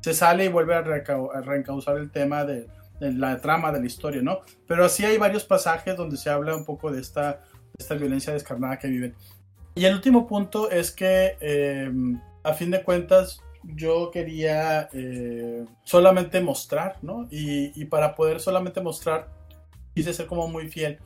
Se 0.00 0.12
sale 0.12 0.44
y 0.44 0.48
vuelve 0.48 0.74
a, 0.74 0.82
reencauzar 0.82 1.96
el 1.96 2.10
tema 2.10 2.44
de, 2.44 2.68
la 3.00 3.40
trama 3.40 3.72
de 3.72 3.80
la 3.80 3.86
historia, 3.86 4.20
¿no? 4.22 4.40
Pero 4.66 4.84
así 4.84 5.04
hay 5.04 5.16
varios 5.16 5.44
pasajes 5.44 5.96
donde 5.96 6.16
se 6.16 6.30
habla 6.30 6.54
un 6.54 6.64
poco 6.64 6.90
de 6.90 7.00
esta, 7.00 7.40
esta 7.78 7.94
violencia 7.94 8.32
descarnada 8.32 8.78
que 8.78 8.88
viven. 8.88 9.14
Y 9.74 9.86
el 9.86 9.94
último 9.94 10.26
punto 10.26 10.70
es 10.70 10.90
que, 10.90 11.36
em, 11.40 12.20
a 12.42 12.52
fin 12.52 12.70
de 12.70 12.82
cuentas, 12.82 13.40
yo 13.62 14.10
quería 14.10 14.90
eh, 14.92 15.64
solamente 15.84 16.40
mostrar, 16.40 16.98
¿no? 17.00 17.26
Y, 17.30 17.72
y, 17.80 17.86
para 17.86 18.14
poder 18.14 18.40
solamente 18.40 18.82
mostrar, 18.82 19.28
quise 19.94 20.12
ser 20.12 20.26
como 20.26 20.46
muy 20.48 20.68
fiel 20.68 20.98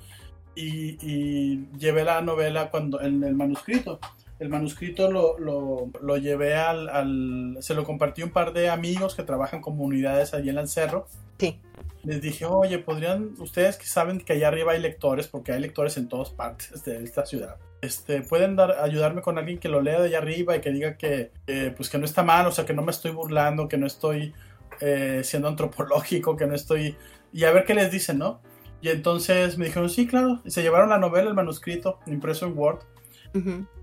y, 0.55 1.67
llevé 1.79 2.05
la 2.05 2.21
novela 2.21 2.71
cuando 2.71 3.01
en 3.01 3.23
el 3.23 3.35
manuscrito. 3.35 4.01
El 4.39 4.49
manuscrito 4.51 5.11
lo, 5.11 5.39
lo, 5.39 5.91
lo 6.01 6.17
llevé 6.17 6.55
al, 6.55 6.89
al, 6.89 7.57
Se 7.61 7.75
lo 7.75 7.85
compartí 7.85 8.23
a 8.23 8.27
un 8.27 8.31
par 8.31 8.53
de 8.53 8.69
amigos 8.71 9.17
que 9.17 9.25
trabajan 9.25 9.59
en 9.59 9.63
comunidades 9.63 10.33
allí 10.33 10.51
en 10.51 10.59
el 10.59 10.69
cerro. 10.69 11.07
Sí. 11.39 11.61
Les 12.05 12.23
dije, 12.23 12.45
oye, 12.45 12.79
¿podrían, 12.79 13.35
ustedes 13.39 13.77
que 13.77 13.87
saben 13.87 14.21
que 14.21 14.35
allá 14.35 14.49
arriba 14.49 14.73
hay 14.73 14.81
lectores, 14.81 15.27
porque 15.27 15.53
hay 15.53 15.61
lectores 15.61 15.97
en 15.97 16.09
todas 16.09 16.31
partes 16.31 16.85
de 16.85 17.03
esta 17.03 17.27
ciudad, 17.27 17.57
este, 17.81 18.23
pueden 18.23 18.57
dar, 18.57 18.79
ayudarme 18.81 19.23
con 19.23 19.39
alguien 19.39 19.59
que 19.59 19.69
lo 19.69 19.81
lea 19.81 20.01
de 20.01 20.09
allá 20.09 20.19
arriba 20.19 20.57
y 20.57 20.61
que 20.61 20.71
diga 20.71 20.97
que, 20.97 21.31
pues 21.77 21.89
que 21.89 21.99
no 21.99 22.05
está 22.05 22.23
mal, 22.23 22.47
o 22.47 22.53
sea, 22.53 22.65
que 22.65 22.75
no 22.75 22.83
me 22.83 22.91
estoy 22.91 23.13
burlando, 23.13 23.69
que 23.69 23.79
no 23.79 23.87
estoy 23.87 24.35
eh, 24.81 25.21
siendo 25.25 25.49
antropológico, 25.49 26.37
que 26.37 26.47
no 26.47 26.55
estoy... 26.55 26.97
Y 27.33 27.45
a 27.45 27.53
ver 27.53 27.65
qué 27.65 27.75
les 27.75 27.91
dicen, 27.91 28.19
¿no? 28.19 28.41
Y 28.81 28.89
entonces 28.89 29.59
me 29.59 29.67
dijeron, 29.67 29.91
sí, 29.91 30.07
claro. 30.07 30.41
Y 30.45 30.51
se 30.51 30.63
llevaron 30.63 30.91
la 30.91 30.99
novela, 30.99 31.29
el 31.29 31.35
manuscrito, 31.35 31.99
impreso 32.07 32.47
en 32.47 32.57
Word. 32.57 32.81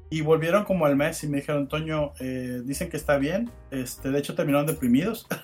Y 0.09 0.21
volvieron 0.21 0.63
como 0.63 0.85
al 0.85 0.95
mes 0.95 1.23
y 1.23 1.27
me 1.27 1.37
dijeron, 1.37 1.67
Toño, 1.67 2.13
eh, 2.19 2.61
dicen 2.63 2.89
que 2.89 2.97
está 2.97 3.17
bien. 3.17 3.49
Este, 3.71 4.11
de 4.11 4.19
hecho, 4.19 4.35
terminaron 4.35 4.65
deprimidos. 4.67 5.27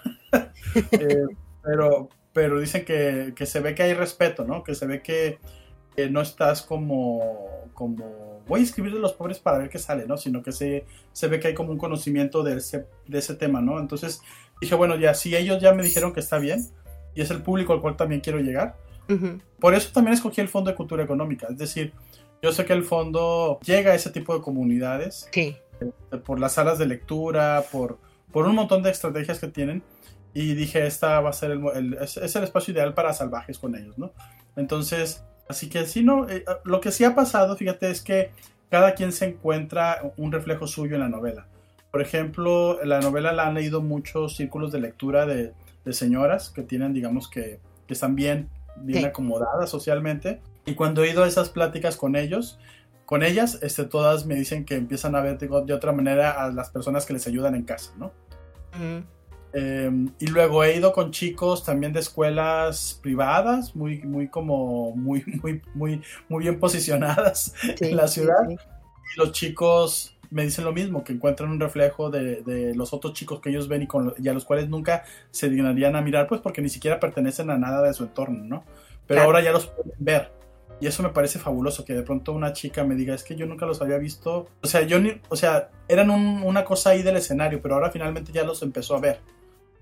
Eh, 0.74 1.26
pero, 1.62 2.08
pero 2.32 2.58
dicen 2.58 2.86
que, 2.86 3.34
que, 3.36 3.46
se 3.46 3.60
ve 3.60 3.76
que 3.76 3.84
hay 3.84 3.94
respeto, 3.94 4.46
¿no? 4.46 4.64
Que 4.64 4.74
se 4.74 4.86
ve 4.86 5.02
que, 5.02 5.38
no 6.10 6.22
estás 6.22 6.62
como, 6.62 7.68
como, 7.74 8.42
voy 8.48 8.62
a 8.62 8.64
escribir 8.64 8.94
de 8.94 9.00
los 9.00 9.12
pobres 9.12 9.40
para 9.40 9.58
ver 9.58 9.70
qué 9.70 9.80
sale, 9.80 10.06
¿no? 10.08 10.16
Sino 10.16 10.42
que 10.42 10.54
se, 10.54 10.86
se 11.12 11.28
ve 11.28 11.42
que 11.42 11.50
hay 11.50 11.54
como 11.54 11.74
un 11.74 11.78
conocimiento 11.78 12.42
de 12.42 12.56
ese, 12.56 12.88
de 13.06 13.20
ese 13.20 13.36
tema, 13.36 13.60
¿no? 13.60 13.82
Entonces 13.82 14.22
dije, 14.62 14.76
bueno, 14.76 14.96
ya, 14.96 15.14
si 15.14 15.36
ellos 15.36 15.62
ya 15.62 15.74
me 15.74 15.84
dijeron 15.84 16.14
que 16.14 16.22
está 16.22 16.40
bien, 16.40 16.66
y 17.14 17.22
es 17.22 17.32
el 17.32 17.42
público 17.42 17.74
al 17.74 17.82
cual 17.82 17.98
también 17.98 18.22
quiero 18.22 18.40
llegar, 18.40 18.78
por 19.60 19.74
eso 19.74 19.92
también 19.94 20.14
escogí 20.14 20.42
el 20.42 20.48
Fondo 20.48 20.72
de 20.72 20.76
Cultura 20.76 21.04
Económica. 21.04 21.48
Es 21.50 21.58
decir, 21.58 21.94
yo 22.42 22.52
sé 22.52 22.66
que 22.66 22.74
el 22.74 22.84
fondo 22.84 23.60
llega 23.64 23.92
a 23.92 23.96
ese 23.96 24.10
tipo 24.10 24.34
de 24.34 24.42
comunidades. 24.42 25.28
Sí. 25.32 25.56
Eh, 25.82 26.18
por 26.18 26.40
las 26.40 26.54
salas 26.54 26.78
de 26.78 26.86
lectura, 26.86 27.64
por, 27.72 27.98
por 28.32 28.46
un 28.46 28.56
montón 28.56 28.84
de 28.84 28.92
estrategias 28.92 29.40
que 29.40 29.48
tienen. 29.48 29.84
Y 30.34 30.54
dije, 30.54 30.86
esta 30.88 31.20
va 31.20 31.32
a 31.32 31.34
ser 31.34 31.52
el, 31.52 31.98
es, 32.00 32.18
el 32.18 32.44
espacio 32.44 32.74
ideal 32.74 32.94
para 32.94 33.14
salvajes 33.14 33.60
con 33.60 33.76
ellos, 33.76 33.98
¿no? 33.98 34.14
Entonces, 34.56 35.26
así 35.50 35.70
que 35.70 35.86
sí, 35.86 36.04
no, 36.04 36.30
eh, 36.30 36.46
lo 36.64 36.80
que 36.80 36.92
sí 36.92 37.04
ha 37.04 37.16
pasado, 37.16 37.58
fíjate, 37.58 37.92
es 37.92 38.02
que 38.02 38.32
cada 38.70 38.94
quien 38.94 39.12
se 39.12 39.26
encuentra 39.26 40.14
un 40.16 40.32
reflejo 40.32 40.68
suyo 40.68 40.96
en 40.96 41.02
la 41.02 41.10
novela. 41.10 41.48
Por 41.92 42.02
ejemplo, 42.02 42.82
la 42.86 43.02
novela 43.02 43.34
la 43.34 43.48
han 43.48 43.56
leído 43.56 43.82
muchos 43.82 44.38
círculos 44.38 44.72
de 44.72 44.80
lectura 44.80 45.26
de, 45.26 45.52
de 45.84 45.94
señoras 45.94 46.50
que 46.50 46.62
tienen, 46.62 46.94
digamos, 46.94 47.30
que, 47.30 47.60
que 47.86 47.94
están 47.94 48.16
bien 48.16 48.48
bien 48.78 49.06
acomodada 49.06 49.68
socialmente. 49.68 50.42
Y 50.66 50.76
cuando 50.76 51.04
he 51.04 51.12
ido 51.12 51.24
a 51.24 51.28
esas 51.28 51.50
pláticas 51.50 51.98
con 51.98 52.16
ellos, 52.16 52.60
con 53.06 53.24
ellas, 53.24 53.60
este, 53.62 53.84
todas 53.86 54.26
me 54.26 54.36
dicen 54.36 54.64
que 54.64 54.76
empiezan 54.76 55.16
a 55.16 55.22
ver 55.22 55.38
de, 55.38 55.74
otra 55.74 55.92
manera 55.92 56.44
a 56.44 56.52
las 56.52 56.70
personas 56.70 57.06
que 57.06 57.14
les 57.14 57.28
ayudan 57.28 57.56
en 57.56 57.64
casa, 57.64 57.94
¿no? 57.98 58.12
Em, 59.54 60.14
y 60.18 60.28
luego 60.28 60.64
he 60.64 60.78
ido 60.78 60.94
con 60.94 61.12
chicos 61.12 61.66
también 61.66 61.92
de 61.92 62.00
escuelas 62.00 63.00
privadas, 63.02 63.76
muy, 63.76 64.02
muy 64.04 64.30
como, 64.30 64.96
muy, 64.96 65.24
muy, 65.42 65.62
muy, 65.74 66.02
muy 66.30 66.44
bien 66.44 66.60
posicionadas 66.60 67.54
en 67.82 67.98
la 67.98 68.08
ciudad. 68.08 68.50
Y 68.50 68.58
los 69.18 69.34
chicos 69.34 70.11
me 70.32 70.44
dicen 70.44 70.66
lo 70.66 70.74
mismo, 70.74 71.04
que 71.04 71.14
encuentran 71.14 71.52
un 71.52 71.60
reflejo 71.60 72.10
de, 72.10 72.42
de 72.42 72.74
los 72.74 72.94
otros 72.94 73.14
chicos 73.14 73.40
que 73.42 73.50
ellos 73.50 73.68
ven 73.68 73.84
y, 73.84 73.88
con, 73.88 74.14
y 74.18 74.28
a 74.28 74.34
los 74.34 74.46
cuales 74.46 74.70
nunca 74.70 75.04
se 75.30 75.50
dignarían 75.50 75.96
a 75.96 76.02
mirar, 76.02 76.28
pues 76.28 76.42
porque 76.42 76.62
ni 76.62 76.70
siquiera 76.70 77.00
pertenecen 77.00 77.50
a 77.50 77.58
nada 77.58 77.82
de 77.84 77.94
su 77.94 78.04
entorno, 78.04 78.44
¿no? 78.44 78.64
Pero 79.08 79.22
ahora 79.22 79.42
ya 79.42 79.52
los 79.52 79.68
pueden 79.68 79.94
ver. 80.00 80.32
Y 80.80 80.88
eso 80.88 81.04
me 81.04 81.10
parece 81.10 81.38
fabuloso, 81.38 81.86
que 81.86 81.94
de 81.94 82.02
pronto 82.02 82.32
una 82.34 82.54
chica 82.54 82.84
me 82.84 82.96
diga, 82.96 83.14
es 83.14 83.24
que 83.24 83.36
yo 83.36 83.46
nunca 83.46 83.68
los 83.68 83.82
había 83.82 84.00
visto. 84.00 84.48
O 84.64 84.68
sea, 84.68 84.82
yo 84.82 85.00
ni, 85.00 85.14
o 85.30 85.36
sea, 85.36 85.70
eran 85.88 86.10
un, 86.10 86.42
una 86.44 86.64
cosa 86.64 86.90
ahí 86.90 87.04
del 87.04 87.18
escenario, 87.18 87.62
pero 87.62 87.76
ahora 87.76 87.92
finalmente 87.92 88.32
ya 88.32 88.44
los 88.44 88.64
empezó 88.64 88.96
a 88.96 89.00
ver. 89.00 89.20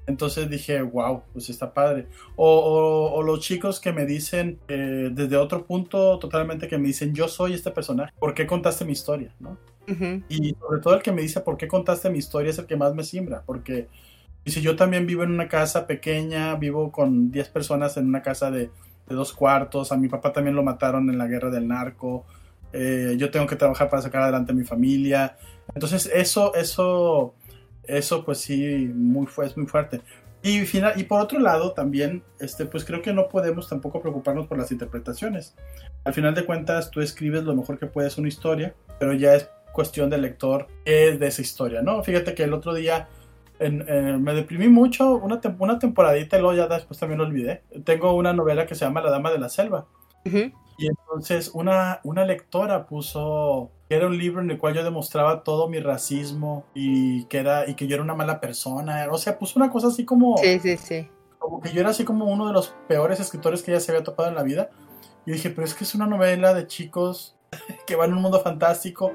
Entonces 0.07 0.49
dije, 0.49 0.81
wow, 0.81 1.21
pues 1.31 1.49
está 1.49 1.71
padre. 1.73 2.07
O, 2.35 3.11
o, 3.13 3.21
los 3.21 3.39
chicos 3.41 3.79
que 3.79 3.93
me 3.93 4.05
dicen 4.07 4.59
eh, 4.67 5.09
desde 5.11 5.37
otro 5.37 5.65
punto 5.65 6.17
totalmente 6.17 6.67
que 6.67 6.79
me 6.79 6.87
dicen, 6.87 7.13
yo 7.13 7.27
soy 7.27 7.53
este 7.53 7.69
personaje, 7.69 8.11
¿por 8.19 8.33
qué 8.33 8.47
contaste 8.47 8.85
mi 8.85 8.93
historia? 8.93 9.33
¿no? 9.39 9.57
Y 10.29 10.55
sobre 10.59 10.81
todo 10.81 10.93
el 10.93 11.01
que 11.01 11.11
me 11.11 11.23
dice, 11.23 11.39
¿por 11.41 11.57
qué 11.57 11.67
contaste 11.67 12.09
mi 12.09 12.19
historia? 12.19 12.51
Es 12.51 12.59
el 12.59 12.67
que 12.67 12.75
más 12.75 12.93
me 12.93 13.03
simbra, 13.03 13.41
porque 13.45 13.87
si 14.45 14.61
yo 14.61 14.75
también 14.75 15.07
vivo 15.07 15.23
en 15.23 15.31
una 15.31 15.47
casa 15.47 15.87
pequeña, 15.87 16.55
vivo 16.55 16.91
con 16.91 17.31
10 17.31 17.49
personas 17.49 17.97
en 17.97 18.07
una 18.07 18.21
casa 18.21 18.51
de, 18.51 18.69
de, 19.07 19.15
dos 19.15 19.33
cuartos, 19.33 19.91
a 19.91 19.97
mi 19.97 20.07
papá 20.07 20.31
también 20.31 20.55
lo 20.55 20.63
mataron 20.63 21.09
en 21.09 21.17
la 21.17 21.27
guerra 21.27 21.49
del 21.49 21.67
narco, 21.67 22.25
eh, 22.71 23.15
yo 23.17 23.31
tengo 23.31 23.47
que 23.47 23.55
trabajar 23.55 23.89
para 23.89 24.01
sacar 24.01 24.21
adelante 24.21 24.51
a 24.51 24.55
mi 24.55 24.63
familia. 24.63 25.37
Entonces 25.73 26.09
eso, 26.13 26.53
eso 26.53 27.33
eso 27.89 28.23
pues 28.23 28.39
sí, 28.39 28.91
muy, 28.93 29.27
es 29.43 29.57
muy 29.57 29.65
fuerte. 29.65 30.01
Y, 30.41 30.61
final, 30.65 30.93
y 30.95 31.03
por 31.03 31.19
otro 31.19 31.39
lado, 31.39 31.73
también, 31.73 32.23
este, 32.39 32.65
pues 32.65 32.85
creo 32.85 33.01
que 33.01 33.11
no 33.11 33.27
podemos 33.27 33.67
tampoco 33.67 33.99
preocuparnos 33.99 34.47
por 34.47 34.57
las 34.57 34.71
interpretaciones. 34.71 35.55
Al 36.05 36.13
final 36.13 36.33
de 36.33 36.45
cuentas, 36.45 36.91
tú 36.91 37.01
escribes 37.01 37.43
lo 37.43 37.55
mejor 37.55 37.77
que 37.77 37.87
puedes 37.87 38.17
una 38.17 38.29
historia, 38.29 38.73
pero 38.99 39.13
ya 39.13 39.35
es 39.35 39.49
cuestión 39.73 40.09
del 40.09 40.21
lector 40.23 40.67
es 40.85 41.19
de 41.19 41.27
esa 41.27 41.41
historia, 41.41 41.81
¿no? 41.81 42.03
Fíjate 42.03 42.33
que 42.33 42.43
el 42.43 42.53
otro 42.53 42.73
día 42.73 43.07
me 43.59 44.33
deprimí 44.33 44.69
mucho, 44.69 45.15
una, 45.15 45.41
una 45.59 45.79
temporadita 45.79 46.37
y 46.37 46.41
luego 46.41 46.55
ya 46.55 46.67
después 46.67 46.99
también 46.99 47.19
lo 47.19 47.25
olvidé. 47.25 47.63
Tengo 47.83 48.13
una 48.13 48.33
novela 48.33 48.65
que 48.65 48.75
se 48.75 48.85
llama 48.85 49.01
La 49.01 49.11
Dama 49.11 49.31
de 49.31 49.39
la 49.39 49.49
Selva. 49.49 49.85
Y 50.79 50.87
entonces 50.87 51.51
una, 51.53 51.99
una 52.03 52.23
lectora 52.25 52.85
puso 52.85 53.71
que 53.89 53.95
era 53.95 54.07
un 54.07 54.17
libro 54.17 54.41
en 54.41 54.49
el 54.49 54.57
cual 54.57 54.75
yo 54.75 54.83
demostraba 54.83 55.43
todo 55.43 55.67
mi 55.67 55.79
racismo 55.79 56.65
y 56.73 57.25
que 57.25 57.39
era 57.39 57.67
y 57.67 57.73
que 57.73 57.87
yo 57.87 57.95
era 57.95 58.03
una 58.03 58.15
mala 58.15 58.39
persona. 58.39 59.07
O 59.11 59.17
sea, 59.17 59.37
puso 59.37 59.59
una 59.59 59.69
cosa 59.69 59.87
así 59.87 60.05
como 60.05 60.37
Sí, 60.37 60.59
sí, 60.59 60.77
sí. 60.77 61.09
Como 61.37 61.59
que 61.59 61.73
yo 61.73 61.81
era 61.81 61.89
así 61.89 62.05
como 62.05 62.25
uno 62.25 62.47
de 62.47 62.53
los 62.53 62.75
peores 62.87 63.19
escritores 63.19 63.61
que 63.61 63.71
ella 63.71 63.79
se 63.79 63.91
había 63.91 64.03
topado 64.03 64.29
en 64.29 64.35
la 64.35 64.43
vida. 64.43 64.69
Y 65.25 65.31
dije, 65.31 65.49
pero 65.49 65.65
es 65.65 65.73
que 65.73 65.83
es 65.83 65.95
una 65.95 66.05
novela 66.05 66.53
de 66.53 66.67
chicos 66.67 67.35
que 67.87 67.95
van 67.95 68.13
a 68.13 68.15
un 68.15 68.21
mundo 68.21 68.39
fantástico. 68.39 69.11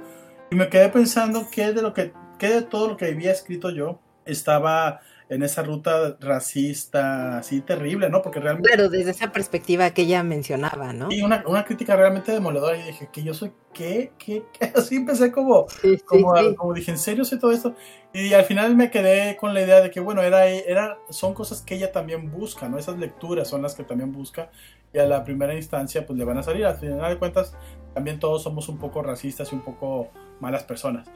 Y 0.54 0.56
me 0.56 0.68
quedé 0.68 0.88
pensando 0.88 1.48
qué 1.50 1.72
de 1.72 1.82
lo 1.82 1.92
que 1.92 2.12
qué 2.38 2.48
de 2.48 2.62
todo 2.62 2.86
lo 2.86 2.96
que 2.96 3.06
había 3.06 3.32
escrito 3.32 3.70
yo 3.70 3.98
estaba 4.24 5.00
en 5.28 5.42
esa 5.42 5.64
ruta 5.64 6.16
racista 6.20 7.38
así 7.38 7.60
terrible, 7.60 8.08
¿no? 8.08 8.22
Porque 8.22 8.38
realmente... 8.38 8.68
Claro, 8.68 8.88
desde 8.88 9.10
esa 9.10 9.32
perspectiva 9.32 9.90
que 9.90 10.02
ella 10.02 10.22
mencionaba, 10.22 10.92
¿no? 10.92 11.10
Y 11.10 11.22
una, 11.22 11.42
una 11.48 11.64
crítica 11.64 11.96
realmente 11.96 12.30
demoledora 12.30 12.76
y 12.76 12.84
dije, 12.84 13.08
que 13.12 13.24
yo 13.24 13.34
soy, 13.34 13.50
¿qué? 13.72 14.12
¿Qué? 14.16 14.44
¿Qué? 14.52 14.70
Así 14.76 14.94
empecé 14.94 15.32
como, 15.32 15.66
como, 16.04 16.34
como, 16.54 16.72
dije, 16.72 16.92
¿en 16.92 16.98
serio 16.98 17.24
sé 17.24 17.36
todo 17.36 17.50
esto? 17.50 17.74
Y 18.12 18.32
al 18.32 18.44
final 18.44 18.76
me 18.76 18.92
quedé 18.92 19.36
con 19.36 19.54
la 19.54 19.62
idea 19.62 19.80
de 19.80 19.90
que, 19.90 19.98
bueno, 19.98 20.22
era, 20.22 20.46
era, 20.46 20.98
son 21.10 21.34
cosas 21.34 21.62
que 21.62 21.74
ella 21.74 21.90
también 21.90 22.30
busca, 22.30 22.68
¿no? 22.68 22.78
Esas 22.78 22.96
lecturas 22.98 23.48
son 23.48 23.62
las 23.62 23.74
que 23.74 23.82
también 23.82 24.12
busca 24.12 24.52
y 24.92 25.00
a 25.00 25.06
la 25.06 25.24
primera 25.24 25.52
instancia 25.54 26.06
pues 26.06 26.16
le 26.16 26.24
van 26.24 26.38
a 26.38 26.44
salir. 26.44 26.64
Al 26.64 26.76
final 26.76 27.10
de 27.10 27.18
cuentas, 27.18 27.56
también 27.92 28.20
todos 28.20 28.44
somos 28.44 28.68
un 28.68 28.78
poco 28.78 29.02
racistas 29.02 29.50
y 29.52 29.56
un 29.56 29.62
poco 29.62 30.10
malas 30.40 30.64
personas. 30.64 31.08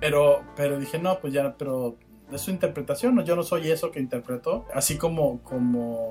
Pero, 0.00 0.42
pero 0.56 0.78
dije, 0.78 0.98
no, 0.98 1.18
pues 1.18 1.32
ya, 1.32 1.54
pero 1.56 1.96
es 2.32 2.40
su 2.40 2.50
interpretación, 2.50 3.14
¿no? 3.14 3.24
yo 3.24 3.36
no 3.36 3.42
soy 3.42 3.70
eso 3.70 3.90
que 3.90 4.00
interpretó, 4.00 4.66
así 4.74 4.96
como, 4.96 5.40
como, 5.42 6.10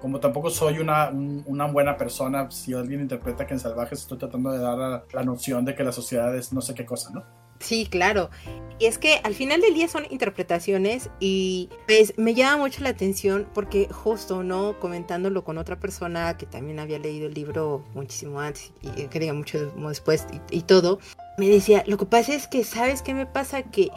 como 0.00 0.20
tampoco 0.20 0.50
soy 0.50 0.78
una, 0.78 1.10
una 1.10 1.66
buena 1.66 1.96
persona 1.96 2.50
si 2.50 2.74
alguien 2.74 3.00
interpreta 3.00 3.46
que 3.46 3.54
en 3.54 3.60
Salvajes 3.60 4.00
estoy 4.00 4.18
tratando 4.18 4.52
de 4.52 4.58
dar 4.58 5.04
la, 5.12 5.22
noción 5.24 5.64
de 5.64 5.74
que 5.74 5.84
la 5.84 5.92
sociedad 5.92 6.34
es 6.36 6.52
no 6.52 6.60
sé 6.60 6.74
qué 6.74 6.84
cosa, 6.84 7.10
¿no? 7.10 7.24
Sí, 7.60 7.88
claro. 7.90 8.30
Y 8.78 8.86
es 8.86 8.98
que 8.98 9.18
al 9.24 9.34
final 9.34 9.60
del 9.60 9.74
día 9.74 9.88
son 9.88 10.06
interpretaciones 10.10 11.10
y 11.18 11.68
pues 11.88 12.14
me 12.16 12.34
llama 12.34 12.58
mucho 12.58 12.84
la 12.84 12.90
atención 12.90 13.48
porque 13.52 13.88
justo, 13.90 14.44
¿no? 14.44 14.78
Comentándolo 14.78 15.42
con 15.42 15.58
otra 15.58 15.80
persona 15.80 16.36
que 16.36 16.46
también 16.46 16.78
había 16.78 17.00
leído 17.00 17.26
el 17.26 17.34
libro 17.34 17.84
muchísimo 17.94 18.38
antes 18.40 18.72
y 18.82 19.08
que 19.08 19.18
diga 19.18 19.32
mucho 19.32 19.72
después 19.88 20.24
y 20.52 20.60
todo, 20.62 21.00
me 21.38 21.48
decía, 21.48 21.84
lo 21.86 21.96
que 21.96 22.06
pasa 22.06 22.34
es 22.34 22.46
que, 22.48 22.64
¿sabes 22.64 23.02
qué 23.02 23.14
me 23.14 23.26
pasa? 23.26 23.62
Que 23.62 23.90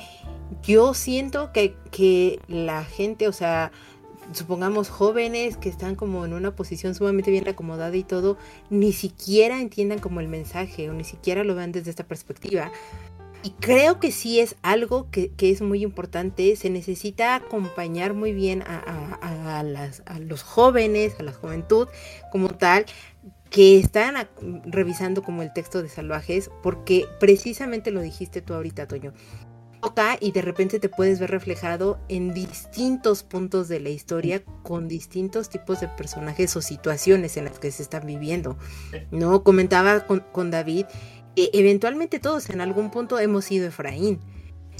yo 0.63 0.93
siento 0.93 1.51
que, 1.51 1.75
que 1.91 2.39
la 2.47 2.85
gente, 2.85 3.27
o 3.27 3.33
sea, 3.33 3.71
supongamos 4.31 4.89
jóvenes 4.89 5.57
que 5.57 5.69
están 5.69 5.95
como 5.95 6.23
en 6.25 6.33
una 6.33 6.55
posición 6.55 6.95
sumamente 6.95 7.31
bien 7.31 7.47
acomodada 7.47 7.95
y 7.95 8.03
todo, 8.03 8.37
ni 8.69 8.93
siquiera 8.93 9.59
entiendan 9.59 9.99
como 9.99 10.19
el 10.19 10.27
mensaje 10.27 10.89
o 10.89 10.93
ni 10.93 11.03
siquiera 11.03 11.43
lo 11.43 11.55
vean 11.55 11.71
desde 11.71 11.89
esta 11.89 12.03
perspectiva. 12.03 12.71
Y 13.43 13.49
creo 13.59 13.99
que 13.99 14.11
sí 14.11 14.39
es 14.39 14.55
algo 14.61 15.09
que, 15.09 15.31
que 15.31 15.49
es 15.49 15.63
muy 15.63 15.81
importante, 15.81 16.55
se 16.55 16.69
necesita 16.69 17.33
acompañar 17.33 18.13
muy 18.13 18.33
bien 18.33 18.61
a, 18.61 18.77
a, 19.19 19.57
a, 19.57 19.59
a 19.59 20.19
los 20.19 20.43
jóvenes, 20.43 21.15
a 21.19 21.23
la 21.23 21.33
juventud 21.33 21.87
como 22.31 22.49
tal, 22.49 22.85
que 23.51 23.79
están 23.79 24.15
revisando 24.65 25.21
como 25.21 25.43
el 25.43 25.53
texto 25.53 25.83
de 25.83 25.89
Salvajes, 25.89 26.49
porque 26.63 27.05
precisamente 27.19 27.91
lo 27.91 28.01
dijiste 28.01 28.41
tú 28.41 28.55
ahorita, 28.55 28.87
Toño 28.87 29.13
y 30.19 30.31
de 30.31 30.41
repente 30.41 30.79
te 30.79 30.89
puedes 30.89 31.19
ver 31.19 31.31
reflejado 31.31 31.99
en 32.07 32.33
distintos 32.33 33.23
puntos 33.23 33.67
de 33.67 33.79
la 33.79 33.89
historia 33.89 34.43
con 34.63 34.87
distintos 34.87 35.49
tipos 35.49 35.79
de 35.81 35.87
personajes 35.87 36.55
o 36.55 36.61
situaciones 36.61 37.37
en 37.37 37.45
las 37.45 37.59
que 37.59 37.71
se 37.71 37.83
están 37.83 38.05
viviendo. 38.05 38.57
No 39.11 39.43
comentaba 39.43 40.05
con, 40.05 40.51
David, 40.51 40.85
que 41.35 41.49
eventualmente 41.53 42.19
todos 42.19 42.49
en 42.49 42.61
algún 42.61 42.91
punto 42.91 43.19
hemos 43.19 43.45
sido 43.45 43.67
Efraín. 43.67 44.19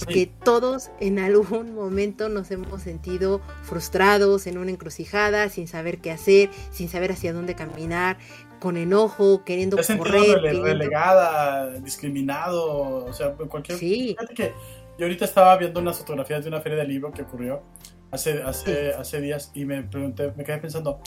Que 0.07 0.25
todos 0.25 0.89
en 0.99 1.19
algún 1.19 1.75
momento 1.75 2.27
nos 2.27 2.49
hemos 2.49 2.81
sentido 2.81 3.39
frustrados 3.61 4.47
en 4.47 4.57
una 4.57 4.71
encrucijada, 4.71 5.47
sin 5.49 5.67
saber 5.67 5.99
qué 5.99 6.11
hacer, 6.11 6.49
sin 6.71 6.89
saber 6.89 7.11
hacia 7.11 7.33
dónde 7.33 7.53
caminar, 7.53 8.17
con 8.61 8.77
enojo, 8.77 9.43
queriendo 9.43 9.75
correr. 9.97 10.39
relegada, 10.41 11.71
discriminado, 11.79 13.05
o 13.05 13.11
sea, 13.11 13.33
cualquier. 13.33 13.77
Sí. 13.77 14.15
Que 14.35 14.53
yo 14.97 15.05
ahorita 15.05 15.25
estaba 15.25 15.57
viendo 15.57 15.79
unas 15.79 15.97
fotografías 15.97 16.43
de 16.43 16.49
una 16.49 16.61
feria 16.61 16.77
de 16.77 16.85
libro 16.85 17.11
que 17.11 17.23
ocurrió 17.23 17.63
hace, 18.11 18.43
hace, 18.43 18.93
hace 18.93 19.19
días 19.19 19.51
y 19.55 19.65
me 19.65 19.81
pregunté, 19.81 20.31
me 20.37 20.43
quedé 20.43 20.59
pensando, 20.59 21.01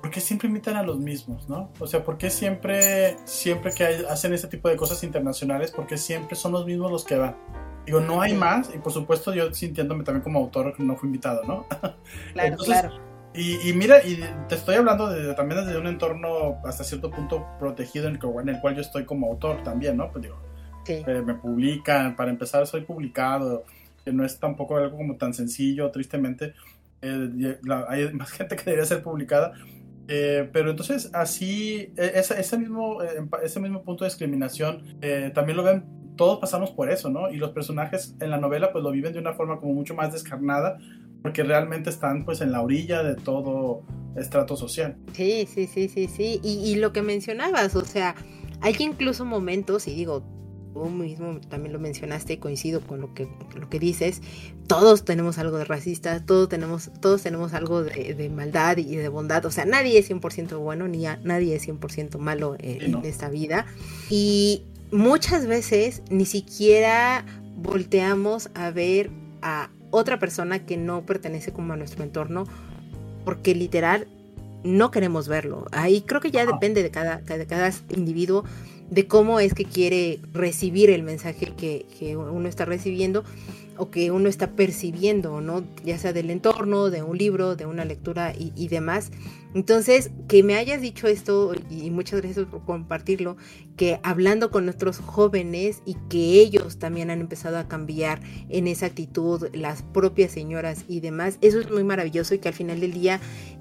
¿por 0.00 0.10
qué 0.10 0.20
siempre 0.20 0.48
invitan 0.48 0.76
a 0.76 0.82
los 0.82 0.98
mismos, 0.98 1.46
no? 1.48 1.70
O 1.78 1.86
sea, 1.86 2.02
¿por 2.02 2.16
qué 2.16 2.30
siempre, 2.30 3.18
siempre 3.26 3.72
que 3.72 3.84
hacen 4.08 4.32
este 4.32 4.48
tipo 4.48 4.70
de 4.70 4.76
cosas 4.76 5.04
internacionales, 5.04 5.72
por 5.72 5.86
qué 5.86 5.98
siempre 5.98 6.36
son 6.36 6.52
los 6.52 6.64
mismos 6.64 6.90
los 6.90 7.04
que 7.04 7.16
van? 7.16 7.36
Digo, 7.84 8.00
no 8.00 8.22
hay 8.22 8.32
más, 8.32 8.74
y 8.74 8.78
por 8.78 8.92
supuesto 8.92 9.34
yo 9.34 9.52
sintiéndome 9.52 10.04
también 10.04 10.22
como 10.22 10.38
autor 10.38 10.74
que 10.74 10.82
no 10.82 10.96
fui 10.96 11.08
invitado, 11.08 11.42
¿no? 11.44 11.66
Claro, 12.32 12.56
claro. 12.56 13.13
Y, 13.34 13.68
y, 13.68 13.72
mira, 13.72 13.98
y 14.06 14.20
te 14.48 14.54
estoy 14.54 14.76
hablando 14.76 15.08
de, 15.08 15.34
también 15.34 15.64
desde 15.64 15.76
un 15.76 15.88
entorno 15.88 16.60
hasta 16.64 16.84
cierto 16.84 17.10
punto 17.10 17.44
protegido 17.58 18.06
en 18.06 18.14
el, 18.14 18.20
en 18.42 18.48
el 18.48 18.60
cual 18.60 18.76
yo 18.76 18.80
estoy 18.80 19.04
como 19.04 19.26
autor 19.26 19.62
también, 19.64 19.96
¿no? 19.96 20.10
Pues 20.12 20.22
digo, 20.22 20.36
me 21.24 21.34
publican, 21.34 22.14
para 22.14 22.30
empezar 22.30 22.66
soy 22.66 22.82
publicado, 22.82 23.64
que 24.04 24.12
no 24.12 24.24
es 24.24 24.38
tampoco 24.38 24.76
algo 24.76 24.96
como 24.96 25.16
tan 25.16 25.34
sencillo, 25.34 25.90
tristemente, 25.90 26.54
eh, 27.02 27.58
hay 27.88 28.12
más 28.14 28.30
gente 28.30 28.56
que 28.56 28.64
debería 28.64 28.84
ser 28.84 29.02
publicada, 29.02 29.52
eh, 30.06 30.48
pero 30.52 30.70
entonces 30.70 31.10
así, 31.12 31.92
e, 31.96 32.12
ese, 32.14 32.38
ese, 32.38 32.58
mismo, 32.58 33.02
eh, 33.02 33.26
ese 33.42 33.58
mismo 33.60 33.82
punto 33.82 34.04
de 34.04 34.10
discriminación, 34.10 34.84
también 35.34 35.56
lo 35.56 35.62
ven, 35.62 35.84
todos 36.16 36.38
pasamos 36.38 36.70
por 36.70 36.90
eso, 36.90 37.10
¿no? 37.10 37.30
Y 37.30 37.36
los 37.36 37.50
personajes 37.50 38.14
en 38.20 38.30
la 38.30 38.38
novela 38.38 38.70
pues 38.70 38.84
lo 38.84 38.92
viven 38.92 39.12
de 39.12 39.18
una 39.18 39.32
forma 39.32 39.58
como 39.58 39.72
mucho 39.72 39.94
más 39.94 40.12
descarnada, 40.12 40.78
porque 41.24 41.42
realmente 41.42 41.88
están 41.88 42.26
pues 42.26 42.42
en 42.42 42.52
la 42.52 42.60
orilla 42.60 43.02
de 43.02 43.14
todo 43.14 43.80
estrato 44.14 44.58
social. 44.58 44.98
Sí, 45.14 45.48
sí, 45.50 45.66
sí, 45.66 45.88
sí, 45.88 46.06
sí. 46.06 46.38
Y, 46.42 46.56
y 46.70 46.74
lo 46.74 46.92
que 46.92 47.00
mencionabas, 47.00 47.74
o 47.76 47.84
sea, 47.86 48.14
hay 48.60 48.76
incluso 48.78 49.24
momentos, 49.24 49.88
y 49.88 49.94
digo, 49.94 50.22
tú 50.74 50.84
mismo 50.90 51.40
también 51.48 51.72
lo 51.72 51.78
mencionaste 51.78 52.34
y 52.34 52.36
coincido 52.36 52.82
con 52.82 53.00
lo 53.00 53.14
que, 53.14 53.26
lo 53.58 53.70
que 53.70 53.78
dices, 53.78 54.20
todos 54.66 55.06
tenemos 55.06 55.38
algo 55.38 55.56
de 55.56 55.64
racista, 55.64 56.22
todos 56.26 56.50
tenemos, 56.50 56.90
todos 57.00 57.22
tenemos 57.22 57.54
algo 57.54 57.82
de, 57.82 58.28
maldad 58.28 58.76
y 58.76 58.94
de 58.94 59.08
bondad, 59.08 59.46
o 59.46 59.50
sea, 59.50 59.64
nadie 59.64 59.98
es 59.98 60.10
100% 60.10 60.58
bueno 60.58 60.88
ni 60.88 61.06
nadie 61.22 61.56
es 61.56 61.66
100% 61.66 62.18
malo 62.18 62.54
en 62.58 63.02
esta 63.02 63.30
vida. 63.30 63.64
Y 64.10 64.64
muchas 64.92 65.46
veces 65.46 66.02
ni 66.10 66.26
siquiera 66.26 67.24
volteamos 67.56 68.50
a 68.54 68.70
ver 68.70 69.08
a 69.40 69.70
otra 69.94 70.18
persona 70.18 70.66
que 70.66 70.76
no 70.76 71.06
pertenece 71.06 71.52
como 71.52 71.72
a 71.72 71.76
nuestro 71.76 72.02
entorno, 72.02 72.44
porque 73.24 73.54
literal 73.54 74.08
no 74.64 74.90
queremos 74.90 75.28
verlo. 75.28 75.66
Ahí 75.72 76.00
creo 76.00 76.20
que 76.20 76.30
ya 76.30 76.44
depende 76.46 76.82
de 76.82 76.90
cada, 76.90 77.18
de 77.18 77.46
cada 77.46 77.70
individuo 77.90 78.44
de 78.90 79.06
cómo 79.06 79.40
es 79.40 79.54
que 79.54 79.64
quiere 79.64 80.20
recibir 80.32 80.90
el 80.90 81.02
mensaje 81.02 81.52
que, 81.56 81.86
que 81.98 82.16
uno 82.16 82.48
está 82.48 82.64
recibiendo 82.64 83.24
o 83.76 83.90
que 83.90 84.10
uno 84.10 84.28
está 84.28 84.50
percibiendo, 84.50 85.40
¿no? 85.40 85.64
Ya 85.84 85.98
sea 85.98 86.12
del 86.12 86.30
entorno, 86.30 86.90
de 86.90 87.02
un 87.02 87.16
libro, 87.16 87.56
de 87.56 87.66
una 87.66 87.84
lectura 87.84 88.32
y, 88.36 88.52
y 88.56 88.68
demás. 88.68 89.10
Entonces, 89.54 90.10
que 90.28 90.42
me 90.42 90.56
hayas 90.56 90.80
dicho 90.80 91.06
esto, 91.06 91.52
y 91.70 91.90
muchas 91.90 92.20
gracias 92.20 92.46
por 92.46 92.64
compartirlo, 92.64 93.36
que 93.76 94.00
hablando 94.02 94.50
con 94.50 94.64
nuestros 94.64 94.98
jóvenes 94.98 95.80
y 95.86 95.94
que 96.08 96.40
ellos 96.40 96.78
también 96.78 97.10
han 97.10 97.20
empezado 97.20 97.58
a 97.58 97.68
cambiar 97.68 98.20
en 98.48 98.66
esa 98.66 98.86
actitud, 98.86 99.48
las 99.52 99.82
propias 99.82 100.32
señoras 100.32 100.84
y 100.88 101.00
demás, 101.00 101.38
eso 101.40 101.60
es 101.60 101.70
muy 101.70 101.84
maravilloso 101.84 102.34
y 102.34 102.38
que 102.38 102.48
al 102.48 102.54
final 102.54 102.80
del 102.80 102.92
día 102.92 103.20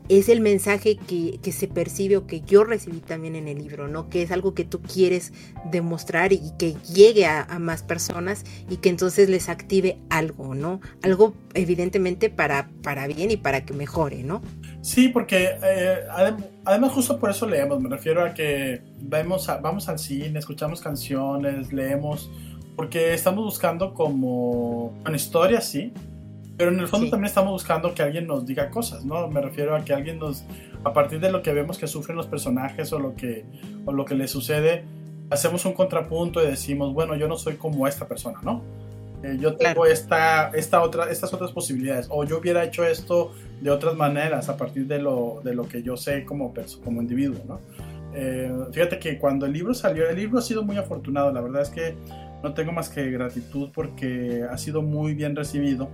es 0.09 0.29
el 0.29 0.41
mensaje 0.41 0.97
que, 0.97 1.39
que 1.41 1.51
se 1.51 1.67
percibe 1.67 2.17
o 2.17 2.27
que 2.27 2.41
yo 2.41 2.63
recibí 2.63 2.99
también 2.99 3.35
en 3.35 3.47
el 3.47 3.59
libro, 3.59 3.87
¿no? 3.87 4.09
Que 4.09 4.21
es 4.21 4.31
algo 4.31 4.53
que 4.53 4.65
tú 4.65 4.81
quieres 4.81 5.31
demostrar 5.71 6.33
y 6.33 6.51
que 6.57 6.75
llegue 6.93 7.25
a, 7.25 7.43
a 7.43 7.59
más 7.59 7.83
personas 7.83 8.43
y 8.69 8.77
que 8.77 8.89
entonces 8.89 9.29
les 9.29 9.47
active 9.47 9.97
algo, 10.09 10.55
¿no? 10.55 10.81
Algo 11.03 11.35
evidentemente 11.53 12.29
para, 12.29 12.69
para 12.81 13.07
bien 13.07 13.31
y 13.31 13.37
para 13.37 13.63
que 13.63 13.73
mejore, 13.73 14.23
¿no? 14.23 14.41
Sí, 14.83 15.07
porque 15.07 15.57
eh, 15.63 16.03
además 16.65 16.91
justo 16.91 17.17
por 17.17 17.29
eso 17.29 17.47
leemos, 17.47 17.81
me 17.81 17.87
refiero 17.87 18.21
a 18.21 18.33
que 18.33 18.81
vemos 18.99 19.47
vamos 19.61 19.87
al 19.87 19.97
cine, 19.97 20.39
escuchamos 20.39 20.81
canciones, 20.81 21.71
leemos, 21.71 22.29
porque 22.75 23.13
estamos 23.13 23.45
buscando 23.45 23.93
como 23.93 24.87
una 25.05 25.15
historia, 25.15 25.61
sí, 25.61 25.93
pero 26.57 26.69
en 26.69 26.81
el 26.81 26.89
fondo 26.89 27.09
también 27.09 27.27
estamos 27.27 27.53
buscando 27.53 27.93
que 27.93 28.03
alguien 28.03 28.27
nos 28.27 28.45
diga 28.45 28.69
cosas, 28.69 29.05
¿no? 29.05 29.29
Me 29.29 29.39
refiero 29.39 29.73
a 29.73 29.85
que 29.85 29.93
alguien 29.93 30.19
nos, 30.19 30.43
a 30.83 30.91
partir 30.91 31.21
de 31.21 31.31
lo 31.31 31.41
que 31.41 31.53
vemos 31.53 31.77
que 31.77 31.87
sufren 31.87 32.17
los 32.17 32.27
personajes 32.27 32.91
o 32.91 32.99
lo 32.99 33.15
que, 33.15 33.45
o 33.85 33.93
lo 33.93 34.03
que 34.03 34.15
les 34.15 34.31
sucede, 34.31 34.83
hacemos 35.29 35.63
un 35.63 35.71
contrapunto 35.71 36.43
y 36.43 36.47
decimos, 36.47 36.93
bueno, 36.93 37.15
yo 37.15 37.29
no 37.29 37.37
soy 37.37 37.55
como 37.55 37.87
esta 37.87 38.05
persona, 38.05 38.41
¿no? 38.43 38.61
Eh, 39.23 39.37
yo 39.39 39.55
tengo 39.55 39.85
esta, 39.85 40.49
esta 40.49 40.81
otra, 40.81 41.09
estas 41.09 41.33
otras 41.33 41.51
posibilidades, 41.51 42.07
o 42.09 42.25
yo 42.25 42.39
hubiera 42.39 42.63
hecho 42.63 42.83
esto 42.85 43.31
de 43.61 43.71
otras 43.71 43.95
maneras 43.95 44.49
a 44.49 44.57
partir 44.57 44.85
de 44.85 44.99
lo, 44.99 45.39
de 45.43 45.55
lo 45.55 45.67
que 45.67 45.81
yo 45.81 45.95
sé 45.95 46.25
como, 46.25 46.53
como 46.83 47.01
individuo, 47.01 47.39
¿no? 47.47 47.59
Eh, 48.13 48.51
fíjate 48.71 48.99
que 48.99 49.17
cuando 49.17 49.45
el 49.45 49.53
libro 49.53 49.73
salió, 49.73 50.07
el 50.09 50.17
libro 50.17 50.39
ha 50.39 50.41
sido 50.41 50.63
muy 50.63 50.77
afortunado, 50.77 51.31
la 51.31 51.41
verdad 51.41 51.61
es 51.61 51.69
que 51.69 51.95
no 52.43 52.53
tengo 52.53 52.73
más 52.73 52.89
que 52.89 53.09
gratitud 53.09 53.69
porque 53.73 54.43
ha 54.49 54.57
sido 54.57 54.81
muy 54.81 55.13
bien 55.13 55.35
recibido. 55.35 55.89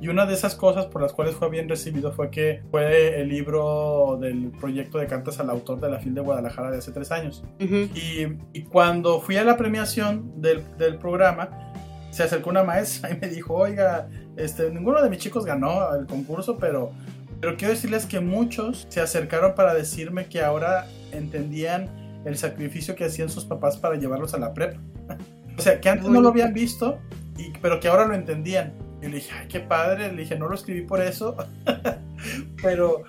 Y 0.00 0.08
una 0.08 0.24
de 0.24 0.32
esas 0.32 0.54
cosas 0.54 0.86
por 0.86 1.02
las 1.02 1.12
cuales 1.12 1.34
fue 1.34 1.50
bien 1.50 1.68
recibido 1.68 2.10
fue 2.12 2.30
que 2.30 2.62
fue 2.70 3.20
el 3.20 3.28
libro 3.28 4.18
del 4.18 4.50
proyecto 4.58 4.96
de 4.96 5.06
cartas 5.06 5.38
al 5.40 5.50
autor 5.50 5.78
de 5.78 5.90
la 5.90 5.98
FIL 5.98 6.14
de 6.14 6.22
Guadalajara 6.22 6.70
de 6.70 6.78
hace 6.78 6.90
tres 6.90 7.12
años. 7.12 7.44
y, 7.58 8.26
y, 8.54 8.62
cuando 8.62 9.20
fui 9.20 9.36
a 9.36 9.44
la 9.44 9.58
premiación 9.58 10.40
del, 10.40 10.62
del 10.78 10.96
programa, 10.96 11.69
se 12.10 12.22
acercó 12.22 12.50
una 12.50 12.64
maestra 12.64 13.10
y 13.10 13.18
me 13.18 13.28
dijo, 13.28 13.54
oiga, 13.54 14.08
este, 14.36 14.70
ninguno 14.70 15.02
de 15.02 15.10
mis 15.10 15.18
chicos 15.18 15.44
ganó 15.44 15.94
el 15.94 16.06
concurso, 16.06 16.58
pero, 16.58 16.92
pero 17.40 17.56
quiero 17.56 17.74
decirles 17.74 18.06
que 18.06 18.20
muchos 18.20 18.86
se 18.88 19.00
acercaron 19.00 19.54
para 19.54 19.74
decirme 19.74 20.26
que 20.26 20.42
ahora 20.42 20.86
entendían 21.12 21.88
el 22.24 22.36
sacrificio 22.36 22.94
que 22.94 23.04
hacían 23.04 23.28
sus 23.28 23.44
papás 23.44 23.76
para 23.76 23.96
llevarlos 23.96 24.34
a 24.34 24.38
la 24.38 24.52
prepa. 24.52 24.78
o 25.58 25.60
sea, 25.60 25.80
que 25.80 25.88
antes 25.88 26.08
no 26.08 26.20
lo 26.20 26.28
habían 26.28 26.52
visto, 26.52 26.98
y, 27.38 27.52
pero 27.62 27.80
que 27.80 27.88
ahora 27.88 28.06
lo 28.06 28.14
entendían. 28.14 28.74
Y 29.02 29.06
le 29.06 29.16
dije, 29.16 29.32
ay, 29.34 29.48
qué 29.48 29.60
padre, 29.60 30.12
le 30.12 30.22
dije, 30.22 30.38
no 30.38 30.48
lo 30.48 30.54
escribí 30.54 30.82
por 30.82 31.00
eso, 31.00 31.34
pero, 32.62 33.02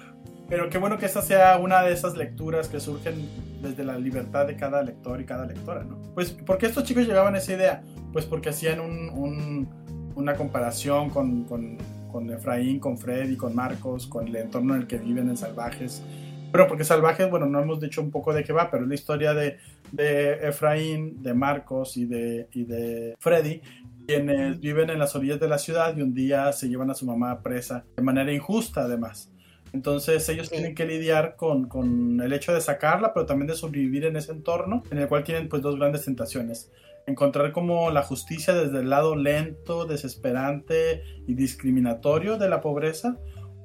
pero 0.52 0.70
qué 0.70 0.78
bueno 0.78 0.97
que 0.97 1.06
esta 1.06 1.22
sea 1.22 1.58
una 1.60 1.82
de 1.82 1.93
esas 1.93 2.18
lecturas 2.18 2.68
que 2.68 2.82
surgen 2.82 3.16
desde 3.62 3.86
la 3.86 3.97
libertad 3.97 4.45
de 4.45 4.58
cada 4.58 4.84
lector 4.84 5.22
y 5.22 5.24
cada 5.24 5.45
lectora, 5.45 5.86
¿no? 5.86 5.97
Pues, 6.14 6.32
porque 6.32 6.66
estos 6.66 6.84
chicos 6.84 7.08
llegaban 7.08 7.36
a 7.36 7.38
esa 7.38 7.54
idea? 7.54 7.84
Pues 8.12 8.26
porque 8.26 8.49
hacían 8.49 8.82
un, 8.82 9.70
una 10.14 10.36
comparación 10.36 11.10
con, 11.10 11.45
con, 11.45 11.78
con, 12.12 12.30
Efraín, 12.30 12.82
con 12.82 12.97
Fred 12.97 13.30
y 13.30 13.38
con 13.38 13.56
Marcos, 13.56 14.08
con 14.08 14.28
el 14.28 14.36
entorno 14.36 14.76
en 14.76 14.82
el 14.82 14.88
que 14.88 14.97
viven 14.97 15.30
en 15.30 15.38
Salvajes. 15.38 16.04
Pero 16.52 16.68
porque 16.68 16.84
Salvajes, 16.84 17.30
bueno, 17.30 17.45
no 17.45 17.62
hemos 17.62 17.80
dicho 17.80 18.02
un 18.02 18.12
poco 18.12 18.34
de 18.34 18.43
qué 18.43 18.52
va, 18.52 18.70
pero 18.70 18.84
es 18.84 18.89
la 18.89 18.95
historia 18.95 19.34
de, 19.34 19.58
de 19.93 20.34
Efraín, 20.49 21.24
de 21.24 21.34
Marcos 21.34 21.95
y 21.95 22.04
de, 22.04 22.49
y 22.52 22.66
de 22.66 23.16
Freddy, 23.20 23.62
quienes 24.06 24.60
viven 24.60 24.89
en 24.89 24.99
las 24.99 25.16
orillas 25.16 25.39
de 25.39 25.47
la 25.47 25.58
ciudad 25.58 25.95
y 25.95 26.02
un 26.02 26.14
día 26.14 26.52
se 26.52 26.68
llevan 26.68 26.91
a 26.91 26.93
su 26.93 27.06
mamá 27.06 27.41
presa 27.41 27.86
de 27.95 28.04
manera 28.04 28.34
injusta 28.34 28.82
además. 28.82 29.31
Entonces 29.74 30.28
ellos 30.30 30.50
tienen 30.50 30.76
que 30.76 30.86
lidiar 30.86 31.36
con, 31.38 31.68
con, 31.68 32.20
el 32.22 32.34
hecho 32.34 32.54
de 32.54 32.62
sacarla, 32.62 33.14
pero 33.14 33.26
también 33.26 33.48
de 33.48 33.56
sobrevivir 33.56 34.06
en 34.06 34.18
ese 34.18 34.32
entorno 34.32 34.84
en 34.92 34.98
el 34.98 35.08
cual 35.08 35.24
tienen 35.24 35.48
pues 35.48 35.62
dos 35.62 35.78
grandes 35.78 36.06
tentaciones 36.06 36.72
encontrar 37.08 37.52
como 37.52 37.90
la 37.92 38.04
justicia 38.04 38.54
desde 38.54 38.80
el 38.80 38.90
lado 38.90 39.16
lento, 39.16 39.86
desesperante 39.86 41.04
y 41.28 41.34
discriminatorio 41.34 42.38
de 42.38 42.50
la 42.50 42.62
pobreza 42.62 43.18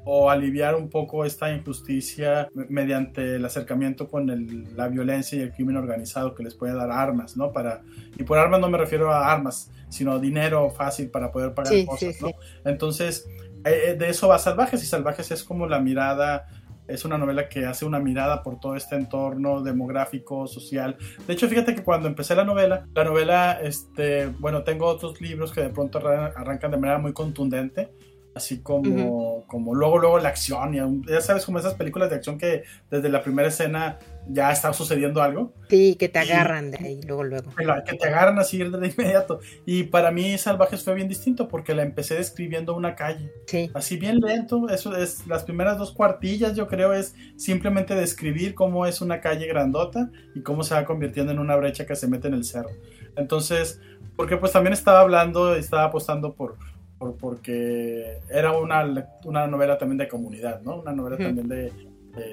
o 0.09 0.31
aliviar 0.31 0.77
un 0.77 0.89
poco 0.89 1.25
esta 1.25 1.53
injusticia 1.53 2.49
mediante 2.69 3.35
el 3.35 3.45
acercamiento 3.45 4.07
con 4.07 4.29
la 4.77 4.87
violencia 4.87 5.37
y 5.37 5.43
el 5.43 5.53
crimen 5.53 5.77
organizado 5.77 6.33
que 6.33 6.45
les 6.45 6.55
puede 6.55 6.75
dar 6.75 6.93
armas, 6.93 7.37
¿no? 7.37 7.51
Para, 7.51 7.83
y 8.17 8.23
por 8.23 8.39
armas 8.39 8.61
no 8.61 8.69
me 8.69 8.79
refiero 8.79 9.13
a 9.13 9.33
armas, 9.33 9.73
sino 9.89 10.21
dinero 10.21 10.71
fácil 10.71 11.11
para 11.11 11.33
poder 11.33 11.55
pagar 11.55 11.85
cosas, 11.87 12.23
¿no? 12.23 12.31
Entonces, 12.65 13.29
eh, 13.67 13.91
eh, 13.91 13.95
de 13.95 14.09
eso 14.09 14.29
va 14.29 14.39
Salvajes 14.39 14.83
y 14.83 14.87
Salvajes 14.87 15.31
es 15.31 15.45
como 15.45 15.67
la 15.67 15.81
mirada 15.81 16.47
es 16.89 17.05
una 17.05 17.19
novela 17.19 17.49
que 17.49 17.67
hace 17.67 17.85
una 17.85 17.99
mirada 17.99 18.43
por 18.43 18.61
todo 18.61 18.77
este 18.77 18.95
entorno 18.95 19.63
demográfico, 19.63 20.47
social. 20.47 20.97
De 21.27 21.33
hecho, 21.33 21.49
fíjate 21.49 21.75
que 21.75 21.83
cuando 21.83 22.07
empecé 22.09 22.37
la 22.37 22.45
novela, 22.45 22.87
la 22.95 23.05
novela, 23.05 23.59
este, 23.61 24.27
bueno, 24.39 24.63
tengo 24.63 24.87
otros 24.87 25.21
libros 25.21 25.53
que 25.53 25.63
de 25.63 25.71
pronto 25.71 25.99
arrancan 25.99 26.71
de 26.71 26.77
manera 26.77 26.99
muy 26.99 27.13
contundente 27.13 27.91
así 28.37 28.59
como, 28.59 29.45
como 29.47 29.75
luego, 29.75 29.97
luego 29.97 30.19
la 30.19 30.29
acción, 30.29 30.75
y 30.75 31.11
ya 31.11 31.23
sabes, 31.23 31.47
como 31.47 31.59
esas 31.59 31.73
películas 31.73 32.11
de 32.11 32.17
acción 32.17 32.37
que 32.37 32.65
desde 32.91 33.09
la 33.09 33.23
primera 33.23 33.49
escena 33.49 33.99
ya 34.29 34.53
está 34.53 34.75
sucediendo 34.75 35.23
algo. 35.23 35.55
Sí, 35.71 35.95
que 35.95 36.11
te 36.11 36.19
agarran 36.19 36.71
de 36.71 36.77
ahí, 36.77 37.01
luego, 37.07 37.25
luego. 37.25 37.51
Que 37.87 37.95
te 37.95 38.07
agarran 38.07 38.39
así 38.39 38.59
de 38.59 38.65
inmediato. 38.65 39.41
Y 39.65 39.85
para 39.85 40.11
mí 40.11 40.37
Salvajes 40.37 40.85
fue 40.85 40.95
bien 40.95 41.09
distinto 41.09 41.49
porque 41.49 41.75
la 41.75 41.83
empecé 41.83 42.17
describiendo 42.17 42.77
una 42.77 42.95
calle. 42.95 43.33
Sí. 43.47 43.71
Así 43.73 43.97
bien 43.97 44.19
lento, 44.21 44.69
eso 44.69 44.95
es, 44.95 45.27
las 45.27 45.45
primeras 45.45 45.79
dos 45.79 45.93
cuartillas 45.93 46.55
yo 46.55 46.67
creo 46.67 46.93
es 46.93 47.15
simplemente 47.37 47.95
describir 47.95 48.55
cómo 48.55 48.85
es 48.85 49.01
una 49.01 49.23
calle 49.23 49.47
grandota 49.47 50.11
y 50.35 50.43
cómo 50.43 50.63
se 50.63 50.75
va 50.75 50.85
convirtiendo 50.85 51.33
en 51.33 51.39
una 51.39 51.57
brecha 51.57 51.87
que 51.87 51.97
se 51.97 52.07
mete 52.07 52.29
en 52.29 52.35
el 52.35 52.45
cerro. 52.45 52.69
Entonces, 53.17 53.81
porque 54.15 54.37
pues 54.37 54.53
también 54.53 54.75
estaba 54.75 55.01
hablando, 55.01 55.55
estaba 55.55 55.85
apostando 55.85 56.35
por 56.35 56.59
porque 56.99 58.19
era 58.29 58.53
una, 58.53 59.09
una 59.25 59.47
novela 59.47 59.79
también 59.79 59.99
de 59.99 60.09
comunidad, 60.09 60.63
¿no? 60.63 60.81
Una 60.81 60.93
novela 60.93 61.17
también 61.19 61.49
de, 61.49 61.73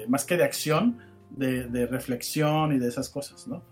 más 0.08 0.24
que 0.24 0.36
de 0.36 0.44
acción, 0.44 0.98
de, 1.30 1.86
reflexión 1.86 2.72
y 2.72 2.78
de 2.78 2.88
esas 2.88 3.08
cosas, 3.08 3.46
¿no? 3.46 3.62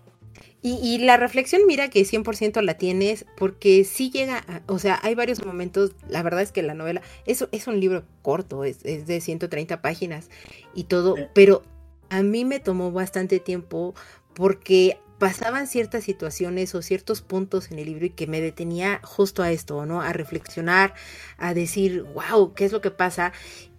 Y, 0.65 0.99
la 0.99 1.17
reflexión, 1.17 1.63
mira 1.67 1.89
que 1.89 2.03
100% 2.03 2.63
la 2.63 2.75
tienes 2.75 3.27
porque 3.37 3.83
sí 3.83 4.11
llega, 4.11 4.45
o 4.67 4.79
sea, 4.79 5.01
hay 5.03 5.17
varios 5.17 5.45
momentos, 5.45 5.93
la 6.09 6.23
verdad 6.23 6.41
es 6.41 6.53
que 6.53 6.63
la 6.63 6.75
novela 6.75 7.03
es, 7.27 7.45
es 7.51 7.67
un 7.67 7.81
libro 7.81 8.05
corto, 8.23 8.63
es, 8.63 8.79
es 8.85 9.07
de 9.07 9.21
130 9.21 9.83
páginas 9.83 10.31
y 10.73 10.85
todo, 10.85 11.17
pero 11.35 11.63
a 12.11 12.23
mí 12.23 12.45
me 12.45 12.61
tomó 12.61 12.93
bastante 12.93 13.41
tiempo 13.41 13.95
porque 14.35 14.99
pasaban 15.23 15.69
ciertas 15.69 16.03
situaciones 16.03 16.75
o 16.75 16.83
ciertos 16.83 17.23
puntos 17.23 17.71
en 17.71 17.79
el 17.79 17.87
libro 17.87 18.07
y 18.07 18.11
que 18.11 18.27
me 18.27 18.41
detenía 18.41 18.99
justo 19.05 19.45
a 19.45 19.53
esto, 19.53 19.87
¿no? 19.87 20.03
A 20.03 20.13
reflexionar, 20.13 20.95
a 21.39 21.55
decir, 21.55 22.03
wow, 22.03 22.55
¿qué 22.55 22.65
es 22.65 22.73
lo 22.73 22.81
que 22.81 22.91
pasa? 22.91 23.33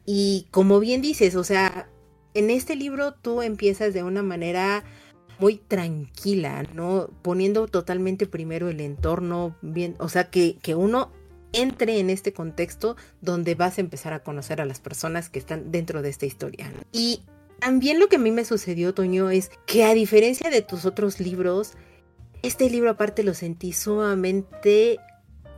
Y 0.06 0.48
como 0.52 0.80
bien 0.80 1.02
dices, 1.02 1.36
o 1.36 1.44
sea, 1.44 1.90
en 2.34 2.50
este 2.50 2.78
libro 2.78 3.16
tú 3.16 3.42
empiezas 3.42 3.94
de 3.94 4.04
una 4.04 4.24
manera 4.24 4.86
muy 5.38 5.58
tranquila, 5.58 6.64
¿no? 6.74 7.10
Poniendo 7.22 7.68
totalmente 7.68 8.26
primero 8.26 8.70
el 8.70 8.80
entorno, 8.80 9.58
bien, 9.62 9.98
o 10.00 10.08
sea, 10.08 10.30
que, 10.30 10.58
que 10.62 10.76
uno 10.76 11.12
entre 11.52 12.00
en 12.00 12.10
este 12.10 12.32
contexto 12.32 12.96
donde 13.20 13.56
vas 13.56 13.80
a 13.80 13.82
empezar 13.82 14.14
a 14.14 14.24
conocer 14.24 14.62
a 14.62 14.66
las 14.66 14.80
personas 14.80 15.30
que 15.30 15.40
están 15.40 15.72
dentro 15.72 16.02
de 16.02 16.08
esta 16.08 16.26
historia. 16.26 16.72
Y 16.94 17.24
también 17.64 17.98
lo 17.98 18.10
que 18.10 18.18
a 18.18 18.20
mí 18.20 18.32
me 18.32 18.44
sucedió, 18.44 18.94
Toño, 18.94 19.30
es 19.30 19.50
que 19.66 19.86
a 19.86 19.94
diferencia 19.94 20.50
de 20.50 20.62
tus 20.62 20.84
otros 20.84 21.22
libros, 21.22 21.74
este 22.42 22.70
libro 22.70 22.90
aparte 22.90 23.24
lo 23.24 23.34
sentí 23.34 23.72
sumamente 23.72 25.00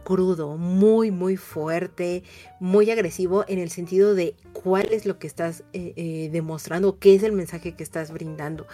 crudo, 0.03 0.55
muy, 0.55 1.09
muy 1.09 1.35
fuerte, 1.35 2.23
muy 2.59 2.91
agresivo 2.91 3.43
en 3.47 3.57
el 3.57 3.71
sentido 3.71 4.13
de 4.13 4.35
cuál 4.53 4.93
es 4.93 5.07
lo 5.07 5.17
que 5.17 5.25
estás 5.25 5.63
eh, 5.73 5.93
eh, 5.95 6.29
demostrando, 6.31 6.99
qué 6.99 7.15
es 7.15 7.23
el 7.23 7.31
mensaje 7.31 7.75
que 7.75 7.81
estás 7.81 8.11
brindando. 8.11 8.67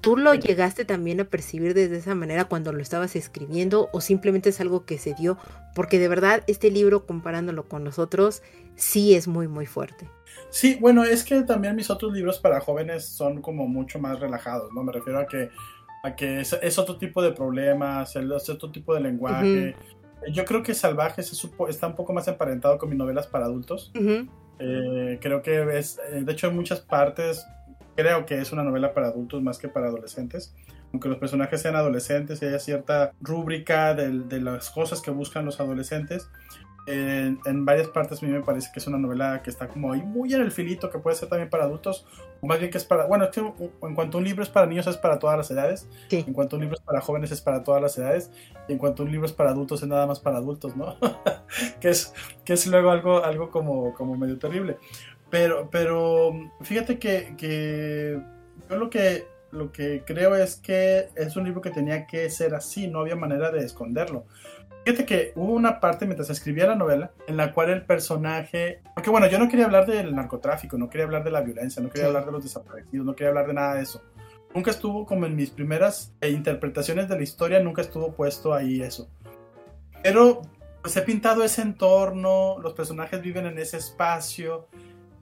¿Tú 0.00 0.16
lo 0.16 0.34
llegaste 0.34 0.84
también 0.84 1.20
a 1.20 1.28
percibir 1.28 1.74
desde 1.74 1.98
esa 1.98 2.16
manera 2.16 2.46
cuando 2.46 2.72
lo 2.72 2.82
estabas 2.82 3.14
escribiendo 3.14 3.88
o 3.92 4.00
simplemente 4.00 4.48
es 4.48 4.60
algo 4.60 4.84
que 4.84 4.98
se 4.98 5.14
dio? 5.14 5.38
Porque 5.76 6.00
de 6.00 6.08
verdad 6.08 6.42
este 6.48 6.72
libro 6.72 7.06
comparándolo 7.06 7.68
con 7.68 7.84
los 7.84 8.00
otros 8.00 8.42
sí 8.74 9.14
es 9.14 9.28
muy, 9.28 9.46
muy 9.46 9.66
fuerte. 9.66 10.08
Sí, 10.50 10.78
bueno, 10.80 11.04
es 11.04 11.24
que 11.24 11.42
también 11.42 11.76
mis 11.76 11.90
otros 11.90 12.12
libros 12.12 12.38
para 12.38 12.60
jóvenes 12.60 13.04
son 13.04 13.42
como 13.42 13.66
mucho 13.66 13.98
más 13.98 14.18
relajados, 14.18 14.72
¿no? 14.72 14.82
Me 14.82 14.92
refiero 14.92 15.18
a 15.18 15.26
que 15.26 15.50
a 16.02 16.14
que 16.14 16.40
es, 16.40 16.78
otro 16.78 16.96
tipo 16.96 17.22
de 17.22 17.32
problemas, 17.32 18.14
es 18.14 18.50
otro 18.50 18.70
tipo 18.70 18.94
de 18.94 19.00
lenguaje. 19.00 19.74
Yo 20.32 20.44
creo 20.44 20.62
que 20.62 20.74
Salvajes 20.74 21.32
está 21.68 21.86
un 21.86 21.94
poco 21.94 22.12
más 22.12 22.28
emparentado 22.28 22.78
con 22.78 22.88
mis 22.88 22.98
novelas 22.98 23.26
para 23.26 23.46
adultos. 23.46 23.92
Eh, 24.60 25.18
creo 25.20 25.42
que 25.42 25.78
es, 25.78 26.00
eh, 26.10 26.22
de 26.22 26.32
hecho 26.32 26.48
en 26.48 26.56
muchas 26.56 26.80
partes, 26.80 27.46
creo 27.94 28.26
que 28.26 28.40
es 28.40 28.52
una 28.52 28.64
novela 28.64 28.92
para 28.92 29.08
adultos 29.08 29.42
más 29.42 29.58
que 29.58 29.68
para 29.68 29.88
adolescentes. 29.88 30.54
Aunque 30.92 31.08
los 31.08 31.18
personajes 31.18 31.60
sean 31.60 31.76
adolescentes 31.76 32.40
y 32.40 32.46
haya 32.46 32.58
cierta 32.58 33.12
rúbrica 33.20 33.94
de, 33.94 34.20
de 34.20 34.40
las 34.40 34.70
cosas 34.70 35.02
que 35.02 35.10
buscan 35.10 35.44
los 35.44 35.60
adolescentes, 35.60 36.30
en, 36.90 37.64
varias 37.64 37.88
partes 37.88 38.22
a 38.22 38.26
mí 38.26 38.32
me 38.32 38.40
parece 38.40 38.70
que 38.72 38.80
es 38.80 38.86
una 38.86 38.98
novela 38.98 39.42
que 39.42 39.50
está 39.50 39.68
como 39.68 39.92
ahí 39.92 40.02
muy 40.02 40.32
en 40.32 40.40
el 40.40 40.50
filito, 40.50 40.90
que 40.90 40.98
puede 40.98 41.16
ser 41.16 41.28
también 41.28 41.50
para 41.50 41.64
adultos, 41.64 42.06
o 42.40 42.46
más 42.46 42.58
bien 42.58 42.70
que 42.70 42.78
es 42.78 42.84
para, 42.84 43.06
bueno, 43.06 43.28
en 43.82 43.94
cuanto 43.94 44.18
un 44.18 44.24
libro 44.24 44.42
es 44.42 44.48
para 44.48 44.66
niños 44.66 44.86
es 44.86 44.96
para 44.96 45.18
todas 45.18 45.36
las 45.36 45.50
edades, 45.50 45.86
en 46.10 46.32
cuanto 46.32 46.56
un 46.56 46.62
libro 46.62 46.76
es 46.76 46.82
para 46.82 47.00
jóvenes 47.00 47.30
es 47.30 47.40
para 47.42 47.62
todas 47.62 47.82
las 47.82 47.98
edades, 47.98 48.30
y 48.68 48.72
en 48.72 48.78
cuanto 48.78 49.02
un 49.02 49.12
libro 49.12 49.26
es 49.26 49.32
para 49.32 49.50
adultos 49.50 49.82
es 49.82 49.88
nada 49.88 50.06
más 50.06 50.18
para 50.20 50.38
adultos, 50.38 50.76
¿no? 50.76 50.96
que, 51.80 51.90
es, 51.90 52.14
que 52.44 52.54
es 52.54 52.66
luego 52.66 52.90
algo, 52.90 53.22
algo 53.22 53.50
como, 53.50 53.92
como 53.94 54.16
medio 54.16 54.38
terrible. 54.38 54.78
Pero, 55.30 55.68
pero 55.70 56.32
fíjate 56.62 56.98
que, 56.98 57.34
que 57.36 58.18
yo 58.70 58.76
lo 58.76 58.88
que, 58.88 59.26
lo 59.50 59.72
que 59.72 60.04
creo 60.06 60.34
es 60.36 60.56
que 60.56 61.08
es 61.14 61.36
un 61.36 61.44
libro 61.44 61.60
que 61.60 61.70
tenía 61.70 62.06
que 62.06 62.30
ser 62.30 62.54
así, 62.54 62.88
no 62.88 63.00
había 63.00 63.14
manera 63.14 63.50
de 63.50 63.58
esconderlo. 63.58 64.24
Fíjate 64.84 65.04
que 65.04 65.32
hubo 65.36 65.52
una 65.52 65.80
parte 65.80 66.06
mientras 66.06 66.30
escribía 66.30 66.66
la 66.66 66.74
novela 66.74 67.12
en 67.26 67.36
la 67.36 67.52
cual 67.52 67.70
el 67.70 67.84
personaje. 67.84 68.80
Porque 68.94 69.10
bueno, 69.10 69.26
yo 69.26 69.38
no 69.38 69.48
quería 69.48 69.66
hablar 69.66 69.86
del 69.86 70.14
narcotráfico, 70.14 70.78
no 70.78 70.88
quería 70.88 71.04
hablar 71.04 71.24
de 71.24 71.30
la 71.30 71.42
violencia, 71.42 71.82
no 71.82 71.90
quería 71.90 72.06
hablar 72.06 72.24
de 72.24 72.32
los 72.32 72.42
desaparecidos, 72.42 73.04
no 73.04 73.14
quería 73.14 73.28
hablar 73.28 73.46
de 73.46 73.54
nada 73.54 73.74
de 73.74 73.82
eso. 73.82 74.02
Nunca 74.54 74.70
estuvo 74.70 75.04
como 75.04 75.26
en 75.26 75.36
mis 75.36 75.50
primeras 75.50 76.14
eh, 76.22 76.30
interpretaciones 76.30 77.06
de 77.08 77.16
la 77.16 77.22
historia, 77.22 77.60
nunca 77.60 77.82
estuvo 77.82 78.12
puesto 78.12 78.54
ahí 78.54 78.80
eso. 78.80 79.10
Pero 80.02 80.40
pues 80.80 80.96
he 80.96 81.02
pintado 81.02 81.44
ese 81.44 81.60
entorno, 81.60 82.58
los 82.58 82.72
personajes 82.72 83.20
viven 83.20 83.44
en 83.44 83.58
ese 83.58 83.76
espacio. 83.76 84.68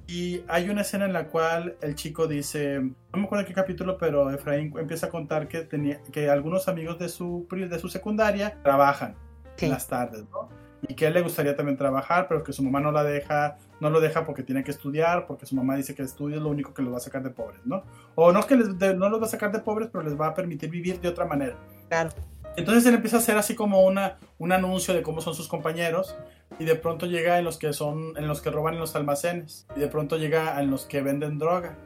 Y 0.07 0.43
hay 0.47 0.71
una 0.71 0.83
escena 0.83 1.07
en 1.07 1.13
la 1.13 1.27
cual 1.27 1.77
el 1.83 1.97
chico 1.97 2.29
dice, 2.29 2.79
no 2.79 2.95
me 3.19 3.25
acuerdo 3.25 3.45
qué 3.45 3.53
capítulo, 3.53 3.99
pero 3.99 4.31
Efraín 4.31 4.73
empieza 4.79 5.07
a 5.07 5.11
contar 5.11 5.49
que, 5.49 5.63
tenía, 5.63 6.01
que 6.13 6.31
algunos 6.31 6.69
amigos 6.69 7.01
de 7.01 7.09
su, 7.09 7.49
de 7.51 7.79
su 7.81 7.89
secundaria 7.89 8.63
trabajan 8.63 9.17
en 9.65 9.71
las 9.71 9.87
tardes, 9.87 10.25
¿no? 10.31 10.49
Y 10.89 10.95
que 10.95 11.07
a 11.07 11.09
él 11.09 11.15
le 11.15 11.23
gustaría 11.23 11.57
también 11.57 11.77
trabajar, 11.77 12.29
pero 12.29 12.45
que 12.45 12.53
su 12.53 12.63
mamá 12.63 12.81
no 12.81 12.93
la 12.93 13.03
deja, 13.03 13.57
no 13.81 13.91
lo 13.91 14.01
deja 14.01 14.25
porque 14.25 14.43
tiene 14.43 14.63
que 14.63 14.71
estudiar, 14.71 15.27
porque 15.27 15.47
su 15.47 15.55
mamá 15.57 15.75
dice 15.77 15.95
que 15.95 16.03
estudio 16.03 16.37
es 16.37 16.43
lo 16.43 16.49
único 16.49 16.75
que 16.75 16.83
los 16.83 16.93
va 16.93 16.99
a 16.99 17.01
sacar 17.01 17.23
de 17.23 17.31
pobres, 17.31 17.61
¿no? 17.65 17.83
O 18.15 18.33
no 18.33 18.47
que 18.47 18.57
les, 18.57 18.69
no 18.69 19.09
los 19.09 19.21
va 19.21 19.27
a 19.27 19.29
sacar 19.29 19.53
de 19.53 19.61
pobres, 19.61 19.89
pero 19.91 20.05
les 20.05 20.19
va 20.19 20.29
a 20.29 20.35
permitir 20.35 20.71
vivir 20.71 21.01
de 21.01 21.09
otra 21.09 21.25
manera. 21.25 21.57
Claro. 21.89 22.11
Entonces 22.57 22.87
él 22.87 22.95
empieza 22.95 23.17
a 23.17 23.21
hacer 23.21 23.37
así 23.37 23.55
como 23.55 23.83
una, 23.85 24.19
un 24.39 24.53
anuncio 24.53 24.95
de 24.95 25.03
cómo 25.03 25.21
son 25.21 25.35
sus 25.35 25.49
compañeros 25.49 26.17
y 26.59 26.65
de 26.65 26.75
pronto 26.75 27.07
llega 27.07 27.39
en 27.39 27.45
los 27.45 27.59
que 27.59 27.73
son 27.73 28.17
en 28.17 28.29
los 28.29 28.41
que 28.41 28.51
roban 28.51 28.75
en 28.75 28.81
los 28.81 28.97
almacenes 28.97 29.67
y 29.77 29.81
de 29.81 29.89
pronto 29.89 30.17
llega 30.17 30.61
en 30.61 30.71
los 30.71 30.87
que 30.87 31.03
venden 31.03 31.39
droga 31.39 31.77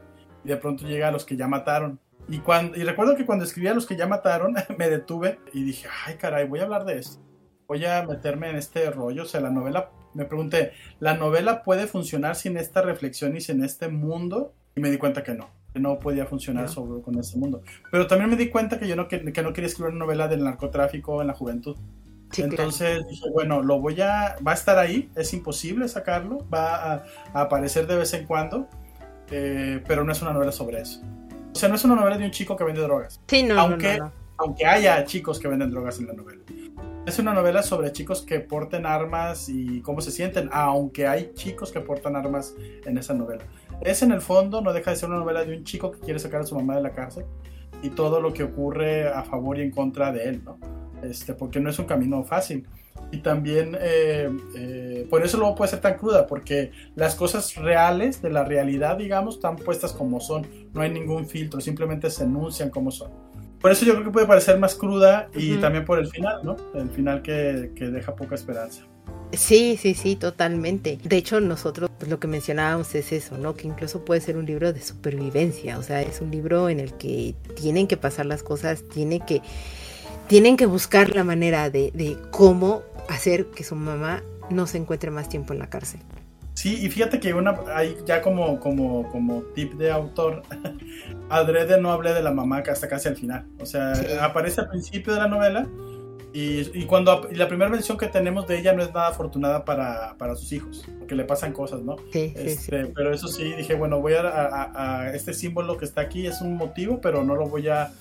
y 0.45 0.47
de 0.47 0.57
pronto 0.57 0.85
llega 0.85 1.09
a 1.09 1.11
los 1.11 1.25
que 1.25 1.35
ya 1.35 1.47
mataron. 1.47 1.99
Y, 2.29 2.39
cuando, 2.39 2.77
y 2.77 2.83
recuerdo 2.83 3.17
que 3.17 3.25
cuando 3.25 3.43
escribí 3.43 3.67
a 3.67 3.73
los 3.73 3.85
que 3.85 3.97
ya 3.97 4.07
mataron 4.07 4.55
me 4.77 4.89
detuve 4.89 5.39
y 5.51 5.63
dije, 5.63 5.89
ay 6.05 6.15
caray, 6.15 6.47
voy 6.47 6.59
a 6.59 6.63
hablar 6.63 6.85
de 6.85 6.99
esto 6.99 7.19
voy 7.71 7.85
a 7.85 8.03
meterme 8.03 8.49
en 8.49 8.57
este 8.57 8.91
rollo. 8.91 9.23
O 9.23 9.25
sea, 9.25 9.39
la 9.39 9.49
novela, 9.49 9.91
me 10.13 10.25
pregunté, 10.25 10.73
¿la 10.99 11.15
novela 11.15 11.63
puede 11.63 11.87
funcionar 11.87 12.35
sin 12.35 12.57
esta 12.57 12.81
reflexión 12.81 13.37
y 13.37 13.39
sin 13.39 13.63
este 13.63 13.87
mundo? 13.87 14.53
Y 14.75 14.81
me 14.81 14.91
di 14.91 14.97
cuenta 14.97 15.23
que 15.23 15.33
no, 15.33 15.49
que 15.71 15.79
no 15.79 15.97
podía 15.97 16.25
funcionar 16.25 16.67
sobre, 16.67 17.01
con 17.01 17.17
ese 17.17 17.37
mundo. 17.37 17.61
Pero 17.89 18.07
también 18.07 18.29
me 18.29 18.35
di 18.35 18.49
cuenta 18.49 18.77
que 18.77 18.89
yo 18.89 18.97
no, 18.97 19.07
que, 19.07 19.19
no 19.21 19.53
quería 19.53 19.67
escribir 19.67 19.93
una 19.93 20.03
novela 20.03 20.27
del 20.27 20.43
narcotráfico 20.43 21.21
en 21.21 21.27
la 21.27 21.33
juventud. 21.33 21.77
Entonces 22.35 23.07
dije, 23.07 23.29
bueno, 23.31 23.61
lo 23.61 23.79
voy 23.79 24.01
a, 24.01 24.35
va 24.45 24.51
a 24.51 24.55
estar 24.55 24.77
ahí, 24.77 25.09
es 25.15 25.33
imposible 25.33 25.87
sacarlo, 25.87 26.45
va 26.53 26.93
a, 26.93 27.05
aparecer 27.33 27.87
de 27.87 27.95
vez 27.95 28.13
en 28.13 28.25
cuando, 28.25 28.67
eh, 29.29 29.81
pero 29.87 30.03
no 30.03 30.11
es 30.11 30.21
una 30.21 30.33
novela 30.33 30.51
sobre 30.51 30.81
eso. 30.81 31.01
O 31.53 31.55
sea, 31.55 31.69
no 31.69 31.75
es 31.75 31.85
una 31.85 31.95
novela 31.95 32.17
de 32.17 32.25
un 32.25 32.31
chico 32.31 32.57
que 32.57 32.65
vende 32.65 32.81
drogas. 32.81 33.21
Sí, 33.27 33.43
no, 33.43 33.59
aunque, 33.59 33.97
no, 33.97 34.11
aunque 34.37 34.65
haya 34.65 35.05
chicos 35.05 35.39
que 35.39 35.47
venden 35.47 35.71
drogas 35.71 35.99
en 35.99 36.07
la 36.07 36.13
novela. 36.13 36.41
Es 37.03 37.17
una 37.17 37.33
novela 37.33 37.63
sobre 37.63 37.91
chicos 37.91 38.21
que 38.21 38.39
porten 38.41 38.85
armas 38.85 39.49
y 39.49 39.81
cómo 39.81 40.01
se 40.01 40.11
sienten, 40.11 40.49
aunque 40.51 41.07
hay 41.07 41.31
chicos 41.33 41.71
que 41.71 41.79
portan 41.79 42.15
armas 42.15 42.55
en 42.85 42.95
esa 42.95 43.15
novela. 43.15 43.43
Es 43.81 44.03
en 44.03 44.11
el 44.11 44.21
fondo, 44.21 44.61
no 44.61 44.71
deja 44.71 44.91
de 44.91 44.97
ser 44.97 45.09
una 45.09 45.17
novela 45.17 45.43
de 45.43 45.57
un 45.57 45.63
chico 45.63 45.91
que 45.91 45.99
quiere 45.99 46.19
sacar 46.19 46.41
a 46.41 46.45
su 46.45 46.53
mamá 46.53 46.75
de 46.75 46.83
la 46.83 46.91
cárcel 46.91 47.25
y 47.81 47.89
todo 47.89 48.21
lo 48.21 48.33
que 48.33 48.43
ocurre 48.43 49.07
a 49.07 49.23
favor 49.23 49.57
y 49.57 49.63
en 49.63 49.71
contra 49.71 50.11
de 50.11 50.25
él, 50.25 50.43
¿no? 50.45 50.59
Este, 51.01 51.33
porque 51.33 51.59
no 51.59 51.71
es 51.71 51.79
un 51.79 51.85
camino 51.85 52.23
fácil. 52.23 52.67
Y 53.11 53.17
también, 53.17 53.75
eh, 53.81 54.29
eh, 54.55 55.07
por 55.09 55.25
eso 55.25 55.37
luego 55.39 55.55
puede 55.55 55.71
ser 55.71 55.81
tan 55.81 55.97
cruda, 55.97 56.27
porque 56.27 56.71
las 56.95 57.15
cosas 57.15 57.55
reales 57.55 58.21
de 58.21 58.29
la 58.29 58.43
realidad, 58.43 58.97
digamos, 58.97 59.35
están 59.35 59.55
puestas 59.55 59.91
como 59.91 60.19
son, 60.19 60.45
no 60.71 60.81
hay 60.81 60.91
ningún 60.91 61.27
filtro, 61.27 61.59
simplemente 61.61 62.11
se 62.11 62.25
enuncian 62.25 62.69
como 62.69 62.91
son. 62.91 63.30
Por 63.61 63.71
eso 63.71 63.85
yo 63.85 63.93
creo 63.93 64.05
que 64.05 64.11
puede 64.11 64.25
parecer 64.25 64.57
más 64.57 64.73
cruda 64.75 65.29
y 65.35 65.55
también 65.57 65.85
por 65.85 65.99
el 65.99 66.07
final, 66.07 66.41
¿no? 66.43 66.57
El 66.73 66.89
final 66.89 67.21
que, 67.21 67.71
que, 67.75 67.85
deja 67.85 68.15
poca 68.15 68.33
esperanza. 68.33 68.83
Sí, 69.33 69.77
sí, 69.79 69.93
sí, 69.93 70.15
totalmente. 70.15 70.97
De 71.03 71.15
hecho, 71.15 71.39
nosotros 71.39 71.89
pues, 71.97 72.09
lo 72.09 72.19
que 72.19 72.27
mencionábamos 72.27 72.93
es 72.95 73.11
eso, 73.11 73.37
¿no? 73.37 73.53
Que 73.53 73.67
incluso 73.67 74.03
puede 74.03 74.19
ser 74.19 74.37
un 74.37 74.47
libro 74.47 74.73
de 74.73 74.81
supervivencia, 74.81 75.77
o 75.77 75.83
sea, 75.83 76.01
es 76.01 76.21
un 76.21 76.31
libro 76.31 76.69
en 76.69 76.79
el 76.79 76.93
que 76.93 77.35
tienen 77.55 77.87
que 77.87 77.97
pasar 77.97 78.25
las 78.25 78.41
cosas, 78.41 78.83
tiene 78.91 79.19
que, 79.25 79.41
tienen 80.27 80.57
que 80.57 80.65
buscar 80.65 81.15
la 81.15 81.23
manera 81.23 81.69
de, 81.69 81.91
de 81.93 82.17
cómo 82.31 82.81
hacer 83.09 83.45
que 83.45 83.63
su 83.63 83.75
mamá 83.75 84.23
no 84.49 84.65
se 84.65 84.79
encuentre 84.79 85.11
más 85.11 85.29
tiempo 85.29 85.53
en 85.53 85.59
la 85.59 85.69
cárcel. 85.69 86.01
Sí, 86.61 86.77
y 86.79 86.91
fíjate 86.91 87.19
que 87.19 87.33
una, 87.33 87.59
hay 87.73 87.97
ya 88.05 88.21
como, 88.21 88.59
como, 88.59 89.09
como 89.09 89.41
tip 89.55 89.73
de 89.73 89.89
autor, 89.89 90.43
adrede 91.29 91.81
no 91.81 91.91
hablé 91.91 92.13
de 92.13 92.21
la 92.21 92.29
mamá 92.29 92.59
hasta 92.59 92.87
casi 92.87 93.07
al 93.07 93.15
final. 93.15 93.47
O 93.59 93.65
sea, 93.65 93.93
aparece 94.21 94.61
al 94.61 94.69
principio 94.69 95.11
de 95.11 95.21
la 95.21 95.27
novela 95.27 95.67
y, 96.33 96.79
y 96.79 96.85
cuando 96.85 97.27
la 97.31 97.47
primera 97.47 97.67
mención 97.67 97.97
que 97.97 98.05
tenemos 98.05 98.45
de 98.45 98.59
ella 98.59 98.73
no 98.73 98.83
es 98.83 98.93
nada 98.93 99.07
afortunada 99.07 99.65
para, 99.65 100.15
para 100.19 100.35
sus 100.35 100.51
hijos, 100.51 100.85
porque 100.99 101.15
le 101.15 101.23
pasan 101.23 101.51
cosas, 101.51 101.81
¿no? 101.81 101.95
Sí, 102.13 102.31
este, 102.35 102.85
Pero 102.85 103.11
eso 103.11 103.27
sí, 103.27 103.53
dije, 103.53 103.73
bueno, 103.73 103.99
voy 103.99 104.13
a, 104.13 104.21
a, 104.21 105.01
a, 105.01 105.15
este 105.15 105.33
símbolo 105.33 105.77
que 105.77 105.85
está 105.85 106.01
aquí, 106.01 106.27
es 106.27 106.41
un 106.41 106.57
motivo, 106.57 107.01
pero 107.01 107.23
no 107.23 107.35
lo 107.35 107.47
voy 107.47 107.69
a... 107.69 107.91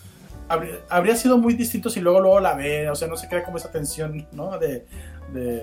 Habría, 0.91 1.17
sido 1.17 1.39
muy 1.39 1.55
distinto 1.55 1.89
si 1.89 2.01
luego 2.01 2.21
luego 2.21 2.41
la 2.41 2.55
ve, 2.57 2.91
o 2.91 2.95
sea, 2.95 3.09
no 3.09 3.17
se 3.17 3.27
crea 3.27 3.43
como 3.43 3.57
esa 3.57 3.71
tensión, 3.71 4.27
¿no? 4.33 4.59
De, 4.59 4.85
de 5.33 5.63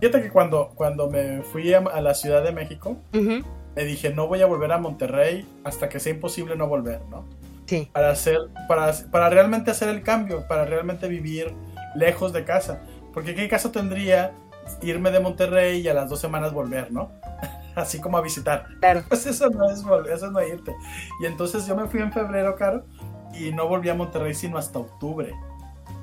Fíjate 0.00 0.22
que 0.22 0.30
cuando, 0.30 0.70
cuando 0.74 1.08
me 1.08 1.42
fui 1.42 1.72
a, 1.72 1.80
la 1.80 2.14
Ciudad 2.14 2.42
de 2.42 2.52
México, 2.52 2.96
me 3.12 3.84
dije, 3.84 4.10
no 4.10 4.26
voy 4.26 4.42
a 4.42 4.46
volver 4.46 4.72
a 4.72 4.78
Monterrey 4.78 5.46
hasta 5.64 5.88
que 5.88 6.00
sea 6.00 6.12
imposible 6.12 6.56
no 6.56 6.66
volver, 6.66 7.00
¿no? 7.10 7.24
Sí. 7.66 7.88
Para, 7.92 8.10
hacer, 8.10 8.38
para, 8.68 8.92
para 9.10 9.30
realmente 9.30 9.70
hacer 9.70 9.88
el 9.88 10.02
cambio, 10.02 10.46
para 10.46 10.64
realmente 10.64 11.08
vivir 11.08 11.52
lejos 11.94 12.32
de 12.32 12.44
casa. 12.44 12.80
Porque 13.12 13.34
qué 13.34 13.48
caso 13.48 13.70
tendría 13.70 14.32
irme 14.82 15.10
de 15.10 15.20
Monterrey 15.20 15.80
y 15.80 15.88
a 15.88 15.94
las 15.94 16.10
dos 16.10 16.20
semanas 16.20 16.52
volver, 16.52 16.92
¿no? 16.92 17.10
Así 17.74 18.00
como 18.00 18.18
a 18.18 18.22
visitar. 18.22 18.66
Claro. 18.80 19.02
Pues 19.08 19.26
eso 19.26 19.50
no 19.50 19.68
es 19.70 19.82
volver, 19.82 20.12
eso 20.12 20.30
no 20.30 20.40
es 20.40 20.52
irte. 20.52 20.74
Y 21.20 21.26
entonces 21.26 21.66
yo 21.66 21.74
me 21.74 21.86
fui 21.86 22.00
en 22.00 22.12
febrero, 22.12 22.54
Caro, 22.56 22.84
y 23.34 23.52
no 23.52 23.68
volví 23.68 23.88
a 23.88 23.94
Monterrey 23.94 24.34
sino 24.34 24.58
hasta 24.58 24.78
octubre 24.78 25.34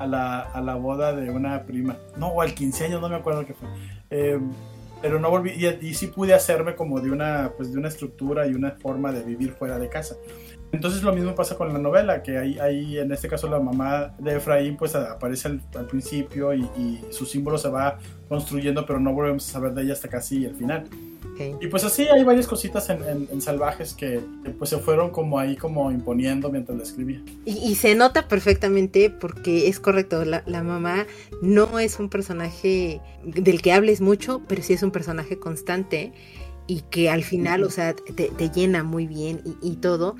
a 0.04 0.62
la, 0.62 0.76
boda 0.76 1.14
de 1.14 1.30
una 1.30 1.64
prima. 1.66 1.98
No, 2.18 2.28
o 2.28 2.42
al 2.42 2.54
15 2.54 2.86
años, 2.86 3.02
no 3.02 3.10
me 3.10 3.16
acuerdo 3.16 3.46
qué 3.46 3.54
fue. 3.54 3.70
Eh, 4.10 4.40
pero 5.02 5.20
no 5.20 5.30
volví, 5.30 5.52
y, 5.52 5.88
y, 5.88 5.94
sí 5.94 6.08
pude 6.08 6.34
hacerme 6.34 6.76
como 6.76 7.02
de 7.02 7.12
una, 7.12 7.52
pues 7.58 7.74
de 7.74 7.78
una 7.78 7.90
estructura 7.90 8.48
y 8.48 8.54
una 8.54 8.72
forma 8.72 9.12
de 9.12 9.24
vivir 9.24 9.52
fuera 9.52 9.78
de 9.78 9.90
casa. 9.90 10.16
Entonces 10.74 11.04
lo 11.04 11.14
mismo 11.14 11.36
pasa 11.36 11.56
con 11.56 11.72
la 11.72 11.78
novela, 11.78 12.24
que 12.24 12.38
ahí, 12.38 12.58
ahí 12.58 12.98
en 12.98 13.12
este 13.12 13.28
caso 13.28 13.48
la 13.48 13.60
mamá 13.60 14.16
de 14.18 14.38
Efraín 14.38 14.76
pues 14.76 14.96
aparece 14.96 15.48
al, 15.48 15.62
al 15.76 15.86
principio 15.86 16.52
y, 16.54 16.62
y, 16.78 17.06
su 17.12 17.28
símbolo 17.28 17.60
se 17.60 17.70
va 17.70 18.00
construyendo, 18.28 18.84
pero 18.84 19.00
no 19.00 19.14
volvemos 19.14 19.48
a 19.48 19.52
saber 19.52 19.74
de 19.74 19.84
ella 19.84 19.94
hasta 19.94 20.08
casi 20.08 20.46
el 20.46 20.56
final. 20.56 20.86
Y 21.60 21.68
pues 21.68 21.84
así 21.84 22.04
hay 22.04 22.24
varias 22.24 22.48
cositas 22.48 22.90
en, 22.90 23.42
Salvajes 23.42 23.94
que, 23.94 24.22
pues 24.58 24.70
se 24.70 24.78
fueron 24.78 25.10
como 25.10 25.40
ahí 25.40 25.56
como 25.56 25.92
imponiendo 25.92 26.50
mientras 26.50 26.78
la 26.78 26.84
escribía. 26.84 27.22
Y, 27.46 27.76
se 27.76 27.96
nota 27.96 28.28
perfectamente 28.28 29.10
porque 29.10 29.68
es 29.68 29.80
correcto, 29.80 30.24
la, 30.26 30.64
mamá 30.64 31.06
no 31.42 31.80
es 31.80 32.00
un 32.00 32.10
personaje 32.10 33.02
del 33.24 33.62
que 33.62 33.74
hables 33.74 34.02
mucho, 34.02 34.42
pero 34.48 34.62
sí 34.62 34.74
es 34.74 34.84
un 34.84 34.92
personaje 34.92 35.40
constante 35.40 36.14
y 36.68 36.82
que 36.82 37.10
al 37.10 37.24
final, 37.24 37.64
o 37.64 37.70
sea, 37.70 37.94
te, 37.94 38.50
llena 38.50 38.84
muy 38.84 39.08
bien 39.08 39.42
y, 39.46 39.56
y 39.62 39.76
todo, 39.78 40.16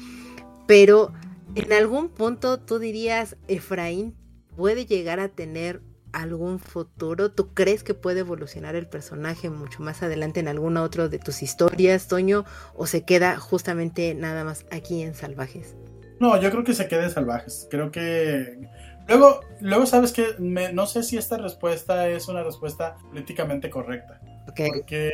pero 0.68 1.14
en 1.56 1.72
algún 1.74 2.10
punto 2.10 2.60
tú 2.60 2.80
dirías, 2.80 3.38
Efraín 3.48 4.16
puede 4.56 4.86
llegar 4.86 5.20
a 5.20 5.30
tener 5.30 5.82
algún 6.14 6.60
futuro? 6.60 7.32
¿Tú 7.32 7.54
crees 7.54 7.84
que 7.84 7.94
puede 7.94 8.22
evolucionar 8.22 8.76
el 8.76 8.88
personaje 8.88 9.50
mucho 9.50 9.82
más 9.82 10.02
adelante 10.04 10.40
en 10.40 10.48
alguna 10.48 10.84
otra 10.84 11.10
de 11.10 11.20
tus 11.20 11.44
historias, 11.44 12.08
Toño? 12.08 12.46
¿O 12.76 12.88
se 12.88 13.04
queda 13.04 13.38
justamente 13.38 14.16
nada 14.16 14.44
más 14.44 14.66
aquí 14.72 15.02
en 15.02 15.16
Salvajes? 15.16 15.76
No, 16.20 16.40
yo 16.40 16.52
creo 16.52 16.64
que 16.64 16.74
se 16.74 16.88
queden 16.88 17.12
salvajes. 17.12 17.68
Creo 17.70 17.92
que. 17.92 18.58
Luego, 19.10 19.42
luego 19.60 19.86
sabes 19.86 20.14
que 20.14 20.36
no 20.40 20.86
sé 20.86 21.04
si 21.04 21.18
esta 21.18 21.38
respuesta 21.38 22.08
es 22.08 22.30
una 22.30 22.44
respuesta 22.44 22.96
políticamente 23.10 23.70
correcta. 23.70 24.22
Porque, 24.46 25.12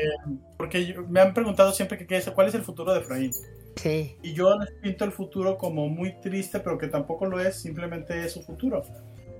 porque 0.57 0.95
me 1.07 1.21
han 1.21 1.33
preguntado 1.33 1.71
siempre 1.71 1.97
que, 1.97 2.05
qué 2.05 2.21
cuál 2.33 2.47
es 2.47 2.53
el 2.53 2.61
futuro 2.61 2.93
de 2.93 2.99
Efraín. 2.99 3.31
Sí. 3.75 4.17
Y 4.21 4.33
yo 4.33 4.55
les 4.59 4.71
pinto 4.81 5.05
el 5.05 5.11
futuro 5.11 5.57
como 5.57 5.87
muy 5.87 6.19
triste, 6.19 6.59
pero 6.59 6.77
que 6.77 6.87
tampoco 6.87 7.25
lo 7.25 7.39
es, 7.39 7.55
simplemente 7.55 8.25
es 8.25 8.33
su 8.33 8.43
futuro. 8.43 8.83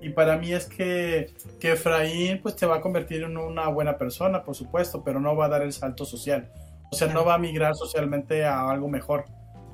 Y 0.02 0.10
para 0.10 0.38
mí 0.38 0.54
es 0.54 0.66
que, 0.66 1.34
que 1.60 1.74
Efraín 1.74 2.42
pues 2.42 2.56
te 2.56 2.66
va 2.66 2.78
a 2.78 2.82
convertir 2.82 3.24
en 3.24 3.38
una 3.38 3.68
buena 3.68 3.98
persona, 3.98 4.44
por 4.44 4.56
supuesto, 4.56 5.04
pero 5.04 5.20
no 5.20 5.36
va 5.36 5.46
a 5.46 5.50
dar 5.50 5.62
el 5.62 5.74
salto 5.74 6.06
social. 6.06 6.50
O 6.92 6.96
sea, 6.96 7.12
no 7.14 7.26
va 7.26 7.36
a 7.36 7.38
migrar 7.38 7.76
socialmente 7.76 8.46
a 8.46 8.70
algo 8.70 8.88
mejor. 8.88 9.26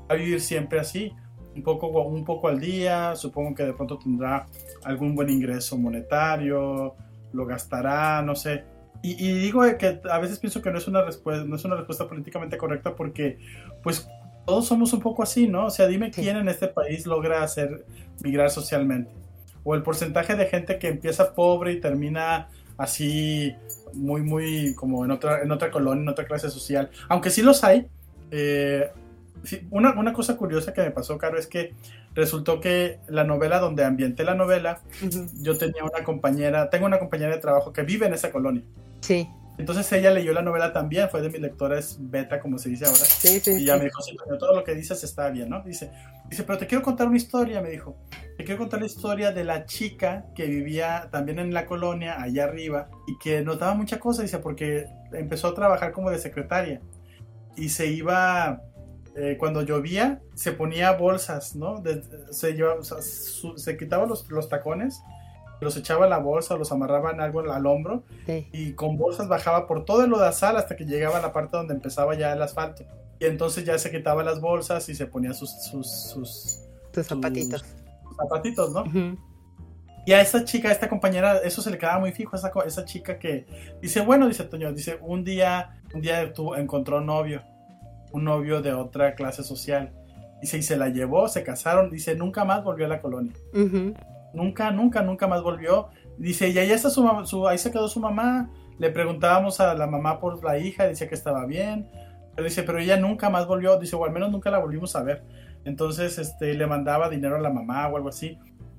Va 0.09 0.15
a 0.15 0.17
vivir 0.17 0.41
siempre 0.41 0.79
así, 0.79 1.13
un 1.55 1.61
poco, 1.61 1.87
un 1.87 2.25
poco 2.25 2.47
al 2.47 2.59
día, 2.59 3.15
supongo 3.15 3.53
que 3.53 3.63
de 3.63 3.73
pronto 3.73 3.99
tendrá 3.99 4.47
algún 4.83 5.15
buen 5.15 5.29
ingreso 5.29 5.77
monetario, 5.77 6.95
lo 7.31 7.45
gastará, 7.45 8.21
no 8.21 8.35
sé. 8.35 8.63
Y, 9.03 9.11
y, 9.23 9.33
digo 9.39 9.61
que 9.77 10.01
a 10.09 10.17
veces 10.17 10.39
pienso 10.39 10.61
que 10.61 10.71
no 10.71 10.79
es 10.79 10.87
una 10.87 11.03
respuesta, 11.03 11.45
no 11.45 11.55
es 11.55 11.63
una 11.65 11.75
respuesta 11.75 12.07
políticamente 12.07 12.57
correcta 12.57 12.95
porque, 12.95 13.37
pues, 13.83 14.09
todos 14.47 14.65
somos 14.65 14.91
un 14.93 14.99
poco 14.99 15.21
así, 15.21 15.47
¿no? 15.47 15.67
O 15.67 15.69
sea, 15.69 15.87
dime 15.87 16.09
quién 16.09 16.37
en 16.37 16.47
este 16.49 16.67
país 16.67 17.05
logra 17.05 17.43
hacer 17.43 17.85
migrar 18.23 18.49
socialmente 18.49 19.24
o 19.65 19.75
el 19.75 19.81
porcentaje 19.81 20.35
de 20.35 20.45
gente 20.45 20.79
que 20.79 20.87
empieza 20.87 21.33
pobre 21.33 21.73
y 21.73 21.81
termina 21.81 22.47
así 22.77 23.53
muy, 23.93 24.21
muy 24.21 24.73
como 24.75 25.03
en 25.03 25.11
otra, 25.11 25.41
en 25.41 25.51
otra 25.51 25.71
colonia, 25.71 26.03
en 26.03 26.09
otra 26.09 26.25
clase 26.25 26.49
social. 26.49 26.89
Aunque 27.09 27.31
sí 27.31 27.41
los 27.41 27.63
hay. 27.63 27.87
Eh, 28.31 28.89
una, 29.71 29.91
una, 29.99 30.13
cosa 30.13 30.37
curiosa 30.37 30.73
que 30.73 30.81
me 30.81 30.91
pasó, 30.91 31.17
Caro, 31.17 31.37
es 31.37 31.47
que 31.47 31.73
resultó 32.13 32.59
que 32.59 32.99
la 33.07 33.23
novela 33.23 33.59
donde 33.59 33.83
ambienté 33.83 34.23
la 34.23 34.35
novela, 34.35 34.81
yo 35.41 35.57
tenía 35.57 35.83
una 35.83 36.03
compañera, 36.03 36.69
tengo 36.69 36.85
una 36.85 36.99
compañera 36.99 37.35
de 37.35 37.41
trabajo 37.41 37.73
que 37.73 37.83
vive 37.83 38.05
en 38.05 38.13
esa 38.13 38.31
colonia. 38.31 38.63
Sí. 39.01 39.27
Entonces 39.57 39.89
ella 39.93 40.11
leyó 40.11 40.33
la 40.33 40.41
novela 40.41 40.73
también, 40.73 41.09
fue 41.09 41.21
de 41.21 41.29
mis 41.29 41.41
lectores 41.41 41.97
beta, 41.99 42.39
como 42.39 42.59
se 42.59 42.69
dice 42.69 42.85
ahora. 42.85 42.97
Sí, 42.97 43.39
sí, 43.39 43.51
y 43.59 43.65
ya 43.65 43.77
me 43.77 43.85
dijo, 43.85 44.01
sí, 44.01 44.17
todo 44.39 44.55
lo 44.55 44.63
que 44.63 44.75
dices 44.75 45.03
está 45.03 45.29
bien, 45.29 45.49
¿no? 45.49 45.61
Dice, 45.63 45.91
dice, 46.29 46.43
pero 46.43 46.57
te 46.57 46.67
quiero 46.67 46.83
contar 46.83 47.07
una 47.07 47.17
historia, 47.17 47.61
me 47.61 47.69
dijo. 47.69 47.97
Te 48.37 48.43
quiero 48.43 48.59
contar 48.59 48.81
la 48.81 48.85
historia 48.85 49.31
de 49.31 49.43
la 49.43 49.65
chica 49.65 50.25
que 50.35 50.45
vivía 50.45 51.09
también 51.11 51.39
en 51.39 51.53
la 51.53 51.65
colonia, 51.65 52.21
allá 52.21 52.43
arriba, 52.45 52.89
y 53.07 53.17
que 53.17 53.41
notaba 53.41 53.73
mucha 53.75 53.99
cosa, 53.99 54.21
dice, 54.21 54.39
porque 54.39 54.87
empezó 55.13 55.49
a 55.49 55.53
trabajar 55.53 55.91
como 55.91 56.09
de 56.09 56.19
secretaria. 56.19 56.81
Y 57.55 57.69
se 57.69 57.87
iba, 57.87 58.61
eh, 59.15 59.37
cuando 59.39 59.61
llovía, 59.61 60.21
se 60.33 60.51
ponía 60.51 60.91
bolsas, 60.91 61.55
¿no? 61.55 61.81
se, 62.31 62.53
llevaba, 62.53 62.81
se 62.81 63.77
quitaba 63.77 64.05
los, 64.05 64.29
los 64.29 64.49
tacones 64.49 65.01
los 65.61 65.77
echaba 65.77 66.05
en 66.05 66.11
la 66.11 66.17
bolsa, 66.19 66.55
los 66.55 66.71
amarraban 66.71 67.19
algo 67.21 67.39
al 67.39 67.65
hombro 67.65 68.03
y 68.51 68.73
con 68.73 68.97
bolsas 68.97 69.27
bajaba 69.27 69.67
por 69.67 69.85
todo 69.85 70.03
el 70.03 70.09
lodazal 70.09 70.57
hasta 70.57 70.75
que 70.75 70.85
llegaba 70.85 71.17
a 71.17 71.21
la 71.21 71.33
parte 71.33 71.57
donde 71.57 71.73
empezaba 71.73 72.15
ya 72.15 72.33
el 72.33 72.41
asfalto. 72.41 72.85
Y 73.25 73.27
entonces 73.27 73.65
ya 73.65 73.75
se 73.79 73.89
quitaba 73.89 74.23
las 74.23 74.39
bolsas 74.39 74.87
y 74.87 74.93
se 74.93 75.07
ponía 75.07 75.33
sus... 75.33 75.49
sus, 75.49 75.89
sus, 75.89 76.59
zapatitos. 76.93 77.65
zapatitos, 78.15 78.71
¿no? 78.71 78.83
Y 80.05 80.13
a 80.13 80.21
esa 80.21 80.45
chica, 80.45 80.69
a 80.69 80.71
esta 80.71 80.87
compañera, 80.87 81.39
eso 81.39 81.63
se 81.63 81.71
le 81.71 81.79
quedaba 81.79 81.99
muy 81.99 82.11
fijo, 82.11 82.35
esa, 82.35 82.51
esa 82.67 82.85
chica 82.85 83.17
que 83.17 83.47
dice, 83.81 84.01
bueno, 84.01 84.27
dice 84.27 84.43
Toño, 84.43 84.71
dice, 84.71 84.99
un 85.01 85.23
día, 85.23 85.81
un 85.95 86.01
día 86.01 86.31
tú 86.33 86.53
encontró 86.53 87.01
novio, 87.01 87.41
un 88.11 88.25
novio 88.25 88.61
de 88.61 88.73
otra 88.73 89.15
clase 89.15 89.43
social. 89.43 89.91
Dice, 90.39 90.59
y 90.59 90.61
se 90.61 90.77
la 90.77 90.89
llevó, 90.89 91.27
se 91.27 91.43
casaron, 91.43 91.89
dice, 91.89 92.15
nunca 92.15 92.45
más 92.45 92.63
volvió 92.63 92.85
a 92.85 92.89
la 92.89 93.01
colonia. 93.01 93.33
Nunca, 94.33 94.69
nunca, 94.69 95.01
nunca 95.01 95.25
más 95.25 95.41
volvió. 95.41 95.87
Dice, 96.19 96.49
y 96.49 96.59
ahí 96.59 96.71
está 96.71 96.91
su, 96.91 97.47
ahí 97.47 97.57
se 97.57 97.71
quedó 97.71 97.87
su 97.87 97.99
mamá. 97.99 98.51
Le 98.77 98.91
preguntábamos 98.91 99.59
a 99.59 99.73
la 99.73 99.87
mamá 99.87 100.19
por 100.19 100.43
la 100.43 100.59
hija, 100.59 100.85
decía 100.85 101.09
que 101.09 101.15
estaba 101.15 101.47
bien. 101.47 101.89
Pero 102.35 102.47
dice, 102.47 102.63
pero 102.63 102.79
ella 102.79 102.97
nunca 102.97 103.29
más 103.29 103.47
volvió. 103.47 103.77
Dice, 103.79 103.95
o 103.95 104.05
al 104.05 104.11
menos 104.11 104.31
nunca 104.31 104.51
la 104.51 104.59
volvimos 104.59 104.95
a 104.95 105.03
ver. 105.03 105.23
Entonces, 105.63 106.17
este, 106.17 106.53
le 106.53 106.67
mandaba 106.67 107.09
dinero 107.09 107.35
a 107.37 107.39
la 107.39 107.49
mamá 107.49 107.87
o 107.87 107.97
algo 107.97 108.09
así. 108.09 108.37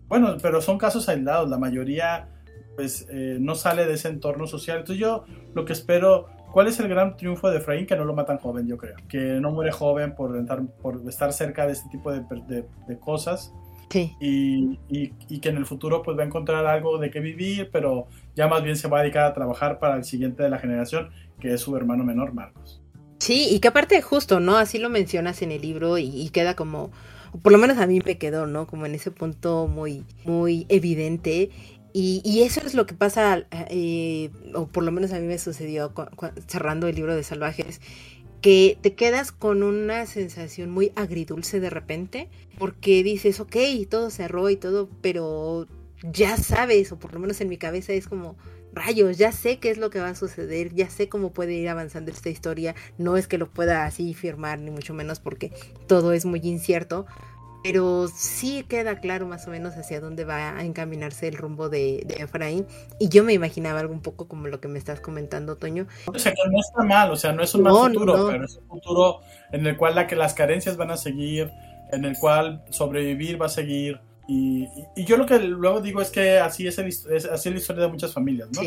Bueno, 0.09 0.37
pero 0.41 0.61
son 0.61 0.79
casos 0.79 1.09
aislados. 1.09 1.49
La 1.49 1.59
mayoría, 1.59 2.29
pues, 2.77 3.07
eh, 3.11 3.39
no 3.41 3.55
sale 3.55 3.87
de 3.87 3.95
ese 3.95 4.09
entorno 4.09 4.47
social. 4.47 4.79
Entonces, 4.79 5.01
yo 5.01 5.25
lo 5.55 5.65
que 5.65 5.73
espero, 5.73 6.27
¿cuál 6.53 6.67
es 6.69 6.79
el 6.81 6.89
gran 6.89 7.17
triunfo 7.17 7.51
de 7.51 7.59
Efraín? 7.59 7.87
Que 7.87 7.97
no 7.97 8.05
lo 8.05 8.15
matan 8.15 8.39
joven, 8.39 8.67
yo 8.67 8.77
creo. 8.77 8.97
Que 9.09 9.41
no 9.41 9.51
muere 9.51 9.73
joven 9.73 10.15
por 10.15 10.37
estar, 10.37 10.63
por 10.83 11.01
estar 11.09 11.33
cerca 11.33 11.67
de 11.67 11.73
este 11.73 11.89
tipo 11.91 12.13
de, 12.13 12.23
de 12.87 12.99
cosas 12.99 13.53
y, 14.21 14.79
y, 14.89 15.41
que 15.41 15.49
en 15.49 15.57
el 15.57 15.67
futuro 15.67 16.03
pues 16.03 16.19
va 16.19 16.23
a 16.23 16.27
encontrar 16.27 16.67
algo 16.67 16.99
de 16.99 17.11
qué 17.11 17.21
vivir, 17.21 17.71
pero 17.73 18.09
ya 18.35 18.49
más 18.49 18.63
bien 18.63 18.77
se 18.77 18.89
va 18.89 18.99
a 18.99 19.03
dedicar 19.03 19.25
a 19.25 19.33
trabajar 19.33 19.79
para 19.79 19.97
el 19.97 20.05
siguiente 20.05 20.43
de 20.43 20.51
la 20.51 20.59
generación, 20.59 21.11
que 21.41 21.55
es 21.55 21.61
su 21.61 21.77
hermano 21.77 22.05
menor, 22.05 22.35
Marcos. 22.35 22.76
Sí, 23.27 23.49
y 23.51 23.59
que 23.59 23.67
aparte 23.67 24.01
justo, 24.03 24.39
¿no? 24.39 24.57
Así 24.57 24.79
lo 24.79 24.89
mencionas 24.89 25.43
en 25.43 25.51
el 25.51 25.61
libro 25.61 25.99
y, 25.99 26.29
queda 26.29 26.55
como, 26.55 26.93
por 27.43 27.51
lo 27.51 27.59
menos 27.59 27.79
a 27.79 27.89
mí 27.89 28.01
me 28.07 28.19
quedó, 28.19 28.47
¿no? 28.47 28.69
Como 28.69 28.87
en 28.87 28.95
ese 28.95 29.11
punto 29.11 29.67
muy, 29.67 30.05
muy 30.25 30.65
evidente. 30.69 31.51
Y, 31.93 32.23
y 32.25 32.43
eso 32.43 32.61
es 32.65 32.75
lo 32.75 32.87
que 32.87 32.95
pasa, 32.95 33.45
eh, 33.51 34.31
o 34.55 34.69
por 34.69 34.85
lo 34.85 34.93
menos 34.93 35.13
a 35.13 35.19
mí 35.19 35.27
me 35.27 35.39
sucedió 35.39 35.93
cerrando 36.47 36.87
el 36.87 36.95
libro 36.95 37.17
de 37.17 37.25
Salvajes, 37.25 37.81
que 38.43 38.79
te 38.81 38.95
quedas 38.95 39.33
con 39.33 39.65
una 39.65 40.07
sensación 40.07 40.71
muy 40.71 40.93
agridulce 40.95 41.59
de 41.59 41.71
repente, 41.71 42.29
porque 42.59 43.03
dices, 43.03 43.41
ok, 43.41 43.57
todo 43.91 44.11
cerró 44.11 44.51
y 44.51 44.57
todo, 44.57 44.89
pero 45.01 45.67
ya 46.13 46.37
sabes, 46.37 46.93
o 46.93 46.99
por 47.01 47.13
lo 47.13 47.19
menos 47.19 47.41
en 47.41 47.49
mi 47.49 47.57
cabeza 47.57 47.93
es 47.93 48.07
como, 48.07 48.37
rayos, 48.77 49.19
ya 49.19 49.33
sé 49.33 49.59
qué 49.59 49.71
es 49.71 49.79
lo 49.79 49.91
que 49.91 50.01
va 50.01 50.11
a 50.11 50.15
suceder, 50.15 50.73
ya 50.75 50.89
sé 50.89 51.09
cómo 51.09 51.33
puede 51.33 51.55
ir 51.55 51.69
avanzando 51.69 52.11
esta 52.11 52.29
historia, 52.29 52.75
no 52.99 53.17
es 53.17 53.27
que 53.27 53.39
lo 53.39 53.49
pueda 53.49 53.85
así 53.85 54.15
firmar, 54.15 54.61
ni 54.61 54.71
mucho 54.71 54.95
menos 54.95 55.19
porque 55.19 55.51
todo 55.89 56.13
es 56.13 56.25
muy 56.25 56.41
incierto, 56.45 57.07
pero 57.65 58.07
sí 58.07 58.65
queda 58.69 59.01
claro 59.01 59.27
más 59.27 59.49
o 59.49 59.51
menos 59.51 59.75
hacia 59.75 60.01
dónde 60.01 60.25
va 60.25 60.57
a 60.57 60.65
encaminarse 60.65 61.27
el 61.27 61.37
rumbo 61.37 61.69
de, 61.69 62.07
Efraín. 62.19 62.65
Y 63.01 63.09
yo 63.09 63.25
me 63.25 63.33
imaginaba 63.33 63.81
algo 63.81 63.93
un 63.93 64.03
poco 64.03 64.29
como 64.29 64.47
lo 64.47 64.61
que 64.61 64.69
me 64.69 64.79
estás 64.79 65.01
comentando, 65.01 65.57
Toño. 65.57 65.89
O 66.07 66.17
sea, 66.17 66.33
que 66.33 66.49
no 66.49 66.61
está 66.61 66.85
mal, 66.85 67.11
o 67.11 67.17
sea, 67.17 67.33
no 67.33 67.43
es 67.43 67.53
un 67.57 67.63
mal 67.63 67.75
futuro, 67.75 68.29
pero 68.29 68.45
es 68.45 68.57
un 68.57 68.69
futuro 68.69 69.21
en 69.51 69.67
el 69.67 69.77
cual 69.77 69.97
la, 69.97 70.07
que 70.07 70.15
las 70.15 70.35
carencias 70.35 70.77
van 70.77 70.93
a 70.93 70.97
seguir, 70.97 71.51
en 71.91 72.05
el 72.05 72.17
cual 72.19 72.63
sobrevivir 72.71 73.41
va 73.41 73.47
a 73.47 73.49
seguir. 73.49 74.01
Y, 74.29 74.69
yo 74.97 75.17
lo 75.17 75.27
que 75.27 75.39
luego 75.39 75.81
digo 75.81 76.01
es 76.01 76.11
que 76.11 76.39
así 76.39 76.67
es, 76.67 76.79
así 76.79 77.51
la 77.51 77.57
historia 77.57 77.83
de 77.83 77.89
muchas 77.89 78.13
familias, 78.13 78.49
¿no? 78.53 78.63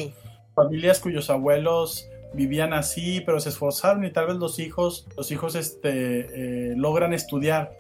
Familias 0.56 1.00
cuyos 1.00 1.30
abuelos 1.30 2.08
vivían 2.34 2.74
así, 2.74 3.22
pero 3.22 3.40
se 3.40 3.50
esforzaron 3.50 4.06
y 4.06 4.12
tal 4.12 4.28
vez 4.28 4.38
los 4.38 4.60
hijos, 4.60 5.08
los 5.18 5.32
hijos 5.32 5.56
este, 5.56 6.72
eh, 6.72 6.74
logran 6.76 7.14
estudiar 7.14 7.72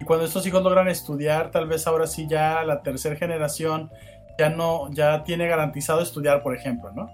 y 0.00 0.04
cuando 0.04 0.24
estos 0.24 0.46
hijos 0.46 0.62
logran 0.62 0.88
estudiar, 0.88 1.50
tal 1.50 1.68
vez 1.68 1.86
ahora 1.86 2.06
sí 2.06 2.26
ya 2.28 2.64
la 2.64 2.82
tercera 2.82 3.16
generación 3.16 3.90
ya 4.38 4.48
no, 4.48 4.90
ya 4.92 5.22
tiene 5.24 5.46
garantizado 5.46 6.00
estudiar, 6.00 6.42
por 6.42 6.56
ejemplo, 6.56 6.90
¿no? 6.92 7.10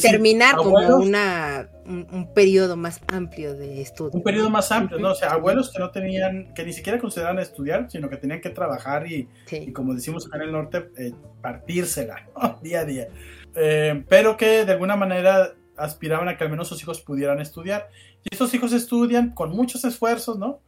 Terminar 0.00 0.56
como 0.56 0.96
una, 0.96 1.68
un, 1.84 2.32
periodo 2.34 2.76
más 2.76 3.00
amplio 3.08 3.54
de 3.54 3.82
estudio. 3.82 4.12
Un 4.12 4.22
periodo 4.22 4.50
más 4.50 4.72
amplio, 4.72 4.98
¿no? 4.98 5.10
O 5.10 5.14
sea, 5.14 5.32
abuelos 5.32 5.70
que 5.70 5.78
no 5.78 5.90
tenían, 5.90 6.54
que 6.54 6.64
ni 6.64 6.72
siquiera 6.72 6.98
consideraban 6.98 7.38
estudiar, 7.38 7.90
sino 7.90 8.08
que 8.08 8.16
tenían 8.16 8.40
que 8.40 8.50
trabajar 8.50 9.06
y, 9.06 9.28
como 9.72 9.94
decimos 9.94 10.26
acá 10.26 10.38
en 10.38 10.42
el 10.44 10.52
norte, 10.52 10.90
eh, 10.96 11.12
partírsela, 11.40 12.26
Día 12.62 12.80
a 12.80 12.84
día. 12.84 13.08
Eh, 13.54 14.04
pero 14.08 14.36
que 14.36 14.64
de 14.64 14.72
alguna 14.72 14.96
manera 14.96 15.54
aspiraban 15.76 16.28
a 16.28 16.36
que 16.36 16.44
al 16.44 16.50
menos 16.50 16.68
sus 16.68 16.80
hijos 16.82 17.00
pudieran 17.00 17.40
estudiar. 17.40 17.88
Y 18.24 18.28
estos 18.32 18.54
hijos 18.54 18.72
estudian 18.72 19.30
con 19.34 19.50
muchos 19.50 19.84
esfuerzos, 19.84 20.38
¿no? 20.38 20.60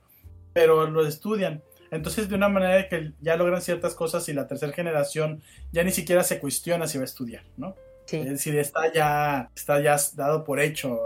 pero 0.54 0.88
lo 0.88 1.06
estudian. 1.06 1.62
Entonces, 1.90 2.28
de 2.30 2.36
una 2.36 2.48
manera 2.48 2.88
que 2.88 3.12
ya 3.20 3.36
logran 3.36 3.60
ciertas 3.60 3.94
cosas 3.94 4.26
y 4.28 4.32
la 4.32 4.46
tercera 4.46 4.72
generación 4.72 5.42
ya 5.72 5.84
ni 5.84 5.90
siquiera 5.90 6.24
se 6.24 6.40
cuestiona 6.40 6.86
si 6.86 6.96
va 6.96 7.02
a 7.02 7.04
estudiar, 7.04 7.44
¿no? 7.58 7.76
Sí. 8.06 8.18
Es 8.18 8.28
decir, 8.28 8.56
está 8.58 8.92
ya, 8.92 9.50
está 9.56 9.80
ya 9.80 9.96
dado 10.14 10.44
por 10.44 10.60
hecho, 10.60 11.00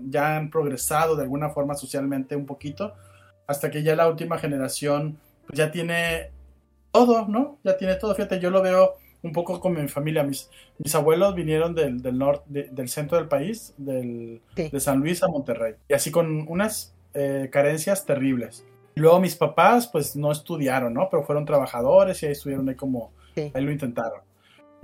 ya 0.00 0.36
han 0.36 0.50
progresado 0.50 1.16
de 1.16 1.22
alguna 1.22 1.50
forma 1.50 1.74
socialmente 1.74 2.36
un 2.36 2.46
poquito, 2.46 2.94
hasta 3.46 3.70
que 3.70 3.82
ya 3.82 3.96
la 3.96 4.08
última 4.08 4.38
generación 4.38 5.18
pues, 5.46 5.58
ya 5.58 5.70
tiene 5.70 6.30
todo, 6.92 7.26
¿no? 7.28 7.58
Ya 7.64 7.76
tiene 7.76 7.94
todo. 7.96 8.14
Fíjate, 8.14 8.40
yo 8.40 8.50
lo 8.50 8.62
veo 8.62 8.94
un 9.22 9.32
poco 9.32 9.58
como 9.58 9.80
mi 9.80 9.88
familia. 9.88 10.22
Mis, 10.22 10.50
mis 10.78 10.94
abuelos 10.94 11.34
vinieron 11.34 11.74
del, 11.74 12.00
del 12.02 12.18
norte, 12.18 12.68
del 12.70 12.88
centro 12.88 13.18
del 13.18 13.26
país, 13.28 13.74
del, 13.76 14.40
de 14.54 14.80
San 14.80 15.00
Luis 15.00 15.22
a 15.22 15.28
Monterrey, 15.28 15.74
y 15.88 15.94
así 15.94 16.10
con 16.10 16.46
unas 16.48 16.94
eh, 17.14 17.48
carencias 17.50 18.04
terribles. 18.04 18.64
Luego 18.96 19.18
mis 19.18 19.34
papás, 19.34 19.88
pues 19.88 20.14
no 20.14 20.30
estudiaron, 20.30 20.94
¿no? 20.94 21.08
Pero 21.10 21.24
fueron 21.24 21.44
trabajadores 21.44 22.22
y 22.22 22.26
ahí 22.26 22.32
estuvieron 22.32 22.68
ahí 22.68 22.76
como, 22.76 23.12
ahí 23.34 23.62
lo 23.62 23.72
intentaron. 23.72 24.20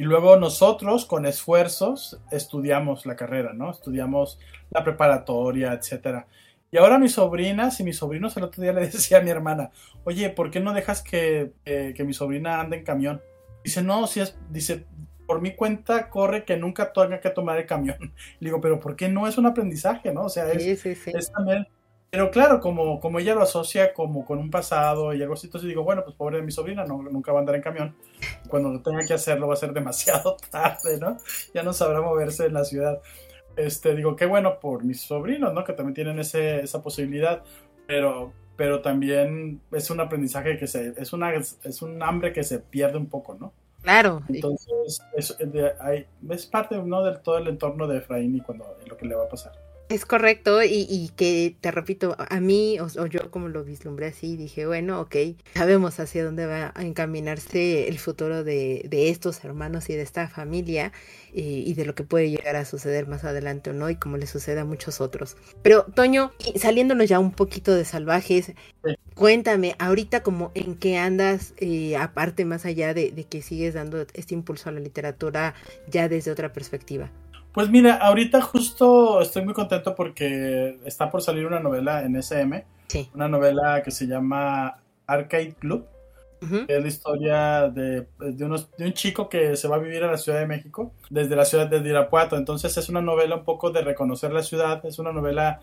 Y 0.01 0.05
luego 0.05 0.39
nosotros, 0.39 1.05
con 1.05 1.27
esfuerzos, 1.27 2.19
estudiamos 2.31 3.05
la 3.05 3.17
carrera, 3.17 3.53
¿no? 3.53 3.71
Estudiamos 3.71 4.39
la 4.71 4.83
preparatoria, 4.83 5.75
etcétera. 5.75 6.27
Y 6.71 6.79
ahora 6.79 6.99
mis 6.99 7.13
sobrinas 7.13 7.79
y 7.81 7.85
mis 7.85 7.99
sobrinos 7.99 8.35
el 8.39 8.45
otro 8.45 8.63
día 8.63 8.73
le 8.73 8.81
decía 8.89 9.19
a 9.19 9.21
mi 9.21 9.29
hermana, 9.29 9.73
oye, 10.05 10.31
¿por 10.31 10.51
qué 10.51 10.59
no 10.59 10.73
dejas 10.73 11.03
que, 11.03 11.53
eh, 11.67 11.93
que 11.95 12.05
mi 12.05 12.15
sobrina 12.15 12.63
ande 12.63 12.79
en 12.79 12.85
camión? 12.85 13.21
Dice, 13.63 13.83
no, 13.83 14.07
si 14.07 14.21
es, 14.21 14.39
dice, 14.49 14.87
por 15.27 15.43
mi 15.43 15.55
cuenta 15.55 16.09
corre 16.09 16.47
que 16.47 16.57
nunca 16.57 16.95
tenga 16.95 17.21
que 17.21 17.29
tomar 17.29 17.59
el 17.59 17.67
camión. 17.67 17.99
Le 18.41 18.49
digo, 18.49 18.59
pero 18.63 18.81
¿por 18.81 18.97
qué 18.97 19.11
no 19.11 19.29
es 19.29 19.37
un 19.37 19.45
aprendizaje, 19.45 20.15
no? 20.15 20.25
O 20.25 20.29
sea, 20.31 20.51
es, 20.51 20.87
es 20.87 21.31
también... 21.31 21.69
Pero 22.11 22.31
claro, 22.33 22.59
como, 22.61 22.99
como 22.99 23.21
ella 23.21 23.35
lo 23.35 23.43
asocia 23.43 23.95
como 23.95 24.25
con 24.25 24.39
un 24.39 24.51
pasado 24.51 25.15
y 25.15 25.23
algo 25.23 25.35
así, 25.35 25.47
entonces 25.47 25.69
digo, 25.69 25.85
bueno, 25.85 26.03
pues 26.03 26.17
pobre 26.17 26.39
de 26.39 26.43
mi 26.43 26.51
sobrina, 26.51 26.85
no, 26.85 27.03
nunca 27.03 27.31
va 27.31 27.39
a 27.39 27.41
andar 27.41 27.55
en 27.55 27.63
camión. 27.63 27.95
Cuando 28.49 28.81
tenga 28.83 29.07
que 29.07 29.15
hacerlo 29.15 29.47
va 29.47 29.55
a 29.55 29.57
ser 29.57 29.73
demasiado 29.73 30.37
tarde, 30.51 30.99
¿no? 30.99 31.19
Ya 31.55 31.63
no 31.63 31.73
sabrá 31.73 32.01
moverse 32.01 32.47
en 32.47 32.55
la 32.55 32.65
ciudad. 32.65 33.01
Este, 33.57 33.95
digo, 33.95 34.17
qué 34.17 34.27
bueno 34.27 34.59
por 34.59 34.83
mis 34.83 35.03
sobrinos, 35.03 35.55
¿no? 35.55 35.63
Que 35.63 35.73
también 35.73 35.95
tienen 35.95 36.19
ese, 36.19 36.61
esa 36.61 36.83
posibilidad, 36.83 37.45
pero, 37.87 38.33
pero 38.57 38.81
también 38.81 39.61
es 39.71 39.91
un 39.91 40.01
aprendizaje 40.01 40.59
que 40.59 40.67
se, 40.67 40.95
es, 40.97 41.13
una, 41.13 41.33
es 41.33 41.83
un 41.83 42.03
hambre 42.03 42.33
que 42.33 42.43
se 42.43 42.59
pierde 42.59 42.99
un 42.99 43.07
poco, 43.07 43.37
¿no? 43.39 43.53
Claro. 43.83 44.23
Entonces, 44.29 45.01
es, 45.17 45.37
es 46.29 46.47
parte 46.47 46.77
¿no? 46.77 47.03
del 47.03 47.21
todo 47.21 47.39
el 47.39 47.49
entorno 47.49 47.87
de 47.87 47.99
Efraín 47.99 48.37
y 48.37 48.41
cuando, 48.41 48.77
lo 48.87 48.97
que 48.97 49.07
le 49.07 49.15
va 49.15 49.25
a 49.25 49.29
pasar. 49.29 49.53
Es 49.91 50.07
correcto 50.07 50.63
y, 50.63 50.87
y, 50.89 51.09
que, 51.17 51.57
te 51.61 51.73
repito, 51.73 52.15
a 52.17 52.39
mí 52.39 52.79
o, 52.79 53.07
yo 53.07 53.29
como 53.33 53.49
lo 53.49 53.65
vislumbré 53.65 54.07
así, 54.07 54.37
dije, 54.37 54.65
bueno, 54.65 55.01
ok, 55.01 55.17
sabemos 55.57 55.99
hacia 55.99 56.25
dónde 56.25 56.47
va 56.47 56.71
a 56.77 56.83
encaminarse 56.85 57.89
el 57.89 57.99
futuro 57.99 58.45
de, 58.45 58.87
de 58.89 59.09
estos 59.09 59.43
hermanos 59.45 59.91
y 59.91 59.95
de 59.95 60.03
esta 60.03 60.29
familia 60.29 60.93
y, 61.33 61.69
y, 61.69 61.75
de 61.75 61.85
lo 61.87 61.97
que 61.97 62.05
puede 62.05 62.31
llegar 62.31 62.55
a 62.55 62.65
suceder 62.65 63.09
más 63.09 63.25
adelante 63.25 63.71
o 63.71 63.73
no 63.73 63.91
y 63.91 63.97
como 63.97 64.17
le 64.17 64.29
sucede 64.29 64.61
a 64.61 64.65
muchos 64.65 65.01
otros. 65.01 65.37
Pero 65.61 65.83
Toño, 65.87 66.31
saliéndonos 66.55 67.09
ya 67.09 67.19
un 67.19 67.33
poquito 67.33 67.75
de 67.75 67.85
salvajes, 67.85 68.53
cuéntame, 69.17 69.75
ahorita 69.81 70.23
como 70.23 70.53
en 70.55 70.77
qué 70.77 70.99
andas, 70.99 71.53
eh, 71.57 71.97
aparte 71.97 72.45
más 72.45 72.65
allá 72.65 72.95
de, 72.95 73.11
de 73.11 73.25
que 73.25 73.43
sigues 73.43 73.75
dando 73.75 74.07
este 74.15 74.35
impulso 74.35 74.69
a 74.69 74.73
la 74.73 74.79
literatura 74.79 75.55
ya 75.89 76.09
desde 76.09 76.31
otra 76.31 76.53
perspectiva. 76.53 77.11
Pues 77.53 77.69
mira, 77.69 77.97
ahorita 77.97 78.41
justo 78.43 79.21
estoy 79.21 79.45
muy 79.45 79.55
contento 79.55 79.95
porque 79.95 80.79
está 80.85 81.11
por 81.11 81.23
salir 81.23 81.47
una 81.47 81.61
novela 81.61 82.03
en 82.05 82.17
SM. 82.17 82.65
Sí. 82.87 83.11
Una 83.15 83.29
novela 83.29 83.83
que 83.83 83.91
se 83.91 84.07
llama 84.07 84.81
Arcade 85.07 85.55
Club. 85.59 85.87
Es 86.69 86.81
la 86.81 86.89
historia 86.89 87.69
de, 87.69 88.07
de, 88.19 88.45
unos, 88.47 88.75
de 88.79 88.87
un 88.87 88.95
chico 88.95 89.29
que 89.29 89.57
se 89.57 89.69
va 89.69 89.77
a 89.77 89.79
vivir 89.79 90.03
a 90.05 90.11
la 90.11 90.17
Ciudad 90.17 90.39
de 90.39 90.47
México 90.47 90.95
desde 91.11 91.37
la 91.37 91.45
ciudad 91.45 91.67
de 91.67 91.87
Irapuato. 91.87 92.37
Entonces 92.37 92.75
es 92.79 92.89
una 92.89 93.03
novela 93.03 93.37
un 93.37 93.45
poco 93.45 93.71
de 93.71 93.83
reconocer 93.83 94.33
la 94.33 94.43
ciudad. 94.43 94.83
Es 94.87 94.99
una 94.99 95.13
novela, 95.13 95.61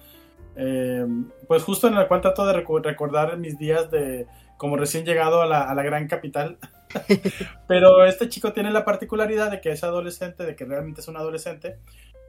eh, 0.55 1.03
pues 1.47 1.63
justo 1.63 1.87
en 1.87 1.95
la 1.95 2.07
cual 2.07 2.21
trato 2.21 2.45
de 2.45 2.53
recordar 2.53 3.37
mis 3.37 3.57
días 3.57 3.89
de 3.89 4.27
como 4.57 4.77
recién 4.77 5.03
llegado 5.03 5.41
a 5.41 5.47
la, 5.47 5.61
a 5.61 5.73
la 5.73 5.81
gran 5.81 6.07
capital. 6.07 6.59
Pero 7.67 8.05
este 8.05 8.29
chico 8.29 8.53
tiene 8.53 8.71
la 8.71 8.85
particularidad 8.85 9.51
de 9.51 9.61
que 9.61 9.71
es 9.71 9.83
adolescente, 9.83 10.45
de 10.45 10.55
que 10.55 10.65
realmente 10.65 11.01
es 11.01 11.07
un 11.07 11.17
adolescente 11.17 11.77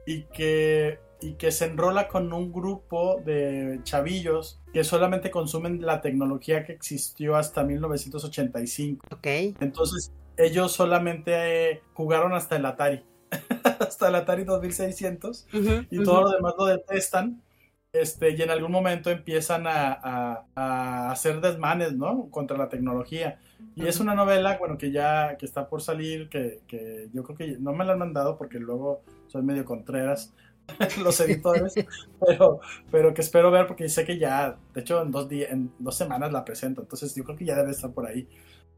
y 0.05 0.23
que, 0.23 0.99
y 1.21 1.33
que 1.33 1.51
se 1.51 1.65
enrola 1.65 2.07
con 2.07 2.31
un 2.33 2.51
grupo 2.51 3.21
de 3.25 3.79
chavillos 3.83 4.59
que 4.73 4.83
solamente 4.83 5.31
consumen 5.31 5.85
la 5.85 6.01
tecnología 6.01 6.63
que 6.63 6.73
existió 6.73 7.35
hasta 7.35 7.63
1985. 7.63 9.05
Ok. 9.11 9.27
Entonces 9.59 10.11
ellos 10.37 10.71
solamente 10.71 11.83
jugaron 11.93 12.33
hasta 12.33 12.55
el 12.55 12.65
Atari. 12.65 13.03
hasta 13.79 14.07
el 14.07 14.15
Atari 14.15 14.43
2600 14.43 15.47
y 15.91 16.03
todo 16.03 16.23
lo 16.23 16.31
demás 16.31 16.55
lo 16.57 16.65
detestan 16.65 17.43
este, 17.91 18.31
y 18.31 18.41
en 18.41 18.51
algún 18.51 18.71
momento 18.71 19.09
empiezan 19.09 19.65
a, 19.65 20.45
a, 20.55 21.11
hacer 21.11 21.41
desmanes, 21.41 21.93
¿no? 21.93 22.29
Contra 22.29 22.57
la 22.57 22.69
tecnología. 22.69 23.39
Y 23.75 23.87
es 23.87 23.99
una 23.99 24.13
novela, 24.13 24.57
bueno, 24.57 24.77
que 24.77 24.91
ya 24.91 25.37
que 25.37 25.45
está 25.45 25.67
por 25.67 25.81
salir, 25.81 26.29
que, 26.29 26.61
que 26.67 27.09
yo 27.13 27.23
creo 27.23 27.37
que 27.37 27.57
no 27.59 27.73
me 27.73 27.85
la 27.85 27.93
han 27.93 27.99
mandado 27.99 28.37
porque 28.37 28.59
luego 28.59 29.01
soy 29.27 29.41
medio 29.41 29.65
contreras 29.65 30.33
los 31.03 31.19
editores, 31.19 31.73
pero, 32.25 32.59
pero 32.91 33.13
que 33.13 33.21
espero 33.21 33.49
ver 33.49 33.65
porque 33.65 33.89
sé 33.89 34.05
que 34.05 34.19
ya, 34.19 34.57
de 34.73 34.81
hecho, 34.81 35.01
en 35.01 35.11
dos, 35.11 35.27
días, 35.27 35.51
en 35.51 35.71
dos 35.79 35.95
semanas 35.95 36.31
la 36.31 36.45
presento, 36.45 36.81
entonces 36.81 37.15
yo 37.15 37.23
creo 37.23 37.37
que 37.37 37.45
ya 37.45 37.55
debe 37.55 37.71
estar 37.71 37.91
por 37.91 38.05
ahí. 38.05 38.27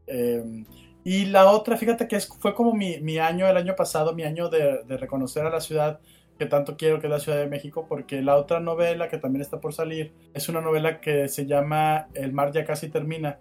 Em, 0.06 0.64
y 1.04 1.26
la 1.26 1.50
otra, 1.50 1.76
fíjate 1.76 2.08
que 2.08 2.16
es, 2.16 2.28
fue 2.28 2.54
como 2.54 2.72
mi, 2.74 3.00
mi, 3.00 3.18
año, 3.18 3.46
el 3.46 3.56
año 3.56 3.76
pasado, 3.76 4.14
mi 4.14 4.22
año 4.22 4.48
de, 4.48 4.84
de 4.84 4.96
reconocer 4.96 5.44
a 5.44 5.50
la 5.50 5.60
ciudad 5.60 6.00
que 6.42 6.48
tanto 6.48 6.76
quiero 6.76 6.98
que 6.98 7.06
es 7.06 7.10
la 7.12 7.20
Ciudad 7.20 7.38
de 7.38 7.46
México, 7.46 7.86
porque 7.88 8.20
la 8.20 8.34
otra 8.34 8.58
novela 8.58 9.08
que 9.08 9.16
también 9.16 9.42
está 9.42 9.60
por 9.60 9.72
salir 9.72 10.12
es 10.34 10.48
una 10.48 10.60
novela 10.60 11.00
que 11.00 11.28
se 11.28 11.46
llama 11.46 12.08
El 12.14 12.32
mar 12.32 12.50
ya 12.50 12.64
casi 12.64 12.88
termina. 12.88 13.38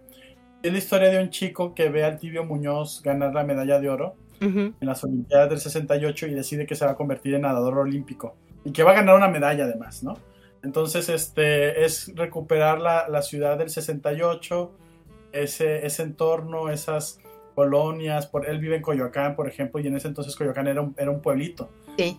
Es 0.61 0.71
la 0.71 0.77
historia 0.77 1.09
de 1.09 1.19
un 1.19 1.31
chico 1.31 1.73
que 1.73 1.89
ve 1.89 2.03
al 2.03 2.19
Tibio 2.19 2.45
Muñoz 2.45 3.01
ganar 3.01 3.33
la 3.33 3.43
medalla 3.43 3.79
de 3.79 3.89
oro 3.89 4.15
en 4.39 4.75
las 4.81 5.03
Olimpiadas 5.03 5.49
del 5.49 5.59
68 5.59 6.27
y 6.27 6.33
decide 6.35 6.67
que 6.67 6.75
se 6.75 6.85
va 6.85 6.91
a 6.91 6.95
convertir 6.95 7.33
en 7.33 7.41
nadador 7.41 7.79
olímpico 7.79 8.35
y 8.63 8.71
que 8.71 8.83
va 8.83 8.91
a 8.91 8.95
ganar 8.95 9.15
una 9.15 9.27
medalla 9.27 9.63
además, 9.63 10.03
¿no? 10.03 10.19
Entonces, 10.63 11.09
este 11.09 11.83
es 11.83 12.11
recuperar 12.15 12.79
la, 12.79 13.07
la 13.07 13.23
ciudad 13.23 13.57
del 13.57 13.71
68, 13.71 14.71
ese, 15.31 15.87
ese 15.87 16.03
entorno, 16.03 16.69
esas 16.69 17.19
colonias. 17.55 18.27
Por, 18.27 18.47
él 18.47 18.59
vive 18.59 18.75
en 18.75 18.83
Coyoacán, 18.83 19.35
por 19.35 19.47
ejemplo, 19.47 19.79
y 19.79 19.87
en 19.87 19.95
ese 19.95 20.07
entonces 20.07 20.35
Coyoacán 20.35 20.67
era 20.67 20.81
un, 20.81 20.93
era 20.97 21.09
un 21.09 21.21
pueblito. 21.21 21.69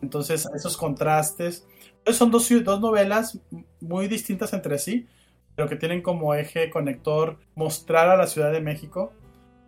Entonces, 0.03 0.49
esos 0.55 0.77
contrastes. 0.77 1.67
Pues 2.05 2.17
son 2.17 2.31
dos, 2.31 2.49
dos 2.65 2.81
novelas 2.81 3.39
muy 3.81 4.09
distintas 4.09 4.53
entre 4.53 4.79
sí, 4.79 5.07
pero 5.55 5.69
que 5.69 5.77
tienen 5.77 6.03
como 6.03 6.35
eje 6.35 6.71
conector 6.71 7.39
mostrar 7.55 8.09
a 8.09 8.17
la 8.17 8.27
Ciudad 8.27 8.51
de 8.51 8.61
México, 8.61 9.13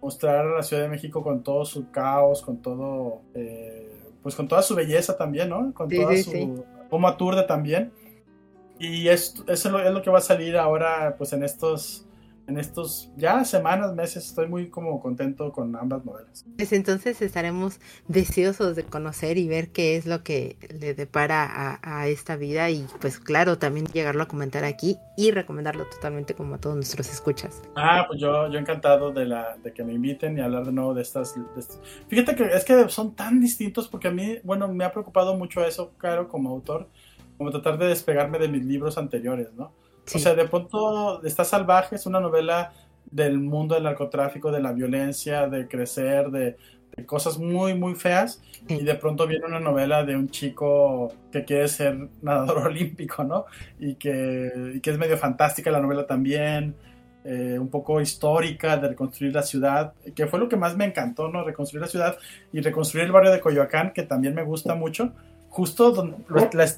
mostrar 0.03 0.47
a 0.47 0.57
la 0.57 0.63
Ciudad 0.63 0.83
de 0.83 0.89
México 0.89 1.23
con 1.23 1.43
todo 1.43 1.65
su 1.65 1.91
caos, 1.91 2.43
con 2.43 2.61
todo, 2.61 3.23
eh, 3.35 4.03
pues 4.23 4.35
con 4.35 4.49
toda 4.49 4.63
su 4.63 4.75
belleza 4.75 5.17
también, 5.17 5.49
¿no? 5.49 5.73
Con 5.73 5.89
toda 5.89 6.17
su, 6.17 6.65
como 6.91 7.07
aturde 7.07 7.45
también. 7.45 7.93
Y 8.79 9.09
eso 9.09 9.45
es 9.47 9.65
lo, 9.67 9.81
es 9.81 9.93
lo 9.93 10.03
que 10.03 10.11
va 10.11 10.19
a 10.19 10.23
salir 10.23 10.57
ahora, 10.57 11.15
pues 11.17 11.33
en 11.33 11.45
estos 11.45 12.04
en 12.47 12.59
estos 12.59 13.11
ya 13.17 13.45
semanas, 13.45 13.95
meses, 13.95 14.27
estoy 14.27 14.49
muy 14.49 14.69
como 14.69 15.01
contento 15.01 15.53
con 15.53 15.75
ambas 15.77 16.05
novelas. 16.05 16.45
Pues 16.57 16.73
entonces 16.73 17.21
estaremos 17.23 17.81
deseosos 18.09 18.77
de 18.77 18.85
conocer 18.85 19.39
y 19.39 19.49
ver 19.49 19.71
qué 19.71 19.97
es 19.97 20.07
lo 20.07 20.23
que 20.23 20.57
le 20.79 20.95
depara 20.95 21.81
a, 21.83 22.09
esta 22.09 22.37
vida 22.37 22.69
y 22.69 22.87
pues 23.01 23.19
claro, 23.19 23.57
también 23.57 23.87
llegarlo 23.87 24.23
a 24.23 24.29
comentar 24.29 24.65
aquí 24.65 24.99
y 25.17 25.31
recomendarlo 25.31 25.87
totalmente 25.87 26.35
como 26.35 26.57
a 26.57 26.59
todos 26.59 26.77
nuestros 26.77 27.11
escuchas. 27.11 27.63
Ah, 27.77 28.05
pues 28.07 28.21
yo, 28.21 28.51
yo 28.51 28.59
encantado 28.59 29.11
de, 29.11 29.25
la, 29.25 29.57
de 29.63 29.73
que 29.73 29.85
me 29.85 29.95
inviten 29.95 30.37
y 30.37 30.43
hablar 30.43 30.67
de 30.67 30.73
nuevo 30.73 30.93
de 30.93 31.03
estas, 31.03 31.35
Fíjate 32.09 32.35
que 32.35 32.45
es 32.45 32.65
que 32.65 32.89
son 32.91 33.15
tan 33.15 33.41
distintos 33.41 33.89
porque 33.89 34.09
a 34.09 34.11
mí, 34.11 34.39
bueno, 34.45 34.69
me 34.69 34.85
ha 34.85 34.93
preocupado 34.93 35.35
mucho 35.37 35.65
eso, 35.65 35.93
claro, 35.97 36.29
como 36.29 36.51
autor, 36.51 36.89
como 37.39 37.51
tratar 37.51 37.79
de 37.79 37.87
despegarme 37.87 38.39
de 38.39 38.49
mis 38.49 38.65
libros 38.65 38.99
anteriores, 38.99 39.53
¿no? 39.55 39.73
O 40.13 40.19
sea, 40.19 40.35
de 40.35 40.47
pronto 40.47 41.23
está 41.25 41.45
salvaje, 41.45 41.97
es 41.97 42.07
una 42.07 42.21
novela 42.21 42.73
del 43.11 43.39
mundo 43.39 43.75
del 43.75 43.85
narcotráfico, 43.85 44.51
de 44.51 44.61
la 44.61 44.73
violencia, 44.73 45.49
de 45.49 45.69
crecer, 45.69 46.31
de, 46.31 46.57
cosas 47.07 47.39
muy, 47.39 47.75
muy 47.75 47.95
feas. 47.95 48.43
Y 48.69 48.83
de 48.83 48.95
pronto 48.95 49.27
viene 49.27 49.47
una 49.47 49.61
novela 49.61 50.05
de 50.05 50.17
un 50.17 50.29
chico 50.29 51.13
que 51.33 51.45
quiere 51.45 51.69
ser 51.69 52.09
nadador 52.23 52.59
olímpico, 52.69 53.25
¿no? 53.25 53.47
Y 53.79 53.95
que, 53.95 54.81
que 54.83 54.91
es 54.91 54.99
medio 54.99 55.17
fantástica 55.17 55.71
la 55.71 55.81
novela 55.81 56.07
también. 56.07 56.75
Eh, 57.27 57.59
un 57.59 57.71
poco 57.71 58.03
histórica 58.03 58.77
de 58.77 58.89
reconstruir 58.89 59.35
la 59.35 59.43
ciudad, 59.43 59.95
que 60.15 60.27
fue 60.27 60.39
lo 60.39 60.47
que 60.47 60.59
más 60.59 60.77
me 60.77 60.85
encantó, 60.85 61.31
¿no? 61.31 61.43
Reconstruir 61.43 61.81
la 61.81 61.89
ciudad 61.89 62.19
y 62.53 62.61
reconstruir 62.61 63.07
el 63.07 63.13
barrio 63.13 63.33
de 63.33 63.41
Coyoacán, 63.41 63.95
que 63.95 64.03
también 64.03 64.35
me 64.35 64.43
gusta 64.43 64.75
mucho, 64.75 65.15
justo 65.55 65.93
donde, 65.93 66.17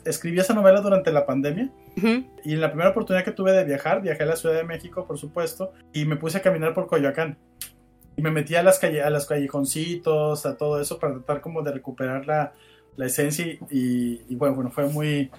escribí 0.04 0.38
esa 0.38 0.52
novela 0.52 0.82
durante 0.82 1.10
la 1.10 1.24
pandemia 1.24 1.70
y 2.44 2.52
en 2.52 2.60
la 2.60 2.68
primera 2.68 2.90
oportunidad 2.90 3.24
que 3.24 3.32
tuve 3.32 3.52
de 3.52 3.64
viajar, 3.64 4.02
viajé 4.02 4.24
a 4.24 4.26
la 4.26 4.36
Ciudad 4.36 4.54
de 4.54 4.64
México, 4.64 5.06
por 5.06 5.16
supuesto, 5.16 5.72
y 5.94 6.04
me 6.04 6.16
puse 6.16 6.36
a 6.36 6.42
caminar 6.42 6.74
por 6.74 6.86
Coyoacán. 6.86 7.38
Y 8.18 8.22
me 8.22 8.30
metí 8.30 8.54
a 8.54 8.62
las, 8.62 8.78
calle, 8.78 9.02
a 9.02 9.08
los 9.08 9.24
callejoncitos, 9.24 10.44
a 10.44 10.58
todo 10.58 10.78
eso, 10.78 10.98
para 10.98 11.14
tratar 11.14 11.40
como 11.40 11.62
de 11.62 11.72
recuperar 11.72 12.26
la, 12.26 12.52
la 12.96 13.06
esencia 13.06 13.58
y, 13.70 14.34
bueno, 14.36 14.54
bueno, 14.54 14.70
fue 14.70 14.88
muy, 14.88 15.30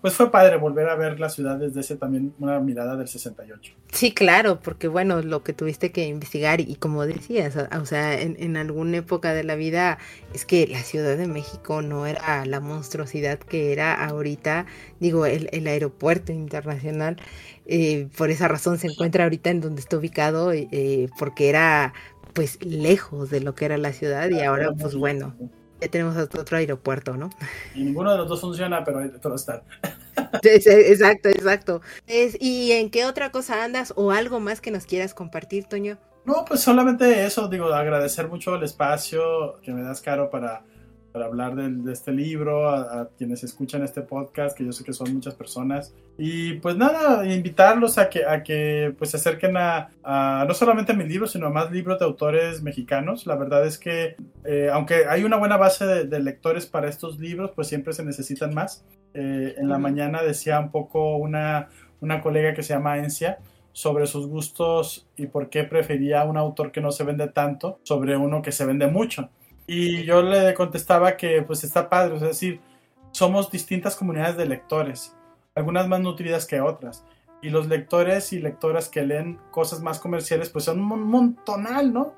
pues 0.00 0.14
fue 0.14 0.30
padre 0.30 0.56
volver 0.56 0.88
a 0.88 0.96
ver 0.96 1.18
la 1.18 1.30
ciudad 1.30 1.56
desde 1.56 1.80
ese 1.80 1.96
también 1.96 2.34
una 2.38 2.60
mirada 2.60 2.96
del 2.96 3.08
68. 3.08 3.72
Sí, 3.92 4.12
claro, 4.12 4.60
porque 4.60 4.88
bueno, 4.88 5.22
lo 5.22 5.42
que 5.42 5.52
tuviste 5.52 5.92
que 5.92 6.06
investigar 6.06 6.60
y, 6.60 6.76
como 6.76 7.06
decías, 7.06 7.56
o, 7.56 7.86
sea, 7.86 8.20
en, 8.20 8.36
en, 8.38 8.56
alguna 8.56 8.98
época 8.98 9.32
de 9.32 9.44
la 9.44 9.54
vida 9.54 9.98
es 10.34 10.44
que 10.44 10.66
la 10.66 10.80
Ciudad 10.80 11.16
de 11.16 11.26
México 11.26 11.82
no 11.82 12.06
era 12.06 12.44
la 12.44 12.60
monstruosidad 12.60 13.38
que 13.38 13.72
era 13.72 13.94
ahorita, 13.94 14.66
digo, 15.00 15.24
el, 15.26 15.48
el 15.52 15.66
aeropuerto 15.66 16.32
internacional, 16.32 17.16
eh, 17.64 18.08
por 18.16 18.30
esa 18.30 18.48
razón 18.48 18.78
se 18.78 18.88
encuentra 18.88 19.24
ahorita 19.24 19.50
en 19.50 19.60
donde 19.60 19.80
está 19.80 19.96
ubicado, 19.96 20.52
eh, 20.52 21.08
porque 21.18 21.48
era 21.48 21.94
pues 22.32 22.62
lejos 22.62 23.30
de 23.30 23.40
lo 23.40 23.54
que 23.54 23.64
era 23.64 23.78
la 23.78 23.94
ciudad 23.94 24.28
y 24.28 24.40
ahora 24.40 24.70
pues 24.78 24.94
bueno 24.94 25.34
ya 25.80 25.88
tenemos 25.88 26.16
otro 26.16 26.56
aeropuerto, 26.56 27.16
¿no? 27.16 27.30
Y 27.74 27.84
ninguno 27.84 28.12
de 28.12 28.18
los 28.18 28.28
dos 28.28 28.40
funciona, 28.40 28.84
pero 28.84 29.10
todos 29.20 29.40
están. 29.42 29.62
exacto, 30.42 31.28
exacto. 31.28 31.80
Es, 32.06 32.36
¿Y 32.40 32.72
en 32.72 32.90
qué 32.90 33.04
otra 33.04 33.30
cosa 33.30 33.64
andas 33.64 33.92
o 33.96 34.10
algo 34.10 34.40
más 34.40 34.60
que 34.60 34.70
nos 34.70 34.86
quieras 34.86 35.14
compartir, 35.14 35.64
Toño? 35.64 35.98
No, 36.24 36.44
pues 36.44 36.60
solamente 36.60 37.24
eso, 37.24 37.48
digo, 37.48 37.66
agradecer 37.66 38.28
mucho 38.28 38.56
el 38.56 38.64
espacio 38.64 39.60
que 39.62 39.72
me 39.72 39.82
das, 39.82 40.00
Caro, 40.00 40.28
para 40.30 40.64
para 41.16 41.28
hablar 41.28 41.54
de, 41.54 41.90
este 41.90 42.12
libro, 42.12 42.68
a, 42.68 43.08
quienes 43.16 43.42
escuchan 43.42 43.82
este 43.82 44.02
podcast, 44.02 44.54
que 44.54 44.66
yo 44.66 44.72
sé 44.72 44.84
que 44.84 44.92
son 44.92 45.14
muchas 45.14 45.32
personas. 45.32 45.94
Y 46.18 46.58
pues 46.58 46.76
nada, 46.76 47.26
invitarlos 47.26 47.96
a 47.96 48.10
que, 48.10 48.26
a 48.26 48.42
que 48.42 48.94
pues 48.98 49.12
se 49.12 49.16
acerquen 49.16 49.56
a, 49.56 49.88
no 50.46 50.52
solamente 50.52 50.92
a 50.92 50.94
mis 50.94 51.08
libros, 51.08 51.32
sino 51.32 51.46
a 51.46 51.50
más 51.50 51.72
libros 51.72 51.98
de 51.98 52.04
autores 52.04 52.62
mexicanos. 52.62 53.26
La 53.26 53.34
verdad 53.34 53.66
es 53.66 53.78
que, 53.78 54.16
eh, 54.44 54.68
aunque 54.70 55.06
hay 55.08 55.24
una 55.24 55.38
buena 55.38 55.56
base 55.56 55.86
de, 55.86 56.20
lectores 56.20 56.66
para 56.66 56.86
estos 56.86 57.18
libros, 57.18 57.52
pues 57.54 57.66
siempre 57.66 57.94
se 57.94 58.04
necesitan 58.04 58.52
más. 58.52 58.84
Eh, 59.14 59.54
en 59.56 59.70
la 59.70 59.78
mañana 59.78 60.22
decía 60.22 60.60
un 60.60 60.70
poco 60.70 61.16
una, 61.16 61.70
una 62.02 62.20
colega 62.20 62.52
que 62.52 62.62
se 62.62 62.74
llama 62.74 62.98
Encia, 62.98 63.38
sobre 63.72 64.06
sus 64.06 64.26
gustos 64.26 65.06
y 65.16 65.28
por 65.28 65.48
qué 65.48 65.64
prefería 65.64 66.24
un 66.24 66.36
autor 66.36 66.72
que 66.72 66.82
no 66.82 66.92
se 66.92 67.04
vende 67.04 67.28
tanto 67.28 67.78
sobre 67.84 68.18
uno 68.18 68.42
que 68.42 68.52
se 68.52 68.66
vende 68.66 68.86
mucho. 68.86 69.30
Y 69.66 70.04
yo 70.04 70.22
le 70.22 70.54
contestaba 70.54 71.16
que 71.16 71.42
pues 71.42 71.64
está 71.64 71.88
padre, 71.88 72.16
es 72.16 72.20
decir, 72.20 72.60
somos 73.10 73.50
distintas 73.50 73.96
comunidades 73.96 74.36
de 74.36 74.46
lectores, 74.46 75.16
algunas 75.54 75.88
más 75.88 76.00
nutridas 76.00 76.46
que 76.46 76.60
otras. 76.60 77.04
Y 77.42 77.50
los 77.50 77.66
lectores 77.66 78.32
y 78.32 78.40
lectoras 78.40 78.88
que 78.88 79.04
leen 79.04 79.38
cosas 79.50 79.80
más 79.82 79.98
comerciales 79.98 80.50
pues 80.50 80.64
son 80.64 80.80
un 80.80 81.02
montonal, 81.02 81.92
¿no? 81.92 82.14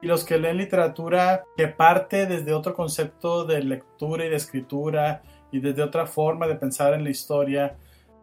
Y 0.00 0.06
los 0.06 0.24
que 0.24 0.38
leen 0.38 0.56
literatura 0.56 1.44
que 1.56 1.68
parte 1.68 2.26
desde 2.26 2.52
otro 2.52 2.74
concepto 2.74 3.44
de 3.44 3.62
lectura 3.62 4.24
y 4.24 4.30
de 4.30 4.36
escritura 4.36 5.22
y 5.50 5.60
desde 5.60 5.82
otra 5.82 6.06
forma 6.06 6.46
de 6.46 6.56
pensar 6.56 6.94
en 6.94 7.04
la 7.04 7.10
historia, 7.10 7.76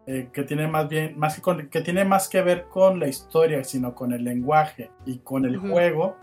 eh, 0.08 0.30
que 0.34 0.44
tiene 0.44 0.68
más 0.68 0.90
bien, 0.90 1.18
más 1.20 1.40
que, 1.40 1.70
que 1.70 1.82
tiene 1.82 2.04
más 2.04 2.28
que 2.28 2.42
ver 2.42 2.66
con 2.68 3.00
la 3.00 3.08
historia, 3.08 3.64
sino 3.64 3.94
con 3.94 4.12
el 4.12 4.24
lenguaje 4.24 4.90
y 5.06 5.20
con 5.20 5.46
el 5.46 5.58
juego, 5.58 6.18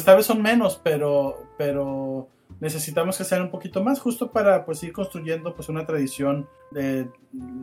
esta 0.00 0.14
vez 0.14 0.26
son 0.26 0.42
menos, 0.42 0.80
pero, 0.82 1.46
pero 1.56 2.28
necesitamos 2.60 3.16
que 3.16 3.24
sean 3.24 3.42
un 3.42 3.50
poquito 3.50 3.82
más 3.82 4.00
justo 4.00 4.30
para 4.30 4.64
pues 4.64 4.82
ir 4.82 4.92
construyendo 4.92 5.54
pues 5.54 5.68
una 5.68 5.86
tradición 5.86 6.48
de 6.70 7.08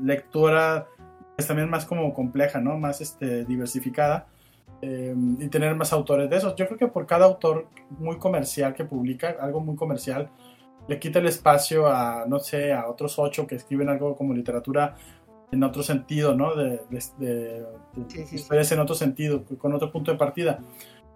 lectura 0.04 0.88
pues, 1.36 1.48
también 1.48 1.70
más 1.70 1.86
como 1.86 2.14
compleja, 2.14 2.60
¿no? 2.60 2.78
Más 2.78 3.02
este, 3.02 3.46
diversificada 3.46 4.28
em, 4.82 5.42
y 5.42 5.48
tener 5.50 5.76
más 5.76 5.94
autores 5.94 6.30
de 6.30 6.38
esos. 6.38 6.56
Yo 6.56 6.66
creo 6.66 6.78
que 6.78 6.88
por 6.88 7.06
cada 7.06 7.26
autor 7.26 7.68
muy 7.90 8.18
comercial 8.18 8.74
que 8.74 8.86
publica, 8.86 9.36
algo 9.40 9.60
muy 9.60 9.76
comercial, 9.76 10.30
le 10.88 11.00
quita 11.00 11.20
el 11.20 11.28
espacio 11.28 11.88
a, 11.88 12.26
no 12.28 12.40
sé, 12.40 12.74
a 12.74 12.88
otros 12.88 13.20
ocho 13.20 13.46
que 13.46 13.56
escriben 13.56 13.90
algo 13.90 14.16
como 14.16 14.34
literatura 14.34 14.96
en 15.52 15.64
otro 15.64 15.84
sentido, 15.84 16.36
¿no? 16.36 16.56
De, 16.56 16.82
de, 17.20 17.66
en 18.50 18.80
otro 18.80 18.96
sentido, 18.96 19.44
con 19.58 19.74
otro 19.74 19.92
punto 19.92 20.12
de 20.12 20.18
partida. 20.18 20.60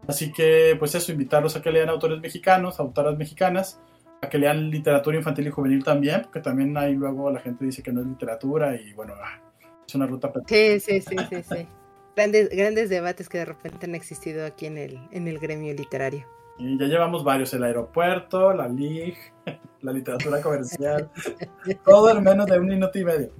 Así 0.07 0.31
que, 0.31 0.75
pues 0.79 0.95
eso, 0.95 1.11
invitarlos 1.11 1.55
a 1.55 1.61
que 1.61 1.71
lean 1.71 1.89
autores 1.89 2.19
mexicanos, 2.19 2.79
autoras 2.79 3.17
mexicanas, 3.17 3.79
a 4.21 4.29
que 4.29 4.37
lean 4.37 4.69
literatura 4.69 5.17
infantil 5.17 5.47
y 5.47 5.51
juvenil 5.51 5.83
también, 5.83 6.23
porque 6.23 6.41
también 6.41 6.75
ahí 6.77 6.93
luego 6.93 7.31
la 7.31 7.39
gente 7.39 7.65
dice 7.65 7.81
que 7.81 7.91
no 7.91 8.01
es 8.01 8.07
literatura 8.07 8.75
y 8.75 8.93
bueno, 8.93 9.13
ah, 9.17 9.39
es 9.87 9.95
una 9.95 10.05
ruta 10.05 10.31
Sí, 10.47 10.79
sí, 10.79 11.01
sí, 11.01 11.15
sí, 11.29 11.43
sí. 11.43 11.67
Grandes, 12.15 12.49
grandes 12.49 12.89
debates 12.89 13.29
que 13.29 13.37
de 13.37 13.45
repente 13.45 13.85
han 13.85 13.95
existido 13.95 14.45
aquí 14.45 14.65
en 14.65 14.77
el, 14.77 14.99
en 15.11 15.29
el 15.29 15.39
gremio 15.39 15.73
literario. 15.73 16.25
Y 16.57 16.77
ya 16.77 16.85
llevamos 16.85 17.23
varios, 17.23 17.53
el 17.53 17.63
aeropuerto, 17.63 18.53
la 18.53 18.67
LIG, 18.67 19.15
la 19.81 19.93
literatura 19.93 20.41
comercial, 20.41 21.09
todo 21.85 22.11
en 22.11 22.23
menos 22.23 22.47
de 22.47 22.59
un 22.59 22.67
minuto 22.67 22.99
y 22.99 23.05
medio. 23.05 23.31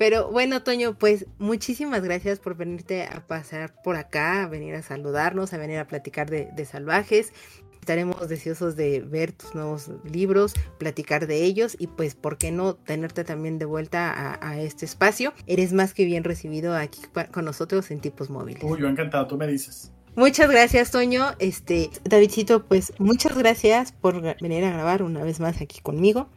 Pero 0.00 0.30
bueno, 0.30 0.62
Toño, 0.62 0.96
pues 0.98 1.26
muchísimas 1.38 2.02
gracias 2.02 2.38
por 2.38 2.56
venirte 2.56 3.02
a 3.02 3.26
pasar 3.26 3.74
por 3.82 3.96
acá, 3.96 4.44
a 4.44 4.48
venir 4.48 4.74
a 4.74 4.80
saludarnos, 4.80 5.52
a 5.52 5.58
venir 5.58 5.76
a 5.76 5.86
platicar 5.86 6.30
de, 6.30 6.64
salvajes. 6.64 7.34
Estaremos 7.80 8.26
deseosos 8.26 8.76
de 8.76 9.00
ver 9.00 9.32
tus 9.32 9.54
nuevos 9.54 9.90
libros, 10.10 10.54
platicar 10.78 11.26
de 11.26 11.44
ellos 11.44 11.76
y 11.78 11.86
pues, 11.86 12.14
¿por 12.14 12.38
qué 12.38 12.50
no 12.50 12.76
tenerte 12.76 13.24
también 13.24 13.58
de 13.58 13.66
vuelta 13.66 14.38
a, 14.40 14.58
este 14.58 14.86
espacio? 14.86 15.34
Eres 15.46 15.74
más 15.74 15.92
que 15.92 16.06
bien 16.06 16.24
recibido 16.24 16.74
aquí 16.74 17.02
con 17.30 17.44
nosotros 17.44 17.90
en 17.90 18.00
Tipos 18.00 18.30
Móviles. 18.30 18.64
Uy, 18.64 18.80
yo 18.80 18.88
encantado, 18.88 19.26
tú 19.26 19.36
me 19.36 19.46
dices. 19.46 19.92
Muchas 20.16 20.50
gracias, 20.50 20.92
Toño. 20.92 21.26
Este, 21.40 21.90
Davidcito, 22.04 22.64
pues 22.64 22.94
muchas 22.98 23.36
gracias 23.36 23.92
por 23.92 24.22
venir 24.40 24.64
a 24.64 24.70
grabar 24.70 25.02
una 25.02 25.22
vez 25.22 25.40
más 25.40 25.60
aquí 25.60 25.82
conmigo. 25.82 26.30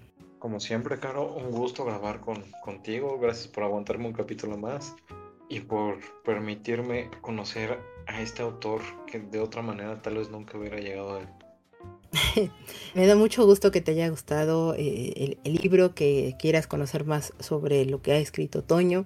Como 0.43 0.59
siempre, 0.59 0.99
Caro, 0.99 1.31
un 1.35 1.51
gusto 1.51 1.85
grabar 1.85 2.19
con, 2.19 2.43
contigo. 2.61 3.17
Gracias 3.17 3.47
por 3.47 3.63
aguantarme 3.63 4.07
un 4.07 4.11
capítulo 4.11 4.57
más 4.57 4.93
y 5.47 5.61
por 5.61 5.99
permitirme 6.25 7.09
conocer 7.21 7.79
a 8.07 8.19
este 8.19 8.41
autor 8.41 8.81
que 9.07 9.19
de 9.19 9.39
otra 9.39 9.61
manera 9.61 10.01
tal 10.01 10.17
vez 10.17 10.29
nunca 10.29 10.57
hubiera 10.57 10.79
llegado 10.79 11.15
a 11.15 11.19
él. 11.21 11.29
Me 12.93 13.07
da 13.07 13.15
mucho 13.15 13.45
gusto 13.45 13.71
que 13.71 13.81
te 13.81 13.91
haya 13.91 14.09
gustado 14.09 14.75
eh, 14.77 15.37
el, 15.43 15.55
libro, 15.55 15.95
que 15.95 16.35
quieras 16.39 16.67
conocer 16.67 17.05
más 17.05 17.33
sobre 17.39 17.85
lo 17.85 18.01
que 18.01 18.11
ha 18.11 18.17
escrito 18.17 18.63
Toño 18.63 19.05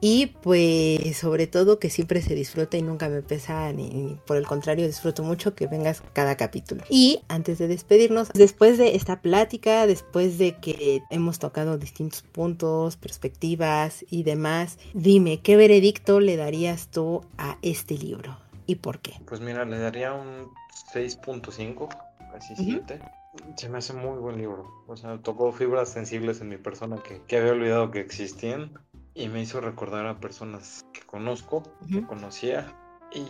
y 0.00 0.26
pues 0.42 1.16
sobre 1.18 1.46
todo 1.46 1.78
que 1.78 1.90
siempre 1.90 2.22
se 2.22 2.34
disfruta 2.34 2.76
y 2.78 2.82
nunca 2.82 3.08
me 3.08 3.22
pesa 3.22 3.70
ni, 3.72 4.18
por 4.26 4.38
el 4.38 4.46
contrario 4.46 4.86
disfruto 4.86 5.22
mucho 5.22 5.54
que 5.54 5.66
vengas 5.66 6.02
cada 6.14 6.36
capítulo. 6.36 6.82
Y 6.88 7.20
antes 7.28 7.58
de 7.58 7.68
despedirnos, 7.68 8.30
después 8.32 8.78
de 8.78 8.96
esta 8.96 9.20
plática, 9.20 9.86
después 9.86 10.38
de 10.38 10.56
que 10.56 11.02
hemos 11.10 11.38
tocado 11.38 11.76
distintos 11.76 12.22
puntos, 12.22 12.96
perspectivas 12.96 14.04
y 14.10 14.22
demás, 14.22 14.78
dime, 14.94 15.40
¿qué 15.40 15.56
veredicto 15.56 16.18
le 16.20 16.36
darías 16.36 16.88
tú 16.88 17.20
a 17.36 17.58
este 17.60 17.98
libro 17.98 18.38
y 18.66 18.76
por 18.76 19.00
qué? 19.00 19.12
Pues 19.26 19.40
mira, 19.40 19.66
le 19.66 19.78
daría 19.78 20.14
un 20.14 20.48
6.5, 20.94 22.09
casi 22.32 22.56
7. 22.56 23.00
Se 23.56 23.68
me 23.68 23.78
hace 23.78 23.92
muy 23.92 24.18
buen 24.18 24.38
libro. 24.38 24.84
O 24.86 24.96
sea, 24.96 25.18
tocó 25.18 25.52
fibras 25.52 25.88
sensibles 25.88 26.40
en 26.40 26.48
mi 26.48 26.56
persona 26.56 26.96
que, 27.02 27.22
que 27.22 27.38
había 27.38 27.52
olvidado 27.52 27.90
que 27.90 28.00
existían 28.00 28.72
y 29.14 29.28
me 29.28 29.40
hizo 29.40 29.60
recordar 29.60 30.06
a 30.06 30.20
personas 30.20 30.86
que 30.92 31.02
conozco, 31.02 31.62
que 31.90 32.02
conocía 32.02 32.74
y 33.12 33.24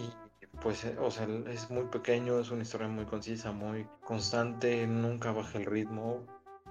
pues, 0.62 0.84
eh, 0.84 0.96
o 1.00 1.10
sea, 1.10 1.26
es 1.50 1.70
muy 1.70 1.84
pequeño, 1.84 2.38
es 2.38 2.50
una 2.50 2.62
historia 2.62 2.88
muy 2.88 3.06
concisa, 3.06 3.52
muy 3.52 3.86
constante, 4.04 4.86
nunca 4.86 5.32
baja 5.32 5.58
el 5.58 5.64
ritmo 5.64 6.20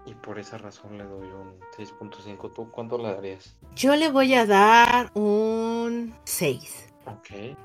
y 0.06 0.14
por 0.14 0.40
esa 0.40 0.58
razón 0.58 0.98
le 0.98 1.04
doy 1.06 1.28
un 1.28 1.60
6.5. 1.78 2.54
¿Tú 2.54 2.70
cuánto 2.72 2.98
le 2.98 3.14
darías? 3.14 3.58
Yo 3.76 3.96
le 3.96 4.12
voy 4.12 4.34
a 4.36 4.46
dar 4.46 5.12
un 5.16 6.16
6. 6.24 6.89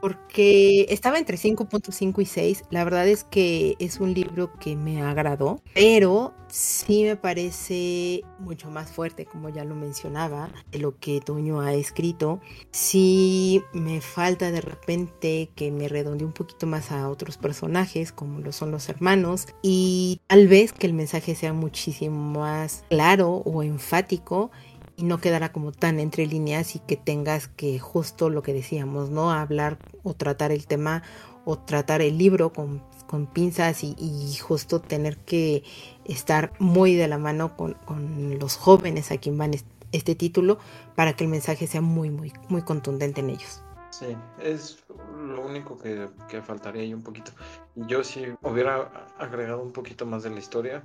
Porque 0.00 0.86
estaba 0.88 1.18
entre 1.18 1.36
5.5 1.36 2.22
y 2.22 2.26
6. 2.26 2.64
La 2.70 2.84
verdad 2.84 3.08
es 3.08 3.24
que 3.24 3.76
es 3.78 4.00
un 4.00 4.14
libro 4.14 4.52
que 4.58 4.76
me 4.76 5.02
agradó, 5.02 5.60
pero 5.74 6.34
sí 6.48 7.02
me 7.02 7.16
parece 7.16 8.22
mucho 8.38 8.70
más 8.70 8.92
fuerte, 8.92 9.26
como 9.26 9.48
ya 9.48 9.64
lo 9.64 9.74
mencionaba, 9.74 10.50
de 10.70 10.78
lo 10.78 10.98
que 10.98 11.20
Toño 11.20 11.60
ha 11.60 11.74
escrito. 11.74 12.40
Sí 12.70 13.62
me 13.72 14.00
falta 14.00 14.50
de 14.50 14.60
repente 14.60 15.50
que 15.56 15.70
me 15.70 15.88
redondee 15.88 16.24
un 16.24 16.32
poquito 16.32 16.66
más 16.66 16.92
a 16.92 17.08
otros 17.08 17.38
personajes, 17.38 18.12
como 18.12 18.40
lo 18.40 18.52
son 18.52 18.70
los 18.70 18.88
hermanos, 18.88 19.46
y 19.62 20.20
tal 20.28 20.46
vez 20.48 20.72
que 20.72 20.86
el 20.86 20.94
mensaje 20.94 21.34
sea 21.34 21.52
muchísimo 21.52 22.40
más 22.40 22.84
claro 22.88 23.42
o 23.44 23.62
enfático 23.62 24.50
y 24.96 25.04
no 25.04 25.18
quedará 25.18 25.52
como 25.52 25.72
tan 25.72 26.00
entre 26.00 26.26
líneas 26.26 26.76
y 26.76 26.78
que 26.78 26.96
tengas 26.96 27.48
que 27.48 27.78
justo 27.78 28.30
lo 28.30 28.42
que 28.42 28.52
decíamos, 28.52 29.10
¿no? 29.10 29.30
Hablar 29.30 29.78
o 30.02 30.14
tratar 30.14 30.52
el 30.52 30.66
tema 30.66 31.02
o 31.44 31.58
tratar 31.58 32.00
el 32.00 32.16
libro 32.16 32.52
con, 32.52 32.82
con 33.06 33.26
pinzas 33.26 33.84
y, 33.84 33.94
justo 34.40 34.80
tener 34.80 35.18
que 35.18 35.62
estar 36.04 36.52
muy 36.58 36.94
de 36.94 37.08
la 37.08 37.18
mano 37.18 37.56
con, 37.56 37.76
los 38.38 38.56
jóvenes 38.56 39.10
a 39.10 39.18
quien 39.18 39.36
van 39.36 39.52
este 39.92 40.14
título 40.14 40.58
para 40.94 41.14
que 41.14 41.24
el 41.24 41.30
mensaje 41.30 41.66
sea 41.66 41.80
muy, 41.80 42.10
muy, 42.10 42.32
muy 42.48 42.62
contundente 42.62 43.20
en 43.20 43.30
ellos. 43.30 43.62
Sí, 43.90 44.16
es 44.42 44.84
lo 45.16 45.46
único 45.46 45.78
que, 45.78 46.08
que 46.28 46.42
faltaría 46.42 46.82
ahí 46.82 46.92
un 46.92 47.02
poquito. 47.02 47.30
Yo 47.76 48.02
si 48.02 48.26
hubiera 48.42 49.06
agregado 49.18 49.62
un 49.62 49.72
poquito 49.72 50.04
más 50.06 50.24
de 50.24 50.30
la 50.30 50.40
historia, 50.40 50.82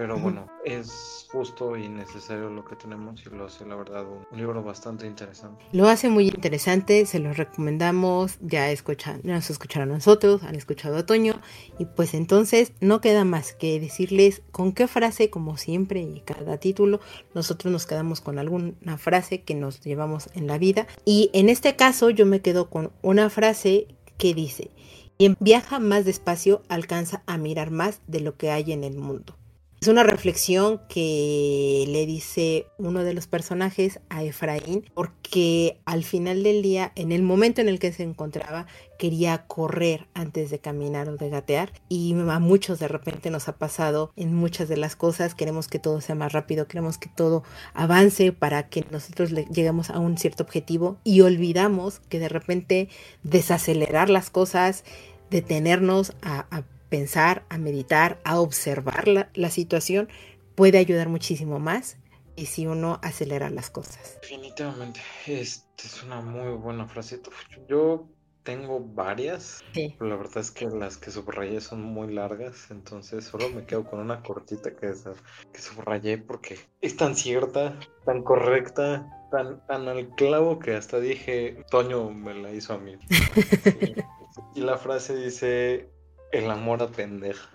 pero 0.00 0.18
bueno, 0.18 0.46
es 0.64 1.28
justo 1.30 1.76
y 1.76 1.86
necesario 1.86 2.48
lo 2.48 2.64
que 2.64 2.74
tenemos 2.74 3.20
y 3.20 3.28
lo 3.36 3.44
hace, 3.44 3.66
la 3.66 3.76
verdad, 3.76 4.06
un, 4.06 4.24
libro 4.34 4.62
bastante 4.62 5.06
interesante. 5.06 5.62
Lo 5.72 5.88
hace 5.88 6.08
muy 6.08 6.28
interesante, 6.28 7.04
se 7.04 7.18
lo 7.18 7.34
recomendamos. 7.34 8.38
Ya 8.40 8.70
escuchan, 8.70 9.20
nos 9.24 9.50
escucharon 9.50 9.90
a 9.90 9.96
nosotros, 9.96 10.42
han 10.42 10.54
escuchado 10.54 10.96
a 10.96 11.04
Toño. 11.04 11.34
Y 11.78 11.84
pues 11.84 12.14
entonces 12.14 12.72
no 12.80 13.02
queda 13.02 13.26
más 13.26 13.52
que 13.52 13.78
decirles 13.78 14.40
con 14.52 14.72
qué 14.72 14.88
frase, 14.88 15.28
como 15.28 15.58
siempre 15.58 16.00
y 16.00 16.20
cada 16.20 16.56
título, 16.56 17.00
nosotros 17.34 17.70
nos 17.70 17.84
quedamos 17.84 18.22
con 18.22 18.38
alguna 18.38 18.96
frase 18.96 19.42
que 19.42 19.54
nos 19.54 19.82
llevamos 19.82 20.30
en 20.32 20.46
la 20.46 20.56
vida. 20.56 20.86
Y 21.04 21.28
en 21.34 21.50
este 21.50 21.76
caso, 21.76 22.08
yo 22.08 22.24
me 22.24 22.40
quedo 22.40 22.70
con 22.70 22.90
una 23.02 23.28
frase 23.28 23.86
que 24.16 24.32
dice: 24.32 24.70
Quien 25.18 25.36
viaja 25.40 25.78
más 25.78 26.06
despacio 26.06 26.62
alcanza 26.70 27.22
a 27.26 27.36
mirar 27.36 27.70
más 27.70 28.00
de 28.06 28.20
lo 28.20 28.38
que 28.38 28.50
hay 28.50 28.72
en 28.72 28.82
el 28.82 28.96
mundo. 28.96 29.36
Es 29.80 29.88
una 29.88 30.02
reflexión 30.02 30.78
que 30.90 31.86
le 31.88 32.04
dice 32.04 32.66
uno 32.76 33.02
de 33.02 33.14
los 33.14 33.26
personajes 33.26 33.98
a 34.10 34.22
Efraín, 34.22 34.84
porque 34.92 35.80
al 35.86 36.04
final 36.04 36.42
del 36.42 36.60
día, 36.60 36.92
en 36.96 37.12
el 37.12 37.22
momento 37.22 37.62
en 37.62 37.70
el 37.70 37.78
que 37.78 37.90
se 37.90 38.02
encontraba, 38.02 38.66
quería 38.98 39.46
correr 39.46 40.06
antes 40.12 40.50
de 40.50 40.58
caminar 40.58 41.08
o 41.08 41.16
de 41.16 41.30
gatear. 41.30 41.72
Y 41.88 42.12
a 42.12 42.38
muchos 42.38 42.78
de 42.78 42.88
repente 42.88 43.30
nos 43.30 43.48
ha 43.48 43.56
pasado 43.56 44.12
en 44.16 44.34
muchas 44.34 44.68
de 44.68 44.76
las 44.76 44.96
cosas. 44.96 45.34
Queremos 45.34 45.66
que 45.66 45.78
todo 45.78 46.02
sea 46.02 46.14
más 46.14 46.34
rápido, 46.34 46.66
queremos 46.66 46.98
que 46.98 47.08
todo 47.08 47.42
avance 47.72 48.32
para 48.32 48.68
que 48.68 48.84
nosotros 48.90 49.30
lleguemos 49.30 49.88
a 49.88 49.98
un 49.98 50.18
cierto 50.18 50.42
objetivo 50.42 50.98
y 51.04 51.22
olvidamos 51.22 52.00
que 52.10 52.18
de 52.18 52.28
repente 52.28 52.90
desacelerar 53.22 54.10
las 54.10 54.28
cosas, 54.28 54.84
detenernos 55.30 56.12
a, 56.20 56.44
a 56.54 56.64
pensar, 56.90 57.46
a 57.48 57.56
meditar, 57.56 58.20
a 58.24 58.40
observar 58.40 59.08
la, 59.08 59.30
la 59.34 59.50
situación, 59.50 60.08
puede 60.54 60.78
ayudar 60.78 61.08
muchísimo 61.08 61.58
más 61.58 61.96
y 62.36 62.46
si 62.46 62.66
uno 62.66 62.98
acelera 63.02 63.50
las 63.50 63.70
cosas. 63.70 64.18
Definitivamente, 64.22 65.00
esta 65.26 65.84
es 65.84 66.02
una 66.02 66.20
muy 66.20 66.52
buena 66.56 66.86
frase. 66.86 67.20
Yo 67.68 68.08
tengo 68.42 68.80
varias, 68.80 69.62
pero 69.74 70.06
la 70.06 70.16
verdad 70.16 70.38
es 70.38 70.50
que 70.50 70.66
las 70.66 70.96
que 70.96 71.10
subrayé 71.10 71.60
son 71.60 71.82
muy 71.82 72.12
largas, 72.12 72.70
entonces 72.70 73.24
solo 73.24 73.50
me 73.50 73.64
quedo 73.64 73.84
con 73.84 74.00
una 74.00 74.22
cortita 74.22 74.74
que, 74.74 74.88
es, 74.88 75.04
que 75.52 75.60
subrayé 75.60 76.18
porque 76.18 76.58
es 76.80 76.96
tan 76.96 77.14
cierta, 77.14 77.78
tan 78.04 78.22
correcta, 78.22 79.06
tan, 79.30 79.64
tan 79.66 79.88
al 79.88 80.08
clavo 80.14 80.58
que 80.58 80.74
hasta 80.74 81.00
dije, 81.00 81.64
Toño 81.70 82.10
me 82.10 82.34
la 82.34 82.52
hizo 82.52 82.74
a 82.74 82.78
mí. 82.78 82.96
y 84.54 84.60
la 84.60 84.78
frase 84.78 85.16
dice, 85.16 85.90
el 86.32 86.50
amor 86.50 86.82
a 86.82 86.88
pendeja, 86.88 87.50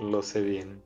lo 0.00 0.22
sé 0.22 0.40
bien. 0.40 0.82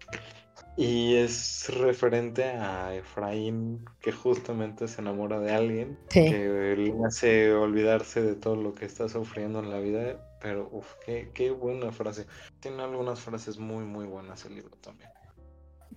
Y 0.77 1.17
es 1.17 1.69
referente 1.77 2.45
a 2.45 2.95
Efraín, 2.95 3.85
que 4.01 4.13
justamente 4.13 4.87
se 4.87 5.01
enamora 5.01 5.41
de 5.41 5.51
alguien, 5.51 5.99
que 6.09 6.77
le 6.77 6.95
hace 7.05 7.53
olvidarse 7.53 8.23
de 8.23 8.37
todo 8.37 8.55
lo 8.55 8.75
que 8.75 8.85
está 8.85 9.09
sufriendo 9.09 9.59
en 9.59 9.71
la 9.71 9.81
vida. 9.81 10.25
Pero, 10.41 10.69
uff, 10.71 10.95
qué, 11.05 11.33
qué 11.35 11.51
buena 11.51 11.91
frase. 11.91 12.27
Tiene 12.61 12.85
algunas 12.85 13.19
frases 13.19 13.59
muy, 13.59 13.85
muy 13.85 14.07
buenas 14.07 14.45
el 14.45 14.55
libro 14.55 14.77
también. 14.81 15.11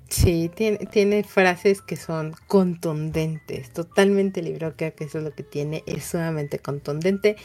Sí, 0.10 0.50
tiene, 0.54 0.80
tiene 0.88 1.24
frases 1.24 1.84
que 1.84 1.96
son 1.96 2.34
contundentes. 2.48 3.72
Totalmente 3.72 4.40
el 4.40 4.48
libro 4.48 4.76
creo 4.76 4.96
que 4.96 5.04
eso 5.04 5.20
es 5.20 5.24
lo 5.24 5.32
que 5.32 5.44
tiene, 5.44 5.84
es 5.86 6.06
sumamente 6.06 6.58
contundente. 6.58 7.36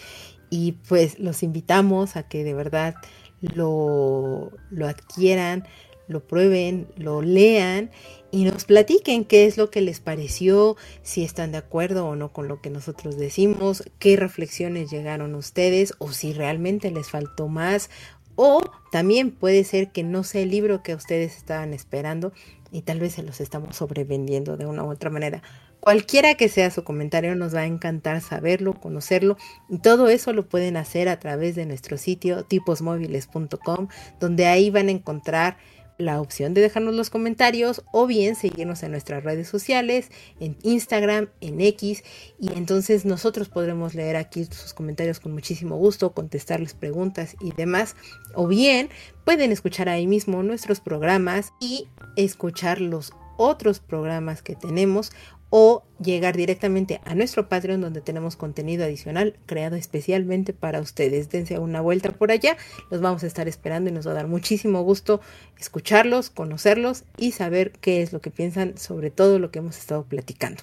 Y 0.49 0.73
pues 0.89 1.19
los 1.19 1.43
invitamos 1.43 2.17
a 2.17 2.29
que 2.29 2.45
de 2.45 2.55
verdad 2.55 2.95
lo, 3.41 4.53
lo 4.71 4.87
adquieran, 4.87 5.65
lo 6.09 6.21
prueben, 6.21 6.89
lo 6.97 7.23
lean 7.23 7.91
y 8.31 8.45
nos 8.45 8.65
platiquen 8.65 9.25
qué 9.25 9.47
es 9.47 9.57
lo 9.57 9.71
que 9.71 9.81
les 9.81 10.01
pareció, 10.01 10.77
si 11.03 11.25
están 11.25 11.53
de 11.53 11.59
acuerdo 11.59 12.07
o 12.07 12.17
no 12.17 12.33
con 12.33 12.49
lo 12.49 12.61
que 12.61 12.71
nosotros 12.71 13.17
decimos, 13.17 13.85
qué 13.99 14.17
reflexiones 14.17 14.91
llegaron 14.91 15.35
ustedes 15.35 15.95
o 15.99 16.13
si 16.13 16.33
realmente 16.33 16.91
les 16.91 17.11
faltó 17.11 17.49
más 17.49 17.91
o 18.37 18.61
también 18.93 19.31
puede 19.31 19.65
ser 19.65 19.91
que 19.91 20.03
no 20.03 20.23
sea 20.23 20.43
el 20.43 20.51
libro 20.51 20.83
que 20.83 20.95
ustedes 20.95 21.37
estaban 21.37 21.73
esperando 21.73 22.33
y 22.71 22.83
tal 22.83 23.01
vez 23.01 23.15
se 23.15 23.23
los 23.23 23.41
estamos 23.41 23.77
sobrevendiendo 23.77 24.57
de 24.57 24.67
una 24.67 24.85
u 24.85 24.91
otra 24.91 25.11
manera. 25.11 25.43
Cualquiera 25.87 26.35
que 26.35 26.49
sea 26.49 26.73
su 26.73 26.83
comentario, 26.83 27.37
nos 27.37 27.55
va 27.55 27.61
a 27.61 27.67
encantar 27.67 28.21
saberlo, 28.21 28.75
conocerlo. 28.75 29.37
Y 29.69 29.79
todo 29.79 30.09
eso 30.09 30.33
lo 30.33 30.49
pueden 30.49 30.77
hacer 30.77 31.09
a 31.09 31.21
través 31.21 31.55
de 31.55 31.65
nuestro 31.65 31.97
sitio 31.97 32.43
tiposmóviles.com, 32.43 33.87
donde 34.19 34.47
ahí 34.47 34.69
van 34.71 34.89
a 34.89 34.91
encontrar 34.91 35.59
la 35.97 36.21
opción 36.21 36.55
de 36.55 36.61
dejarnos 36.61 36.97
los 36.97 37.09
comentarios 37.09 37.85
o 37.93 38.09
bien 38.09 38.35
seguirnos 38.35 38.83
en 38.83 38.91
nuestras 38.91 39.23
redes 39.23 39.47
sociales, 39.47 40.11
en 40.41 40.59
Instagram, 40.65 41.29
en 41.41 41.61
X 41.61 42.03
y 42.41 42.53
entonces 42.55 43.05
nosotros 43.05 43.49
podremos 43.49 43.95
leer 43.95 44.17
aquí 44.17 44.45
sus 44.45 44.75
comentarios 44.75 45.21
con 45.21 45.35
muchísimo 45.35 45.77
gusto, 45.77 46.15
contestarles 46.15 46.75
preguntas 46.75 47.37
y 47.41 47.53
demás 47.53 47.95
o 48.35 48.49
bien 48.49 48.91
pueden 49.25 49.53
escuchar 49.53 49.89
ahí 49.89 50.09
mismo 50.09 50.43
nuestros 50.43 50.81
programas 50.81 51.53
y 51.61 51.87
escuchar 52.17 52.81
los 52.81 53.13
otros 53.37 53.81
programas 53.81 54.43
que 54.43 54.57
tenemos 54.57 55.13
o 55.51 55.83
llegar 56.03 56.37
directamente 56.37 57.01
a 57.05 57.15
nuestro 57.15 57.49
Patreon 57.49 57.81
donde 57.81 58.01
tenemos 58.01 58.37
contenido 58.37 58.85
adicional 58.85 59.39
creado 59.47 59.77
especialmente 59.77 60.53
para 60.53 60.81
ustedes. 60.81 61.31
Dense 61.31 61.59
una 61.59 61.81
vuelta 61.81 62.11
por 62.11 62.31
allá, 62.31 62.57
los 62.91 63.01
vamos 63.01 63.23
a 63.23 63.27
estar 63.27 63.49
esperando 63.49 63.91
y 63.91 63.93
nos 63.93 64.07
va 64.07 64.13
a 64.13 64.15
dar 64.15 64.29
muchísimo 64.29 64.83
gusto 64.83 65.21
escucharlos, 65.59 66.31
conocerlos 66.31 67.05
y 67.17 67.33
saber 67.33 67.73
qué 67.73 68.03
es 68.03 68.13
lo 68.13 68.21
que 68.21 68.31
piensan 68.31 68.77
sobre 68.77 69.11
todo 69.11 69.39
lo 69.39 69.51
que 69.51 69.61
hemos 69.61 69.79
estado 69.79 70.05
platicando. 70.05 70.63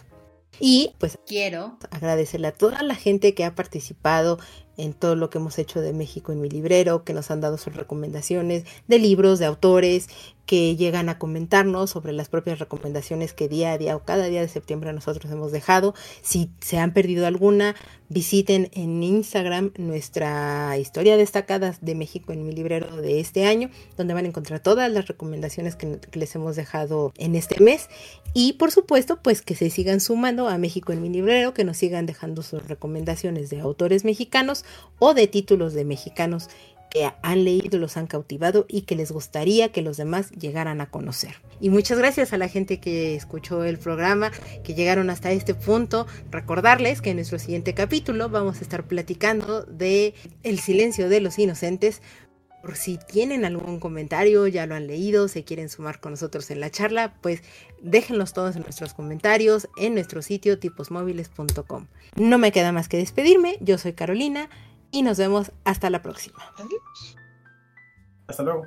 Y 0.60 0.94
pues 1.00 1.18
quiero 1.26 1.78
agradecerle 1.90 2.48
a 2.48 2.54
toda 2.54 2.84
la 2.84 2.96
gente 2.96 3.34
que 3.34 3.44
ha 3.44 3.56
participado 3.56 4.38
en 4.78 4.94
todo 4.94 5.16
lo 5.16 5.30
que 5.30 5.38
hemos 5.38 5.58
hecho 5.60 5.82
de 5.82 5.94
México 5.94 6.32
en 6.32 6.42
mi 6.42 6.50
librero, 6.50 7.04
que 7.04 7.14
nos 7.14 7.32
han 7.32 7.42
dado 7.42 7.58
sus 7.58 7.76
recomendaciones 7.76 8.64
de 8.88 9.00
libros, 9.00 9.40
de 9.40 9.46
autores, 9.46 10.10
que 10.46 10.76
llegan 10.76 11.10
a 11.10 11.18
comentarnos 11.18 11.90
sobre 11.90 12.12
las 12.14 12.30
propias 12.30 12.60
recomendaciones 12.60 13.34
que 13.34 13.48
día 13.48 13.72
a 13.72 13.78
día 13.78 13.96
o 13.96 14.04
cada 14.04 14.26
día 14.26 14.42
de 14.42 14.48
septiembre 14.48 14.92
nosotros 14.92 15.32
hemos 15.32 15.52
dejado. 15.52 15.94
Si 16.22 16.50
se 16.60 16.80
han 16.80 16.94
perdido 16.94 17.26
alguna, 17.26 17.76
visiten 18.10 18.70
en 18.74 19.02
Instagram 19.02 19.72
nuestra 19.78 20.78
historia 20.78 21.18
destacada 21.18 21.76
de 21.82 21.96
México 21.96 22.34
en 22.34 22.46
mi 22.46 22.54
librero 22.54 22.98
de 22.98 23.20
este 23.20 23.46
año, 23.46 23.70
donde 23.98 24.14
van 24.14 24.26
a 24.26 24.28
encontrar 24.28 24.60
todas 24.60 24.92
las 24.92 25.08
recomendaciones 25.08 25.76
que, 25.76 26.00
les 26.14 26.36
hemos 26.36 26.56
dejado 26.56 27.14
en 27.18 27.36
este 27.36 27.62
mes. 27.62 27.90
Y 28.34 28.54
por 28.54 28.72
supuesto, 28.72 29.20
pues 29.22 29.42
que 29.42 29.56
se 29.56 29.70
sigan 29.70 30.00
sumando 30.00 30.48
a 30.48 30.58
México 30.58 30.92
en 30.92 31.02
mi 31.02 31.10
librero, 31.10 31.54
que 31.54 31.64
nos 31.64 31.78
sigan 31.78 32.06
dejando 32.06 32.42
sus 32.44 32.68
recomendaciones 32.68 33.50
de 33.50 33.60
autores 33.60 34.04
mexicanos 34.04 34.66
o 35.00 35.14
de 35.14 35.28
títulos 35.28 35.74
de 35.74 35.86
mexicanos 35.86 36.50
que 36.94 37.12
han 37.24 37.44
leído, 37.44 37.80
los 37.80 37.98
han 37.98 38.06
cautivado 38.06 38.68
y 38.70 38.82
que 38.84 38.96
les 38.96 39.12
gustaría 39.12 39.72
que 39.72 39.82
los 39.82 39.98
demás 39.98 40.30
llegaran 40.30 40.80
a 40.80 40.92
conocer. 40.92 41.42
Y 41.60 41.72
muchas 41.72 41.98
gracias 41.98 42.34
a 42.34 42.38
la 42.38 42.48
gente 42.48 42.80
que 42.80 43.16
escuchó 43.16 43.64
el 43.64 43.80
programa, 43.80 44.32
que 44.64 44.76
llegaron 44.76 45.10
hasta 45.10 45.32
este 45.32 45.56
punto. 45.56 46.06
Recordarles 46.30 47.02
que 47.02 47.10
en 47.10 47.16
nuestro 47.16 47.40
siguiente 47.40 47.74
capítulo 47.74 48.30
vamos 48.30 48.60
a 48.60 48.62
estar 48.62 48.86
platicando 48.86 49.64
de 49.64 50.14
El 50.44 50.60
silencio 50.60 51.10
de 51.10 51.20
los 51.20 51.40
inocentes. 51.40 52.04
Por 52.62 52.76
si 52.76 53.00
tienen 53.00 53.44
algún 53.44 53.80
comentario, 53.80 54.46
ya 54.46 54.68
lo 54.68 54.76
han 54.76 54.86
leído, 54.86 55.28
se 55.28 55.44
quieren 55.44 55.70
sumar 55.70 56.00
con 56.00 56.12
nosotros 56.12 56.52
en 56.52 56.60
la 56.60 56.70
charla, 56.70 57.16
pues 57.22 57.42
déjenlos 57.82 58.34
todos 58.34 58.56
en 58.56 58.62
nuestros 58.62 58.94
comentarios 58.94 59.68
en 59.78 59.96
nuestro 59.96 60.22
sitio 60.22 60.60
tiposmóviles.com. 60.60 61.88
No 62.16 62.38
me 62.38 62.52
queda 62.52 62.72
más 62.72 62.88
que 62.88 62.98
despedirme, 62.98 63.58
yo 63.62 63.80
soy 63.80 63.94
Carolina 63.94 64.48
y 64.94 65.02
nos 65.02 65.18
vemos 65.18 65.52
hasta 65.66 65.90
la 65.90 66.02
próxima. 66.02 66.40
Adiós. 66.58 67.18
Hasta 68.28 68.44
luego. 68.44 68.64